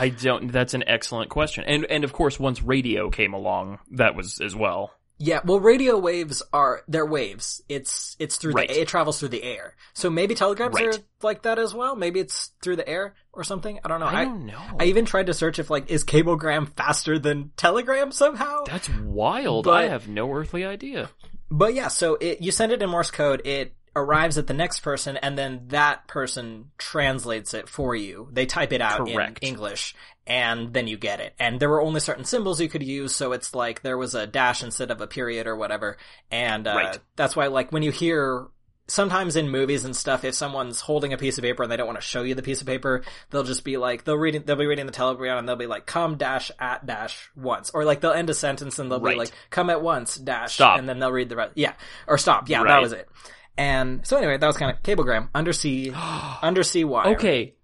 don't. 0.10 0.52
That's 0.52 0.74
an 0.74 0.84
excellent 0.88 1.30
question. 1.30 1.64
And 1.66 1.86
and 1.86 2.04
of 2.04 2.14
course, 2.14 2.40
once 2.40 2.62
radio 2.62 3.10
came 3.10 3.34
along, 3.34 3.80
that 3.92 4.16
was 4.16 4.40
as 4.42 4.56
well. 4.56 4.92
Yeah, 5.24 5.42
well, 5.46 5.60
radio 5.60 6.00
waves 6.00 6.42
are 6.52 6.82
they're 6.88 7.06
waves. 7.06 7.62
It's 7.70 8.16
it's 8.18 8.38
through 8.38 8.54
Right. 8.54 8.68
the 8.68 8.82
it 8.82 8.88
travels 8.88 9.20
through 9.20 9.30
the 9.30 9.44
air. 9.44 9.76
So 9.94 10.10
maybe 10.10 10.34
telegrams 10.34 10.74
Right. 10.74 10.96
are 10.96 11.00
like 11.22 11.44
that 11.44 11.60
as 11.60 11.76
well. 11.76 11.96
Maybe 11.96 12.20
it's 12.20 12.52
through 12.64 12.78
the 12.78 12.88
air 12.90 13.14
or 13.32 13.44
something. 13.44 13.80
I 13.86 13.88
don't 13.88 14.00
know. 14.00 14.08
I 14.08 14.26
don't 14.26 14.46
know. 14.48 14.60
I 14.80 14.86
even 14.86 15.06
tried 15.06 15.28
to 15.28 15.34
search 15.36 15.60
if 15.60 15.70
like 15.70 15.92
is 15.92 16.04
cablegram 16.04 16.66
faster 16.76 17.20
than 17.20 17.52
telegram 17.56 18.12
somehow. 18.12 18.64
That's 18.66 18.90
wild. 18.90 19.66
But- 19.66 19.74
I 19.84 19.88
have 19.90 20.08
no 20.08 20.32
earthly 20.34 20.66
idea. 20.66 21.10
But 21.52 21.76
yeah, 21.76 21.90
so 21.90 22.16
it 22.20 22.42
you 22.42 22.52
send 22.52 22.72
it 22.72 22.82
in 22.82 22.90
Morse 22.90 23.12
code. 23.12 23.42
It 23.46 23.74
arrives 23.96 24.38
at 24.38 24.48
the 24.48 24.54
next 24.54 24.80
person, 24.82 25.18
and 25.18 25.38
then 25.38 25.66
that 25.68 26.08
person 26.08 26.72
translates 26.78 27.54
it 27.54 27.68
for 27.68 27.96
you. 27.96 28.30
They 28.32 28.46
type 28.46 28.72
it 28.74 28.82
out 28.82 29.06
Correct. 29.08 29.40
in 29.42 29.48
English, 29.50 29.96
and 30.26 30.74
then 30.74 30.88
you 30.88 30.98
get 30.98 31.20
it. 31.20 31.34
And 31.40 31.60
there 31.60 31.70
were 31.70 31.82
only 31.82 32.00
certain 32.00 32.24
symbols 32.26 32.62
you 32.62 32.70
could 32.70 32.84
use, 32.84 33.14
so 33.16 33.34
it's 33.34 33.54
like 33.54 33.82
there 33.82 33.98
was 33.98 34.16
a 34.16 34.26
dash 34.28 34.64
instead 34.64 34.92
of 34.92 35.02
a 35.02 35.08
period 35.08 35.46
or 35.48 35.56
whatever. 35.56 35.98
And 36.32 36.68
uh, 36.68 36.74
Right. 36.76 37.00
that's 37.16 37.36
why, 37.36 37.48
like, 37.48 37.72
when 37.72 37.84
you 37.84 37.92
hear 37.92 38.48
sometimes 38.88 39.36
in 39.38 39.50
movies 39.50 39.86
and 39.86 39.96
stuff, 39.96 40.26
if 40.26 40.36
someone's 40.36 40.82
holding 40.82 41.14
a 41.14 41.18
piece 41.18 41.38
of 41.38 41.44
paper 41.44 41.64
and 41.64 41.72
they 41.72 41.78
don't 41.78 41.88
want 41.88 42.00
to 42.00 42.06
show 42.06 42.24
you 42.24 42.36
the 42.36 42.42
piece 42.42 42.60
of 42.62 42.68
paper, 42.68 43.04
they'll 43.30 43.44
just 43.44 43.64
be 43.64 43.78
like, 43.78 44.04
they'll 44.04 44.18
read, 44.18 44.46
they'll 44.46 44.56
be 44.58 44.66
reading 44.66 44.86
the 44.86 44.92
telegram 44.92 45.38
and 45.38 45.48
they'll 45.48 45.56
be 45.56 45.66
like, 45.68 45.86
come 45.86 46.18
dash 46.18 46.52
at 46.60 46.86
dash 46.86 47.30
once, 47.36 47.70
or 47.74 47.86
like 47.86 48.02
they'll 48.02 48.12
end 48.12 48.30
a 48.30 48.34
sentence 48.34 48.80
and 48.80 48.92
they'll 48.92 49.00
Right. 49.00 49.14
be 49.14 49.20
like, 49.20 49.32
come 49.50 49.70
at 49.70 49.82
once 49.82 50.16
dash, 50.16 50.56
Stop. 50.56 50.78
and 50.80 50.90
then 50.90 51.00
they'll 51.00 51.12
read 51.12 51.30
the 51.30 51.38
rest. 51.38 51.54
Yeah, 51.56 51.74
or 52.06 52.18
stop. 52.18 52.50
Yeah, 52.50 52.64
that 52.66 52.82
was 52.82 52.92
it. 52.92 53.08
And 53.58 54.06
so 54.08 54.18
anyway, 54.18 54.38
that 54.38 54.48
was 54.48 54.58
kind 54.58 54.72
of 54.76 54.82
cablegram, 54.84 55.30
undersea, 55.36 55.92
undersea 56.42 56.84
wire. 56.84 57.16
Okay. 57.16 57.56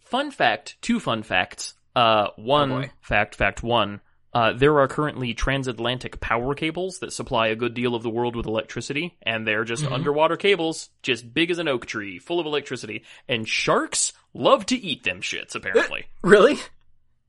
Fun 0.00 0.30
fact, 0.30 0.76
two 0.82 0.98
fun 1.00 1.22
facts. 1.22 1.74
Uh, 1.94 2.28
one 2.36 2.72
Oh, 2.72 2.84
fact, 3.00 3.34
fact 3.36 3.62
one. 3.62 4.00
Uh, 4.32 4.52
there 4.52 4.78
are 4.78 4.86
currently 4.86 5.34
transatlantic 5.34 6.20
power 6.20 6.54
cables 6.54 7.00
that 7.00 7.12
supply 7.12 7.48
a 7.48 7.56
good 7.56 7.74
deal 7.74 7.96
of 7.96 8.02
the 8.04 8.08
world 8.10 8.36
with 8.36 8.46
electricity, 8.46 9.16
and 9.22 9.44
they're 9.46 9.64
just 9.64 9.82
Mm-hmm. 9.82 9.92
underwater 9.92 10.36
cables, 10.36 10.88
just 11.02 11.32
big 11.34 11.50
as 11.50 11.58
an 11.58 11.66
oak 11.68 11.86
tree, 11.86 12.18
full 12.20 12.38
of 12.38 12.46
electricity. 12.46 13.02
And 13.28 13.48
sharks 13.48 14.12
love 14.32 14.66
to 14.66 14.76
eat 14.76 15.02
them 15.02 15.20
shits, 15.20 15.54
apparently. 15.56 16.06
Really? 16.22 16.58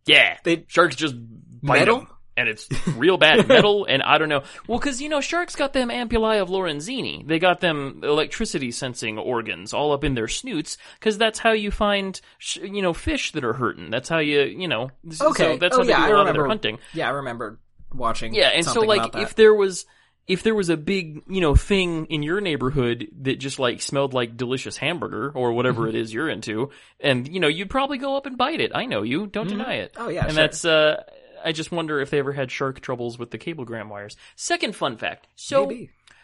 yeah, 0.05 0.37
They- 0.43 0.65
sharks 0.67 0.95
just 0.95 1.15
bite 1.17 1.79
Metal? 1.79 1.99
'em, 2.01 2.07
and 2.37 2.47
it's 2.47 2.67
real 2.87 3.17
bad 3.17 3.47
metal. 3.49 3.85
And 3.85 4.01
I 4.01 4.17
don't 4.17 4.29
know. 4.29 4.43
Well, 4.67 4.79
because 4.79 5.01
you 5.01 5.09
know, 5.09 5.21
sharks 5.21 5.55
got 5.55 5.73
them 5.73 5.89
ampullae 5.89 6.41
of 6.41 6.49
Lorenzini. 6.49 7.27
They 7.27 7.39
got 7.39 7.59
them 7.59 8.01
electricity 8.03 8.71
sensing 8.71 9.17
organs 9.17 9.73
all 9.73 9.91
up 9.91 10.03
in 10.03 10.13
their 10.15 10.27
snoots. 10.27 10.77
Because 10.99 11.17
that's 11.17 11.39
how 11.39 11.51
you 11.51 11.71
find, 11.71 12.19
sh- 12.37 12.57
you 12.63 12.81
know, 12.81 12.93
fish 12.93 13.31
that 13.33 13.43
are 13.43 13.53
hurting. 13.53 13.89
That's 13.89 14.07
how 14.09 14.19
you, 14.19 14.41
you 14.43 14.67
know. 14.67 14.91
Okay. 15.21 15.53
So 15.53 15.57
that's 15.57 15.75
oh 15.75 15.79
how 15.79 15.83
they 15.83 15.89
yeah, 15.89 16.07
do 16.07 16.13
I 16.13 16.15
a 16.15 16.17
lot 16.17 16.27
of 16.27 16.33
their 16.33 16.43
remember 16.43 16.47
hunting. 16.47 16.79
Yeah, 16.93 17.07
I 17.07 17.11
remember 17.11 17.59
watching. 17.93 18.33
Yeah, 18.33 18.47
and 18.49 18.65
so 18.65 18.81
like 18.81 19.15
if 19.15 19.35
there 19.35 19.53
was 19.53 19.85
if 20.27 20.43
there 20.43 20.55
was 20.55 20.69
a 20.69 20.77
big, 20.77 21.23
you 21.27 21.41
know, 21.41 21.55
thing 21.55 22.05
in 22.05 22.23
your 22.23 22.39
neighborhood 22.39 23.07
that 23.23 23.39
just 23.39 23.59
like 23.59 23.81
smelled 23.81 24.13
like 24.13 24.37
delicious 24.37 24.77
hamburger 24.77 25.31
or 25.35 25.51
whatever 25.51 25.81
Mm-hmm. 25.81 25.95
it 25.97 25.99
is 25.99 26.13
you're 26.13 26.29
into, 26.29 26.69
and 26.99 27.27
you 27.27 27.39
know, 27.41 27.47
you'd 27.49 27.69
probably 27.71 27.97
go 27.97 28.15
up 28.15 28.27
and 28.27 28.37
bite 28.37 28.61
it. 28.61 28.71
I 28.73 28.85
know 28.85 29.01
you. 29.01 29.27
Don't 29.27 29.47
deny 29.47 29.75
it. 29.77 29.93
Oh, 29.97 30.07
yeah, 30.09 30.21
And 30.23 30.31
sure. 30.33 30.35
that's 30.43 30.63
uh 30.63 31.03
I 31.43 31.51
just 31.51 31.71
wonder 31.71 31.99
if 31.99 32.09
they 32.09 32.19
ever 32.19 32.33
had 32.33 32.51
shark 32.51 32.79
troubles 32.81 33.17
with 33.19 33.31
the 33.31 33.37
cablegram 33.37 33.89
wires. 33.89 34.15
Second 34.35 34.75
fun 34.75 34.97
fact. 34.97 35.27
So 35.35 35.71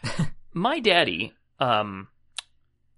my 0.52 0.80
daddy 0.80 1.32
um 1.60 2.08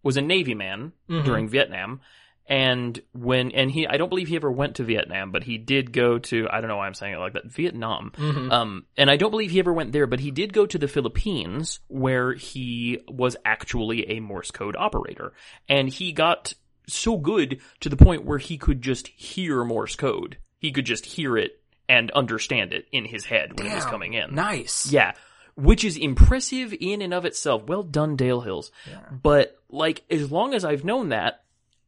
was 0.02 0.16
a 0.16 0.22
navy 0.22 0.54
man 0.54 0.92
Mhm. 1.08 1.24
during 1.24 1.48
Vietnam 1.48 2.00
and 2.46 3.00
when 3.12 3.52
and 3.52 3.70
he 3.70 3.86
I 3.86 3.96
don't 3.96 4.08
believe 4.08 4.28
he 4.28 4.36
ever 4.36 4.50
went 4.50 4.76
to 4.76 4.84
Vietnam 4.84 5.30
but 5.30 5.44
he 5.44 5.58
did 5.58 5.92
go 5.92 6.18
to 6.18 6.46
I 6.50 6.60
don't 6.60 6.68
know 6.68 6.76
why 6.76 6.86
I'm 6.86 6.94
saying 6.94 7.14
it 7.14 7.18
like 7.18 7.34
that 7.34 7.46
Vietnam 7.50 8.12
Mhm. 8.16 8.50
um 8.52 8.86
and 8.96 9.10
I 9.10 9.16
don't 9.16 9.30
believe 9.30 9.50
he 9.50 9.58
ever 9.60 9.72
went 9.72 9.92
there 9.92 10.06
but 10.06 10.20
he 10.20 10.30
did 10.30 10.52
go 10.52 10.66
to 10.66 10.78
the 10.78 10.88
Philippines 10.88 11.80
where 11.88 12.32
he 12.34 13.00
was 13.08 13.36
actually 13.44 14.10
a 14.10 14.20
Morse 14.20 14.50
code 14.50 14.76
operator 14.76 15.32
and 15.68 15.88
he 15.88 16.12
got 16.12 16.54
so 16.88 17.16
good 17.18 17.60
to 17.80 17.88
the 17.88 17.96
point 17.96 18.24
where 18.24 18.38
he 18.38 18.56
could 18.58 18.82
just 18.82 19.06
hear 19.08 19.62
Morse 19.64 19.96
code 19.96 20.38
he 20.58 20.72
could 20.72 20.86
just 20.86 21.06
hear 21.06 21.36
it 21.36 21.59
and 21.90 22.10
understand 22.12 22.72
it 22.72 22.86
in 22.92 23.04
his 23.04 23.24
head 23.24 23.58
when 23.58 23.66
it 23.66 23.74
was 23.74 23.84
coming 23.84 24.14
in 24.14 24.34
Nice. 24.34 24.90
yeah. 24.92 25.12
Which 25.56 25.84
is 25.84 25.96
impressive 25.96 26.72
in 26.80 27.02
and 27.02 27.12
of 27.12 27.24
itself. 27.24 27.64
Well 27.66 27.82
done, 27.82 28.16
Dale 28.16 28.40
Hills. 28.40 28.70
But, 29.10 29.58
like, 29.68 30.04
as 30.08 30.30
long 30.30 30.54
as 30.54 30.64
I've 30.64 30.84
known 30.84 31.08
that, 31.10 31.42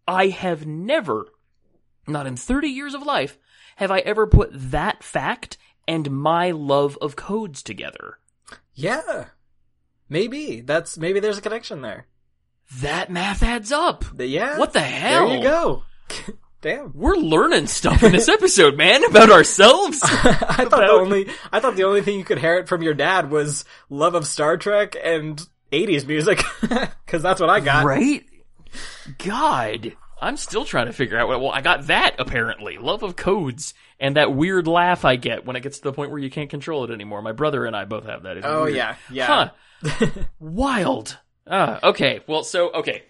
I 0.07 0.27
have 0.27 0.67
never, 0.67 1.27
not 2.07 2.27
in 2.27 2.37
30 2.37 2.69
years 2.69 2.93
of 2.95 3.07
life, 3.07 3.39
have 3.77 3.91
I 3.91 4.01
ever 4.01 4.27
put 4.27 4.51
that 4.53 5.03
fact 5.03 5.57
and 5.89 6.11
my 6.11 6.51
love 6.51 6.99
of 7.01 7.17
codes 7.17 7.63
together. 7.63 8.19
Yeah. 8.75 9.27
Maybe 10.09 10.61
that's 10.61 10.99
maybe 10.99 11.21
there's 11.21 11.39
a 11.39 11.43
connection 11.43 11.81
there. 11.83 12.07
That 12.81 13.11
math 13.11 13.43
adds 13.43 13.73
up. 13.73 14.05
Yeah. 14.19 14.59
What 14.59 14.73
the 14.73 14.81
hell? 14.81 15.29
There 15.29 15.37
you 15.39 15.43
go. 15.43 15.85
Damn. 16.63 16.93
We're 16.95 17.17
learning 17.17 17.67
stuff 17.67 18.05
in 18.05 18.13
this 18.13 18.29
episode, 18.29 18.77
man, 18.77 19.05
about 19.05 19.31
ourselves. 19.33 19.99
I 20.05 20.65
thought 20.65 20.71
the 20.71 20.93
only 20.93 21.29
I 21.51 21.59
thought 21.59 21.75
the 21.75 21.83
only 21.83 22.03
thing 22.03 22.17
you 22.17 22.25
could 22.25 22.39
inherit 22.39 22.69
from 22.69 22.83
your 22.83 22.95
dad 22.95 23.33
was 23.33 23.65
love 23.91 24.15
of 24.15 24.29
Star 24.29 24.57
Trek 24.57 24.95
and 25.03 25.45
80s 25.73 26.07
music 26.07 26.39
cuz 27.07 27.21
that's 27.21 27.41
what 27.41 27.51
I 27.51 27.59
got. 27.59 27.85
Right? 27.85 28.25
God. 29.19 29.97
I'm 30.21 30.37
still 30.37 30.65
trying 30.65 30.87
to 30.87 30.93
figure 30.93 31.19
out 31.19 31.27
what, 31.27 31.41
well, 31.41 31.51
I 31.51 31.63
got 31.63 31.89
that 31.89 32.15
apparently. 32.21 32.79
Love 32.79 33.03
of 33.03 33.17
codes 33.17 33.75
and 33.99 34.15
that 34.15 34.33
weird 34.33 34.69
laugh 34.69 35.05
I 35.05 35.17
get 35.17 35.45
when 35.45 35.57
it 35.57 35.63
gets 35.63 35.79
to 35.79 35.85
the 35.85 35.93
point 35.93 36.13
where 36.13 36.21
you 36.21 36.31
can't 36.31 36.49
control 36.49 36.85
it 36.85 36.93
anymore. 36.93 37.23
My 37.23 37.33
brother 37.33 37.67
and 37.67 37.75
I 37.75 37.87
both 37.87 38.07
have 38.07 38.23
that. 38.23 38.39
Oh 38.45 38.65
weird. 38.65 38.77
yeah. 38.77 38.95
Yeah. 39.11 39.51
Huh. 39.83 40.07
Wild. 40.39 41.19
Ah, 41.45 41.81
okay. 41.83 42.21
Well, 42.29 42.45
so, 42.45 42.71
okay. 42.71 43.03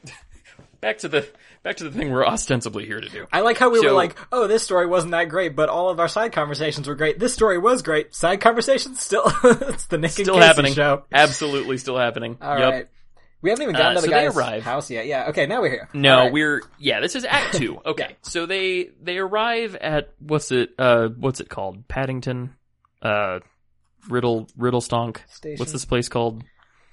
back 0.80 0.96
to 0.98 1.08
the 1.08 1.28
back 1.62 1.76
to 1.76 1.84
the 1.84 1.90
thing 1.90 2.10
we're 2.10 2.26
ostensibly 2.26 2.86
here 2.86 3.00
to 3.00 3.08
do. 3.08 3.26
I 3.32 3.40
like 3.40 3.58
how 3.58 3.70
we 3.70 3.80
were 3.80 3.92
like, 3.92 4.16
oh, 4.32 4.46
this 4.46 4.62
story 4.62 4.86
wasn't 4.86 5.12
that 5.12 5.28
great, 5.28 5.54
but 5.56 5.68
all 5.68 5.88
of 5.90 6.00
our 6.00 6.08
side 6.08 6.32
conversations 6.32 6.88
were 6.88 6.94
great. 6.94 7.18
This 7.18 7.32
story 7.34 7.58
was 7.58 7.82
great. 7.82 8.14
Side 8.14 8.40
conversations 8.40 9.00
still, 9.00 9.22
it's 9.44 9.86
the 9.86 9.98
Nick 9.98 10.10
Still 10.12 10.34
and 10.34 10.42
Casey 10.42 10.46
happening. 10.46 10.74
show. 10.74 11.04
Absolutely 11.12 11.78
still 11.78 11.96
happening. 11.98 12.38
All 12.40 12.58
yep. 12.58 12.72
right. 12.72 12.86
We 13.42 13.50
haven't 13.50 13.62
even 13.64 13.74
gotten 13.74 13.96
Uh, 13.96 14.00
to 14.02 14.06
the 14.06 14.12
so 14.12 14.20
guy's 14.20 14.36
arrive. 14.36 14.62
house 14.62 14.88
yet. 14.90 15.06
Yeah. 15.06 15.26
Okay. 15.30 15.46
Now 15.46 15.62
we're 15.62 15.70
here. 15.70 15.88
No, 15.92 16.16
right. 16.18 16.32
we're 16.32 16.62
yeah. 16.78 17.00
This 17.00 17.16
is 17.16 17.24
Act 17.24 17.54
Two. 17.54 17.80
Okay, 17.86 18.16
so 18.22 18.46
they 18.46 18.90
they 19.02 19.18
arrive 19.18 19.74
at 19.74 20.12
what's 20.20 20.52
it 20.52 20.70
uh 20.78 21.08
what's 21.08 21.40
it 21.40 21.48
called 21.48 21.88
Paddington, 21.88 22.54
uh 23.02 23.40
Riddle 24.08 24.46
Riddlestonk. 24.56 25.18
Station. 25.28 25.58
What's 25.58 25.72
this 25.72 25.84
place 25.84 26.08
called? 26.08 26.44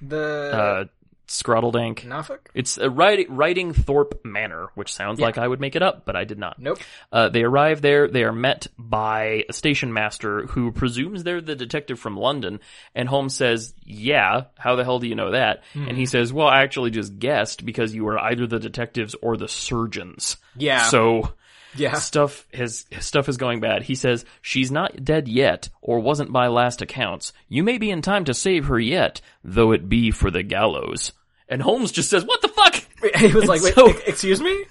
the 0.02 0.52
Uh, 0.52 0.86
Scrottledank. 1.30 2.06
Norfolk. 2.06 2.50
It's 2.54 2.78
a 2.78 2.90
Riding, 2.90 3.74
Thorpe 3.74 4.20
Manor, 4.26 4.70
which 4.76 4.92
sounds 4.92 5.20
Yeah. 5.20 5.28
like 5.28 5.38
I 5.38 5.48
would 5.48 5.60
make 5.60 5.76
it 5.76 5.84
up, 5.84 6.04
but 6.06 6.16
I 6.16 6.24
did 6.24 6.40
not. 6.40 6.58
Nope. 6.60 6.80
Uh, 7.12 7.30
they 7.30 7.44
arrive 7.44 7.82
there. 7.82 8.08
They 8.08 8.24
are 8.24 8.32
met 8.34 8.68
by 8.78 9.46
a 9.48 9.54
station 9.54 9.94
master 9.94 10.48
who 10.48 10.72
presumes 10.72 11.24
they're 11.24 11.40
the 11.42 11.56
detective 11.56 12.00
from 12.00 12.18
London. 12.18 12.60
And 12.96 13.08
Holmes 13.08 13.36
says, 13.36 13.74
"Yeah, 13.86 14.46
how 14.58 14.76
the 14.76 14.84
hell 14.84 15.00
do 15.00 15.08
you 15.08 15.16
know 15.16 15.32
that?" 15.32 15.64
And 15.76 15.96
he 15.98 16.06
says, 16.08 16.34
"Well, 16.34 16.48
I 16.48 16.64
actually 16.64 16.90
just 16.92 17.20
guessed 17.20 17.66
because 17.66 17.94
you 17.94 18.06
were 18.06 18.18
either 18.20 18.48
the 18.48 18.60
detectives 18.60 19.16
or 19.22 19.38
the 19.38 19.48
surgeons." 19.48 20.38
Yeah. 20.58 20.84
So 20.86 21.34
yeah. 21.76 21.94
stuff 22.00 22.48
has 22.54 22.88
stuff 23.00 23.30
is 23.30 23.38
going 23.38 23.60
bad. 23.60 23.84
He 23.84 23.94
says 23.94 24.26
she's 24.42 24.72
not 24.72 25.04
dead 25.06 25.28
yet, 25.28 25.70
or 25.82 26.00
wasn't 26.00 26.32
by 26.32 26.48
last 26.48 26.82
accounts. 26.82 27.34
You 27.48 27.64
may 27.64 27.78
be 27.78 27.92
in 27.92 28.02
time 28.02 28.26
to 28.26 28.34
save 28.34 28.66
her 28.66 28.80
yet, 28.80 29.22
though 29.44 29.72
it 29.72 29.88
be 29.88 30.10
for 30.10 30.32
the 30.32 30.42
gallows. 30.44 31.12
And 31.50 31.62
Holmes 31.62 31.91
just 31.91 32.10
says, 32.10 32.24
"What 32.26 32.41
the 32.41 32.47
fuck?" 32.50 32.76
He 33.18 33.34
was 33.34 33.45
like, 33.47 33.62
wait, 33.62 33.74
so- 33.74 33.89
excuse 34.06 34.39
me? 34.41 34.66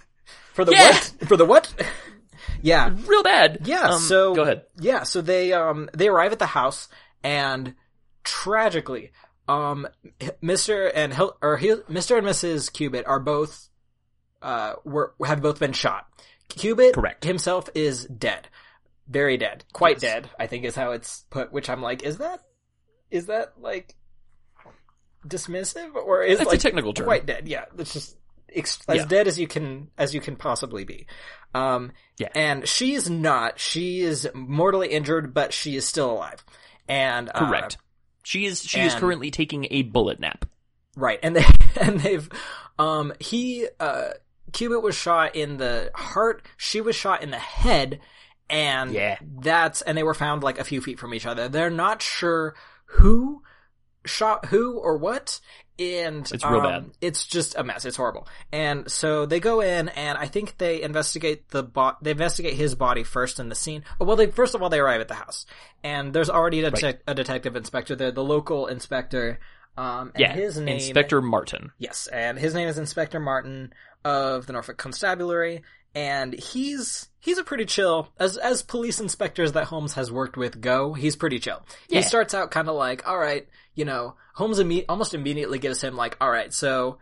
For 0.55 0.65
the 0.65 0.73
Yeah. 0.73 0.91
what? 0.93 1.15
For 1.29 1.37
the 1.37 1.45
what? 1.45 1.73
yeah. 2.63 2.95
Real 3.07 3.23
bad. 3.23 3.61
Yeah, 3.65 3.89
Um, 3.91 4.01
so 4.01 4.35
go 4.35 4.43
ahead. 4.43 4.63
Yeah, 4.81 5.03
so 5.05 5.21
they 5.21 5.53
um 5.53 5.89
they 5.95 6.09
arrive 6.09 6.33
at 6.33 6.39
the 6.39 6.47
house 6.47 6.89
and 7.23 7.75
tragically, 8.25 9.13
um 9.49 9.87
Mr. 10.43 10.91
and 10.95 11.15
Hil- 11.15 11.37
or 11.43 11.57
Hil- 11.57 11.83
Mr. 11.83 12.19
and 12.19 12.27
Mrs. 12.27 12.73
Cubitt 12.73 13.07
are 13.07 13.21
both 13.21 13.69
uh 14.43 14.75
were 14.85 15.15
have 15.25 15.43
both 15.43 15.59
been 15.59 15.73
shot. 15.73 16.07
Cubitt 16.49 16.95
Correct. 16.95 17.25
himself 17.25 17.69
is 17.75 18.05
dead. 18.07 18.49
Very 19.09 19.37
dead. 19.37 19.65
Quite 19.73 20.03
Yes. 20.03 20.13
dead, 20.13 20.31
I 20.39 20.47
think 20.47 20.65
is 20.65 20.75
how 20.75 20.93
it's 20.93 21.25
put, 21.31 21.53
which 21.53 21.71
I'm 21.71 21.83
like, 21.83 22.03
is 22.03 22.19
that 22.19 22.41
is 23.11 23.27
that 23.27 23.55
like 23.61 23.95
dismissive 25.29 25.95
or 25.95 26.23
is 26.23 26.39
That's 26.39 26.53
a 26.53 26.59
technical 26.59 26.93
term. 26.93 27.07
quite 27.07 27.27
dead? 27.27 27.47
Yeah, 27.49 27.65
it's 27.79 27.93
just 27.93 28.17
ex- 28.55 28.79
as 28.89 28.97
Yeah. 28.99 29.05
dead 29.07 29.29
as 29.29 29.39
you 29.39 29.47
can 29.47 29.91
as 29.99 30.15
you 30.15 30.21
can 30.21 30.37
possibly 30.37 30.85
be. 30.85 31.07
Um, 31.55 31.93
Yeah. 32.19 32.29
and 32.35 32.67
she's 32.69 33.09
not. 33.09 33.59
She 33.59 34.01
is 34.01 34.29
mortally 34.35 34.89
injured, 34.89 35.33
but 35.35 35.53
she 35.53 35.77
is 35.77 35.87
still 35.87 36.11
alive. 36.11 36.45
And 36.89 37.31
uh, 37.35 37.47
Correct. 37.47 37.77
She 38.23 38.45
is 38.47 38.63
she 38.63 38.81
is 38.81 38.95
currently 38.95 39.31
taking 39.31 39.67
a 39.71 39.83
bullet 39.83 40.21
nap. 40.21 40.45
right, 40.97 41.19
and 41.23 41.37
they 41.37 41.45
and 41.81 42.01
they've 42.01 42.29
um 42.79 43.13
he 43.21 43.67
uh 43.81 44.11
Cubitt 44.53 44.83
was 44.83 44.95
shot 44.95 45.37
in 45.37 45.59
the 45.59 45.91
heart. 45.95 46.43
She 46.57 46.81
was 46.81 46.97
shot 46.97 47.23
in 47.23 47.31
the 47.31 47.39
head, 47.39 48.01
and 48.51 48.93
Yeah. 48.93 49.19
that's 49.41 49.83
and 49.83 49.97
they 49.97 50.03
were 50.03 50.15
found 50.15 50.43
like 50.43 50.59
a 50.59 50.65
few 50.65 50.81
feet 50.81 50.99
from 50.99 51.13
each 51.15 51.27
other. 51.27 51.49
They're 51.49 51.69
not 51.71 52.01
sure 52.03 52.55
who 52.87 53.43
shot 54.09 54.47
who 54.47 54.79
or 54.79 54.97
what. 54.97 55.41
And 55.79 56.29
It's 56.33 56.45
real 56.45 56.57
um, 56.57 56.63
bad. 56.63 56.91
It's 57.01 57.25
just 57.25 57.55
a 57.57 57.63
mess. 57.63 57.85
It's 57.85 57.97
horrible. 57.97 58.27
And 58.51 58.91
so 58.91 59.27
they 59.27 59.39
go 59.39 59.61
in, 59.61 59.89
and 59.91 60.19
I 60.19 60.27
think 60.27 60.59
they 60.59 60.83
investigate 60.83 61.49
the 61.51 61.63
bot. 61.63 62.03
They 62.03 62.11
investigate 62.11 62.55
his 62.55 62.75
body 62.75 63.05
first 63.05 63.39
in 63.39 63.49
the 63.49 63.55
scene. 63.55 63.85
Oh, 64.01 64.05
Well, 64.05 64.17
they 64.17 64.27
first 64.27 64.57
of 64.57 64.63
all 64.63 64.71
they 64.71 64.81
arrive 64.81 65.01
at 65.01 65.07
the 65.07 65.15
house, 65.15 65.47
and 65.85 66.13
there's 66.13 66.31
already 66.31 66.65
a, 66.65 66.73
detec- 66.73 66.99
a 67.07 67.15
detective 67.15 67.55
inspector 67.55 67.95
there, 67.95 68.11
the 68.11 68.25
local 68.25 68.67
inspector. 68.67 69.39
Um, 69.77 70.11
and 70.17 70.21
Yeah. 70.21 70.33
his 70.33 70.59
name 70.59 70.79
Inspector 70.79 71.23
Martin. 71.23 71.71
Yes, 71.79 72.09
and 72.09 72.37
his 72.37 72.53
name 72.55 72.67
is 72.67 72.79
Inspector 72.79 73.21
Martin 73.21 73.73
of 74.05 74.47
the 74.47 74.53
Norfolk 74.55 74.79
Constabulary, 74.79 75.63
and 75.95 76.33
he's 76.35 77.09
he's 77.21 77.39
a 77.39 77.45
pretty 77.45 77.65
chill 77.65 78.09
as 78.19 78.37
as 78.37 78.63
police 78.63 79.01
inspectors 79.01 79.53
that 79.53 79.65
Holmes 79.65 79.95
has 79.95 80.11
worked 80.13 80.37
with 80.37 80.61
go. 80.61 80.95
He's 80.95 81.17
pretty 81.17 81.39
chill. 81.39 81.63
Yeah. 81.89 82.01
He 82.01 82.03
starts 82.07 82.35
out 82.35 82.51
kind 82.51 82.69
of 82.69 82.75
like, 82.77 83.07
all 83.09 83.19
right, 83.19 83.47
you 83.75 83.85
know, 83.85 84.17
Holmes 84.35 84.59
imme- 84.59 84.85
almost 84.89 85.15
immediately 85.15 85.59
gives 85.59 85.83
him 85.83 85.97
like, 85.97 86.17
all 86.21 86.31
right, 86.31 86.53
so. 86.53 86.99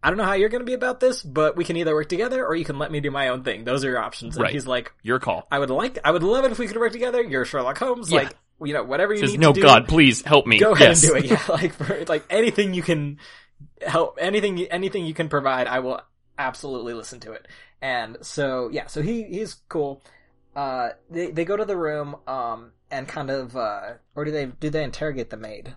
I 0.00 0.10
don't 0.10 0.16
know 0.16 0.24
how 0.24 0.34
you're 0.34 0.48
going 0.48 0.60
to 0.60 0.64
be 0.64 0.74
about 0.74 1.00
this, 1.00 1.24
but 1.24 1.56
we 1.56 1.64
can 1.64 1.76
either 1.76 1.92
work 1.92 2.08
together 2.08 2.46
or 2.46 2.54
you 2.54 2.64
can 2.64 2.78
let 2.78 2.92
me 2.92 3.00
do 3.00 3.10
my 3.10 3.30
own 3.30 3.42
thing. 3.42 3.64
Those 3.64 3.84
are 3.84 3.88
your 3.90 3.98
options. 3.98 4.36
And 4.36 4.44
Right. 4.44 4.52
he's 4.52 4.64
like, 4.64 4.92
Your 5.02 5.18
call. 5.18 5.48
I 5.50 5.58
would 5.58 5.70
like, 5.70 5.98
I 6.04 6.12
would 6.12 6.22
love 6.22 6.44
it 6.44 6.52
if 6.52 6.58
we 6.60 6.68
could 6.68 6.76
work 6.76 6.92
together. 6.92 7.20
You're 7.20 7.44
Sherlock 7.44 7.78
Holmes. 7.78 8.08
Yeah. 8.08 8.18
Like, 8.18 8.36
you 8.62 8.74
know, 8.74 8.84
whatever 8.84 9.12
you 9.12 9.18
Says, 9.22 9.32
need 9.32 9.40
no, 9.40 9.52
to 9.52 9.60
do 9.60 9.66
God, 9.66 9.88
please 9.88 10.22
help 10.22 10.46
me. 10.46 10.60
go 10.60 10.70
ahead 10.72 10.90
yes. 10.90 11.02
and 11.02 11.12
do 11.14 11.18
it. 11.18 11.24
Yeah, 11.32 11.42
like 11.48 11.72
for, 11.72 12.04
like 12.04 12.24
anything 12.30 12.74
you 12.74 12.82
can 12.82 13.18
help, 13.84 14.18
anything 14.20 14.60
anything 14.66 15.04
you 15.04 15.14
can 15.14 15.28
provide, 15.28 15.66
I 15.66 15.80
will 15.80 16.00
absolutely 16.38 16.94
listen 16.94 17.18
to 17.20 17.32
it. 17.32 17.48
And 17.80 18.18
so 18.22 18.68
yeah, 18.72 18.86
so 18.86 19.02
he 19.02 19.24
he's 19.24 19.56
cool. 19.68 20.02
Uh, 20.56 20.90
they 21.10 21.30
they 21.30 21.44
go 21.44 21.56
to 21.56 21.64
the 21.64 21.76
room 21.76 22.16
um 22.26 22.72
and 22.90 23.06
kind 23.06 23.30
of 23.30 23.56
uh 23.56 23.94
or 24.16 24.24
do 24.24 24.30
they 24.30 24.46
do 24.46 24.70
they 24.70 24.82
interrogate 24.82 25.30
the 25.30 25.36
maid? 25.36 25.74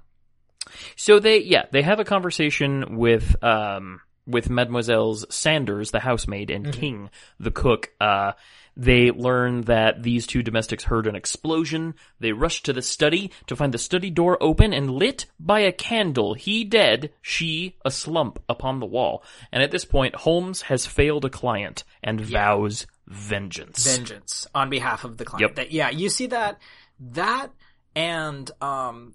So 0.95 1.19
they, 1.19 1.39
yeah, 1.39 1.65
they 1.71 1.81
have 1.81 1.99
a 1.99 2.05
conversation 2.05 2.97
with, 2.97 3.41
um, 3.43 4.01
with 4.27 4.49
Mademoiselles 4.49 5.25
Sanders, 5.33 5.91
the 5.91 5.99
housemaid, 5.99 6.49
and 6.49 6.65
Mm-hmm. 6.65 6.79
King, 6.79 7.09
the 7.39 7.51
cook. 7.51 7.89
Uh, 7.99 8.33
they 8.81 9.11
learn 9.11 9.61
that 9.61 10.01
these 10.01 10.25
two 10.25 10.41
domestics 10.41 10.85
heard 10.85 11.05
an 11.05 11.15
explosion. 11.15 11.93
They 12.19 12.31
rush 12.31 12.63
to 12.63 12.73
the 12.73 12.81
study 12.81 13.31
to 13.45 13.55
find 13.55 13.71
the 13.71 13.77
study 13.77 14.09
door 14.09 14.41
open 14.41 14.73
and 14.73 14.89
lit 14.89 15.27
by 15.39 15.59
a 15.59 15.71
candle. 15.71 16.33
He 16.33 16.63
dead, 16.63 17.11
she 17.21 17.77
a 17.85 17.91
slump 17.91 18.41
upon 18.49 18.79
the 18.79 18.87
wall. 18.87 19.23
And 19.51 19.61
at 19.61 19.69
this 19.69 19.85
point, 19.85 20.15
Holmes 20.15 20.63
has 20.63 20.87
failed 20.87 21.25
a 21.25 21.29
client 21.29 21.83
and 22.01 22.19
vows 22.19 22.87
vengeance. 23.07 23.85
vengeance 23.85 24.47
on 24.55 24.71
behalf 24.71 25.03
of 25.03 25.17
the 25.17 25.25
client. 25.25 25.41
Yep. 25.41 25.55
That, 25.55 25.71
yeah, 25.71 25.89
you 25.91 26.09
see 26.09 26.27
that 26.27 26.59
that 26.99 27.51
and 27.95 28.49
um 28.61 29.13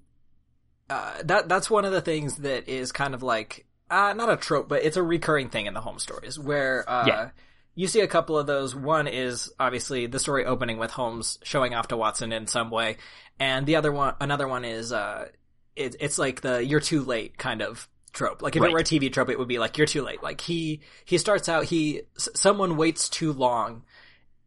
uh 0.90 1.14
that 1.24 1.48
that's 1.48 1.70
one 1.70 1.84
of 1.84 1.92
the 1.92 2.00
things 2.00 2.36
that 2.36 2.68
is 2.68 2.92
kind 2.92 3.14
of 3.14 3.22
like 3.22 3.66
uh 3.90 4.12
not 4.16 4.30
a 4.30 4.36
trope, 4.36 4.68
but 4.68 4.84
it's 4.84 4.96
a 4.96 5.02
recurring 5.02 5.48
thing 5.48 5.66
in 5.66 5.74
the 5.74 5.80
home 5.80 5.98
stories 5.98 6.38
where 6.38 6.88
uh 6.88 7.04
Yeah. 7.06 7.30
You 7.76 7.86
see 7.86 8.00
a 8.00 8.08
couple 8.08 8.36
of 8.36 8.48
those. 8.48 8.74
One 8.74 9.06
is 9.06 9.52
obviously 9.60 10.06
the 10.06 10.18
story 10.18 10.44
opening 10.44 10.78
with 10.78 10.90
Holmes 10.90 11.38
showing 11.44 11.74
off 11.74 11.86
to 11.88 11.96
Watson 11.96 12.32
in 12.32 12.48
some 12.48 12.70
way, 12.70 12.96
and 13.38 13.64
the 13.66 13.76
other 13.76 13.92
one, 13.92 14.14
another 14.20 14.48
one 14.48 14.64
is 14.64 14.92
uh, 14.92 15.28
it, 15.76 15.94
it's 16.00 16.18
like 16.18 16.40
the 16.40 16.64
"you're 16.64 16.80
too 16.80 17.02
late" 17.04 17.38
kind 17.38 17.62
of 17.62 17.86
trope. 18.12 18.42
Like 18.42 18.56
if 18.56 18.62
Right. 18.62 18.70
it 18.70 18.72
were 18.72 18.80
a 18.80 18.84
TV 18.84 19.12
trope, 19.12 19.28
it 19.28 19.38
would 19.38 19.46
be 19.46 19.58
like 19.60 19.78
"you're 19.78 19.86
too 19.86 20.02
late." 20.02 20.22
Like 20.22 20.40
he 20.40 20.80
he 21.04 21.18
starts 21.18 21.48
out 21.48 21.64
he 21.66 22.02
s- 22.16 22.28
someone 22.34 22.76
waits 22.76 23.08
too 23.08 23.32
long 23.32 23.84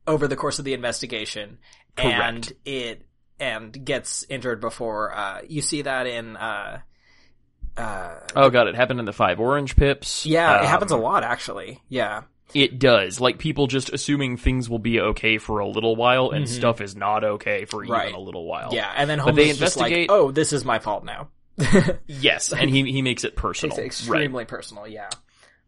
over 0.08 0.28
the 0.28 0.36
course 0.36 0.58
of 0.60 0.66
the 0.66 0.74
investigation, 0.74 1.60
and 1.98 2.52
it 2.66 3.06
and 3.40 3.86
gets 3.86 4.26
injured 4.28 4.60
before. 4.60 5.16
Uh, 5.16 5.42
you 5.48 5.62
see 5.62 5.84
that 5.84 6.08
in 6.08 6.36
uh, 6.36 6.80
uh, 7.78 8.16
Oh 8.36 8.50
god, 8.50 8.68
it 8.68 8.76
happened 8.76 9.00
in 9.00 9.06
the 9.06 9.14
Five 9.14 9.40
Orange 9.40 9.76
Pips. 9.76 10.26
yeah, 10.26 10.62
it 10.64 10.66
happens 10.68 10.92
a 10.92 10.96
Um, 10.96 11.02
lot 11.02 11.24
actually. 11.24 11.82
Yeah. 11.90 12.24
It 12.54 12.80
does. 12.80 13.20
Like 13.20 13.38
people 13.38 13.68
just 13.68 13.90
assuming 13.92 14.38
things 14.38 14.70
will 14.70 14.80
be 14.80 15.00
okay 15.00 15.38
for 15.38 15.60
a 15.60 15.68
little 15.68 15.96
while 15.96 16.32
and 16.32 16.50
stuff 16.50 16.82
is 16.82 16.96
not 16.96 17.24
okay 17.24 17.66
for 17.66 17.84
Mm-hmm. 17.84 17.92
Right. 17.92 18.10
even 18.10 18.20
a 18.20 18.24
little 18.24 18.46
while. 18.46 18.70
Yeah, 18.74 18.92
and 18.96 19.10
then 19.10 19.20
But 19.24 19.36
they 19.36 19.50
is 19.50 19.58
just 19.60 19.78
like, 19.78 19.92
investigate- 19.92 20.10
"Oh, 20.12 20.32
this 20.32 20.52
is 20.54 20.66
my 20.66 20.80
fault 20.80 21.04
now." 21.06 21.30
Yes, 22.08 22.52
and 22.54 22.70
he 22.70 22.92
he 22.92 23.02
makes 23.02 23.24
it 23.24 23.36
personal. 23.36 23.74
It's 23.78 23.80
right. 24.08 24.22
extremely 24.22 24.46
personal. 24.46 24.88
Yeah. 24.88 25.10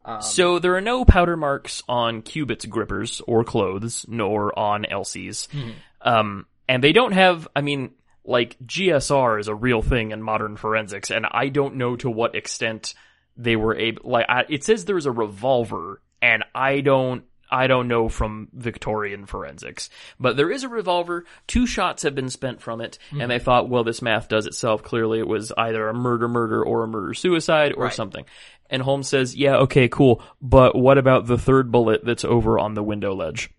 Um, 0.04 0.22
So 0.22 0.58
there 0.60 0.76
are 0.76 0.82
no 0.82 1.06
powder 1.06 1.38
marks 1.38 1.84
on 1.88 2.22
Cubitt's 2.24 2.66
grippers 2.66 3.22
or 3.28 3.44
clothes, 3.44 4.06
nor 4.08 4.58
on 4.58 4.86
Elsie's. 4.86 5.48
Hmm. 5.52 5.70
Um, 6.02 6.46
and 6.68 6.84
they 6.84 6.92
don't 6.94 7.12
have, 7.12 7.48
I 7.56 7.62
mean, 7.62 7.92
like 8.26 8.58
GSR 8.66 9.40
is 9.40 9.48
a 9.48 9.54
real 9.56 9.82
thing 9.84 10.12
in 10.12 10.22
modern 10.24 10.56
forensics, 10.58 11.12
and 11.12 11.28
I 11.30 11.50
don't 11.50 11.76
know 11.76 11.96
to 11.98 12.10
what 12.10 12.34
extent 12.36 12.96
they 13.38 13.56
were 13.56 13.76
able. 13.76 14.10
Like, 14.10 14.26
I, 14.30 14.46
it 14.50 14.64
says 14.64 14.86
there's 14.86 15.06
a 15.06 15.12
revolver, 15.12 16.02
and 16.22 16.44
I 16.56 16.82
don't. 16.82 17.24
I 17.54 17.68
don't 17.68 17.90
know 17.90 18.08
from 18.08 18.48
Victorian 18.54 19.26
forensics, 19.26 19.90
but 20.18 20.38
there 20.38 20.50
is 20.50 20.64
a 20.64 20.70
revolver. 20.70 21.26
Two 21.48 21.68
shots 21.68 22.04
have 22.04 22.16
been 22.16 22.30
spent 22.30 22.62
from 22.62 22.80
it, 22.80 22.98
Hmm. 23.10 23.20
and 23.20 23.30
they 23.30 23.40
thought, 23.40 23.68
well, 23.68 23.84
this 23.84 24.02
math 24.02 24.30
does 24.30 24.46
itself. 24.46 24.84
Clearly, 24.84 25.20
it 25.20 25.28
was 25.28 25.52
either 25.58 25.90
a 25.90 25.94
murder, 25.94 26.30
murder, 26.30 26.64
or 26.64 26.86
a 26.86 26.88
murder 26.88 27.14
suicide, 27.14 27.74
or 27.76 27.84
Right. 27.84 27.94
something. 27.94 28.24
And 28.70 28.82
Holmes 28.82 29.10
says, 29.10 29.36
yeah, 29.36 29.58
okay, 29.58 29.90
cool, 29.90 30.24
but 30.42 30.78
what 30.78 30.98
about 30.98 31.26
the 31.26 31.38
third 31.38 31.74
bullet 31.74 32.06
that's 32.06 32.24
over 32.24 32.58
on 32.58 32.74
the 32.74 32.84
window 32.84 33.14
ledge? 33.14 33.50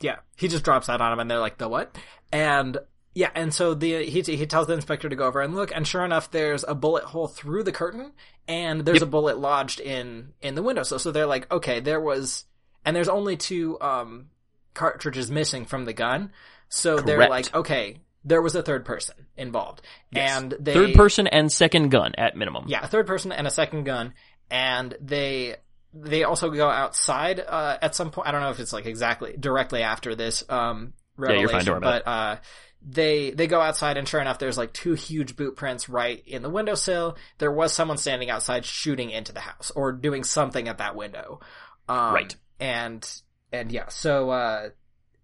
yeah, 0.00 0.18
he 0.36 0.46
just 0.46 0.64
drops 0.64 0.86
that 0.86 1.00
on 1.00 1.12
him, 1.12 1.18
and 1.18 1.28
they're 1.28 1.38
like, 1.40 1.58
"The 1.58 1.68
what?" 1.68 1.96
And 2.32 2.78
Yeah, 3.14 3.30
and 3.34 3.52
so 3.52 3.74
the 3.74 4.04
he 4.04 4.22
he 4.22 4.46
tells 4.46 4.68
the 4.68 4.72
inspector 4.72 5.08
to 5.08 5.14
go 5.16 5.26
over 5.26 5.40
and 5.42 5.54
look, 5.54 5.70
and 5.74 5.86
sure 5.86 6.04
enough, 6.04 6.30
there's 6.30 6.64
a 6.66 6.74
bullet 6.74 7.04
hole 7.04 7.26
through 7.28 7.62
the 7.64 7.70
curtain, 7.72 8.12
and 8.48 8.84
there's 8.84 8.96
Yep. 9.00 9.08
a 9.08 9.10
bullet 9.10 9.38
lodged 9.38 9.80
in 9.80 10.32
in 10.40 10.54
the 10.54 10.62
window. 10.62 10.82
So 10.82 10.98
so 10.98 11.10
they're 11.12 11.26
like, 11.26 11.50
okay, 11.52 11.80
there 11.80 12.00
was, 12.00 12.44
and 12.84 12.94
there's 12.96 13.08
only 13.08 13.36
two 13.36 13.80
um 13.80 14.26
cartridges 14.74 15.30
missing 15.30 15.66
from 15.66 15.84
the 15.84 15.92
gun. 15.92 16.32
So 16.68 16.98
they're 16.98 17.28
like, 17.28 17.54
okay, 17.54 17.98
there 18.24 18.40
was 18.40 18.54
a 18.54 18.62
third 18.62 18.84
person 18.84 19.14
involved, 19.36 19.82
Yes. 20.10 20.38
and 20.38 20.54
they 20.58 20.72
Third 20.74 20.94
person 20.94 21.26
and 21.26 21.50
second 21.52 21.90
gun 21.90 22.12
at 22.16 22.36
minimum. 22.36 22.64
yeah, 22.68 22.82
a 22.84 22.86
third 22.86 23.06
person 23.06 23.32
and 23.32 23.46
a 23.46 23.50
second 23.50 23.84
gun, 23.84 24.14
and 24.50 24.94
they 25.00 25.56
they 25.94 26.24
also 26.24 26.48
go 26.50 26.68
outside 26.70 27.38
uh, 27.40 27.76
at 27.82 27.94
some 27.94 28.10
point. 28.10 28.26
I 28.28 28.32
don't 28.32 28.40
know 28.40 28.50
if 28.50 28.60
it's 28.60 28.72
like 28.72 28.86
exactly 28.86 29.34
directly 29.38 29.82
after 29.82 30.14
this 30.14 30.42
um, 30.48 30.94
Yeah, 31.18 31.34
you're 31.34 31.48
revelation, 31.48 31.50
fine, 31.58 31.64
don't 31.66 31.82
worry 31.82 31.96
about 32.00 32.04
but 32.04 32.10
uh, 32.10 32.36
they 32.84 33.30
they 33.30 33.46
go 33.46 33.60
outside, 33.60 33.96
and 33.96 34.08
sure 34.08 34.20
enough, 34.20 34.38
there's 34.38 34.58
like 34.58 34.72
two 34.72 34.94
huge 34.94 35.36
boot 35.36 35.56
prints 35.56 35.88
right 35.88 36.22
in 36.26 36.42
the 36.42 36.50
windowsill. 36.50 37.16
There 37.38 37.52
was 37.52 37.72
someone 37.72 37.96
standing 37.98 38.30
outside 38.30 38.64
shooting 38.64 39.10
into 39.10 39.32
the 39.32 39.40
house 39.40 39.70
or 39.74 39.92
doing 39.92 40.24
something 40.24 40.68
at 40.68 40.78
that 40.78 40.96
window, 40.96 41.40
um, 41.88 42.14
Right. 42.14 42.36
And 42.58 43.08
and 43.52 43.70
yeah, 43.70 43.88
so 43.88 44.30
uh, 44.30 44.70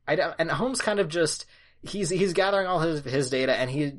I 0.07 0.17
don't, 0.17 0.35
and 0.39 0.51
Holmes 0.51 0.81
kind 0.81 1.01
of 1.01 1.09
just 1.09 1.47
he's 1.83 2.11
he's 2.11 2.33
gathering 2.33 2.67
all 2.67 2.81
his 2.81 3.03
his 3.03 3.31
data, 3.31 3.55
and 3.55 3.71
he 3.71 3.93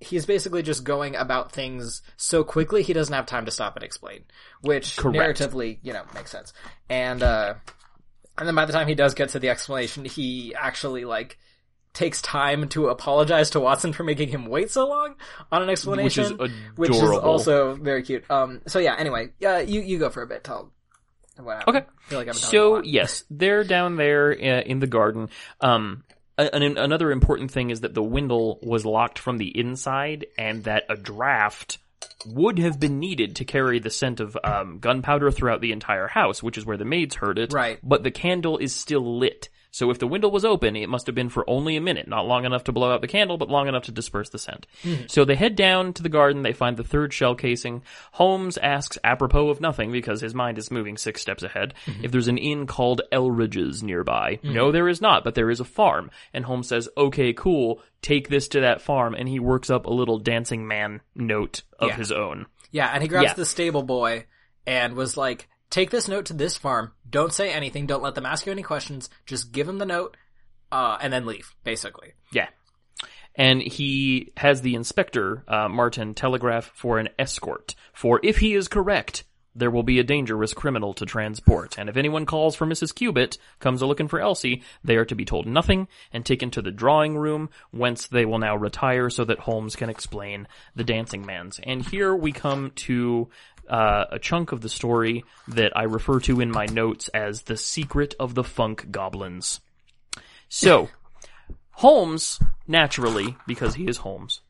he's 0.00 0.26
basically 0.26 0.62
just 0.62 0.84
going 0.84 1.14
about 1.14 1.52
things 1.52 2.02
so 2.16 2.42
quickly 2.42 2.82
he 2.82 2.92
doesn't 2.92 3.14
have 3.14 3.26
time 3.26 3.44
to 3.44 3.50
stop 3.50 3.76
and 3.76 3.84
explain, 3.84 4.24
which 4.60 4.96
Correct. 4.96 5.38
narratively, 5.38 5.78
you 5.82 5.92
know, 5.92 6.02
makes 6.14 6.30
sense. 6.30 6.52
And 6.88 7.22
uh 7.22 7.54
and 8.38 8.48
then 8.48 8.54
by 8.54 8.64
the 8.64 8.72
time 8.72 8.88
he 8.88 8.94
does 8.94 9.14
get 9.14 9.30
to 9.30 9.38
the 9.38 9.50
explanation, 9.50 10.04
he 10.04 10.54
actually 10.56 11.04
like 11.04 11.38
takes 11.94 12.22
time 12.22 12.68
to 12.70 12.88
apologize 12.88 13.50
to 13.50 13.60
Watson 13.60 13.92
for 13.92 14.02
making 14.04 14.28
him 14.28 14.46
wait 14.46 14.70
so 14.70 14.88
long 14.88 15.14
on 15.50 15.62
an 15.62 15.68
Which 15.68 15.78
explanation, 15.78 16.24
is 16.24 16.30
adorable. 16.30 16.54
which 16.76 16.90
is 16.90 17.02
also 17.02 17.74
very 17.74 18.02
cute. 18.02 18.24
Um 18.30 18.62
so 18.66 18.78
yeah, 18.78 18.94
anyway, 18.98 19.30
yeah, 19.40 19.58
you 19.60 19.80
you 19.82 19.98
go 19.98 20.08
for 20.10 20.22
a 20.22 20.26
bit, 20.26 20.42
tell 20.44 20.72
what 21.38 21.58
happened. 21.58 21.76
Okay. 21.76 21.86
I 21.86 22.08
feel 22.08 22.18
like 22.18 22.28
I've 22.28 22.34
been 22.34 22.42
talking 22.42 22.58
a 22.58 22.60
So 22.60 22.82
yes, 22.82 23.24
they're 23.30 23.64
down 23.64 23.96
there 23.96 24.32
uh, 24.32 24.62
in 24.62 24.78
the 24.80 24.86
garden. 24.86 25.28
Um, 25.60 26.04
a- 26.38 26.54
an, 26.54 26.76
another 26.78 27.10
important 27.10 27.50
thing 27.50 27.70
is 27.70 27.80
that 27.80 27.94
the 27.94 28.02
window 28.02 28.58
was 28.62 28.84
locked 28.84 29.18
from 29.18 29.38
the 29.38 29.48
inside, 29.58 30.26
and 30.38 30.64
that 30.64 30.84
a 30.88 30.96
draft 30.96 31.78
would 32.26 32.58
have 32.58 32.78
been 32.78 32.98
needed 32.98 33.36
to 33.36 33.44
carry 33.44 33.78
the 33.78 33.90
scent 33.90 34.20
of 34.20 34.36
um, 34.44 34.78
gunpowder 34.78 35.30
throughout 35.30 35.60
the 35.60 35.72
entire 35.72 36.06
house, 36.06 36.42
which 36.42 36.58
is 36.58 36.66
where 36.66 36.76
the 36.76 36.84
maids 36.84 37.16
heard 37.16 37.38
it. 37.38 37.52
Right. 37.52 37.78
But 37.82 38.02
the 38.02 38.10
candle 38.10 38.58
is 38.58 38.74
still 38.74 39.18
lit. 39.18 39.48
So 39.72 39.90
if 39.90 39.98
the 39.98 40.06
window 40.06 40.28
was 40.28 40.44
open, 40.44 40.76
it 40.76 40.90
must 40.90 41.06
have 41.06 41.14
been 41.14 41.30
for 41.30 41.48
only 41.48 41.76
a 41.76 41.80
minute, 41.80 42.06
not 42.06 42.26
long 42.26 42.44
enough 42.44 42.64
to 42.64 42.72
blow 42.72 42.92
out 42.92 43.00
the 43.00 43.08
candle, 43.08 43.38
but 43.38 43.48
long 43.48 43.68
enough 43.68 43.84
to 43.84 43.92
disperse 43.92 44.28
the 44.28 44.38
scent. 44.38 44.66
Mm-hmm. 44.82 45.04
So 45.08 45.24
they 45.24 45.34
head 45.34 45.56
down 45.56 45.94
to 45.94 46.02
the 46.02 46.10
garden, 46.10 46.42
they 46.42 46.52
find 46.52 46.76
the 46.76 46.84
third 46.84 47.14
shell 47.14 47.34
casing. 47.34 47.82
Holmes 48.12 48.58
asks 48.58 48.98
apropos 49.02 49.48
of 49.48 49.62
nothing 49.62 49.90
because 49.90 50.20
his 50.20 50.34
mind 50.34 50.58
is 50.58 50.70
moving 50.70 50.98
six 50.98 51.22
steps 51.22 51.42
ahead 51.42 51.72
mm-hmm. 51.86 52.04
if 52.04 52.12
there's 52.12 52.28
an 52.28 52.36
inn 52.36 52.66
called 52.66 53.00
Elrige's 53.10 53.82
nearby. 53.82 54.36
Mm-hmm. 54.36 54.52
No, 54.52 54.72
there 54.72 54.88
is 54.88 55.00
not, 55.00 55.24
but 55.24 55.34
there 55.34 55.50
is 55.50 55.60
a 55.60 55.64
farm. 55.64 56.10
And 56.34 56.44
Holmes 56.44 56.68
says, 56.68 56.90
okay, 56.94 57.32
cool, 57.32 57.80
take 58.02 58.28
this 58.28 58.48
to 58.48 58.60
that 58.60 58.82
farm, 58.82 59.14
and 59.14 59.26
he 59.26 59.40
works 59.40 59.70
up 59.70 59.86
a 59.86 59.92
little 59.92 60.18
dancing 60.18 60.68
man 60.68 61.00
note 61.14 61.62
of 61.78 61.88
Yeah. 61.88 61.96
his 61.96 62.12
own. 62.12 62.44
Yeah, 62.70 62.90
and 62.92 63.02
he 63.02 63.08
grabs 63.08 63.28
Yeah. 63.28 63.34
the 63.34 63.46
stable 63.46 63.82
boy 63.84 64.26
and 64.66 64.94
was 64.96 65.16
like, 65.16 65.48
"Take 65.72 65.90
this 65.90 66.06
note 66.06 66.26
to 66.26 66.34
this 66.34 66.56
farm. 66.56 66.92
Don't 67.10 67.32
say 67.32 67.52
anything. 67.52 67.86
Don't 67.86 68.02
let 68.02 68.14
them 68.14 68.26
ask 68.26 68.46
you 68.46 68.52
any 68.52 68.62
questions. 68.62 69.10
Just 69.26 69.50
give 69.50 69.66
them 69.66 69.78
the 69.78 69.86
note, 69.86 70.16
uh, 70.70 70.98
and 71.00 71.12
then 71.12 71.26
leave." 71.26 71.56
Basically. 71.64 72.12
Yeah. 72.30 72.46
And 73.34 73.60
he 73.62 74.30
has 74.36 74.60
the 74.60 74.74
inspector, 74.74 75.42
uh, 75.48 75.68
Martin, 75.68 76.14
telegraph 76.14 76.70
for 76.74 76.98
an 76.98 77.08
escort. 77.18 77.74
For 77.92 78.20
if 78.22 78.38
he 78.38 78.54
is 78.54 78.68
correct, 78.68 79.24
there 79.54 79.70
will 79.70 79.82
be 79.82 79.98
a 79.98 80.04
dangerous 80.04 80.54
criminal 80.54 80.94
to 80.94 81.04
transport. 81.04 81.78
And 81.78 81.88
if 81.88 81.96
anyone 81.96 82.26
calls 82.26 82.54
for 82.54 82.66
Mrs. 82.66 82.94
Cubitt, 82.94 83.38
comes 83.58 83.82
a 83.82 83.86
looking 83.86 84.08
for 84.08 84.20
Elsie, 84.20 84.62
they 84.82 84.96
are 84.96 85.04
to 85.04 85.14
be 85.14 85.24
told 85.24 85.46
nothing 85.46 85.88
and 86.12 86.24
taken 86.24 86.50
to 86.52 86.62
the 86.62 86.70
drawing 86.70 87.16
room, 87.16 87.50
whence 87.70 88.06
they 88.06 88.24
will 88.24 88.38
now 88.38 88.56
retire 88.56 89.10
so 89.10 89.24
that 89.24 89.40
Holmes 89.40 89.76
can 89.76 89.90
explain 89.90 90.48
the 90.74 90.84
dancing 90.84 91.26
man's. 91.26 91.60
And 91.62 91.86
here 91.86 92.14
we 92.14 92.32
come 92.32 92.72
to 92.76 93.28
uh, 93.68 94.06
a 94.10 94.18
chunk 94.18 94.52
of 94.52 94.60
the 94.60 94.68
story 94.68 95.24
that 95.48 95.76
I 95.76 95.84
refer 95.84 96.20
to 96.20 96.40
in 96.40 96.50
my 96.50 96.66
notes 96.66 97.08
as 97.08 97.42
the 97.42 97.56
secret 97.56 98.14
of 98.18 98.34
the 98.34 98.44
funk 98.44 98.90
goblins. 98.90 99.60
So, 100.48 100.88
Holmes, 101.72 102.38
naturally, 102.66 103.36
because 103.46 103.74
he 103.74 103.86
is 103.86 103.98
Holmes, 103.98 104.40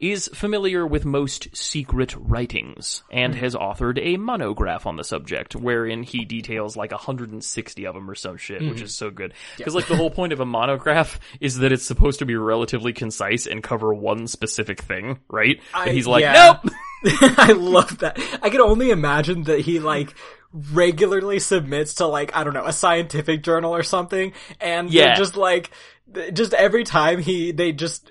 is 0.00 0.28
familiar 0.34 0.86
with 0.86 1.04
most 1.04 1.54
secret 1.56 2.14
writings 2.18 3.02
and 3.10 3.34
hmm. 3.34 3.40
has 3.40 3.54
authored 3.54 3.98
a 4.00 4.16
monograph 4.16 4.86
on 4.86 4.96
the 4.96 5.04
subject 5.04 5.56
wherein 5.56 6.02
he 6.02 6.24
details 6.24 6.76
like 6.76 6.90
160 6.90 7.86
of 7.86 7.94
them 7.94 8.10
or 8.10 8.14
some 8.14 8.36
shit, 8.36 8.62
which 8.62 8.78
hmm. 8.78 8.84
is 8.84 8.94
so 8.94 9.10
good. 9.10 9.32
Because 9.56 9.74
like 9.74 9.86
the 9.86 9.96
whole 9.96 10.10
point 10.10 10.32
of 10.32 10.40
a 10.40 10.46
monograph 10.46 11.18
is 11.40 11.58
that 11.58 11.72
it's 11.72 11.84
supposed 11.84 12.18
to 12.18 12.26
be 12.26 12.36
relatively 12.36 12.92
concise 12.92 13.46
and 13.46 13.62
cover 13.62 13.94
one 13.94 14.26
specific 14.26 14.82
thing, 14.82 15.18
right? 15.28 15.60
I- 15.72 15.86
and 15.86 15.96
he's 15.96 16.06
like, 16.06 16.22
yeah. 16.22 16.58
nope! 16.62 16.72
I 17.38 17.52
love 17.52 17.98
that. 17.98 18.18
I 18.42 18.50
can 18.50 18.60
only 18.60 18.90
imagine 18.90 19.44
that 19.44 19.60
he 19.60 19.80
like 19.80 20.14
regularly 20.72 21.38
submits 21.38 21.94
to 21.94 22.06
like 22.06 22.34
I 22.34 22.44
don't 22.44 22.54
know 22.54 22.64
a 22.64 22.72
scientific 22.72 23.42
journal 23.42 23.74
or 23.74 23.82
something, 23.82 24.32
and 24.60 24.88
they're 24.88 25.08
Yeah. 25.08 25.14
just 25.16 25.36
like. 25.36 25.70
Just 26.32 26.54
every 26.54 26.84
time 26.84 27.20
he, 27.20 27.50
they 27.50 27.72
just 27.72 28.10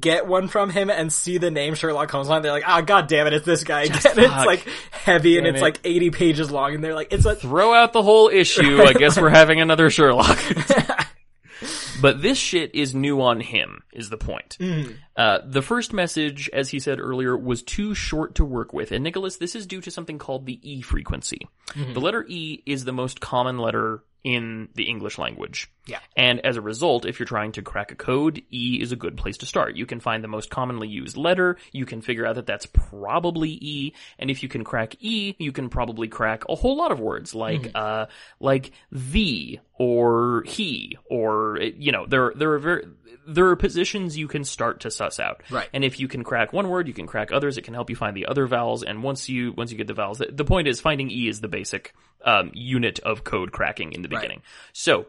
get 0.00 0.26
one 0.26 0.48
from 0.48 0.70
him 0.70 0.90
and 0.90 1.12
see 1.12 1.38
the 1.38 1.50
name 1.50 1.74
Sherlock 1.74 2.10
Holmes 2.10 2.30
on, 2.30 2.42
they're 2.42 2.50
like, 2.50 2.66
ah, 2.66 2.80
god 2.80 3.06
damn 3.06 3.26
it, 3.26 3.34
it's 3.34 3.44
this 3.44 3.64
guy 3.64 3.82
again. 3.84 3.96
It's 3.98 4.14
fuck. 4.14 4.46
like 4.46 4.66
heavy 4.90 5.36
and 5.36 5.46
it's 5.46 5.58
it. 5.58 5.62
like 5.62 5.78
80 5.84 6.10
pages 6.10 6.50
long 6.50 6.74
and 6.74 6.82
they're 6.82 6.94
like, 6.94 7.12
it's 7.12 7.26
a, 7.26 7.34
Throw 7.44 7.74
out 7.74 7.92
the 7.92 8.02
whole 8.02 8.28
issue. 8.28 8.82
I 8.82 8.94
guess 8.94 9.20
we're 9.20 9.28
having 9.28 9.60
another 9.60 9.90
Sherlock. 9.90 10.38
but 12.00 12.22
this 12.22 12.38
shit 12.38 12.74
is 12.74 12.94
new 12.94 13.20
on 13.20 13.40
him, 13.40 13.82
is 13.92 14.08
the 14.08 14.16
point. 14.16 14.56
Uh, 15.16 15.38
the 15.44 15.62
first 15.62 15.92
message, 15.92 16.50
as 16.52 16.70
he 16.70 16.78
said 16.78 16.98
earlier, 17.00 17.36
was 17.36 17.62
too 17.62 17.94
short 17.94 18.34
to 18.36 18.44
work 18.44 18.72
with. 18.72 18.92
And 18.92 19.04
Nicholas, 19.04 19.36
this 19.36 19.54
is 19.54 19.66
due 19.66 19.80
to 19.80 19.90
something 19.90 20.18
called 20.18 20.46
the 20.46 20.58
E 20.62 20.80
frequency. 20.82 21.48
The 21.92 22.00
letter 22.00 22.24
E 22.28 22.62
is 22.66 22.84
the 22.84 22.92
most 22.92 23.20
common 23.20 23.58
letter 23.58 24.02
in 24.24 24.70
the 24.74 24.84
English 24.84 25.18
language. 25.18 25.70
Yeah. 25.86 25.98
And 26.16 26.40
as 26.46 26.56
a 26.56 26.62
result, 26.62 27.04
if 27.04 27.18
you're 27.18 27.26
trying 27.26 27.52
to 27.52 27.62
crack 27.62 27.92
a 27.92 27.94
code, 27.94 28.42
E 28.50 28.78
is 28.80 28.90
a 28.90 28.96
good 28.96 29.18
place 29.18 29.36
to 29.38 29.46
start. 29.46 29.76
You 29.76 29.84
can 29.84 30.00
find 30.00 30.24
the 30.24 30.28
most 30.28 30.48
commonly 30.48 30.88
used 30.88 31.18
letter, 31.18 31.58
you 31.72 31.84
can 31.84 32.00
figure 32.00 32.24
out 32.24 32.36
that 32.36 32.46
that's 32.46 32.64
probably 32.64 33.50
E, 33.50 33.92
and 34.18 34.30
if 34.30 34.42
you 34.42 34.48
can 34.48 34.64
crack 34.64 34.96
E, 35.00 35.34
you 35.38 35.52
can 35.52 35.68
probably 35.68 36.08
crack 36.08 36.44
a 36.48 36.54
whole 36.54 36.74
lot 36.74 36.90
of 36.90 37.00
words 37.00 37.34
like, 37.34 37.70
uh, 37.74 38.06
like 38.40 38.72
the, 38.90 39.60
or 39.74 40.42
he, 40.46 40.96
or, 41.04 41.58
you 41.60 41.92
know, 41.92 42.06
there, 42.06 42.32
there 42.34 42.52
are 42.52 42.58
very, 42.58 42.86
there 43.26 43.46
are 43.48 43.56
positions 43.56 44.16
you 44.16 44.28
can 44.28 44.44
start 44.44 44.80
to 44.80 44.90
suss 44.90 45.18
out. 45.20 45.42
Right. 45.50 45.68
And 45.72 45.84
if 45.84 45.98
you 46.00 46.08
can 46.08 46.24
crack 46.24 46.52
one 46.52 46.68
word, 46.68 46.88
you 46.88 46.94
can 46.94 47.06
crack 47.06 47.32
others. 47.32 47.56
It 47.58 47.62
can 47.62 47.74
help 47.74 47.90
you 47.90 47.96
find 47.96 48.16
the 48.16 48.26
other 48.26 48.46
vowels. 48.46 48.82
And 48.82 49.02
once 49.02 49.28
you 49.28 49.52
once 49.52 49.70
you 49.72 49.78
get 49.78 49.86
the 49.86 49.94
vowels, 49.94 50.18
the, 50.18 50.26
the 50.30 50.44
point 50.44 50.68
is 50.68 50.80
finding 50.80 51.10
E 51.10 51.28
is 51.28 51.40
the 51.40 51.48
basic 51.48 51.94
um, 52.24 52.50
unit 52.54 52.98
of 53.00 53.24
code 53.24 53.52
cracking 53.52 53.92
in 53.92 54.02
the 54.02 54.08
Right. 54.08 54.20
beginning. 54.20 54.42
So 54.72 55.06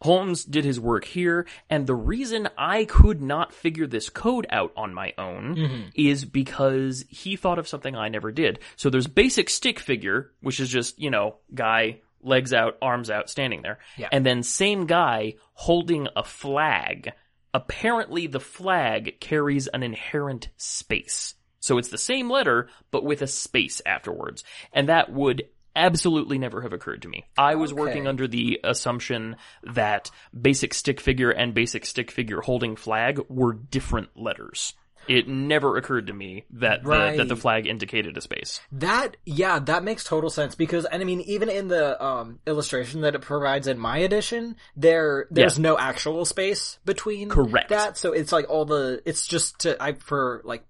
Holmes 0.00 0.44
did 0.44 0.64
his 0.64 0.80
work 0.80 1.04
here, 1.04 1.46
and 1.70 1.86
the 1.86 1.94
reason 1.94 2.48
I 2.58 2.86
could 2.86 3.22
not 3.22 3.52
figure 3.54 3.86
this 3.86 4.08
code 4.10 4.46
out 4.50 4.72
on 4.76 4.92
my 4.92 5.14
own 5.16 5.54
Mm-hmm. 5.54 5.82
is 5.94 6.24
because 6.24 7.04
he 7.08 7.36
thought 7.36 7.60
of 7.60 7.68
something 7.68 7.94
I 7.94 8.08
never 8.08 8.32
did. 8.32 8.58
So 8.74 8.90
there's 8.90 9.06
basic 9.06 9.48
stick 9.48 9.78
figure, 9.78 10.32
which 10.40 10.58
is 10.58 10.68
just, 10.70 10.98
you 10.98 11.10
know, 11.10 11.36
guy, 11.54 12.00
legs 12.22 12.52
out, 12.52 12.78
arms 12.80 13.10
out, 13.10 13.28
standing 13.28 13.62
there. 13.62 13.78
Yeah. 13.96 14.08
And 14.12 14.24
then 14.24 14.42
same 14.42 14.86
guy 14.86 15.34
holding 15.54 16.08
a 16.16 16.24
flag. 16.24 17.12
Apparently 17.54 18.26
the 18.26 18.40
flag 18.40 19.20
carries 19.20 19.66
an 19.68 19.82
inherent 19.82 20.48
space. 20.56 21.34
So 21.60 21.78
it's 21.78 21.90
the 21.90 21.98
same 21.98 22.30
letter, 22.30 22.68
but 22.90 23.04
with 23.04 23.22
a 23.22 23.26
space 23.26 23.80
afterwards. 23.86 24.42
And 24.72 24.88
that 24.88 25.12
would 25.12 25.44
absolutely 25.74 26.38
never 26.38 26.62
have 26.62 26.72
occurred 26.72 27.02
to 27.02 27.08
me. 27.08 27.24
I 27.38 27.54
was 27.54 27.72
working 27.72 28.06
under 28.06 28.26
the 28.26 28.60
assumption 28.64 29.36
that 29.62 30.10
basic 30.38 30.74
stick 30.74 31.00
figure 31.00 31.30
and 31.30 31.54
basic 31.54 31.86
stick 31.86 32.10
figure 32.10 32.40
holding 32.40 32.76
flag 32.76 33.20
were 33.28 33.52
different 33.52 34.08
letters. 34.16 34.74
It 35.08 35.26
never 35.26 35.76
occurred 35.76 36.06
to 36.06 36.12
me 36.12 36.44
that 36.52 36.84
the, 36.84 37.14
that 37.16 37.28
the 37.28 37.36
flag 37.36 37.66
indicated 37.66 38.16
a 38.16 38.20
space. 38.20 38.60
That 38.72 39.16
yeah, 39.24 39.58
that 39.58 39.82
makes 39.84 40.04
total 40.04 40.30
sense 40.30 40.54
because 40.54 40.84
and 40.84 41.02
I 41.02 41.04
mean 41.04 41.20
even 41.22 41.48
in 41.48 41.68
the 41.68 42.02
um 42.02 42.38
illustration 42.46 43.00
that 43.02 43.14
it 43.14 43.20
provides 43.20 43.66
in 43.66 43.78
my 43.78 43.98
edition, 43.98 44.56
there 44.76 45.26
there's 45.30 45.58
no 45.58 45.76
actual 45.78 46.24
space 46.24 46.78
between 46.84 47.28
Correct. 47.28 47.70
that. 47.70 47.98
So 47.98 48.12
it's 48.12 48.32
like 48.32 48.48
all 48.48 48.64
the 48.64 49.02
it's 49.04 49.26
just 49.26 49.60
to 49.60 49.82
I 49.82 49.94
for 49.94 50.40
like 50.44 50.64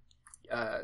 uh 0.51 0.81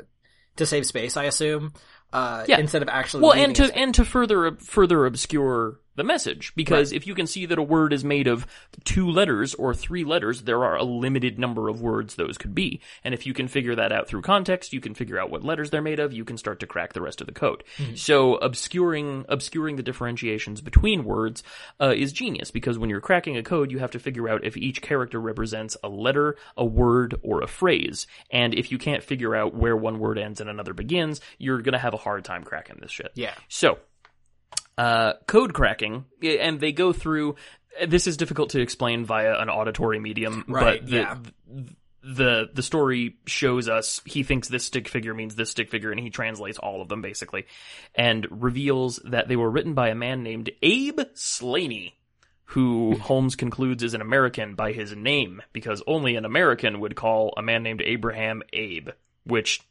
to 0.57 0.65
save 0.65 0.85
space, 0.85 1.17
I 1.17 1.23
assume. 1.25 1.73
Uh 2.13 2.45
Yeah. 2.47 2.59
instead 2.59 2.81
of 2.81 2.89
actually 2.89 3.23
Well, 3.23 3.33
and 3.33 3.55
to 3.55 3.75
and 3.75 3.93
to 3.95 4.05
further 4.05 4.57
further 4.57 5.05
obscure 5.05 5.79
the 5.99 6.03
message. 6.03 6.53
Because 6.55 6.91
if 6.91 7.05
you 7.05 7.13
can 7.13 7.27
see 7.27 7.45
that 7.45 7.59
a 7.59 7.63
word 7.63 7.93
is 7.93 8.03
made 8.03 8.25
of 8.25 8.47
two 8.83 9.09
letters 9.11 9.53
or 9.53 9.75
three 9.75 10.03
letters, 10.03 10.41
there 10.41 10.63
are 10.63 10.75
a 10.75 10.83
limited 10.83 11.37
number 11.37 11.69
of 11.69 11.81
words 11.81 12.15
those 12.15 12.37
could 12.37 12.55
be. 12.55 12.81
And 13.03 13.13
if 13.13 13.27
you 13.27 13.33
can 13.35 13.47
figure 13.47 13.75
that 13.75 13.91
out 13.91 14.07
through 14.07 14.23
context, 14.23 14.73
you 14.73 14.81
can 14.81 14.95
figure 14.95 15.19
out 15.19 15.29
what 15.29 15.43
letters 15.43 15.69
they're 15.69 15.81
made 15.81 15.99
of, 15.99 16.13
you 16.13 16.25
can 16.25 16.37
start 16.37 16.59
to 16.61 16.67
crack 16.67 16.93
the 16.93 17.01
rest 17.01 17.21
of 17.21 17.27
the 17.27 17.33
code. 17.33 17.63
So 17.95 18.35
obscuring, 18.37 19.25
obscuring 19.29 19.75
the 19.75 19.83
differentiations 19.83 20.61
between 20.61 21.03
words, 21.03 21.43
uh, 21.79 21.93
is 21.95 22.11
genius 22.13 22.49
because 22.49 22.79
when 22.79 22.89
you're 22.89 23.01
cracking 23.01 23.37
a 23.37 23.43
code, 23.43 23.71
you 23.71 23.79
have 23.79 23.91
to 23.91 23.99
figure 23.99 24.29
out 24.29 24.43
if 24.43 24.57
each 24.57 24.81
character 24.81 25.19
represents 25.19 25.77
a 25.83 25.89
letter, 25.89 26.37
a 26.57 26.65
word, 26.65 27.15
or 27.21 27.41
a 27.41 27.47
phrase. 27.47 28.07
And 28.31 28.53
if 28.53 28.71
you 28.71 28.77
can't 28.77 29.03
figure 29.03 29.35
out 29.35 29.53
where 29.53 29.75
one 29.75 29.99
word 29.99 30.17
ends 30.17 30.39
and 30.39 30.49
another 30.49 30.73
begins, 30.73 31.19
you're 31.37 31.61
gonna 31.61 31.77
have 31.77 31.93
a 31.93 31.97
hard 31.97 32.23
time 32.23 32.43
cracking 32.43 32.77
this 32.79 32.91
shit. 32.91 33.11
Yeah. 33.15 33.33
So, 33.49 33.79
uh, 34.79 35.13
code 35.27 35.53
cracking, 35.53 36.05
and 36.23 36.59
they 36.59 36.71
go 36.71 36.93
through. 36.93 37.35
This 37.85 38.07
is 38.07 38.17
difficult 38.17 38.51
to 38.51 38.61
explain 38.61 39.05
via 39.05 39.37
an 39.37 39.49
auditory 39.49 39.99
medium, 39.99 40.45
Right, 40.47 40.79
but 40.79 40.89
the, 40.89 40.97
yeah. 40.97 41.17
the 42.01 42.49
the 42.53 42.63
story 42.63 43.17
shows 43.25 43.67
us 43.67 44.01
he 44.05 44.23
thinks 44.23 44.47
this 44.47 44.65
stick 44.65 44.87
figure 44.87 45.13
means 45.13 45.35
this 45.35 45.51
stick 45.51 45.69
figure, 45.69 45.91
and 45.91 45.99
he 45.99 46.09
translates 46.09 46.57
all 46.57 46.81
of 46.81 46.87
them 46.87 47.01
basically, 47.01 47.45
and 47.93 48.25
reveals 48.29 49.01
that 49.03 49.27
they 49.27 49.35
were 49.35 49.49
written 49.49 49.73
by 49.73 49.89
a 49.89 49.95
man 49.95 50.23
named 50.23 50.49
Abe 50.61 51.01
Slaney. 51.13 51.95
Who 52.53 52.97
Holmes 52.97 53.35
concludes 53.35 53.83
is 53.83 53.93
an 53.93 54.01
American 54.01 54.55
by 54.55 54.71
his 54.71 54.95
name, 54.95 55.41
because 55.53 55.83
only 55.85 56.15
an 56.15 56.25
American 56.25 56.79
would 56.79 56.95
call 56.95 57.33
a 57.37 57.43
man 57.43 57.63
named 57.63 57.81
Abraham 57.81 58.41
Abe. 58.53 58.89
Which, 59.25 59.61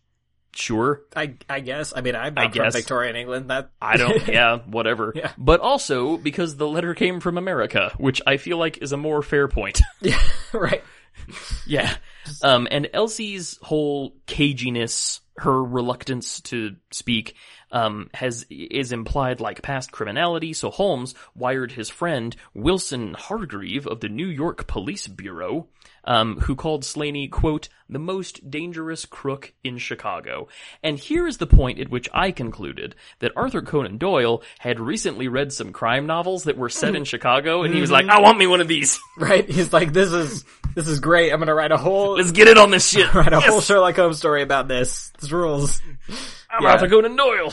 sure, 0.55 1.03
I 1.14 1.34
I 1.49 1.61
guess. 1.61 1.92
I 1.94 2.01
mean, 2.01 2.14
I'm 2.16 2.34
not 2.34 2.46
I 2.46 2.51
from 2.51 2.64
guess. 2.64 2.74
Victorian 2.74 3.16
England. 3.16 3.51
That 3.51 3.70
I 3.80 3.96
don't, 3.96 4.26
yeah, 4.28 4.59
whatever. 4.59 5.12
Yeah. 5.14 5.32
But 5.38 5.61
also 5.61 6.16
because 6.16 6.57
the 6.57 6.68
letter 6.68 6.94
came 6.94 7.20
from 7.20 7.38
America, 7.38 7.92
which 7.99 8.20
I 8.26 8.36
feel 8.36 8.59
like 8.59 8.78
is 8.78 8.92
a 8.92 8.96
more 8.96 9.22
fair 9.22 9.49
point. 9.49 9.80
yeah, 10.01 10.20
right. 10.53 10.82
yeah. 11.66 11.94
Um, 12.42 12.68
and 12.70 12.88
Elsie's 12.92 13.59
whole 13.62 14.14
caginess, 14.26 15.20
her 15.36 15.62
reluctance 15.62 16.40
to 16.42 16.76
speak, 16.90 17.34
um, 17.70 18.10
has, 18.14 18.46
is 18.50 18.92
implied 18.92 19.40
like 19.40 19.62
past 19.62 19.92
criminality, 19.92 20.52
so 20.52 20.70
Holmes 20.70 21.14
wired 21.34 21.72
his 21.72 21.88
friend 21.90 22.34
Wilson 22.54 23.14
Hargreave 23.14 23.86
of 23.86 24.00
the 24.00 24.08
New 24.08 24.26
York 24.28 24.66
Police 24.66 25.06
Bureau, 25.08 25.68
um, 26.04 26.38
who 26.40 26.54
called 26.56 26.84
Slaney, 26.84 27.28
quote, 27.28 27.68
the 27.90 27.98
most 27.98 28.50
dangerous 28.50 29.04
crook 29.06 29.52
in 29.64 29.78
Chicago. 29.78 30.48
And 30.82 30.98
here 30.98 31.26
is 31.26 31.38
the 31.38 31.46
point 31.46 31.80
at 31.80 31.90
which 31.90 32.08
I 32.14 32.30
concluded 32.30 32.94
that 33.18 33.32
Arthur 33.36 33.62
Conan 33.62 33.98
Doyle 33.98 34.42
had 34.58 34.78
recently 34.80 35.28
read 35.28 35.52
some 35.52 35.72
crime 35.72 36.06
novels 36.06 36.44
that 36.44 36.56
were 36.56 36.68
set 36.68 36.94
in 36.94 37.04
Chicago, 37.04 37.62
and 37.62 37.74
he 37.74 37.80
was 37.80 37.90
like, 37.90 38.06
I 38.08 38.20
want 38.20 38.38
me 38.38 38.46
one 38.46 38.60
of 38.60 38.68
these. 38.68 38.98
Right. 39.18 39.50
He's 39.50 39.72
like, 39.72 39.92
this 39.92 40.12
is 40.12 40.44
this 40.76 40.86
is 40.86 41.00
great. 41.00 41.32
I'm 41.32 41.40
gonna 41.40 41.52
write 41.54 41.72
a 41.72 41.76
whole 41.76 42.14
Let's 42.14 42.30
get 42.30 42.46
it 42.46 42.56
on 42.56 42.70
this 42.70 42.88
shit. 42.88 43.12
write 43.14 43.32
a 43.32 43.38
Yes! 43.38 43.46
whole 43.48 43.60
Sherlock 43.60 43.96
Holmes 43.96 44.18
story 44.18 44.42
about 44.42 44.68
this. 44.68 45.10
This 45.18 45.32
rules. 45.32 45.82
I'm 46.51 46.62
Yeah. 46.62 46.72
Arthur 46.72 46.88
Conan 46.88 47.16
Doyle. 47.16 47.53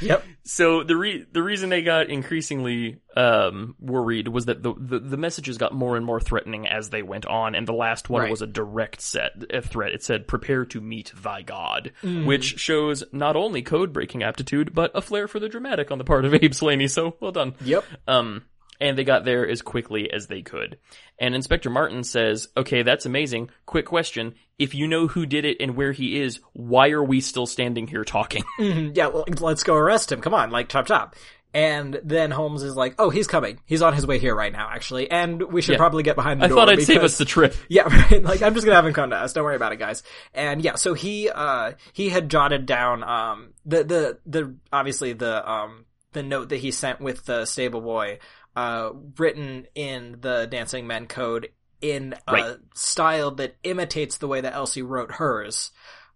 Yep. 0.00 0.24
So 0.44 0.82
the 0.82 0.96
re- 0.96 1.24
the 1.30 1.42
reason 1.42 1.68
they 1.70 1.82
got 1.82 2.10
increasingly 2.10 2.98
um, 3.16 3.76
worried 3.78 4.28
was 4.28 4.46
that 4.46 4.62
the, 4.62 4.74
the 4.76 4.98
the 4.98 5.16
messages 5.16 5.56
got 5.56 5.72
more 5.72 5.96
and 5.96 6.04
more 6.04 6.20
threatening 6.20 6.66
as 6.66 6.90
they 6.90 7.02
went 7.02 7.26
on, 7.26 7.54
and 7.54 7.66
the 7.68 7.72
last 7.72 8.10
one 8.10 8.22
Right. 8.22 8.30
was 8.30 8.42
a 8.42 8.46
direct 8.46 9.00
set 9.00 9.32
a 9.52 9.62
threat. 9.62 9.92
It 9.92 10.02
said, 10.02 10.26
"Prepare 10.26 10.64
to 10.66 10.80
meet 10.80 11.12
thy 11.22 11.42
God," 11.42 11.92
Mm. 12.02 12.24
which 12.26 12.58
shows 12.58 13.04
not 13.12 13.36
only 13.36 13.62
code 13.62 13.92
breaking 13.92 14.22
aptitude 14.22 14.74
but 14.74 14.90
a 14.94 15.00
flair 15.00 15.28
for 15.28 15.38
the 15.38 15.48
dramatic 15.48 15.90
on 15.90 15.98
the 15.98 16.04
part 16.04 16.24
of 16.24 16.34
Abe 16.42 16.52
Slaney. 16.54 16.88
So 16.88 17.16
well 17.20 17.32
done. 17.32 17.54
Yep. 17.64 17.84
Um, 18.08 18.42
and 18.80 18.96
they 18.98 19.04
got 19.04 19.24
there 19.24 19.48
as 19.48 19.62
quickly 19.62 20.10
as 20.12 20.26
they 20.26 20.42
could. 20.42 20.78
And 21.18 21.34
Inspector 21.34 21.68
Martin 21.70 22.02
says, 22.04 22.48
okay, 22.56 22.82
that's 22.82 23.06
amazing. 23.06 23.50
Quick 23.66 23.86
question. 23.86 24.34
If 24.58 24.74
you 24.74 24.86
know 24.88 25.06
who 25.06 25.26
did 25.26 25.44
it 25.44 25.58
and 25.60 25.76
where 25.76 25.92
he 25.92 26.20
is, 26.20 26.40
why 26.52 26.90
are 26.90 27.02
we 27.04 27.20
still 27.20 27.46
standing 27.46 27.86
here 27.86 28.04
talking? 28.04 28.42
Mhm. 28.58 28.96
Yeah. 28.96 29.08
Well, 29.08 29.24
let's 29.40 29.62
go 29.62 29.74
arrest 29.74 30.10
him. 30.12 30.20
Come 30.20 30.34
on, 30.34 30.50
like 30.50 30.68
chop 30.68 30.86
chop. 30.86 31.16
And 31.52 32.00
then 32.02 32.32
Holmes 32.32 32.64
is 32.64 32.74
like, 32.74 32.96
"Oh, 32.98 33.10
he's 33.10 33.28
coming. 33.28 33.60
He's 33.64 33.80
on 33.80 33.94
his 33.94 34.04
way 34.04 34.18
here 34.18 34.34
right 34.34 34.50
now, 34.52 34.68
actually. 34.72 35.08
And 35.08 35.40
we 35.40 35.62
should 35.62 35.74
Yeah. 35.74 35.78
probably 35.78 36.02
get 36.02 36.16
behind 36.16 36.40
the 36.40 36.46
I 36.46 36.48
door." 36.48 36.58
I 36.58 36.60
thought 36.62 36.68
I'd 36.70 36.82
save 36.82 37.04
us 37.04 37.16
the 37.16 37.24
trip. 37.24 37.54
Yeah, 37.68 37.82
right. 37.84 38.24
Like 38.24 38.42
I'm 38.42 38.54
just 38.54 38.66
gonna 38.66 38.74
have 38.74 38.84
him 38.86 38.92
come 38.92 39.10
to 39.10 39.16
us. 39.16 39.32
Don't 39.34 39.44
worry 39.44 39.54
about 39.54 39.70
it, 39.72 39.78
guys. 39.78 40.02
And 40.34 40.62
yeah, 40.62 40.74
so 40.74 40.94
he 40.94 41.30
uh 41.30 41.72
he 41.92 42.08
had 42.08 42.28
jotted 42.28 42.66
down 42.66 43.04
um 43.04 43.52
the 43.64 43.84
the 43.84 44.18
the 44.26 44.56
obviously 44.72 45.12
the 45.12 45.48
um 45.48 45.84
the 46.12 46.24
note 46.24 46.48
that 46.48 46.56
he 46.56 46.72
sent 46.72 47.00
with 47.00 47.24
the 47.24 47.44
stable 47.44 47.80
boy 47.80 48.18
uh 48.56 48.90
written 49.18 49.66
in 49.74 50.18
the 50.20 50.46
Dancing 50.50 50.86
Men 50.86 51.06
code 51.06 51.48
in 51.80 52.14
a 52.28 52.32
Right. 52.32 52.56
style 52.74 53.32
that 53.32 53.56
imitates 53.64 54.18
the 54.18 54.28
way 54.28 54.40
that 54.40 54.54
Elsie 54.54 54.82
wrote 54.82 55.12
hers. 55.12 55.70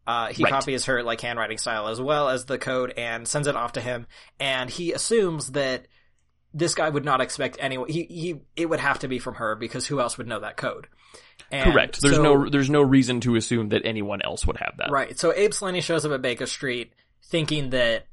Uh, 0.06 0.28
he 0.28 0.42
Right. 0.44 0.50
copies 0.52 0.86
her 0.86 1.02
like 1.02 1.20
handwriting 1.20 1.58
style 1.58 1.88
as 1.88 2.00
well 2.00 2.28
as 2.30 2.46
the 2.46 2.56
code 2.56 2.94
and 2.96 3.28
sends 3.28 3.46
it 3.48 3.56
off 3.56 3.72
to 3.72 3.80
him. 3.80 4.06
And 4.40 4.70
he 4.70 4.92
assumes 4.92 5.52
that 5.52 5.86
this 6.54 6.74
guy 6.74 6.88
would 6.88 7.04
not 7.04 7.20
expect 7.20 7.58
anyone. 7.60 7.90
He 7.90 8.04
he 8.04 8.40
it 8.56 8.66
would 8.66 8.80
have 8.80 9.00
to 9.00 9.08
be 9.08 9.18
from 9.18 9.34
her 9.34 9.54
because 9.54 9.86
who 9.86 10.00
else 10.00 10.16
would 10.16 10.26
know 10.26 10.40
that 10.40 10.56
code? 10.56 10.86
And 11.50 11.72
Correct. 11.72 12.00
There's 12.00 12.16
so- 12.16 12.22
no 12.22 12.48
there's 12.48 12.70
no 12.70 12.80
reason 12.82 13.20
to 13.22 13.36
assume 13.36 13.68
that 13.70 13.82
anyone 13.84 14.22
else 14.22 14.46
would 14.46 14.56
have 14.58 14.74
that. 14.78 14.90
right. 14.90 15.18
So 15.18 15.34
Abe 15.34 15.52
Slaney 15.52 15.82
shows 15.82 16.06
up 16.06 16.12
at 16.12 16.22
Baker 16.22 16.46
Street 16.46 16.92
thinking 17.24 17.70
that 17.70 18.06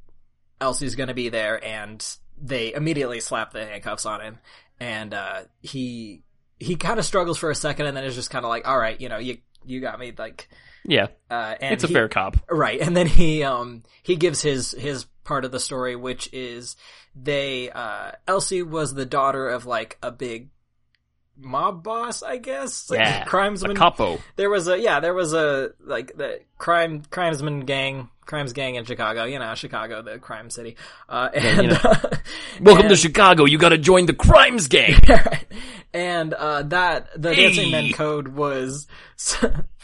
Elsie's 0.59 0.95
going 0.95 1.07
to 1.09 1.13
be 1.13 1.29
there, 1.29 1.63
and 1.63 2.05
they 2.41 2.73
immediately 2.73 3.19
slap 3.19 3.51
the 3.51 3.65
handcuffs 3.65 4.05
on 4.05 4.21
him, 4.21 4.39
and 4.79 5.13
uh, 5.13 5.41
he 5.61 6.23
he 6.59 6.75
kind 6.75 6.99
of 6.99 7.05
struggles 7.05 7.37
for 7.37 7.49
a 7.51 7.55
second, 7.55 7.85
and 7.85 7.95
then 7.97 8.03
is 8.03 8.15
just 8.15 8.29
kind 8.29 8.45
of 8.45 8.49
like, 8.49 8.67
"All 8.67 8.77
right, 8.77 8.99
you 8.99 9.09
know, 9.09 9.17
you 9.17 9.37
you 9.65 9.81
got 9.81 9.99
me." 9.99 10.13
Like, 10.17 10.47
Yeah. 10.85 11.07
uh, 11.29 11.55
and 11.59 11.73
It's 11.73 11.83
a 11.83 11.87
he- 11.87 11.93
fair 11.93 12.07
cop. 12.09 12.37
Right, 12.49 12.79
and 12.79 12.95
then 12.95 13.07
he 13.07 13.43
um 13.43 13.83
he 14.03 14.15
gives 14.15 14.41
his 14.41 14.71
his 14.71 15.05
part 15.23 15.45
of 15.45 15.51
the 15.51 15.59
story, 15.59 15.95
which 15.95 16.29
is 16.33 16.75
they 17.15 17.69
uh 17.71 18.11
Elsie 18.27 18.63
was 18.63 18.93
the 18.93 19.05
daughter 19.05 19.47
of 19.49 19.65
like 19.65 19.97
a 20.03 20.11
big 20.11 20.49
mob 21.37 21.83
boss, 21.83 22.23
I 22.23 22.37
guess, 22.37 22.89
like 22.89 22.99
Yeah. 22.99 23.23
A 23.23 23.25
crimesman. 23.25 23.75
capo. 23.75 24.19
There 24.35 24.49
was 24.49 24.67
a 24.67 24.79
yeah, 24.79 24.99
there 24.99 25.13
was 25.13 25.33
a 25.33 25.71
like 25.83 26.15
the 26.17 26.41
crime 26.57 27.03
crimesman 27.11 27.65
gang, 27.65 28.09
crimes 28.25 28.53
gang 28.53 28.75
in 28.75 28.85
Chicago. 28.85 29.25
You 29.25 29.39
know, 29.39 29.53
Chicago, 29.55 30.01
the 30.01 30.19
crime 30.19 30.49
city. 30.49 30.77
Uh, 31.09 31.29
and 31.33 31.61
you 31.63 31.67
know. 31.69 31.93
Welcome 32.61 32.89
to 32.89 32.95
Chicago. 32.95 33.45
You 33.45 33.57
gotta 33.57 33.77
join 33.77 34.05
the 34.05 34.13
crimes 34.13 34.67
gang. 34.67 34.95
And 35.93 36.33
uh, 36.33 36.63
that 36.63 37.07
the 37.15 37.33
Dancing 37.33 37.71
Men 37.71 37.93
code 37.93 38.27
was. 38.27 38.85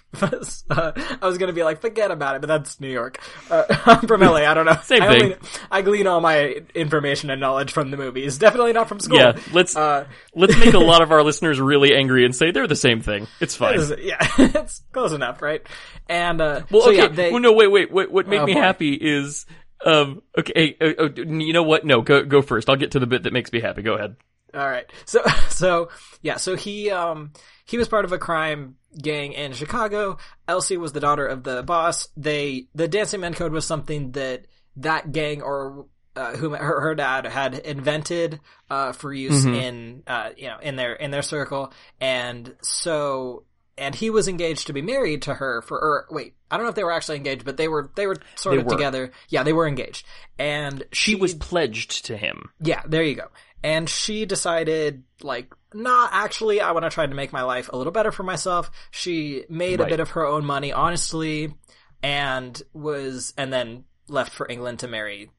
uh, 0.20 0.92
I 1.20 1.26
was 1.26 1.38
gonna 1.38 1.52
be 1.52 1.62
like, 1.62 1.80
forget 1.80 2.10
about 2.10 2.36
it, 2.36 2.40
but 2.40 2.48
that's 2.48 2.80
New 2.80 2.90
York. 2.90 3.18
Uh, 3.50 3.64
I'm 3.86 4.06
from 4.06 4.20
LA. 4.20 4.36
I 4.48 4.54
don't 4.54 4.66
know. 4.66 4.76
Same 4.82 5.02
I 5.02 5.08
thing. 5.08 5.22
Only, 5.22 5.36
I 5.70 5.82
glean 5.82 6.06
all 6.06 6.20
my 6.20 6.62
information 6.74 7.30
and 7.30 7.40
knowledge 7.40 7.72
from 7.72 7.90
the 7.90 7.96
movies. 7.96 8.38
Definitely 8.38 8.72
not 8.72 8.88
from 8.88 9.00
school. 9.00 9.18
yeah. 9.18 9.38
Let's 9.52 9.74
Uh, 9.76 10.06
let's 10.34 10.56
make 10.58 10.74
a 10.74 10.78
lot 10.92 11.02
of 11.02 11.10
our 11.12 11.22
listeners 11.22 11.60
really 11.60 11.94
angry 11.94 12.24
and 12.24 12.34
say 12.34 12.50
they're 12.50 12.66
the 12.66 12.76
same 12.76 13.00
thing. 13.00 13.26
It's 13.40 13.56
fine. 13.56 13.74
is- 13.74 13.92
yeah, 14.00 14.18
it's 14.38 14.82
close 14.92 15.12
enough, 15.12 15.40
right? 15.42 15.62
And 16.08 16.40
uh, 16.40 16.62
Well, 16.70 16.82
so 16.82 16.88
okay. 16.90 16.98
yeah, 17.02 17.08
they, 17.08 17.30
well, 17.30 17.40
no, 17.40 17.52
wait, 17.52 17.68
wait. 17.68 17.90
What, 17.92 18.10
what 18.10 18.26
made 18.28 18.40
Oh, 18.40 18.46
me 18.46 18.54
boy. 18.54 18.60
happy 18.60 18.94
is, 18.94 19.46
um, 19.84 20.22
okay. 20.38 20.76
Uh, 20.80 21.04
uh, 21.04 21.08
you 21.16 21.52
know 21.52 21.62
what? 21.62 21.84
No, 21.84 22.02
go 22.02 22.24
go 22.24 22.42
first. 22.42 22.68
I'll 22.68 22.76
get 22.76 22.92
to 22.92 22.98
the 23.00 23.06
bit 23.06 23.24
that 23.24 23.32
makes 23.32 23.52
me 23.52 23.60
happy. 23.60 23.82
Go 23.82 23.94
ahead. 23.94 24.16
All 24.54 24.68
right. 24.68 24.90
So 25.04 25.22
so 25.48 25.88
yeah, 26.22 26.36
so 26.36 26.56
he 26.56 26.90
um 26.90 27.32
he 27.64 27.78
was 27.78 27.88
part 27.88 28.04
of 28.04 28.12
a 28.12 28.18
crime 28.18 28.76
gang 29.00 29.32
in 29.32 29.52
Chicago. 29.52 30.18
Elsie 30.46 30.76
was 30.76 30.92
the 30.92 31.00
daughter 31.00 31.26
of 31.26 31.42
the 31.44 31.62
boss. 31.62 32.08
They 32.16 32.66
the 32.74 32.88
Dancing 32.88 33.20
Men 33.20 33.34
code 33.34 33.52
was 33.52 33.64
something 33.66 34.12
that 34.12 34.46
that 34.76 35.12
gang 35.12 35.42
or 35.42 35.86
uh, 36.14 36.36
whom 36.36 36.52
her, 36.52 36.80
her 36.80 36.94
dad 36.94 37.24
had 37.24 37.54
invented 37.54 38.38
uh, 38.68 38.92
for 38.92 39.12
use 39.14 39.46
Mhm. 39.46 39.62
in 39.62 40.02
uh, 40.06 40.30
you 40.36 40.48
know 40.48 40.58
in 40.60 40.76
their 40.76 40.92
in 40.94 41.10
their 41.10 41.22
circle, 41.22 41.72
and 42.00 42.54
so 42.62 43.44
and 43.78 43.94
he 43.94 44.10
was 44.10 44.28
engaged 44.28 44.66
to 44.66 44.74
be 44.74 44.82
married 44.82 45.22
to 45.22 45.32
her 45.34 45.62
for 45.62 45.78
or 45.78 46.06
wait 46.10 46.34
I 46.50 46.56
don't 46.58 46.66
know 46.66 46.68
if 46.70 46.74
they 46.74 46.84
were 46.84 46.92
actually 46.92 47.16
engaged, 47.16 47.46
but 47.46 47.56
they 47.56 47.68
were 47.68 47.90
they 47.96 48.06
were 48.06 48.16
sort 48.34 48.54
They 48.56 48.60
of 48.60 48.66
were. 48.66 48.72
together. 48.72 49.10
Yeah, 49.30 49.42
they 49.42 49.54
were 49.54 49.66
engaged, 49.66 50.04
and 50.38 50.84
She 50.92 51.14
was 51.14 51.32
pledged 51.34 52.04
to 52.06 52.16
him. 52.18 52.50
yeah, 52.60 52.82
there 52.86 53.02
you 53.02 53.14
go. 53.14 53.28
And 53.64 53.88
she 53.88 54.26
decided, 54.26 55.04
like, 55.22 55.52
nah, 55.72 56.08
actually, 56.10 56.60
I 56.60 56.72
want 56.72 56.84
to 56.84 56.90
try 56.90 57.06
to 57.06 57.14
make 57.14 57.32
my 57.32 57.42
life 57.42 57.70
a 57.72 57.76
little 57.76 57.92
better 57.92 58.10
for 58.12 58.22
myself. 58.24 58.70
She 58.90 59.44
made 59.48 59.80
a 59.80 59.86
bit 59.86 60.00
of 60.00 60.10
her 60.10 60.26
own 60.26 60.44
money, 60.44 60.72
honestly, 60.72 61.54
and 62.02 62.60
was, 62.72 63.32
and 63.36 63.52
then 63.52 63.84
left 64.08 64.32
for 64.32 64.48
England 64.50 64.80
to 64.80 64.88
marry, 64.88 65.30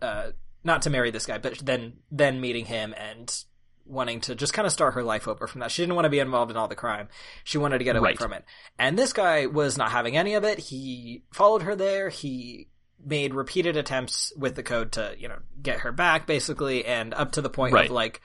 uh, 0.00 0.30
not 0.62 0.82
to 0.82 0.90
marry 0.90 1.10
this 1.10 1.26
guy, 1.26 1.38
but 1.38 1.58
then, 1.58 1.94
then 2.10 2.40
meeting 2.40 2.66
him 2.66 2.94
and 2.96 3.44
wanting 3.84 4.20
to 4.20 4.34
just 4.34 4.52
kind 4.52 4.66
of 4.66 4.72
start 4.72 4.94
her 4.94 5.02
life 5.02 5.28
over 5.28 5.46
from 5.46 5.60
that. 5.60 5.70
She 5.70 5.82
didn't 5.82 5.94
want 5.94 6.06
to 6.06 6.10
be 6.10 6.18
involved 6.18 6.50
in 6.50 6.56
all 6.56 6.68
the 6.68 6.74
crime. 6.74 7.08
She 7.44 7.58
wanted 7.58 7.78
to 7.78 7.84
get 7.84 7.94
away 7.96 8.10
Right. 8.10 8.18
from 8.18 8.32
it. 8.32 8.44
And 8.78 8.98
this 8.98 9.12
guy 9.12 9.46
was 9.46 9.76
not 9.78 9.92
having 9.92 10.16
any 10.16 10.34
of 10.34 10.42
it. 10.44 10.58
He 10.58 11.22
followed 11.32 11.62
her 11.62 11.76
there. 11.76 12.08
He 12.08 12.68
made 13.04 13.34
repeated 13.34 13.76
attempts 13.76 14.32
with 14.36 14.54
the 14.54 14.62
code 14.62 14.92
to, 14.92 15.14
you 15.18 15.28
know, 15.28 15.38
get 15.62 15.80
her 15.80 15.92
back 15.92 16.26
basically 16.26 16.84
and 16.84 17.14
up 17.14 17.32
to 17.32 17.42
the 17.42 17.50
point 17.50 17.72
Right. 17.74 17.86
of 17.86 17.90
like 17.92 18.20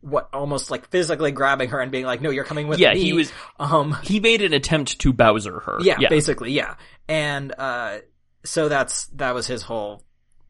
what 0.00 0.28
almost 0.32 0.70
like 0.70 0.88
physically 0.90 1.32
grabbing 1.32 1.70
her 1.70 1.80
and 1.80 1.90
being 1.90 2.04
like, 2.04 2.20
"No, 2.20 2.30
you're 2.30 2.44
coming 2.44 2.68
with 2.68 2.78
Yeah, 2.78 2.92
me." 2.92 3.00
he 3.02 3.12
was- 3.12 3.32
um 3.58 3.96
He 4.02 4.20
made 4.20 4.42
an 4.42 4.52
attempt 4.52 4.98
to 5.00 5.12
Bowser 5.12 5.60
her. 5.60 5.78
yeah, 5.80 5.96
yeah. 5.98 6.08
basically, 6.08 6.52
yeah. 6.52 6.74
And 7.08 7.52
uh 7.58 7.98
so 8.44 8.68
that's 8.68 9.06
that 9.08 9.34
was 9.34 9.46
his 9.46 9.62
whole 9.62 10.02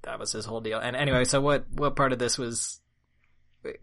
that 0.02 0.18
was 0.18 0.32
his 0.32 0.44
whole 0.44 0.60
deal. 0.60 0.78
And 0.78 0.94
anyway, 0.96 1.24
so 1.24 1.40
what 1.40 1.64
what 1.72 1.96
part 1.96 2.12
of 2.12 2.18
this 2.18 2.36
was 2.38 2.80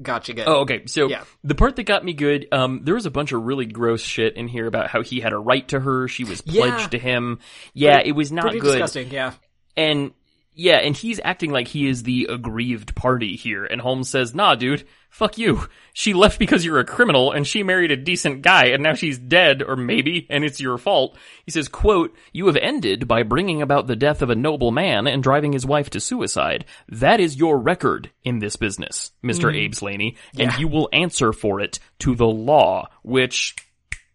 got 0.02 0.28
you 0.28 0.34
good? 0.34 0.48
Oh, 0.48 0.62
okay. 0.62 0.86
So 0.88 1.08
Yeah. 1.10 1.24
the 1.44 1.56
part 1.56 1.76
that 1.76 1.84
got 1.84 2.04
me 2.06 2.14
good, 2.14 2.48
um, 2.52 2.82
there 2.84 2.96
was 2.96 3.06
a 3.06 3.12
bunch 3.12 3.32
of 3.34 3.44
really 3.44 3.66
gross 3.66 4.02
shit 4.02 4.36
in 4.38 4.48
here 4.48 4.68
about 4.68 4.90
how 4.90 5.02
he 5.04 5.20
had 5.20 5.34
a 5.34 5.38
right 5.38 5.68
to 5.70 5.80
her. 5.80 6.08
She 6.08 6.24
was 6.24 6.42
Yeah. 6.46 6.62
pledged 6.76 6.92
to 6.92 6.98
him. 7.00 7.40
Yeah, 7.74 7.96
Pretty- 7.96 8.10
it 8.10 8.14
was 8.14 8.32
not 8.32 8.52
good. 8.54 8.62
disgusting, 8.64 9.12
yeah. 9.12 9.34
And 9.78 10.12
yeah, 10.58 10.78
and 10.78 10.96
he's 10.96 11.20
acting 11.22 11.52
like 11.52 11.68
he 11.68 11.88
is 11.90 12.04
the 12.04 12.28
aggrieved 12.30 12.96
party 12.96 13.36
here. 13.36 13.66
And 13.66 13.82
Holmes 13.82 14.08
says, 14.10 14.34
nah, 14.34 14.56
dude, 14.56 14.86
fuck 15.10 15.38
you. 15.38 15.68
She 15.92 16.14
left 16.14 16.40
because 16.40 16.64
you're 16.64 16.80
a 16.80 16.86
criminal 16.86 17.34
and 17.34 17.46
she 17.46 17.62
married 17.62 17.92
a 17.92 17.98
decent 17.98 18.42
guy 18.42 18.68
and 18.68 18.82
now 18.82 18.94
she's 18.94 19.18
dead, 19.18 19.62
or 19.62 19.76
maybe, 19.76 20.26
and 20.30 20.46
it's 20.46 20.62
your 20.62 20.78
fault. 20.78 21.18
He 21.44 21.52
says, 21.52 21.68
quote, 21.68 22.16
you 22.32 22.48
have 22.48 22.56
ended 22.56 23.06
by 23.06 23.24
bringing 23.24 23.62
about 23.62 23.88
the 23.88 23.98
death 23.98 24.22
of 24.22 24.30
a 24.30 24.36
noble 24.36 24.72
man 24.72 25.08
and 25.08 25.22
driving 25.22 25.52
his 25.52 25.66
wife 25.66 25.90
to 25.90 26.00
suicide. 26.00 26.64
That 26.88 27.20
is 27.20 27.36
your 27.36 27.60
record 27.60 28.10
in 28.24 28.40
this 28.40 28.56
business, 28.56 29.12
Mr. 29.22 29.48
Mm-hmm. 29.48 29.56
Abe 29.58 29.76
Slaney, 29.76 30.16
and 30.40 30.52
Yeah. 30.54 30.58
you 30.58 30.70
will 30.70 30.88
answer 30.94 31.34
for 31.34 31.60
it 31.60 31.80
to 32.00 32.16
the 32.16 32.28
law, 32.28 32.88
which, 33.04 33.56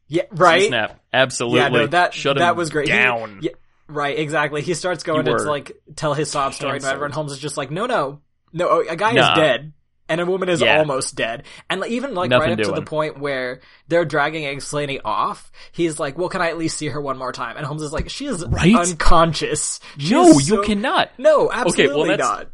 Yeah, 0.08 0.22
right? 0.30 0.68
snap, 0.68 1.00
absolutely, 1.12 1.60
Yeah, 1.60 1.68
no, 1.68 1.86
that 1.88 2.14
shut 2.14 2.38
that 2.38 2.52
him 2.52 2.56
was 2.56 2.70
great. 2.70 2.88
He- 2.88 2.94
down. 2.94 3.40
yeah, 3.42 3.50
right, 3.90 4.18
exactly. 4.18 4.62
He 4.62 4.74
starts 4.74 5.02
going 5.02 5.24
to 5.26 5.36
like 5.42 5.72
tell 5.96 6.14
his 6.14 6.30
sob 6.30 6.54
story, 6.54 6.72
and 6.72 6.80
canceled. 6.80 6.92
everyone 6.94 7.12
Holmes 7.12 7.32
is 7.32 7.38
just 7.38 7.56
like, 7.56 7.70
"No, 7.70 7.86
no, 7.86 8.20
no. 8.52 8.80
A 8.88 8.96
guy 8.96 9.12
Nah. 9.12 9.32
is 9.32 9.36
dead, 9.38 9.72
and 10.08 10.20
a 10.20 10.26
woman 10.26 10.48
is 10.48 10.60
Yeah. 10.60 10.78
almost 10.78 11.14
dead." 11.14 11.44
And 11.68 11.80
like, 11.80 11.90
even 11.90 12.14
like 12.14 12.30
Nothing 12.30 12.50
right 12.50 12.60
up 12.60 12.66
to 12.74 12.80
the 12.80 12.86
point 12.86 13.18
where 13.20 13.60
they're 13.88 14.04
dragging 14.04 14.46
Egg 14.46 14.62
Slaney 14.62 15.00
off, 15.00 15.50
he's 15.72 15.98
like, 16.00 16.16
"Well, 16.18 16.28
can 16.28 16.40
I 16.42 16.48
at 16.48 16.58
least 16.58 16.76
see 16.78 16.88
her 16.88 17.00
one 17.00 17.18
more 17.18 17.32
time?" 17.32 17.56
And 17.56 17.66
Holmes 17.66 17.82
is 17.82 17.92
like, 17.92 18.08
"She 18.10 18.26
is 18.26 18.44
Right? 18.46 18.74
unconscious. 18.74 19.80
She 19.98 20.12
No, 20.14 20.28
is 20.38 20.48
you 20.48 20.62
cannot. 20.62 21.10
No, 21.18 21.50
absolutely 21.52 22.00
okay, 22.00 22.08
that's- 22.10 22.28
not." 22.28 22.48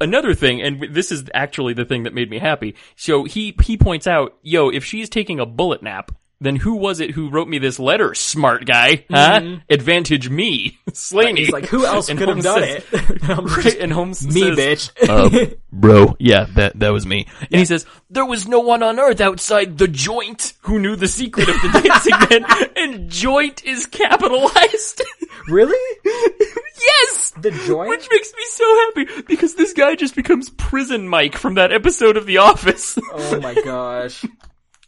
another 0.00 0.34
thing, 0.34 0.60
and 0.60 0.84
this 0.90 1.10
is 1.12 1.24
actually 1.32 1.72
the 1.72 1.84
thing 1.84 2.02
that 2.02 2.12
made 2.12 2.28
me 2.28 2.38
happy. 2.38 2.74
So 2.96 3.24
he 3.24 3.54
he 3.62 3.76
points 3.76 4.06
out, 4.06 4.34
yo, 4.42 4.68
if 4.68 4.84
she's 4.84 5.08
taking 5.08 5.40
a 5.40 5.46
bullet 5.46 5.82
nap, 5.82 6.10
then 6.44 6.56
who 6.56 6.76
was 6.76 7.00
it 7.00 7.10
who 7.12 7.30
wrote 7.30 7.48
me 7.48 7.58
this 7.58 7.78
letter, 7.78 8.14
smart 8.14 8.66
guy? 8.66 9.04
Huh? 9.10 9.56
Advantage 9.70 10.28
me, 10.28 10.78
Slaney. 10.92 11.42
He's 11.42 11.50
like, 11.52 11.66
"Who 11.66 11.84
else 11.86 12.08
And 12.08 12.18
could 12.18 12.28
have 12.28 12.42
done 12.42 12.62
says- 12.62 12.84
it?" 12.92 13.10
And 13.10 13.22
Holmes 13.22 13.56
Right, 13.56 13.78
and 13.78 13.92
Holmes 13.92 14.26
me, 14.26 14.54
says, 14.54 14.90
bitch. 14.92 15.08
uh, 15.50 15.54
bro, 15.72 16.16
yeah, 16.18 16.46
that 16.54 16.78
that 16.80 16.92
was 16.92 17.06
me. 17.06 17.26
And 17.40 17.54
he 17.54 17.64
says, 17.64 17.86
there 18.10 18.26
was 18.26 18.46
no 18.46 18.60
one 18.60 18.82
on 18.82 18.98
earth 19.00 19.20
outside 19.20 19.78
the 19.78 19.88
joint 19.88 20.52
who 20.62 20.78
knew 20.78 20.94
the 20.96 21.08
secret 21.08 21.48
of 21.48 21.54
the 21.62 21.80
dancing 21.82 22.14
man, 22.30 22.70
and 22.76 23.10
joint 23.10 23.64
is 23.64 23.86
capitalized. 23.86 25.02
really? 25.48 25.98
yes! 26.04 27.30
The 27.36 27.50
joint? 27.50 27.88
Which 27.88 28.08
makes 28.10 28.32
me 28.32 28.42
so 28.50 28.64
happy 28.86 29.22
because 29.26 29.54
this 29.54 29.72
guy 29.72 29.94
just 29.96 30.14
becomes 30.14 30.50
prison 30.50 31.08
Mike 31.08 31.36
from 31.36 31.54
that 31.54 31.72
episode 31.72 32.16
of 32.16 32.26
The 32.26 32.38
Office. 32.38 32.98
Oh 33.12 33.40
my 33.40 33.54
gosh. 33.54 34.24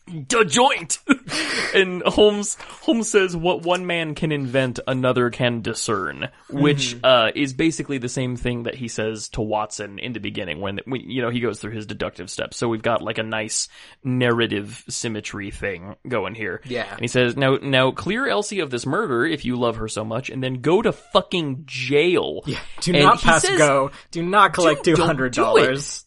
The 0.06 0.44
joint. 0.44 0.98
and 1.74 2.02
Holmes 2.02 2.56
Holmes 2.82 3.10
says 3.10 3.36
what 3.36 3.62
one 3.62 3.86
man 3.86 4.14
can 4.14 4.30
invent 4.32 4.78
another 4.86 5.30
can 5.30 5.62
discern, 5.62 6.28
which 6.50 6.94
Mm-hmm. 6.96 7.04
uh 7.04 7.30
is 7.34 7.52
basically 7.52 7.98
the 7.98 8.08
same 8.08 8.36
thing 8.36 8.64
that 8.64 8.74
he 8.76 8.88
says 8.88 9.28
to 9.30 9.40
Watson 9.40 9.98
in 9.98 10.12
the 10.12 10.20
beginning 10.20 10.60
when, 10.60 10.80
when 10.84 11.00
you 11.02 11.22
know 11.22 11.30
he 11.30 11.40
goes 11.40 11.60
through 11.60 11.72
his 11.72 11.86
deductive 11.86 12.30
steps. 12.30 12.56
So 12.56 12.68
we've 12.68 12.82
got 12.82 13.02
like 13.02 13.18
a 13.18 13.22
nice 13.22 13.68
narrative 14.04 14.84
symmetry 14.88 15.50
thing 15.50 15.96
going 16.08 16.34
here. 16.34 16.60
Yeah. 16.64 16.90
And 16.90 17.00
he 17.00 17.08
says, 17.08 17.36
"Now 17.36 17.56
now 17.60 17.90
clear 17.90 18.26
Elsie 18.28 18.60
of 18.60 18.70
this 18.70 18.86
murder 18.86 19.26
if 19.26 19.44
you 19.44 19.56
love 19.56 19.76
her 19.76 19.88
so 19.88 20.04
much 20.04 20.30
and 20.30 20.42
then 20.42 20.60
go 20.60 20.80
to 20.82 20.92
fucking 20.92 21.64
jail." 21.66 22.42
Yeah. 22.46 22.58
Do 22.80 22.92
And 22.94 23.02
not 23.02 23.20
pass 23.20 23.42
says- 23.42 23.58
go. 23.58 23.90
Do 24.12 24.22
not 24.22 24.52
collect 24.54 24.84
two 24.84 24.96
hundred 24.96 25.32
do 25.32 25.42
dollars. 25.42 26.04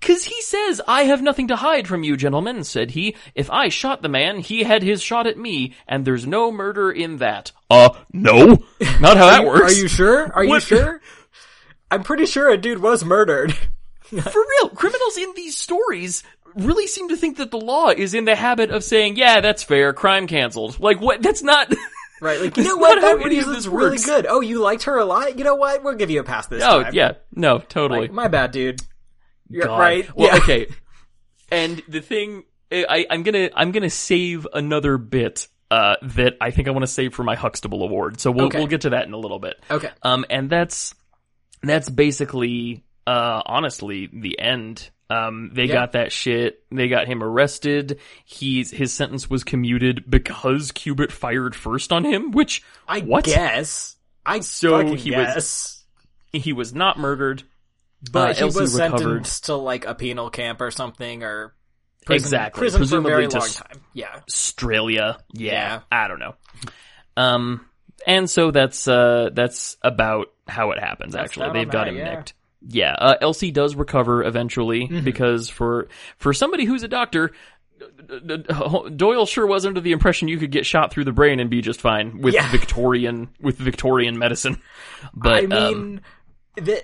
Cause 0.00 0.24
he 0.24 0.40
says, 0.42 0.80
I 0.86 1.04
have 1.04 1.22
nothing 1.22 1.48
to 1.48 1.56
hide 1.56 1.88
from 1.88 2.04
you, 2.04 2.16
gentlemen, 2.16 2.64
said 2.64 2.90
he. 2.90 3.16
If 3.34 3.50
I 3.50 3.68
shot 3.68 4.02
the 4.02 4.08
man, 4.08 4.38
he 4.38 4.62
had 4.62 4.82
his 4.82 5.02
shot 5.02 5.26
at 5.26 5.38
me, 5.38 5.74
and 5.88 6.04
there's 6.04 6.26
no 6.26 6.52
murder 6.52 6.92
in 6.92 7.16
that. 7.18 7.52
Uh, 7.70 7.90
no. 8.12 8.46
Not 9.00 9.16
how 9.16 9.26
that 9.26 9.40
Are 9.40 9.46
works. 9.46 9.72
Are 9.72 9.80
you 9.80 9.88
sure? 9.88 10.32
Are 10.32 10.44
you 10.44 10.60
sure? 10.60 11.00
I'm 11.90 12.02
pretty 12.02 12.26
sure 12.26 12.48
a 12.50 12.56
dude 12.56 12.82
was 12.82 13.04
murdered. 13.04 13.54
For 14.02 14.20
real, 14.22 14.70
criminals 14.70 15.16
in 15.16 15.32
these 15.34 15.56
stories 15.56 16.22
really 16.54 16.86
seem 16.86 17.08
to 17.08 17.16
think 17.16 17.38
that 17.38 17.50
the 17.50 17.58
law 17.58 17.88
is 17.88 18.14
in 18.14 18.24
the 18.24 18.36
habit 18.36 18.70
of 18.70 18.84
saying, 18.84 19.16
yeah, 19.16 19.40
that's 19.40 19.62
fair, 19.62 19.92
crime 19.92 20.26
canceled. 20.26 20.78
Like, 20.78 21.00
what? 21.00 21.22
That's 21.22 21.42
not... 21.42 21.72
Right? 22.18 22.40
Like, 22.40 22.56
you 22.56 22.64
know 22.64 22.78
what? 22.78 22.98
That 23.02 23.22
reason's 23.22 23.56
this 23.56 23.66
really 23.66 23.98
good. 23.98 24.26
Oh, 24.26 24.40
you 24.40 24.62
liked 24.62 24.84
her 24.84 24.96
a 24.96 25.04
lot? 25.04 25.36
You 25.36 25.44
know 25.44 25.56
what? 25.56 25.84
We'll 25.84 25.96
give 25.96 26.08
you 26.08 26.20
a 26.20 26.24
pass 26.24 26.46
this 26.46 26.62
oh, 26.62 26.82
time. 26.82 26.86
Oh 26.86 26.94
yeah. 26.94 27.12
No, 27.34 27.58
totally. 27.58 28.00
Like, 28.00 28.12
my 28.12 28.28
bad, 28.28 28.52
dude. 28.52 28.80
You're 29.48 29.66
God. 29.66 29.78
right. 29.78 30.16
Well, 30.16 30.28
yeah. 30.28 30.36
okay. 30.42 30.66
And 31.48 31.80
the 31.86 32.00
thing, 32.00 32.42
I, 32.72 33.06
I'm 33.08 33.22
gonna, 33.22 33.50
I'm 33.54 33.70
gonna 33.70 33.88
save 33.88 34.48
another 34.52 34.98
bit, 34.98 35.46
uh, 35.70 35.94
that 36.02 36.34
I 36.40 36.50
think 36.50 36.66
I 36.66 36.72
want 36.72 36.82
to 36.82 36.88
save 36.88 37.14
for 37.14 37.22
my 37.22 37.36
Huxtable 37.36 37.84
Award. 37.84 38.18
So 38.20 38.32
we'll, 38.32 38.46
Okay. 38.46 38.58
we'll 38.58 38.66
get 38.66 38.80
to 38.80 38.90
that 38.90 39.06
in 39.06 39.12
a 39.12 39.16
little 39.16 39.38
bit. 39.38 39.54
Okay. 39.70 39.90
Um, 40.02 40.24
and 40.28 40.50
that's, 40.50 40.92
that's 41.62 41.88
basically, 41.88 42.84
uh, 43.06 43.42
honestly 43.46 44.08
the 44.12 44.40
end. 44.40 44.90
Um, 45.08 45.50
they 45.54 45.66
Yeah. 45.66 45.74
got 45.74 45.92
that 45.92 46.10
shit. 46.10 46.64
They 46.72 46.88
got 46.88 47.06
him 47.06 47.22
arrested. 47.22 48.00
He's, 48.24 48.72
his 48.72 48.92
sentence 48.92 49.30
was 49.30 49.44
commuted 49.44 50.04
because 50.10 50.72
Cubitt 50.72 51.12
fired 51.12 51.54
first 51.54 51.92
on 51.92 52.02
him, 52.04 52.32
which, 52.32 52.64
I 52.88 53.00
what? 53.02 53.22
guess. 53.24 53.94
I 54.24 54.40
So 54.40 54.94
he 54.96 55.12
was- 55.12 55.84
he 56.32 56.52
was 56.52 56.74
not 56.74 56.98
murdered. 56.98 57.44
But 58.12 58.30
uh, 58.30 58.34
he 58.34 58.40
Elsie 58.42 58.60
was 58.60 58.74
recovered. 58.74 58.98
sentenced 59.00 59.44
to 59.46 59.54
like 59.56 59.84
a 59.86 59.94
penal 59.94 60.30
camp 60.30 60.60
or 60.60 60.70
something, 60.70 61.22
or 61.22 61.54
prison, 62.04 62.26
Exactly. 62.26 62.58
prison 62.60 62.78
for 62.78 62.82
a 62.82 62.86
Presumably 62.86 63.10
very 63.10 63.26
long 63.28 63.48
time. 63.48 63.80
Yeah. 63.92 64.20
Australia. 64.28 65.18
Yeah, 65.32 65.52
Yeah. 65.52 65.80
I 65.90 66.08
don't 66.08 66.18
know. 66.20 66.34
Um, 67.16 67.66
and 68.06 68.28
so 68.30 68.50
that's 68.50 68.86
uh 68.86 69.30
that's 69.32 69.76
about 69.82 70.32
how 70.46 70.70
it 70.72 70.78
happens. 70.78 71.14
That's 71.14 71.30
actually, 71.30 71.52
they've 71.58 71.70
got 71.70 71.84
that, 71.86 71.92
him 71.92 71.96
yeah. 71.98 72.14
nicked. 72.14 72.34
Yeah, 72.68 72.92
uh, 72.92 73.14
Elsie 73.20 73.50
does 73.52 73.74
recover 73.74 74.22
eventually 74.24 74.82
Mm-hmm. 74.88 75.04
because 75.04 75.48
for 75.48 75.88
for 76.18 76.32
somebody 76.32 76.64
who's 76.64 76.82
a 76.82 76.88
doctor. 76.88 77.32
Doyle 78.96 79.26
sure 79.26 79.46
was 79.46 79.66
under 79.66 79.80
the 79.80 79.92
impression 79.92 80.28
you 80.28 80.38
could 80.38 80.50
get 80.50 80.64
shot 80.64 80.90
through 80.92 81.04
the 81.04 81.12
brain 81.12 81.40
and 81.40 81.50
be 81.50 81.60
just 81.60 81.80
fine 81.80 82.20
with 82.22 82.34
Yeah. 82.34 82.50
Victorian 82.50 83.28
with 83.40 83.56
Victorian 83.58 84.18
medicine. 84.18 84.60
But 85.14 85.52
I 85.52 85.56
um, 85.56 85.72
mean, 85.94 86.00
the, 86.56 86.82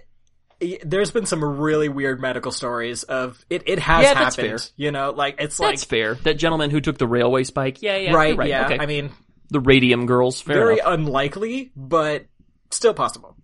there's 0.84 1.10
been 1.10 1.26
some 1.26 1.42
really 1.44 1.88
weird 1.88 2.20
medical 2.20 2.52
stories 2.52 3.02
of 3.02 3.44
it. 3.50 3.62
It 3.66 3.78
has 3.80 4.02
Yeah, 4.04 4.14
happened. 4.14 4.70
You 4.76 4.90
know, 4.92 5.10
like 5.10 5.36
it's 5.38 5.58
like 5.58 5.72
that's 5.76 5.84
fair. 5.84 6.14
That 6.14 6.34
gentleman 6.34 6.70
who 6.70 6.80
took 6.80 6.98
the 6.98 7.06
railway 7.06 7.44
spike, 7.44 7.82
yeah, 7.82 7.96
yeah, 7.96 8.12
right, 8.12 8.36
right. 8.36 8.48
Yeah, 8.48 8.66
okay. 8.66 8.78
I 8.78 8.86
mean, 8.86 9.10
the 9.50 9.60
radium 9.60 10.06
girls, 10.06 10.40
fair 10.40 10.56
very 10.56 10.74
enough. 10.78 10.92
unlikely, 10.92 11.72
but 11.76 12.26
still 12.70 12.94
possible. 12.94 13.36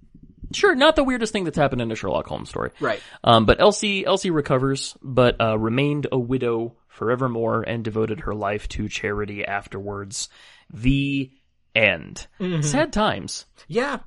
Sure, 0.54 0.74
not 0.74 0.96
the 0.96 1.04
weirdest 1.04 1.32
thing 1.32 1.44
that's 1.44 1.58
happened 1.58 1.82
in 1.82 1.92
a 1.92 1.94
Sherlock 1.94 2.26
Holmes 2.26 2.48
story. 2.48 2.70
Right. 2.80 3.00
Um, 3.22 3.44
but 3.44 3.60
Elsie, 3.60 4.06
Elsie 4.06 4.30
recovers, 4.30 4.96
but 5.02 5.38
uh, 5.40 5.58
remained 5.58 6.06
a 6.10 6.18
widow 6.18 6.76
forevermore 6.88 7.62
and 7.62 7.84
devoted 7.84 8.20
her 8.20 8.34
life 8.34 8.66
to 8.70 8.88
charity 8.88 9.44
afterwards. 9.44 10.30
The 10.72 11.30
end. 11.74 12.26
Sad 12.62 12.92
times. 12.94 13.44
Yeah. 13.66 13.98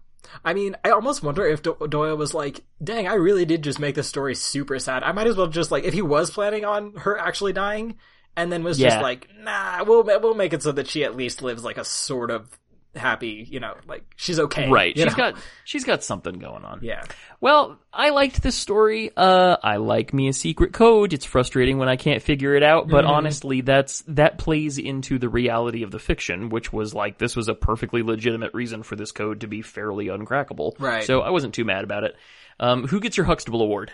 I 0.45 0.53
mean, 0.53 0.76
I 0.84 0.91
almost 0.91 1.23
wonder 1.23 1.45
if 1.45 1.61
Do- 1.61 1.88
Doyle 1.89 2.15
was 2.15 2.34
like, 2.34 2.64
dang, 2.84 3.07
I 3.07 3.15
really 3.15 3.45
did 3.45 3.64
just 3.64 3.80
make 3.80 3.95
this 3.95 4.07
story 4.07 4.35
super 4.35 4.80
sad. 4.80 5.03
I 5.03 5.11
might 5.11 5.27
as 5.27 5.35
well 5.35 5.48
just 5.48 5.72
like, 5.72 5.84
if 5.84 5.93
he 5.93 6.02
was 6.02 6.31
planning 6.31 6.65
on 6.65 6.95
her 6.98 7.18
actually 7.18 7.53
dying, 7.53 7.98
and 8.38 8.52
then 8.52 8.64
was 8.64 8.77
just 8.77 8.95
Yeah. 8.95 9.02
like, 9.02 9.27
nah, 9.38 9.84
we'll, 9.84 10.03
we'll 10.03 10.34
make 10.35 10.53
it 10.53 10.64
so 10.64 10.72
that 10.72 10.88
she 10.88 11.03
at 11.03 11.18
least 11.18 11.41
lives 11.41 11.64
like 11.65 11.77
a 11.77 11.84
sort 11.84 12.31
of 12.31 12.57
happy, 12.96 13.48
you 13.50 13.60
know, 13.60 13.76
like 13.88 14.04
she's 14.16 14.40
okay. 14.40 14.70
Right. 14.70 14.96
She's 14.98 15.06
know? 15.06 15.14
got 15.16 15.36
she's 15.64 15.84
got 15.84 16.04
something 16.04 16.40
going 16.40 16.66
on. 16.66 16.80
Yeah. 16.82 17.04
Well, 17.40 17.80
I 17.94 18.10
liked 18.10 18.44
this 18.44 18.56
story. 18.56 19.12
Uh, 19.16 19.58
I 19.64 19.78
like 19.78 20.14
me 20.14 20.28
a 20.28 20.34
secret 20.34 20.74
code. 20.74 21.14
It's 21.14 21.26
frustrating 21.26 21.78
when 21.78 21.90
I 21.90 21.96
can't 21.96 22.22
figure 22.22 22.54
it 22.56 22.64
out, 22.64 22.88
but 22.88 23.06
honestly, 23.06 23.62
that's, 23.62 24.02
that 24.08 24.38
plays 24.38 24.78
into 24.78 25.18
the 25.18 25.30
reality 25.30 25.84
of 25.84 25.92
the 25.92 26.00
fiction, 26.00 26.50
which 26.50 26.72
was 26.72 26.94
like, 26.94 27.18
this 27.18 27.36
was 27.36 27.48
a 27.48 27.56
perfectly 27.56 28.04
legitimate 28.04 28.54
reason 28.54 28.84
for 28.84 28.96
this 28.96 29.12
code 29.12 29.42
to 29.42 29.48
be 29.48 29.62
fairly 29.62 30.08
uncrackable. 30.08 30.74
Right. 30.80 31.04
So 31.04 31.22
I 31.22 31.32
wasn't 31.32 31.56
too 31.56 31.66
mad 31.66 31.84
about 31.84 32.04
it. 32.04 32.16
Um, 32.60 32.88
who 32.88 33.00
gets 33.00 33.18
your 33.18 33.26
Huxtable 33.26 33.62
Award? 33.62 33.92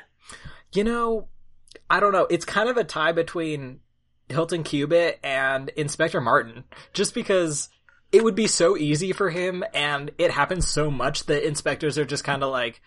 You 0.73 0.83
know, 0.83 1.27
I 1.89 1.99
don't 1.99 2.11
know. 2.11 2.27
It's 2.29 2.45
kind 2.45 2.67
of 2.67 2.75
a 2.75 2.83
tie 2.83 3.13
between 3.13 3.79
Hilton 4.27 4.63
Cubitt 4.63 5.19
and 5.23 5.69
Inspector 5.69 6.19
Martin, 6.19 6.65
just 6.91 7.13
because 7.13 7.69
it 8.11 8.23
would 8.23 8.35
be 8.35 8.47
so 8.47 8.77
easy 8.77 9.11
for 9.11 9.29
him, 9.29 9.63
and 9.73 10.11
it 10.17 10.31
happens 10.31 10.67
so 10.67 10.89
much 10.89 11.25
that 11.25 11.45
inspectors 11.45 11.97
are 11.97 12.05
just 12.05 12.23
kind 12.23 12.43
of 12.43 12.51
like, 12.51 12.81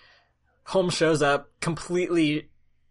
Holmes 0.65 0.95
shows 0.95 1.21
up 1.23 1.51
completely, 1.61 2.49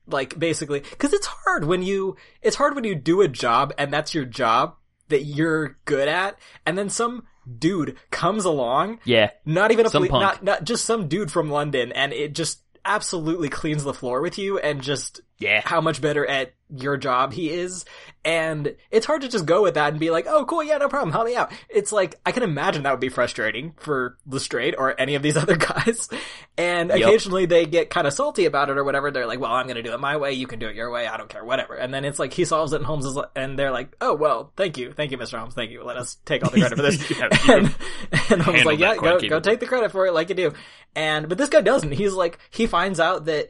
like, 0.07 0.37
basically, 0.37 0.81
cause 0.81 1.13
it's 1.13 1.27
hard 1.27 1.65
when 1.65 1.81
you, 1.81 2.17
it's 2.41 2.55
hard 2.57 2.75
when 2.75 2.83
you 2.83 2.95
do 2.95 3.21
a 3.21 3.27
job 3.27 3.73
and 3.77 3.91
that's 3.93 4.13
your 4.13 4.25
job 4.25 4.75
that 5.07 5.23
you're 5.23 5.77
good 5.85 6.07
at, 6.07 6.37
and 6.65 6.77
then 6.77 6.89
some 6.89 7.23
dude 7.57 7.97
comes 8.11 8.45
along, 8.45 8.99
Yeah. 9.05 9.31
not 9.45 9.71
even 9.71 9.85
a 9.85 9.89
Some 9.89 10.07
poli- 10.07 10.19
not, 10.23 10.43
not 10.43 10.63
just 10.65 10.85
some 10.85 11.07
dude 11.07 11.31
from 11.31 11.49
London, 11.49 11.91
and 11.93 12.13
it 12.13 12.33
just 12.35 12.61
absolutely 12.85 13.49
cleans 13.49 13.83
the 13.83 13.93
floor 13.93 14.21
with 14.21 14.37
you 14.37 14.59
and 14.59 14.81
just 14.81 15.21
Yeah. 15.39 15.61
how 15.65 15.81
much 15.81 15.99
better 16.01 16.25
at 16.25 16.53
your 16.69 16.97
job 16.97 17.33
he 17.33 17.49
is. 17.49 17.85
And 18.25 18.75
it's 18.91 19.05
hard 19.05 19.21
to 19.21 19.29
just 19.29 19.45
go 19.45 19.63
with 19.63 19.75
that 19.75 19.91
and 19.91 19.99
be 19.99 20.09
like, 20.11 20.27
oh, 20.27 20.43
cool, 20.45 20.61
yeah, 20.63 20.77
no 20.77 20.89
problem, 20.89 21.11
help 21.11 21.25
me 21.25 21.35
out. 21.35 21.51
It's 21.69 21.91
like, 21.91 22.19
I 22.25 22.31
can 22.31 22.43
imagine 22.43 22.83
that 22.83 22.91
would 22.91 22.99
be 22.99 23.09
frustrating 23.09 23.73
for 23.77 24.17
Lestrade 24.27 24.75
or 24.77 24.99
any 24.99 25.15
of 25.15 25.21
these 25.23 25.37
other 25.37 25.55
guys. 25.55 26.09
And 26.57 26.89
Yep. 26.89 26.99
occasionally 26.99 27.45
they 27.45 27.65
get 27.65 27.89
kind 27.89 28.05
of 28.05 28.13
salty 28.13 28.45
about 28.45 28.69
it 28.69 28.77
or 28.77 28.83
whatever. 28.83 29.09
They're 29.09 29.25
like, 29.25 29.39
well, 29.39 29.51
I'm 29.51 29.67
gonna 29.67 29.81
do 29.81 29.93
it 29.93 29.99
my 29.99 30.17
way, 30.17 30.33
you 30.33 30.47
can 30.47 30.59
do 30.59 30.67
it 30.67 30.75
your 30.75 30.91
way, 30.91 31.07
I 31.07 31.15
don't 31.17 31.29
care, 31.29 31.43
whatever. 31.45 31.75
And 31.75 31.93
then 31.93 32.03
it's 32.05 32.19
like, 32.19 32.33
he 32.33 32.43
solves 32.45 32.73
it 32.73 32.77
and 32.77 32.85
Holmes 32.85 33.05
is 33.05 33.15
like, 33.15 33.29
and 33.35 33.57
they're 33.57 33.71
like, 33.71 33.95
oh, 34.01 34.15
well, 34.15 34.51
thank 34.57 34.77
you, 34.77 34.91
thank 34.91 35.11
you, 35.11 35.17
Mr. 35.17 35.39
Holmes, 35.39 35.53
thank 35.53 35.71
you, 35.71 35.83
let 35.83 35.97
us 35.97 36.17
take 36.25 36.43
all 36.43 36.51
the 36.51 36.59
credit 36.59 36.75
for 36.75 36.81
this. 36.83 37.09
Yeah, 37.19 37.29
and, 37.49 37.75
and 38.29 38.41
Holmes 38.41 38.57
handled 38.59 38.65
like, 38.65 38.79
yeah, 38.79 38.95
go, 38.95 39.19
go 39.19 39.39
take 39.39 39.59
the 39.61 39.65
credit 39.65 39.91
for 39.91 40.05
it 40.07 40.13
like 40.13 40.29
you 40.29 40.35
do. 40.35 40.53
And, 40.95 41.29
but 41.29 41.37
this 41.37 41.49
guy 41.49 41.61
doesn't. 41.61 41.91
He's 41.93 42.13
like, 42.13 42.37
he 42.51 42.67
finds 42.67 42.99
out 42.99 43.25
that, 43.25 43.49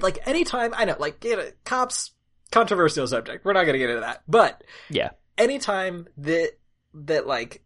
like, 0.00 0.26
anytime, 0.26 0.72
I 0.74 0.84
know, 0.86 0.96
like, 0.98 1.24
you 1.24 1.36
know, 1.36 1.48
cops, 1.64 2.12
controversial 2.50 3.06
subject. 3.06 3.44
We're 3.44 3.52
not 3.52 3.64
gonna 3.64 3.78
get 3.78 3.90
into 3.90 4.00
that. 4.02 4.22
But, 4.28 4.62
Yeah. 4.90 5.10
anytime 5.36 6.08
that, 6.18 6.52
that, 6.94 7.26
like, 7.26 7.62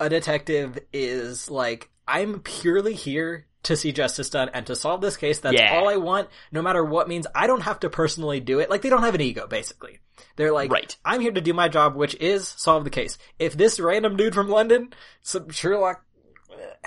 a 0.00 0.08
detective 0.08 0.78
is 0.92 1.50
like, 1.50 1.90
I'm 2.06 2.40
purely 2.40 2.94
here 2.94 3.46
to 3.64 3.76
see 3.76 3.90
justice 3.90 4.30
done 4.30 4.48
and 4.54 4.64
to 4.66 4.76
solve 4.76 5.00
this 5.00 5.16
case. 5.16 5.40
That's 5.40 5.56
Yeah. 5.58 5.76
all 5.76 5.88
I 5.88 5.96
want, 5.96 6.28
no 6.52 6.62
matter 6.62 6.84
what 6.84 7.08
means. 7.08 7.26
I 7.34 7.48
don't 7.48 7.62
have 7.62 7.80
to 7.80 7.90
personally 7.90 8.38
do 8.38 8.60
it. 8.60 8.70
Like, 8.70 8.82
they 8.82 8.88
don't 8.90 9.02
have 9.02 9.16
an 9.16 9.20
ego, 9.20 9.48
basically. 9.48 9.98
They're 10.36 10.52
like, 10.52 10.70
Right. 10.70 10.96
I'm 11.04 11.20
here 11.20 11.32
to 11.32 11.40
do 11.40 11.52
my 11.52 11.68
job, 11.68 11.96
which 11.96 12.14
is 12.20 12.46
solve 12.46 12.84
the 12.84 12.90
case. 12.90 13.18
If 13.40 13.54
this 13.56 13.80
random 13.80 14.16
dude 14.16 14.34
from 14.34 14.48
London, 14.48 14.94
some 15.20 15.50
Sherlock 15.50 16.04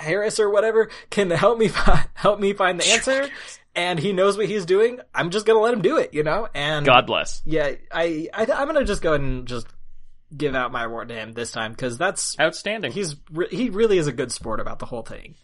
Harris 0.00 0.40
or 0.40 0.50
whatever, 0.50 0.88
can 1.10 1.30
help 1.30 1.58
me 1.58 1.68
fi- 1.68 2.06
help 2.14 2.40
me 2.40 2.52
find 2.52 2.80
the 2.80 2.86
answer, 2.88 3.28
and 3.74 3.98
he 3.98 4.12
knows 4.12 4.36
what 4.36 4.46
he's 4.46 4.64
doing, 4.66 5.00
I'm 5.14 5.30
just 5.30 5.46
gonna 5.46 5.60
let 5.60 5.72
him 5.74 5.82
do 5.82 5.96
it, 5.98 6.12
you 6.14 6.22
know. 6.22 6.48
And 6.54 6.84
God 6.86 7.06
bless. 7.06 7.42
yeah, 7.44 7.72
I, 7.92 8.28
I 8.34 8.42
I'm 8.42 8.66
gonna 8.66 8.84
just 8.84 9.02
go 9.02 9.10
ahead 9.12 9.20
and 9.20 9.46
just 9.46 9.66
give 10.36 10.54
out 10.54 10.70
my 10.72 10.84
award 10.84 11.08
to 11.08 11.14
him 11.14 11.32
this 11.32 11.50
time 11.52 11.72
because 11.72 11.98
that's 11.98 12.38
Outstanding. 12.40 12.92
he's 12.92 13.16
re- 13.32 13.48
he 13.50 13.68
really 13.70 13.98
is 13.98 14.06
a 14.06 14.12
good 14.12 14.30
sport 14.32 14.60
about 14.60 14.78
the 14.78 14.86
whole 14.86 15.02
thing, 15.02 15.34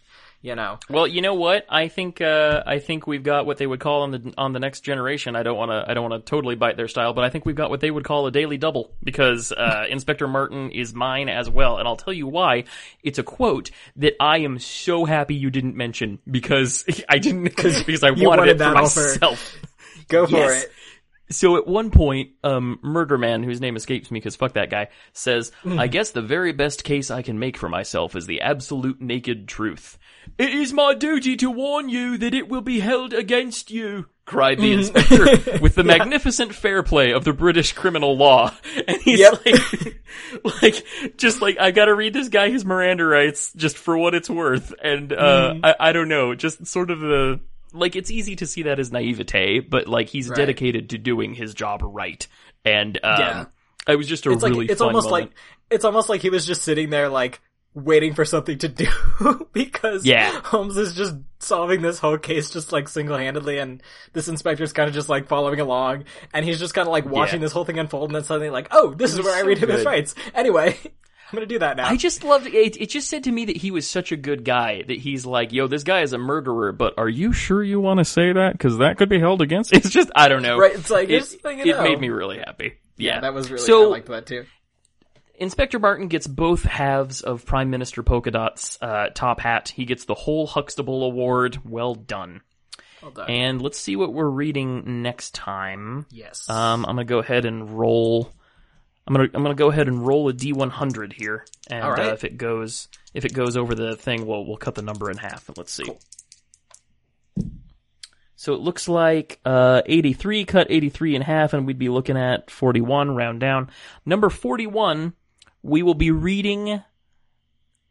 you 0.41 0.55
know. 0.55 0.79
Well, 0.89 1.07
you 1.07 1.21
know 1.21 1.33
what? 1.33 1.65
I 1.69 1.87
think 1.87 2.21
uh, 2.21 2.63
I 2.65 2.79
think 2.79 3.07
we've 3.07 3.23
got 3.23 3.45
what 3.45 3.57
they 3.57 3.65
would 3.67 3.79
call 3.79 4.03
on 4.03 4.11
the 4.11 4.33
on 4.37 4.53
the 4.53 4.59
next 4.59 4.81
generation. 4.81 5.35
I 5.35 5.43
don't 5.43 5.57
want 5.57 5.71
to 5.71 5.83
I 5.89 5.93
don't 5.93 6.09
want 6.09 6.25
to 6.25 6.29
totally 6.29 6.55
bite 6.55 6.77
their 6.77 6.87
style, 6.87 7.13
but 7.13 7.23
I 7.23 7.29
think 7.29 7.45
we've 7.45 7.55
got 7.55 7.69
what 7.69 7.79
they 7.81 7.91
would 7.91 8.03
call 8.03 8.27
a 8.27 8.31
daily 8.31 8.57
double 8.57 8.91
because 9.03 9.51
uh, 9.51 9.85
Inspector 9.89 10.27
Martin 10.27 10.71
is 10.71 10.93
mine 10.93 11.27
as 11.29 11.49
well, 11.49 11.77
and 11.77 11.87
I'll 11.87 11.95
tell 11.97 12.13
you 12.13 12.27
why. 12.27 12.65
It's 13.03 13.19
a 13.19 13.23
quote 13.23 13.71
that 13.97 14.13
I 14.19 14.39
am 14.39 14.59
so 14.59 15.05
happy 15.05 15.35
you 15.35 15.49
didn't 15.49 15.75
mention 15.75 16.19
because 16.29 16.85
I 17.09 17.17
didn't 17.19 17.43
because 17.43 18.03
I 18.03 18.11
wanted, 18.11 18.25
wanted 18.27 18.49
it 18.49 18.63
for 18.63 18.71
myself. 18.73 19.55
Go 20.07 20.25
for 20.27 20.37
Yes. 20.37 20.63
it. 20.65 20.71
So 21.29 21.57
at 21.57 21.67
one 21.67 21.91
point, 21.91 22.31
um, 22.43 22.79
Murder 22.81 23.17
Man, 23.17 23.43
whose 23.43 23.59
name 23.59 23.75
escapes 23.75 24.09
me 24.11 24.19
because 24.19 24.35
fuck 24.37 24.53
that 24.53 24.69
guy, 24.69 24.87
says, 25.13 25.51
I 25.65 25.87
guess 25.87 26.11
the 26.11 26.21
very 26.21 26.53
best 26.53 26.83
case 26.85 27.11
I 27.11 27.21
can 27.21 27.37
make 27.37 27.57
for 27.57 27.67
myself 27.67 28.15
is 28.15 28.27
the 28.27 28.41
absolute 28.41 29.01
naked 29.01 29.47
truth. 29.47 29.97
It 30.37 30.51
is 30.51 30.71
my 30.71 30.93
duty 30.93 31.35
to 31.37 31.51
warn 31.51 31.89
you 31.89 32.17
that 32.17 32.33
it 32.33 32.47
will 32.47 32.61
be 32.61 32.79
held 32.79 33.13
against 33.13 33.71
you, 33.71 34.05
cried 34.25 34.59
the 34.59 34.71
inspector 34.73 35.57
with 35.61 35.75
the 35.75 35.83
magnificent 35.83 36.53
fair 36.55 36.81
play 36.83 37.11
of 37.11 37.23
the 37.25 37.33
British 37.33 37.73
criminal 37.73 38.15
law. 38.15 38.53
And 38.87 39.01
he's 39.01 39.19
Yep. 39.19 39.45
like, 39.45 40.01
like, 40.61 40.85
just 41.17 41.41
like, 41.41 41.57
I 41.59 41.71
gotta 41.71 41.93
read 41.93 42.13
this 42.13 42.29
guy 42.29 42.49
his 42.49 42.63
Miranda 42.63 43.03
rights 43.05 43.51
just 43.53 43.77
for 43.77 43.97
what 43.97 44.15
it's 44.15 44.29
worth. 44.29 44.73
And, 44.81 45.11
uh, 45.11 45.55
I, 45.63 45.75
I 45.79 45.91
don't 45.91 46.07
know, 46.09 46.35
just 46.35 46.65
sort 46.67 46.89
of 46.91 46.99
the, 47.01 47.41
like, 47.73 47.95
it's 47.95 48.09
easy 48.11 48.35
to 48.37 48.45
see 48.45 48.63
that 48.63 48.79
as 48.79 48.91
naivete, 48.91 49.59
but 49.61 49.87
like, 49.87 50.09
he's 50.09 50.29
Right. 50.29 50.37
dedicated 50.37 50.89
to 50.91 50.97
doing 50.97 51.33
his 51.33 51.53
job 51.53 51.81
right. 51.83 52.25
And, 52.65 52.97
um, 53.03 53.19
Yeah. 53.19 53.45
it 53.87 53.95
was 53.95 54.07
just 54.07 54.25
a 54.25 54.31
It's 54.31 54.43
like 54.43 54.51
really 54.53 54.65
it's 54.67 54.79
fun 54.79 54.87
almost 54.89 55.09
moment. 55.09 55.29
like 55.31 55.37
it's 55.69 55.85
almost 55.85 56.09
like 56.09 56.21
he 56.21 56.29
was 56.29 56.45
just 56.45 56.61
sitting 56.63 56.89
there 56.89 57.09
like 57.09 57.39
waiting 57.73 58.13
for 58.15 58.25
something 58.25 58.57
to 58.57 58.67
do 58.83 58.87
because 59.53 60.05
Yeah. 60.05 60.41
Holmes 60.43 60.77
is 60.77 60.95
just 60.95 61.15
solving 61.39 61.81
this 61.81 61.99
whole 61.99 62.17
case 62.17 62.49
just 62.49 62.71
like 62.71 62.87
single 62.87 63.17
handedly 63.17 63.59
and 63.59 63.83
this 64.13 64.27
inspector's 64.27 64.73
kind 64.73 64.87
of 64.89 64.95
just 64.95 65.09
like 65.09 65.27
following 65.27 65.59
along 65.59 66.05
and 66.33 66.43
he's 66.43 66.59
just 66.59 66.73
kind 66.73 66.87
of 66.87 66.91
like 66.91 67.05
watching 67.05 67.39
Yeah. 67.39 67.45
this 67.45 67.51
whole 67.51 67.65
thing 67.65 67.77
unfold 67.79 68.09
and 68.09 68.15
then 68.15 68.23
suddenly 68.23 68.49
like 68.49 68.67
oh 68.71 68.93
this 68.95 69.13
is 69.13 69.21
where 69.21 69.35
I 69.35 69.41
read 69.41 69.59
him 69.59 69.69
his 69.69 69.85
rights 69.85 70.15
anyway 70.33 70.75
I'm 71.29 71.35
gonna 71.35 71.45
do 71.45 71.59
that 71.59 71.75
now 71.77 71.87
I 71.87 71.97
just 71.97 72.23
loved 72.23 72.47
it. 72.47 72.77
It 72.81 72.89
just 72.89 73.09
said 73.09 73.25
to 73.25 73.31
me 73.31 73.45
that 73.45 73.57
he 73.57 73.71
was 73.71 73.87
such 73.87 74.11
a 74.11 74.17
good 74.17 74.45
guy 74.45 74.83
that 74.87 74.97
he's 74.97 75.25
like, 75.25 75.51
"Yo, 75.51 75.67
this 75.67 75.83
guy 75.83 76.01
is 76.01 76.13
a 76.13 76.17
murderer, 76.17 76.71
but 76.71 76.93
are 76.97 77.09
you 77.09 77.33
sure 77.33 77.61
you 77.61 77.79
want 77.79 77.99
to 77.99 78.05
say 78.05 78.31
that? 78.31 78.53
Because 78.53 78.77
that 78.77 78.97
could 78.97 79.09
be 79.09 79.19
held 79.19 79.41
against." 79.41 79.73
It's 79.73 79.89
just, 79.89 80.09
I 80.15 80.29
don't 80.29 80.41
know. 80.41 80.57
right 80.57 80.73
it's 80.73 80.89
like 80.89 81.09
It, 81.09 81.19
just 81.19 81.41
so 81.41 81.49
you 81.49 81.75
it 81.75 81.81
made 81.81 81.99
me 81.99 82.09
really 82.09 82.37
happy. 82.37 82.73
Yeah, 82.95 83.19
that 83.19 83.33
was 83.33 83.51
really 83.51 83.63
so. 83.63 83.87
I 83.87 83.87
liked 83.87 84.07
that 84.07 84.25
too 84.25 84.45
Inspector 85.37 85.77
Martin 85.77 86.07
gets 86.07 86.25
both 86.25 86.63
halves 86.63 87.21
of 87.21 87.45
Prime 87.45 87.69
Minister 87.69 88.01
Polka 88.01 88.31
Dot's 88.31 88.77
uh, 88.81 89.09
top 89.13 89.39
hat. 89.39 89.69
He 89.69 89.85
gets 89.85 90.05
the 90.05 90.15
whole 90.15 90.47
Huxtable 90.47 91.03
Award. 91.03 91.59
Well 91.63 91.93
done. 91.93 92.41
well 93.03 93.11
done 93.11 93.29
And 93.29 93.61
let's 93.61 93.77
see 93.77 93.95
what 93.95 94.13
we're 94.13 94.29
reading 94.29 95.03
next 95.03 95.35
time. 95.35 96.07
yes 96.09 96.49
Um, 96.49 96.85
I'm 96.85 96.95
gonna 96.95 97.05
go 97.05 97.19
ahead 97.19 97.45
and 97.45 97.69
roll. 97.69 98.33
I'm 99.07 99.13
gonna 99.13 99.29
I'm 99.33 99.41
gonna 99.41 99.55
go 99.55 99.71
ahead 99.71 99.87
and 99.87 100.05
roll 100.05 100.27
a 100.27 100.33
D100 100.33 101.13
here, 101.13 101.45
and 101.69 101.87
right. 101.87 102.09
uh, 102.09 102.13
if 102.13 102.25
it 102.25 102.37
goes 102.37 102.89
if 103.13 103.23
it 103.23 103.33
goes 103.33 103.55
over 103.55 103.73
the 103.73 103.95
thing, 103.95 104.27
we'll 104.27 104.45
we'll 104.45 104.57
cut 104.57 104.75
the 104.75 104.81
number 104.81 105.09
in 105.09 105.17
half. 105.17 105.47
And 105.47 105.57
let's 105.57 105.71
see. 105.71 105.85
So 108.35 108.53
it 108.53 108.59
looks 108.59 108.87
like 108.87 109.39
uh, 109.45 109.81
83 109.85 110.45
cut 110.45 110.67
83 110.69 111.15
in 111.15 111.21
half, 111.23 111.53
and 111.53 111.65
we'd 111.65 111.79
be 111.79 111.89
looking 111.89 112.17
at 112.17 112.51
41 112.51 113.15
round 113.15 113.39
down. 113.39 113.71
Number 114.05 114.29
41, 114.29 115.13
we 115.63 115.81
will 115.81 115.95
be 115.95 116.11
reading 116.11 116.83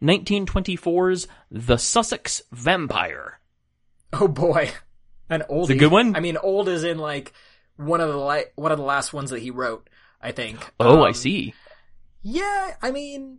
1924's 0.02 1.26
The 1.50 1.78
Sussex 1.78 2.42
Vampire. 2.52 3.40
oh 4.12 4.28
boy 4.28 4.70
an 5.28 5.42
old 5.48 5.70
a 5.70 5.74
good 5.74 5.90
one? 5.90 6.14
I 6.14 6.20
mean 6.20 6.36
old 6.36 6.68
is 6.68 6.84
in 6.84 6.98
like 6.98 7.32
one 7.76 8.00
of 8.00 8.08
the 8.08 8.18
li- 8.18 8.44
one 8.54 8.72
of 8.72 8.78
the 8.78 8.84
last 8.84 9.12
ones 9.12 9.30
that 9.30 9.40
he 9.40 9.50
wrote 9.50 9.88
I 10.20 10.32
think 10.32 10.58
Oh, 10.80 11.02
I 11.02 11.08
Um, 11.08 11.14
see. 11.14 11.54
Yeah, 12.22 12.74
I 12.82 12.90
mean, 12.90 13.38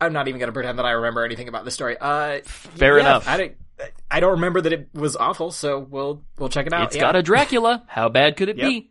I'm 0.00 0.12
not 0.12 0.28
even 0.28 0.38
gonna 0.40 0.52
pretend 0.52 0.78
that 0.78 0.86
I 0.86 0.92
remember 0.92 1.24
anything 1.24 1.48
about 1.48 1.64
the 1.64 1.70
story. 1.70 1.96
Uh, 2.00 2.40
Fair 2.44 2.96
yeah, 2.98 3.00
enough. 3.04 3.28
I 3.28 3.36
don't, 3.36 3.52
I 4.10 4.20
don't 4.20 4.32
remember 4.32 4.60
that 4.60 4.72
it 4.72 4.88
was 4.94 5.16
awful, 5.16 5.50
so 5.50 5.78
we'll 5.78 6.22
we'll 6.38 6.48
check 6.48 6.66
it 6.66 6.72
out. 6.72 6.88
It's 6.88 6.96
yeah. 6.96 7.02
got 7.02 7.16
a 7.16 7.22
Dracula. 7.22 7.84
How 7.86 8.08
bad 8.08 8.36
could 8.36 8.48
it 8.48 8.58
Yep. 8.58 8.68
be? 8.68 8.90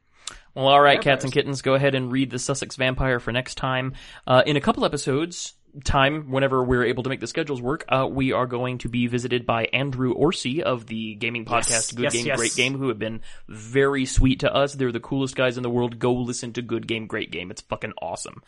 Well, 0.55 0.67
all 0.67 0.81
right, 0.81 1.01
cats 1.01 1.23
and 1.23 1.33
kittens, 1.33 1.61
go 1.63 1.73
ahead 1.73 1.95
and 1.95 2.11
read 2.11 2.29
the 2.29 2.37
Sussex 2.37 2.75
Vampire 2.75 3.19
for 3.19 3.31
next 3.31 3.55
time. 3.55 3.93
Uh, 4.27 4.43
in 4.45 4.55
a 4.55 4.61
couple 4.61 4.85
episodes, 4.85 5.53
time 5.83 6.29
whenever 6.31 6.63
we're 6.63 6.83
able 6.85 7.03
to 7.03 7.09
make 7.09 7.19
the 7.19 7.27
schedules 7.27 7.61
work, 7.61 7.85
uh, 7.89 8.07
we 8.09 8.31
are 8.31 8.45
going 8.45 8.77
to 8.79 8.89
be 8.89 9.07
visited 9.07 9.45
by 9.45 9.65
Andrew 9.65 10.11
Orsi 10.13 10.61
of 10.63 10.85
the 10.85 11.15
gaming 11.15 11.45
podcast 11.45 11.69
Yes, 11.69 11.91
Good 11.91 12.03
yes, 12.03 12.13
Game 12.13 12.25
yes. 12.27 12.37
Great 12.37 12.55
Game, 12.55 12.77
who 12.77 12.89
have 12.89 12.99
been 12.99 13.21
very 13.47 14.05
sweet 14.05 14.41
to 14.41 14.53
us. 14.53 14.73
They're 14.73 14.91
the 14.91 14.99
coolest 14.99 15.35
guys 15.35 15.57
in 15.57 15.63
the 15.63 15.69
world. 15.69 15.99
Go 15.99 16.13
listen 16.13 16.53
to 16.53 16.61
Good 16.61 16.87
Game 16.87 17.07
Great 17.07 17.31
Game. 17.31 17.49
It's 17.51 17.61
fucking 17.61 17.93
awesome. 18.01 18.43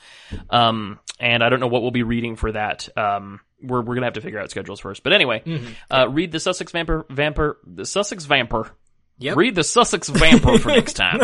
Um, 0.49 0.99
and 1.19 1.43
I 1.43 1.49
don't 1.49 1.59
know 1.59 1.67
what 1.67 1.81
we'll 1.81 1.91
be 1.91 2.03
reading 2.03 2.35
for 2.35 2.51
that. 2.51 2.89
Um, 2.97 3.39
we're 3.63 3.81
we're 3.81 3.95
gonna 3.95 4.05
have 4.07 4.13
to 4.15 4.21
figure 4.21 4.39
out 4.39 4.51
schedules 4.51 4.79
first. 4.79 5.01
But 5.03 5.13
anyway, 5.13 5.41
Mm-hmm. 5.45 5.73
uh, 5.89 6.07
read 6.07 6.31
the 6.31 6.39
Sussex 6.39 6.71
Vampire, 6.71 7.05
Vampire, 7.09 7.57
the 7.65 7.85
Sussex 7.85 8.25
Vampire. 8.25 8.69
Yep. 9.17 9.37
Read 9.37 9.55
the 9.55 9.63
Sussex 9.63 10.09
Vampire 10.09 10.59
for 10.59 10.69
next 10.69 10.93
time. 10.97 11.21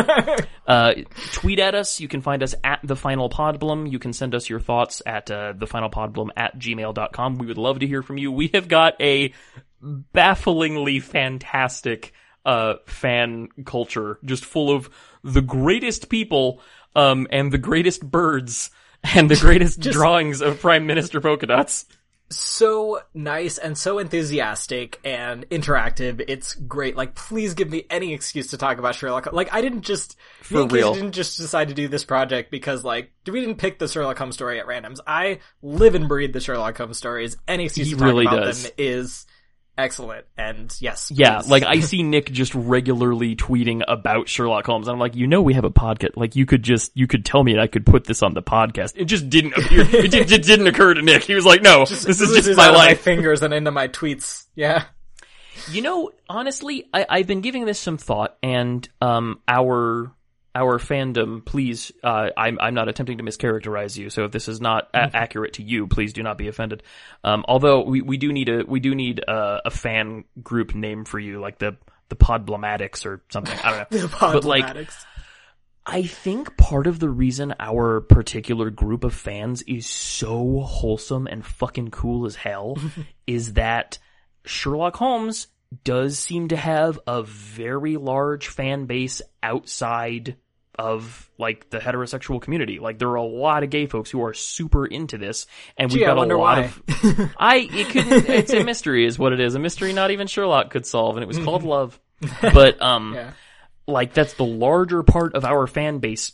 Uh, 0.66 0.94
tweet 1.32 1.58
at 1.58 1.74
us. 1.74 2.00
You 2.00 2.08
can 2.08 2.22
find 2.22 2.42
us 2.42 2.54
at 2.64 2.80
the 2.82 2.96
Final 2.96 3.28
Podblum. 3.28 3.90
You 3.90 3.98
can 3.98 4.12
send 4.14 4.34
us 4.34 4.48
your 4.48 4.60
thoughts 4.60 5.02
at 5.04 5.30
uh, 5.30 5.52
thefinalpodblum 5.52 6.30
at 6.36 6.58
gmail.com. 6.58 7.36
We 7.38 7.46
would 7.46 7.58
love 7.58 7.80
to 7.80 7.86
hear 7.86 8.02
from 8.02 8.16
you. 8.16 8.32
We 8.32 8.48
have 8.54 8.68
got 8.68 8.94
a 9.00 9.34
bafflingly 9.82 11.02
fantastic 11.02 12.14
uh, 12.46 12.74
fan 12.86 13.48
culture, 13.64 14.18
just 14.24 14.44
full 14.44 14.74
of 14.74 14.88
the 15.22 15.42
greatest 15.42 16.08
people 16.08 16.60
um, 16.96 17.26
and 17.30 17.52
the 17.52 17.58
greatest 17.58 18.08
birds 18.08 18.70
and 19.02 19.30
the 19.30 19.36
greatest 19.36 19.80
drawings 19.90 20.40
of 20.40 20.60
Prime 20.60 20.86
Minister 20.86 21.20
Polka 21.20 21.46
Dots. 21.46 21.86
So 22.38 23.00
nice 23.14 23.58
and 23.58 23.76
so 23.76 23.98
enthusiastic 23.98 24.98
and 25.04 25.48
interactive. 25.50 26.24
It's 26.28 26.54
great. 26.54 26.96
Like, 26.96 27.14
please 27.14 27.54
give 27.54 27.70
me 27.70 27.84
any 27.90 28.12
excuse 28.14 28.48
to 28.48 28.58
talk 28.58 28.78
about 28.78 28.94
Sherlock. 28.94 29.32
Like, 29.32 29.52
I 29.52 29.60
didn't 29.60 29.82
just 29.82 30.16
For 30.42 30.54
me 30.54 30.60
and 30.62 30.70
Casey 30.70 30.82
real. 30.82 30.94
didn't 30.94 31.12
just 31.12 31.36
decide 31.36 31.68
to 31.68 31.74
do 31.74 31.88
this 31.88 32.04
project 32.04 32.50
because 32.50 32.84
like 32.84 33.12
we 33.26 33.40
didn't 33.40 33.56
pick 33.56 33.78
the 33.78 33.88
Sherlock 33.88 34.18
Holmes 34.18 34.34
story 34.34 34.60
at 34.60 34.66
randoms. 34.66 34.98
I 35.06 35.40
live 35.62 35.94
and 35.94 36.08
breathe 36.08 36.32
the 36.32 36.40
Sherlock 36.40 36.76
Holmes 36.78 36.98
stories. 36.98 37.36
Any 37.48 37.64
excuse 37.66 37.88
He 37.88 37.94
to 37.94 37.98
talk 37.98 38.06
really 38.06 38.26
about 38.26 38.44
does. 38.44 38.62
them 38.64 38.72
is 38.78 39.26
excellent. 39.78 40.26
And 40.36 40.74
yes, 40.80 41.10
Yeah, 41.14 41.38
please. 41.40 41.50
like 41.50 41.62
I 41.64 41.80
see 41.80 42.02
Nick 42.02 42.30
just 42.30 42.54
regularly 42.54 43.36
tweeting 43.36 43.82
about 43.88 44.28
Sherlock 44.28 44.66
Holmes. 44.66 44.88
And 44.88 44.94
I'm 44.94 45.00
like, 45.00 45.16
you 45.16 45.26
know, 45.26 45.42
we 45.42 45.54
have 45.54 45.64
a 45.64 45.70
podcast. 45.70 46.16
Like, 46.16 46.36
you 46.36 46.46
could 46.46 46.62
just, 46.62 46.92
you 46.94 47.06
could 47.06 47.24
tell 47.24 47.42
me 47.42 47.52
and 47.52 47.60
I 47.60 47.66
could 47.66 47.84
put 47.86 48.04
this 48.04 48.22
on 48.22 48.34
the 48.34 48.42
podcast. 48.42 48.92
It 48.96 49.06
just 49.06 49.28
didn't 49.30 49.54
appear. 49.54 49.80
it, 50.04 50.10
did, 50.10 50.30
it 50.32 50.42
didn't 50.42 50.66
occur 50.66 50.94
to 50.94 51.02
Nick. 51.02 51.24
He 51.24 51.34
was 51.34 51.44
like, 51.46 51.62
no, 51.62 51.84
this 51.86 52.06
is 52.06 52.18
just 52.18 52.56
my 52.56 52.68
of 52.68 52.74
my 52.74 52.78
life. 52.86 53.00
fingers 53.00 53.42
and 53.42 53.52
into 53.54 53.70
my 53.70 53.88
tweets. 53.88 54.46
Yeah. 54.54 54.84
You 55.70 55.82
know, 55.82 56.10
honestly, 56.28 56.88
I, 56.94 57.06
I've 57.08 57.26
been 57.26 57.40
giving 57.42 57.66
this 57.66 57.78
some 57.78 57.98
thought, 57.98 58.36
and 58.42 58.88
um, 59.00 59.40
our 59.46 60.10
our 60.54 60.78
fandom, 60.78 61.44
please, 61.44 61.92
uh, 62.02 62.30
I'm 62.36 62.58
I'm 62.60 62.74
not 62.74 62.88
attempting 62.88 63.18
to 63.18 63.24
mischaracterize 63.24 63.96
you. 63.96 64.10
So 64.10 64.24
if 64.24 64.32
this 64.32 64.48
is 64.48 64.60
not 64.60 64.88
a- 64.92 65.16
accurate 65.16 65.54
to 65.54 65.62
you, 65.62 65.86
please 65.86 66.12
do 66.12 66.22
not 66.22 66.36
be 66.36 66.48
offended. 66.48 66.82
Um, 67.24 67.44
although 67.48 67.82
we, 67.82 68.02
we 68.02 68.16
do 68.18 68.32
need 68.32 68.48
a 68.48 68.64
we 68.66 68.80
do 68.80 68.94
need 68.94 69.20
a, 69.20 69.62
a 69.66 69.70
fan 69.70 70.24
group 70.42 70.74
name 70.74 71.04
for 71.04 71.18
you, 71.18 71.40
like 71.40 71.58
the 71.58 71.76
the 72.10 72.16
Podblematics 72.16 73.06
or 73.06 73.22
something. 73.30 73.58
I 73.64 73.86
don't 73.90 73.92
know. 73.92 74.08
but 74.20 74.44
like, 74.44 74.86
I 75.86 76.02
think 76.02 76.58
part 76.58 76.86
of 76.86 76.98
the 77.00 77.08
reason 77.08 77.54
our 77.58 78.02
particular 78.02 78.68
group 78.68 79.04
of 79.04 79.14
fans 79.14 79.62
is 79.62 79.86
so 79.86 80.60
wholesome 80.60 81.26
and 81.26 81.44
fucking 81.44 81.90
cool 81.90 82.26
as 82.26 82.36
hell 82.36 82.76
is 83.26 83.54
that 83.54 83.98
Sherlock 84.44 84.96
Holmes 84.96 85.46
does 85.84 86.18
seem 86.18 86.48
to 86.48 86.56
have 86.56 86.98
a 87.06 87.22
very 87.22 87.96
large 87.96 88.48
fan 88.48 88.86
base 88.86 89.22
outside 89.42 90.36
of 90.78 91.30
like 91.38 91.68
the 91.70 91.78
heterosexual 91.78 92.40
community. 92.40 92.78
Like 92.78 92.98
there 92.98 93.08
are 93.10 93.16
a 93.16 93.22
lot 93.22 93.62
of 93.62 93.70
gay 93.70 93.86
folks 93.86 94.10
who 94.10 94.24
are 94.24 94.32
super 94.32 94.86
into 94.86 95.18
this 95.18 95.46
and 95.76 95.90
we've 95.90 96.00
Gee, 96.00 96.06
got 96.06 96.14
a 96.16 96.20
wonder 96.20 96.38
lot 96.38 96.58
why. 96.58 96.64
of 96.64 97.34
I 97.38 97.56
it 97.70 97.88
could 97.90 98.06
it's 98.30 98.52
a 98.54 98.64
mystery 98.64 99.04
is 99.04 99.18
what 99.18 99.32
it 99.34 99.40
is. 99.40 99.54
A 99.54 99.58
mystery 99.58 99.92
not 99.92 100.10
even 100.10 100.26
Sherlock 100.26 100.70
could 100.70 100.86
solve 100.86 101.16
and 101.16 101.22
it 101.22 101.26
was 101.26 101.38
called 101.44 101.62
love. 101.62 102.00
But 102.40 102.80
um 102.80 103.14
yeah. 103.14 103.32
like 103.86 104.14
that's 104.14 104.34
the 104.34 104.44
larger 104.44 105.02
part 105.02 105.34
of 105.34 105.44
our 105.44 105.66
fan 105.66 105.98
base 105.98 106.32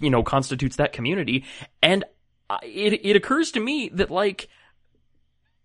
you 0.00 0.08
know 0.10 0.22
constitutes 0.22 0.76
that 0.76 0.92
community 0.94 1.44
and 1.82 2.04
I- 2.48 2.60
it 2.64 3.04
it 3.04 3.14
occurs 3.16 3.52
to 3.52 3.60
me 3.60 3.90
that 3.90 4.10
like 4.10 4.48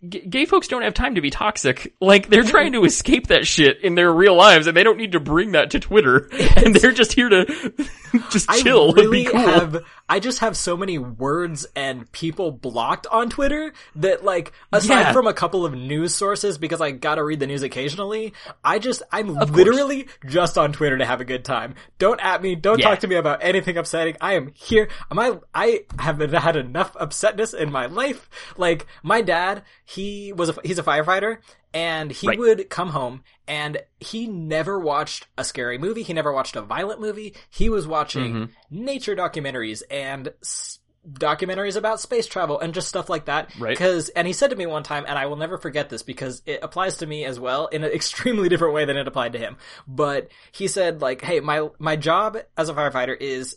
g- 0.08 0.20
gay 0.22 0.46
folks 0.46 0.68
don't 0.68 0.82
have 0.82 0.94
time 0.94 1.16
to 1.16 1.22
be 1.22 1.30
toxic 1.30 1.94
like 2.02 2.28
they're 2.30 2.44
trying 2.44 2.74
to 2.74 2.84
escape 2.86 3.28
that 3.28 3.46
shit 3.48 3.82
in 3.84 3.96
their 3.96 4.12
real 4.12 4.36
lives 4.36 4.68
and 4.68 4.76
they 4.76 4.84
don't 4.84 4.98
need 4.98 5.12
to 5.14 5.20
bring 5.20 5.52
that 5.54 5.72
to 5.72 5.80
twitter 5.80 6.28
and 6.58 6.76
they're 6.76 6.92
just 6.92 7.14
here 7.14 7.30
to 7.30 7.46
just 8.30 8.50
chill 8.62 8.92
I 8.92 9.02
really 9.02 9.26
cool 9.26 9.40
have. 9.40 9.84
I 10.10 10.20
just 10.20 10.40
have 10.40 10.58
so 10.58 10.76
many 10.76 10.98
words 10.98 11.66
and 11.74 12.12
people 12.12 12.52
blocked 12.52 13.08
on 13.08 13.30
Twitter 13.30 13.72
that, 13.96 14.26
like, 14.26 14.52
aside 14.74 15.00
Yeah. 15.00 15.14
from 15.14 15.26
a 15.26 15.34
couple 15.34 15.66
of 15.66 15.74
news 15.74 16.14
sources, 16.14 16.58
because 16.58 16.82
I 16.82 16.92
gotta 16.92 17.24
read 17.24 17.40
the 17.40 17.48
news 17.48 17.64
occasionally, 17.64 18.34
I 18.62 18.80
just 18.80 19.04
I'm 19.14 19.34
literally 19.34 20.08
just 20.28 20.58
on 20.58 20.74
Twitter 20.74 20.98
to 20.98 21.06
have 21.06 21.22
a 21.22 21.24
good 21.24 21.46
time. 21.46 21.76
Don't 21.98 22.20
at 22.20 22.42
me. 22.42 22.56
Don't 22.56 22.80
Yeah. 22.80 22.90
talk 22.90 23.00
to 23.00 23.08
me 23.08 23.16
about 23.16 23.40
anything 23.42 23.78
upsetting. 23.78 24.18
I 24.20 24.34
am 24.34 24.52
here. 24.54 24.90
My 25.14 25.40
I 25.56 25.86
have 25.98 26.20
had 26.20 26.58
enough 26.58 26.92
upsetness 26.96 27.54
in 27.54 27.72
my 27.72 27.86
life. 27.86 28.30
Like 28.58 28.88
my 29.04 29.22
dad, 29.22 29.64
he 29.94 30.34
was 30.34 30.50
a 30.50 30.56
he's 30.64 30.80
a 30.80 30.84
firefighter. 30.84 31.38
And 31.74 32.12
he 32.12 32.28
Right. 32.28 32.38
would 32.38 32.70
come 32.70 32.90
home 32.90 33.24
and 33.48 33.78
he 34.02 34.28
never 34.28 34.78
watched 34.78 35.28
a 35.38 35.44
scary 35.46 35.78
movie. 35.78 36.04
He 36.04 36.12
never 36.12 36.34
watched 36.34 36.58
a 36.58 36.62
violent 36.62 37.00
movie. 37.00 37.34
He 37.50 37.70
was 37.70 37.88
watching 37.88 38.34
Mm-hmm. 38.34 38.84
nature 38.86 39.16
documentaries 39.16 39.82
and 39.90 40.34
s- 40.42 40.80
documentaries 41.10 41.78
about 41.78 42.02
space 42.02 42.28
travel 42.28 42.60
and 42.60 42.74
just 42.74 42.90
stuff 42.90 43.10
like 43.10 43.26
that. 43.26 43.58
Right. 43.58 43.78
Cause, 43.78 44.10
and 44.10 44.28
he 44.28 44.34
said 44.34 44.50
to 44.50 44.58
me 44.58 44.66
one 44.66 44.84
time, 44.84 45.06
and 45.08 45.18
I 45.18 45.28
will 45.28 45.38
never 45.38 45.58
forget 45.58 45.88
this 45.88 46.04
because 46.04 46.42
it 46.46 46.60
applies 46.62 46.98
to 46.98 47.06
me 47.08 47.24
as 47.24 47.40
well 47.40 47.68
in 47.68 47.86
an 47.86 47.92
extremely 47.94 48.50
different 48.50 48.74
way 48.74 48.84
than 48.84 48.98
it 48.98 49.08
applied 49.08 49.32
to 49.34 49.40
him. 49.40 49.56
But 49.88 50.28
he 50.52 50.68
said 50.68 51.02
like, 51.02 51.22
hey, 51.22 51.40
my, 51.40 51.70
my 51.80 51.96
job 51.96 52.38
as 52.58 52.68
a 52.68 52.74
firefighter 52.74 53.16
is 53.18 53.56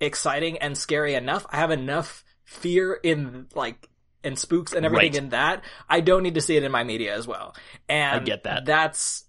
exciting 0.00 0.58
and 0.58 0.76
scary 0.76 1.14
enough. 1.14 1.46
I 1.48 1.56
have 1.56 1.70
enough 1.70 2.24
fear 2.44 2.92
in 3.02 3.46
like, 3.54 3.88
and 4.24 4.38
spooks 4.38 4.72
and 4.72 4.84
everything 4.86 5.12
Right. 5.12 5.22
in 5.22 5.28
that. 5.30 5.62
I 5.88 6.00
don't 6.00 6.22
need 6.22 6.34
to 6.34 6.40
see 6.40 6.56
it 6.56 6.64
in 6.64 6.72
my 6.72 6.82
media 6.84 7.14
as 7.14 7.26
well. 7.26 7.54
And 7.88 8.20
I 8.20 8.24
get 8.24 8.44
that. 8.44 8.64
That's 8.64 9.24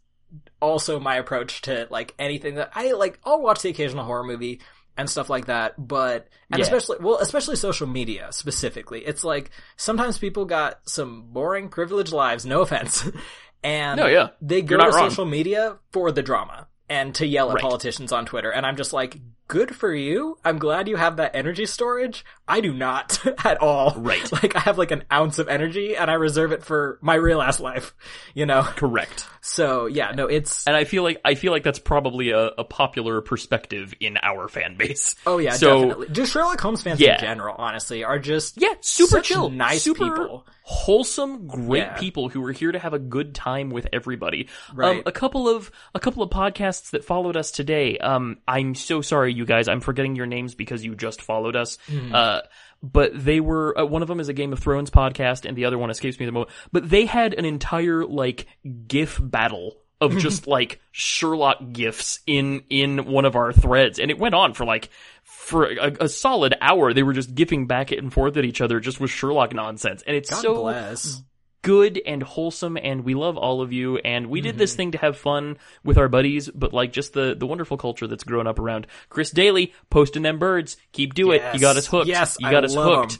also 0.62 1.00
my 1.00 1.18
approach 1.18 1.62
to 1.64 1.88
like 1.90 2.14
anything 2.18 2.56
that 2.56 2.72
I 2.74 2.92
like. 2.94 3.20
I'll 3.26 3.42
watch 3.42 3.62
the 3.62 3.70
occasional 3.70 4.06
horror 4.06 4.24
movie 4.24 4.62
and 4.98 5.10
stuff 5.10 5.30
like 5.30 5.46
that, 5.48 5.74
but 5.78 6.28
and 6.52 6.60
Yeah. 6.60 6.64
especially 6.64 6.98
well, 7.02 7.18
especially 7.20 7.58
social 7.58 7.88
media 7.88 8.28
specifically. 8.32 9.06
It's 9.06 9.24
like 9.24 9.52
sometimes 9.76 10.18
people 10.18 10.46
got 10.46 10.80
some 10.88 11.24
boring, 11.34 11.70
privileged 11.70 12.14
lives. 12.14 12.46
No 12.46 12.62
offense, 12.62 13.04
and 13.64 14.00
No, 14.00 14.08
yeah. 14.08 14.30
they 14.42 14.62
go 14.62 14.78
to 14.78 14.84
wrong. 14.84 15.10
social 15.10 15.26
media 15.26 15.78
for 15.92 16.12
the 16.12 16.22
drama 16.24 16.68
and 16.90 17.14
to 17.16 17.26
yell 17.28 17.50
at 17.50 17.56
Right. 17.56 17.62
politicians 17.64 18.12
on 18.12 18.26
Twitter. 18.26 18.52
And 18.52 18.66
I'm 18.66 18.78
just 18.78 18.94
like, 18.94 19.18
good 19.48 19.76
for 19.76 19.94
you. 19.94 20.38
I'm 20.44 20.58
glad 20.60 20.88
you 20.88 20.96
have 20.96 21.18
that 21.18 21.36
energy 21.36 21.66
storage. 21.66 22.26
I 22.48 22.62
do 22.62 22.74
not 22.74 23.20
at 23.46 23.58
all. 23.62 23.94
Right. 23.98 24.32
Like 24.32 24.56
I 24.56 24.60
have 24.62 24.78
like 24.78 24.92
an 24.92 25.04
ounce 25.12 25.40
of 25.40 25.48
energy 25.48 25.96
and 25.96 26.10
I 26.10 26.16
reserve 26.16 26.52
it 26.52 26.64
for 26.64 26.98
my 27.02 27.16
real 27.16 27.42
ass 27.42 27.60
life, 27.60 27.94
you 28.34 28.46
know? 28.46 28.64
correct 28.64 29.26
So 29.42 29.86
yeah, 29.88 30.12
no, 30.12 30.26
it's, 30.28 30.66
and 30.68 30.76
i 30.76 30.84
feel 30.84 31.04
like 31.04 31.20
i 31.24 31.36
feel 31.36 31.52
like 31.52 31.64
that's 31.64 31.78
probably 31.80 32.32
a, 32.32 32.48
a 32.58 32.64
popular 32.64 33.22
perspective 33.22 33.94
in 34.00 34.18
our 34.24 34.48
fan 34.48 34.76
base 34.78 35.16
oh 35.28 35.38
yeah, 35.38 35.52
so 35.54 35.82
definitely. 35.82 36.08
Just 36.10 36.32
Sherlock 36.34 36.60
Holmes 36.60 36.82
fans 36.82 37.00
Yeah. 37.00 37.16
in 37.16 37.20
general, 37.22 37.56
honestly, 37.58 38.04
are 38.04 38.18
just, 38.20 38.60
Yeah, 38.62 38.74
super 38.82 39.22
chill, 39.22 39.50
nice 39.50 39.84
super 39.84 40.10
people. 40.10 40.48
wholesome, 40.64 41.48
great 41.48 41.80
Yeah. 41.84 41.98
people 41.98 42.30
who 42.30 42.44
are 42.46 42.52
here 42.52 42.72
to 42.72 42.80
have 42.80 42.94
a 42.94 43.00
good 43.00 43.34
time 43.36 43.70
with 43.70 43.88
everybody. 43.94 44.48
Um, 44.72 44.78
Right. 44.78 45.04
a 45.06 45.12
couple 45.12 45.48
of 45.48 45.72
a 45.94 46.00
couple 46.00 46.22
of 46.24 46.30
podcasts 46.30 46.90
that 46.92 47.04
followed 47.06 47.38
us 47.38 47.52
today. 47.52 47.98
Um, 48.00 48.38
I'm 48.48 48.76
so 48.76 49.02
sorry, 49.02 49.34
you 49.36 49.46
guys. 49.46 49.68
I'm 49.68 49.82
forgetting 49.82 50.16
your 50.16 50.26
names 50.26 50.56
because 50.56 50.84
you 50.84 50.96
just 50.96 51.22
followed 51.22 51.56
us. 51.56 51.78
Hmm. 51.88 52.14
Uh, 52.14 52.40
but 52.82 53.12
they 53.14 53.40
were 53.40 53.78
uh, 53.78 53.86
one 53.86 54.02
of 54.02 54.08
them 54.08 54.20
is 54.20 54.30
a 54.30 54.34
Game 54.34 54.54
of 54.54 54.60
Thrones 54.60 54.90
podcast, 54.90 55.46
and 55.46 55.58
the 55.58 55.66
other 55.66 55.78
one 55.78 55.90
escapes 55.90 56.20
me 56.20 56.26
at 56.26 56.28
the 56.28 56.34
moment. 56.34 56.52
But 56.72 56.90
they 56.90 57.06
had 57.06 57.34
an 57.34 57.46
entire 57.46 58.06
like 58.06 58.48
GIF 58.88 59.20
battle. 59.22 59.78
Of 60.02 60.18
just 60.18 60.46
like 60.46 60.82
Sherlock 60.92 61.72
gifs 61.72 62.20
in 62.28 62.64
in 62.70 63.06
one 63.06 63.24
of 63.24 63.38
our 63.38 63.54
threads, 63.54 63.98
and 63.98 64.12
it 64.12 64.20
went 64.20 64.36
on 64.36 64.54
for 64.54 64.66
like 64.66 64.90
for 65.24 65.72
a, 65.72 65.96
a 66.02 66.10
solid 66.10 66.54
hour. 66.60 66.94
They 66.94 67.02
were 67.02 67.14
just 67.14 67.34
gifting 67.34 67.66
back 67.66 67.92
and 67.92 68.12
forth 68.12 68.36
at 68.36 68.44
each 68.44 68.60
other, 68.60 68.82
just 68.82 69.00
with 69.00 69.10
Sherlock 69.10 69.54
nonsense, 69.54 70.04
and 70.06 70.14
it's 70.18 70.30
God 70.30 70.42
so 70.42 70.56
bless. 70.56 71.24
Good 71.66 72.02
and 72.06 72.24
wholesome 72.24 72.78
and 72.78 73.04
we 73.04 73.14
love 73.14 73.38
all 73.38 73.62
of 73.62 73.74
you 73.74 73.98
and 73.98 74.28
we 74.28 74.40
did 74.42 74.52
Mm-hmm. 74.52 74.58
this 74.60 74.76
thing 74.76 74.92
to 74.92 74.98
have 75.00 75.18
fun 75.18 75.58
with 75.84 75.98
our 75.98 76.08
buddies 76.08 76.50
but 76.50 76.74
like 76.74 76.94
just 76.94 77.14
the 77.14 77.36
the 77.38 77.46
wonderful 77.48 77.78
culture 77.78 78.08
that's 78.08 78.24
grown 78.24 78.48
up 78.48 78.60
around 78.60 78.88
chris 79.10 79.32
daly 79.32 79.74
posting 79.90 80.22
them 80.24 80.40
birds. 80.40 80.78
Keep 80.92 81.14
do 81.14 81.32
it. 81.32 81.42
You 81.54 81.60
got 81.60 81.76
us 81.78 81.88
hooked. 81.88 82.08
Yes, 82.08 82.38
you 82.40 82.48
I 82.48 82.52
got 82.52 82.64
us 82.64 82.74
love 82.76 83.00
hooked. 83.02 83.14
'em. 83.16 83.20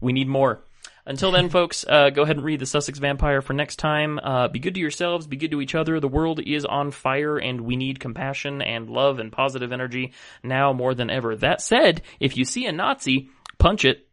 we 0.00 0.12
need 0.12 0.28
more. 0.28 0.62
Until 1.08 1.30
then 1.30 1.48
folks 1.56 1.84
uh, 1.88 2.10
go 2.10 2.22
ahead 2.22 2.36
and 2.36 2.44
read 2.44 2.58
the 2.60 2.66
sussex 2.66 2.98
vampire 2.98 3.40
for 3.42 3.52
next 3.52 3.76
time. 3.76 4.18
Uh, 4.18 4.48
be 4.48 4.58
good 4.58 4.74
to 4.74 4.80
yourselves. 4.80 5.26
Be 5.28 5.36
good 5.36 5.52
to 5.52 5.60
each 5.60 5.74
other. 5.76 6.00
The 6.00 6.08
world 6.08 6.40
is 6.40 6.64
on 6.64 6.90
fire 6.90 7.36
and 7.38 7.60
we 7.60 7.76
need 7.76 8.00
compassion 8.00 8.60
and 8.60 8.90
love 8.90 9.18
and 9.20 9.30
positive 9.30 9.72
energy 9.72 10.12
now 10.42 10.72
more 10.72 10.94
than 10.94 11.08
ever. 11.10 11.36
That 11.36 11.60
said 11.60 12.02
if 12.18 12.36
you 12.36 12.44
see 12.44 12.66
a 12.66 12.72
nazi 12.72 13.30
punch 13.58 13.84
it. 13.84 14.08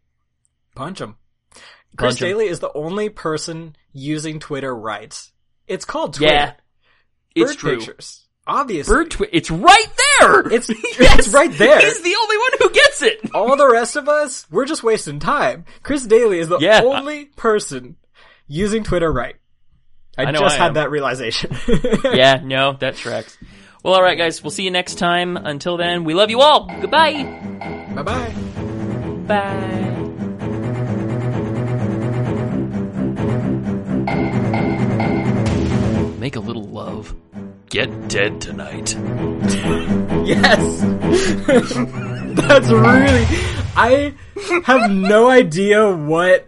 Punch 0.75 0.99
him. 1.01 1.15
Chris. 1.97 2.15
Daly 2.17 2.47
is 2.47 2.59
the 2.59 2.71
only 2.73 3.09
person 3.09 3.75
using 3.91 4.39
Twitter 4.39 4.75
right. 4.75 5.15
It's 5.67 5.85
called 5.85 6.15
Twitter. 6.15 6.33
yeah 6.33 6.53
it's 7.35 7.51
Bird 7.53 7.59
true 7.59 7.77
pictures. 7.77 8.25
Obviously. 8.45 8.93
Bird 8.93 9.11
twi- 9.11 9.29
it's 9.31 9.49
right 9.49 9.85
there. 10.19 10.39
It's- 10.47 10.69
it's 10.69 11.29
right 11.29 11.51
there. 11.51 11.79
He's 11.79 12.01
the 12.01 12.15
only 12.21 12.37
one 12.37 12.51
who 12.59 12.69
gets 12.71 13.01
it. 13.01 13.33
All 13.33 13.55
the 13.55 13.69
rest 13.69 13.95
of 13.95 14.07
us, 14.09 14.45
we're 14.51 14.65
just 14.65 14.83
wasting 14.83 15.19
time. 15.19 15.65
Chris 15.81 16.05
Daly 16.05 16.39
is 16.39 16.49
the 16.49 16.59
Yeah, 16.59 16.81
only 16.83 17.25
person 17.25 17.95
using 18.47 18.83
Twitter 18.83 19.11
right. 19.11 19.35
I, 20.17 20.25
I 20.25 20.31
just 20.31 20.43
I 20.43 20.57
had 20.57 20.67
am. 20.67 20.73
that 20.75 20.91
realization. 20.91 21.55
yeah, 22.13 22.39
no, 22.43 22.73
that 22.73 22.95
tracks. 22.97 23.35
Well, 23.83 23.95
all 23.95 24.03
right, 24.03 24.17
guys. 24.17 24.43
We'll 24.43 24.51
see 24.51 24.63
you 24.63 24.71
next 24.71 24.95
time. 24.99 25.35
Until 25.37 25.75
then, 25.77 26.03
we 26.03 26.13
love 26.13 26.29
you 26.29 26.41
all. 26.41 26.67
Goodbye. 26.81 27.23
Bye 27.95 28.03
bye 28.03 28.33
bye. 29.25 29.89
Make 36.23 36.37
a 36.37 36.39
little 36.39 36.63
love. 36.63 37.13
Get 37.69 38.07
dead 38.07 38.39
tonight. 38.39 38.95
Yes. 40.23 40.79
That's 42.47 42.69
really, 42.69 43.25
I 43.75 44.13
have 44.63 44.89
no 44.89 45.29
idea 45.29 45.93
what 45.93 46.47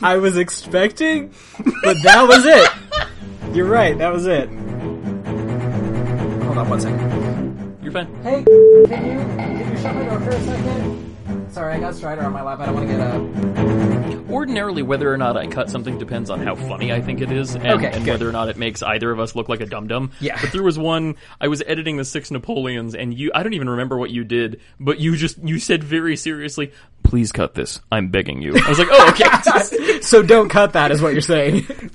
I 0.00 0.18
was 0.18 0.36
expecting, 0.36 1.34
but 1.82 1.96
that 2.04 2.28
was 2.28 2.46
it. 2.46 2.70
You're 3.52 3.66
right, 3.66 3.98
that 3.98 4.12
was 4.12 4.26
it. 4.26 4.48
Hold 6.44 6.58
on 6.58 6.68
one 6.68 6.80
second. 6.80 7.78
You're 7.82 7.90
fine. 7.90 8.14
Hey, 8.22 8.44
can 8.44 9.06
you 9.10 9.18
can 9.36 9.72
you 9.72 9.76
shut 9.76 9.92
my 9.92 10.04
door 10.04 10.20
for 10.20 10.30
a 10.30 10.44
second? 10.44 11.03
Sorry, 11.54 11.74
I 11.74 11.78
got 11.78 11.94
Strider 11.94 12.22
on 12.22 12.32
my 12.32 12.42
lap. 12.42 12.58
I 12.58 12.66
don't 12.66 12.74
want 12.74 12.88
to 12.88 12.96
get 12.96 13.00
up. 13.00 14.28
Ordinarily, 14.28 14.82
whether 14.82 15.12
or 15.12 15.16
not 15.16 15.36
I 15.36 15.46
cut 15.46 15.70
something 15.70 15.98
depends 15.98 16.28
on 16.28 16.40
how 16.40 16.56
funny 16.56 16.92
I 16.92 17.00
think 17.00 17.20
it 17.20 17.30
is, 17.30 17.54
and, 17.54 17.64
Okay, 17.64 17.92
and 17.92 18.04
whether 18.04 18.28
or 18.28 18.32
not 18.32 18.48
it 18.48 18.56
makes 18.56 18.82
either 18.82 19.08
of 19.12 19.20
us 19.20 19.36
look 19.36 19.48
like 19.48 19.60
a 19.60 19.66
dum 19.66 19.86
dum. 19.86 20.10
Yeah. 20.18 20.36
But 20.40 20.50
there 20.50 20.64
was 20.64 20.80
one 20.80 21.14
I 21.40 21.46
was 21.46 21.62
editing 21.64 21.96
the 21.96 22.04
Six 22.04 22.32
Napoleons, 22.32 22.96
and 22.96 23.16
you 23.16 23.30
I 23.32 23.44
don't 23.44 23.52
even 23.54 23.68
remember 23.68 23.96
what 23.96 24.10
you 24.10 24.24
did, 24.24 24.60
but 24.80 24.98
you 24.98 25.14
just 25.16 25.38
you 25.44 25.60
said 25.60 25.84
very 25.84 26.16
seriously, 26.16 26.72
"Please 27.04 27.30
cut 27.30 27.54
this. 27.54 27.80
I'm 27.92 28.08
begging 28.08 28.42
you." 28.42 28.56
I 28.56 28.68
was 28.68 28.78
like, 28.80 28.88
"Oh, 28.90 29.10
okay." 29.10 30.00
So 30.02 30.22
don't 30.22 30.48
cut 30.48 30.72
that, 30.72 30.90
is 30.90 31.00
what 31.00 31.12
you're 31.12 31.22
saying. 31.22 31.66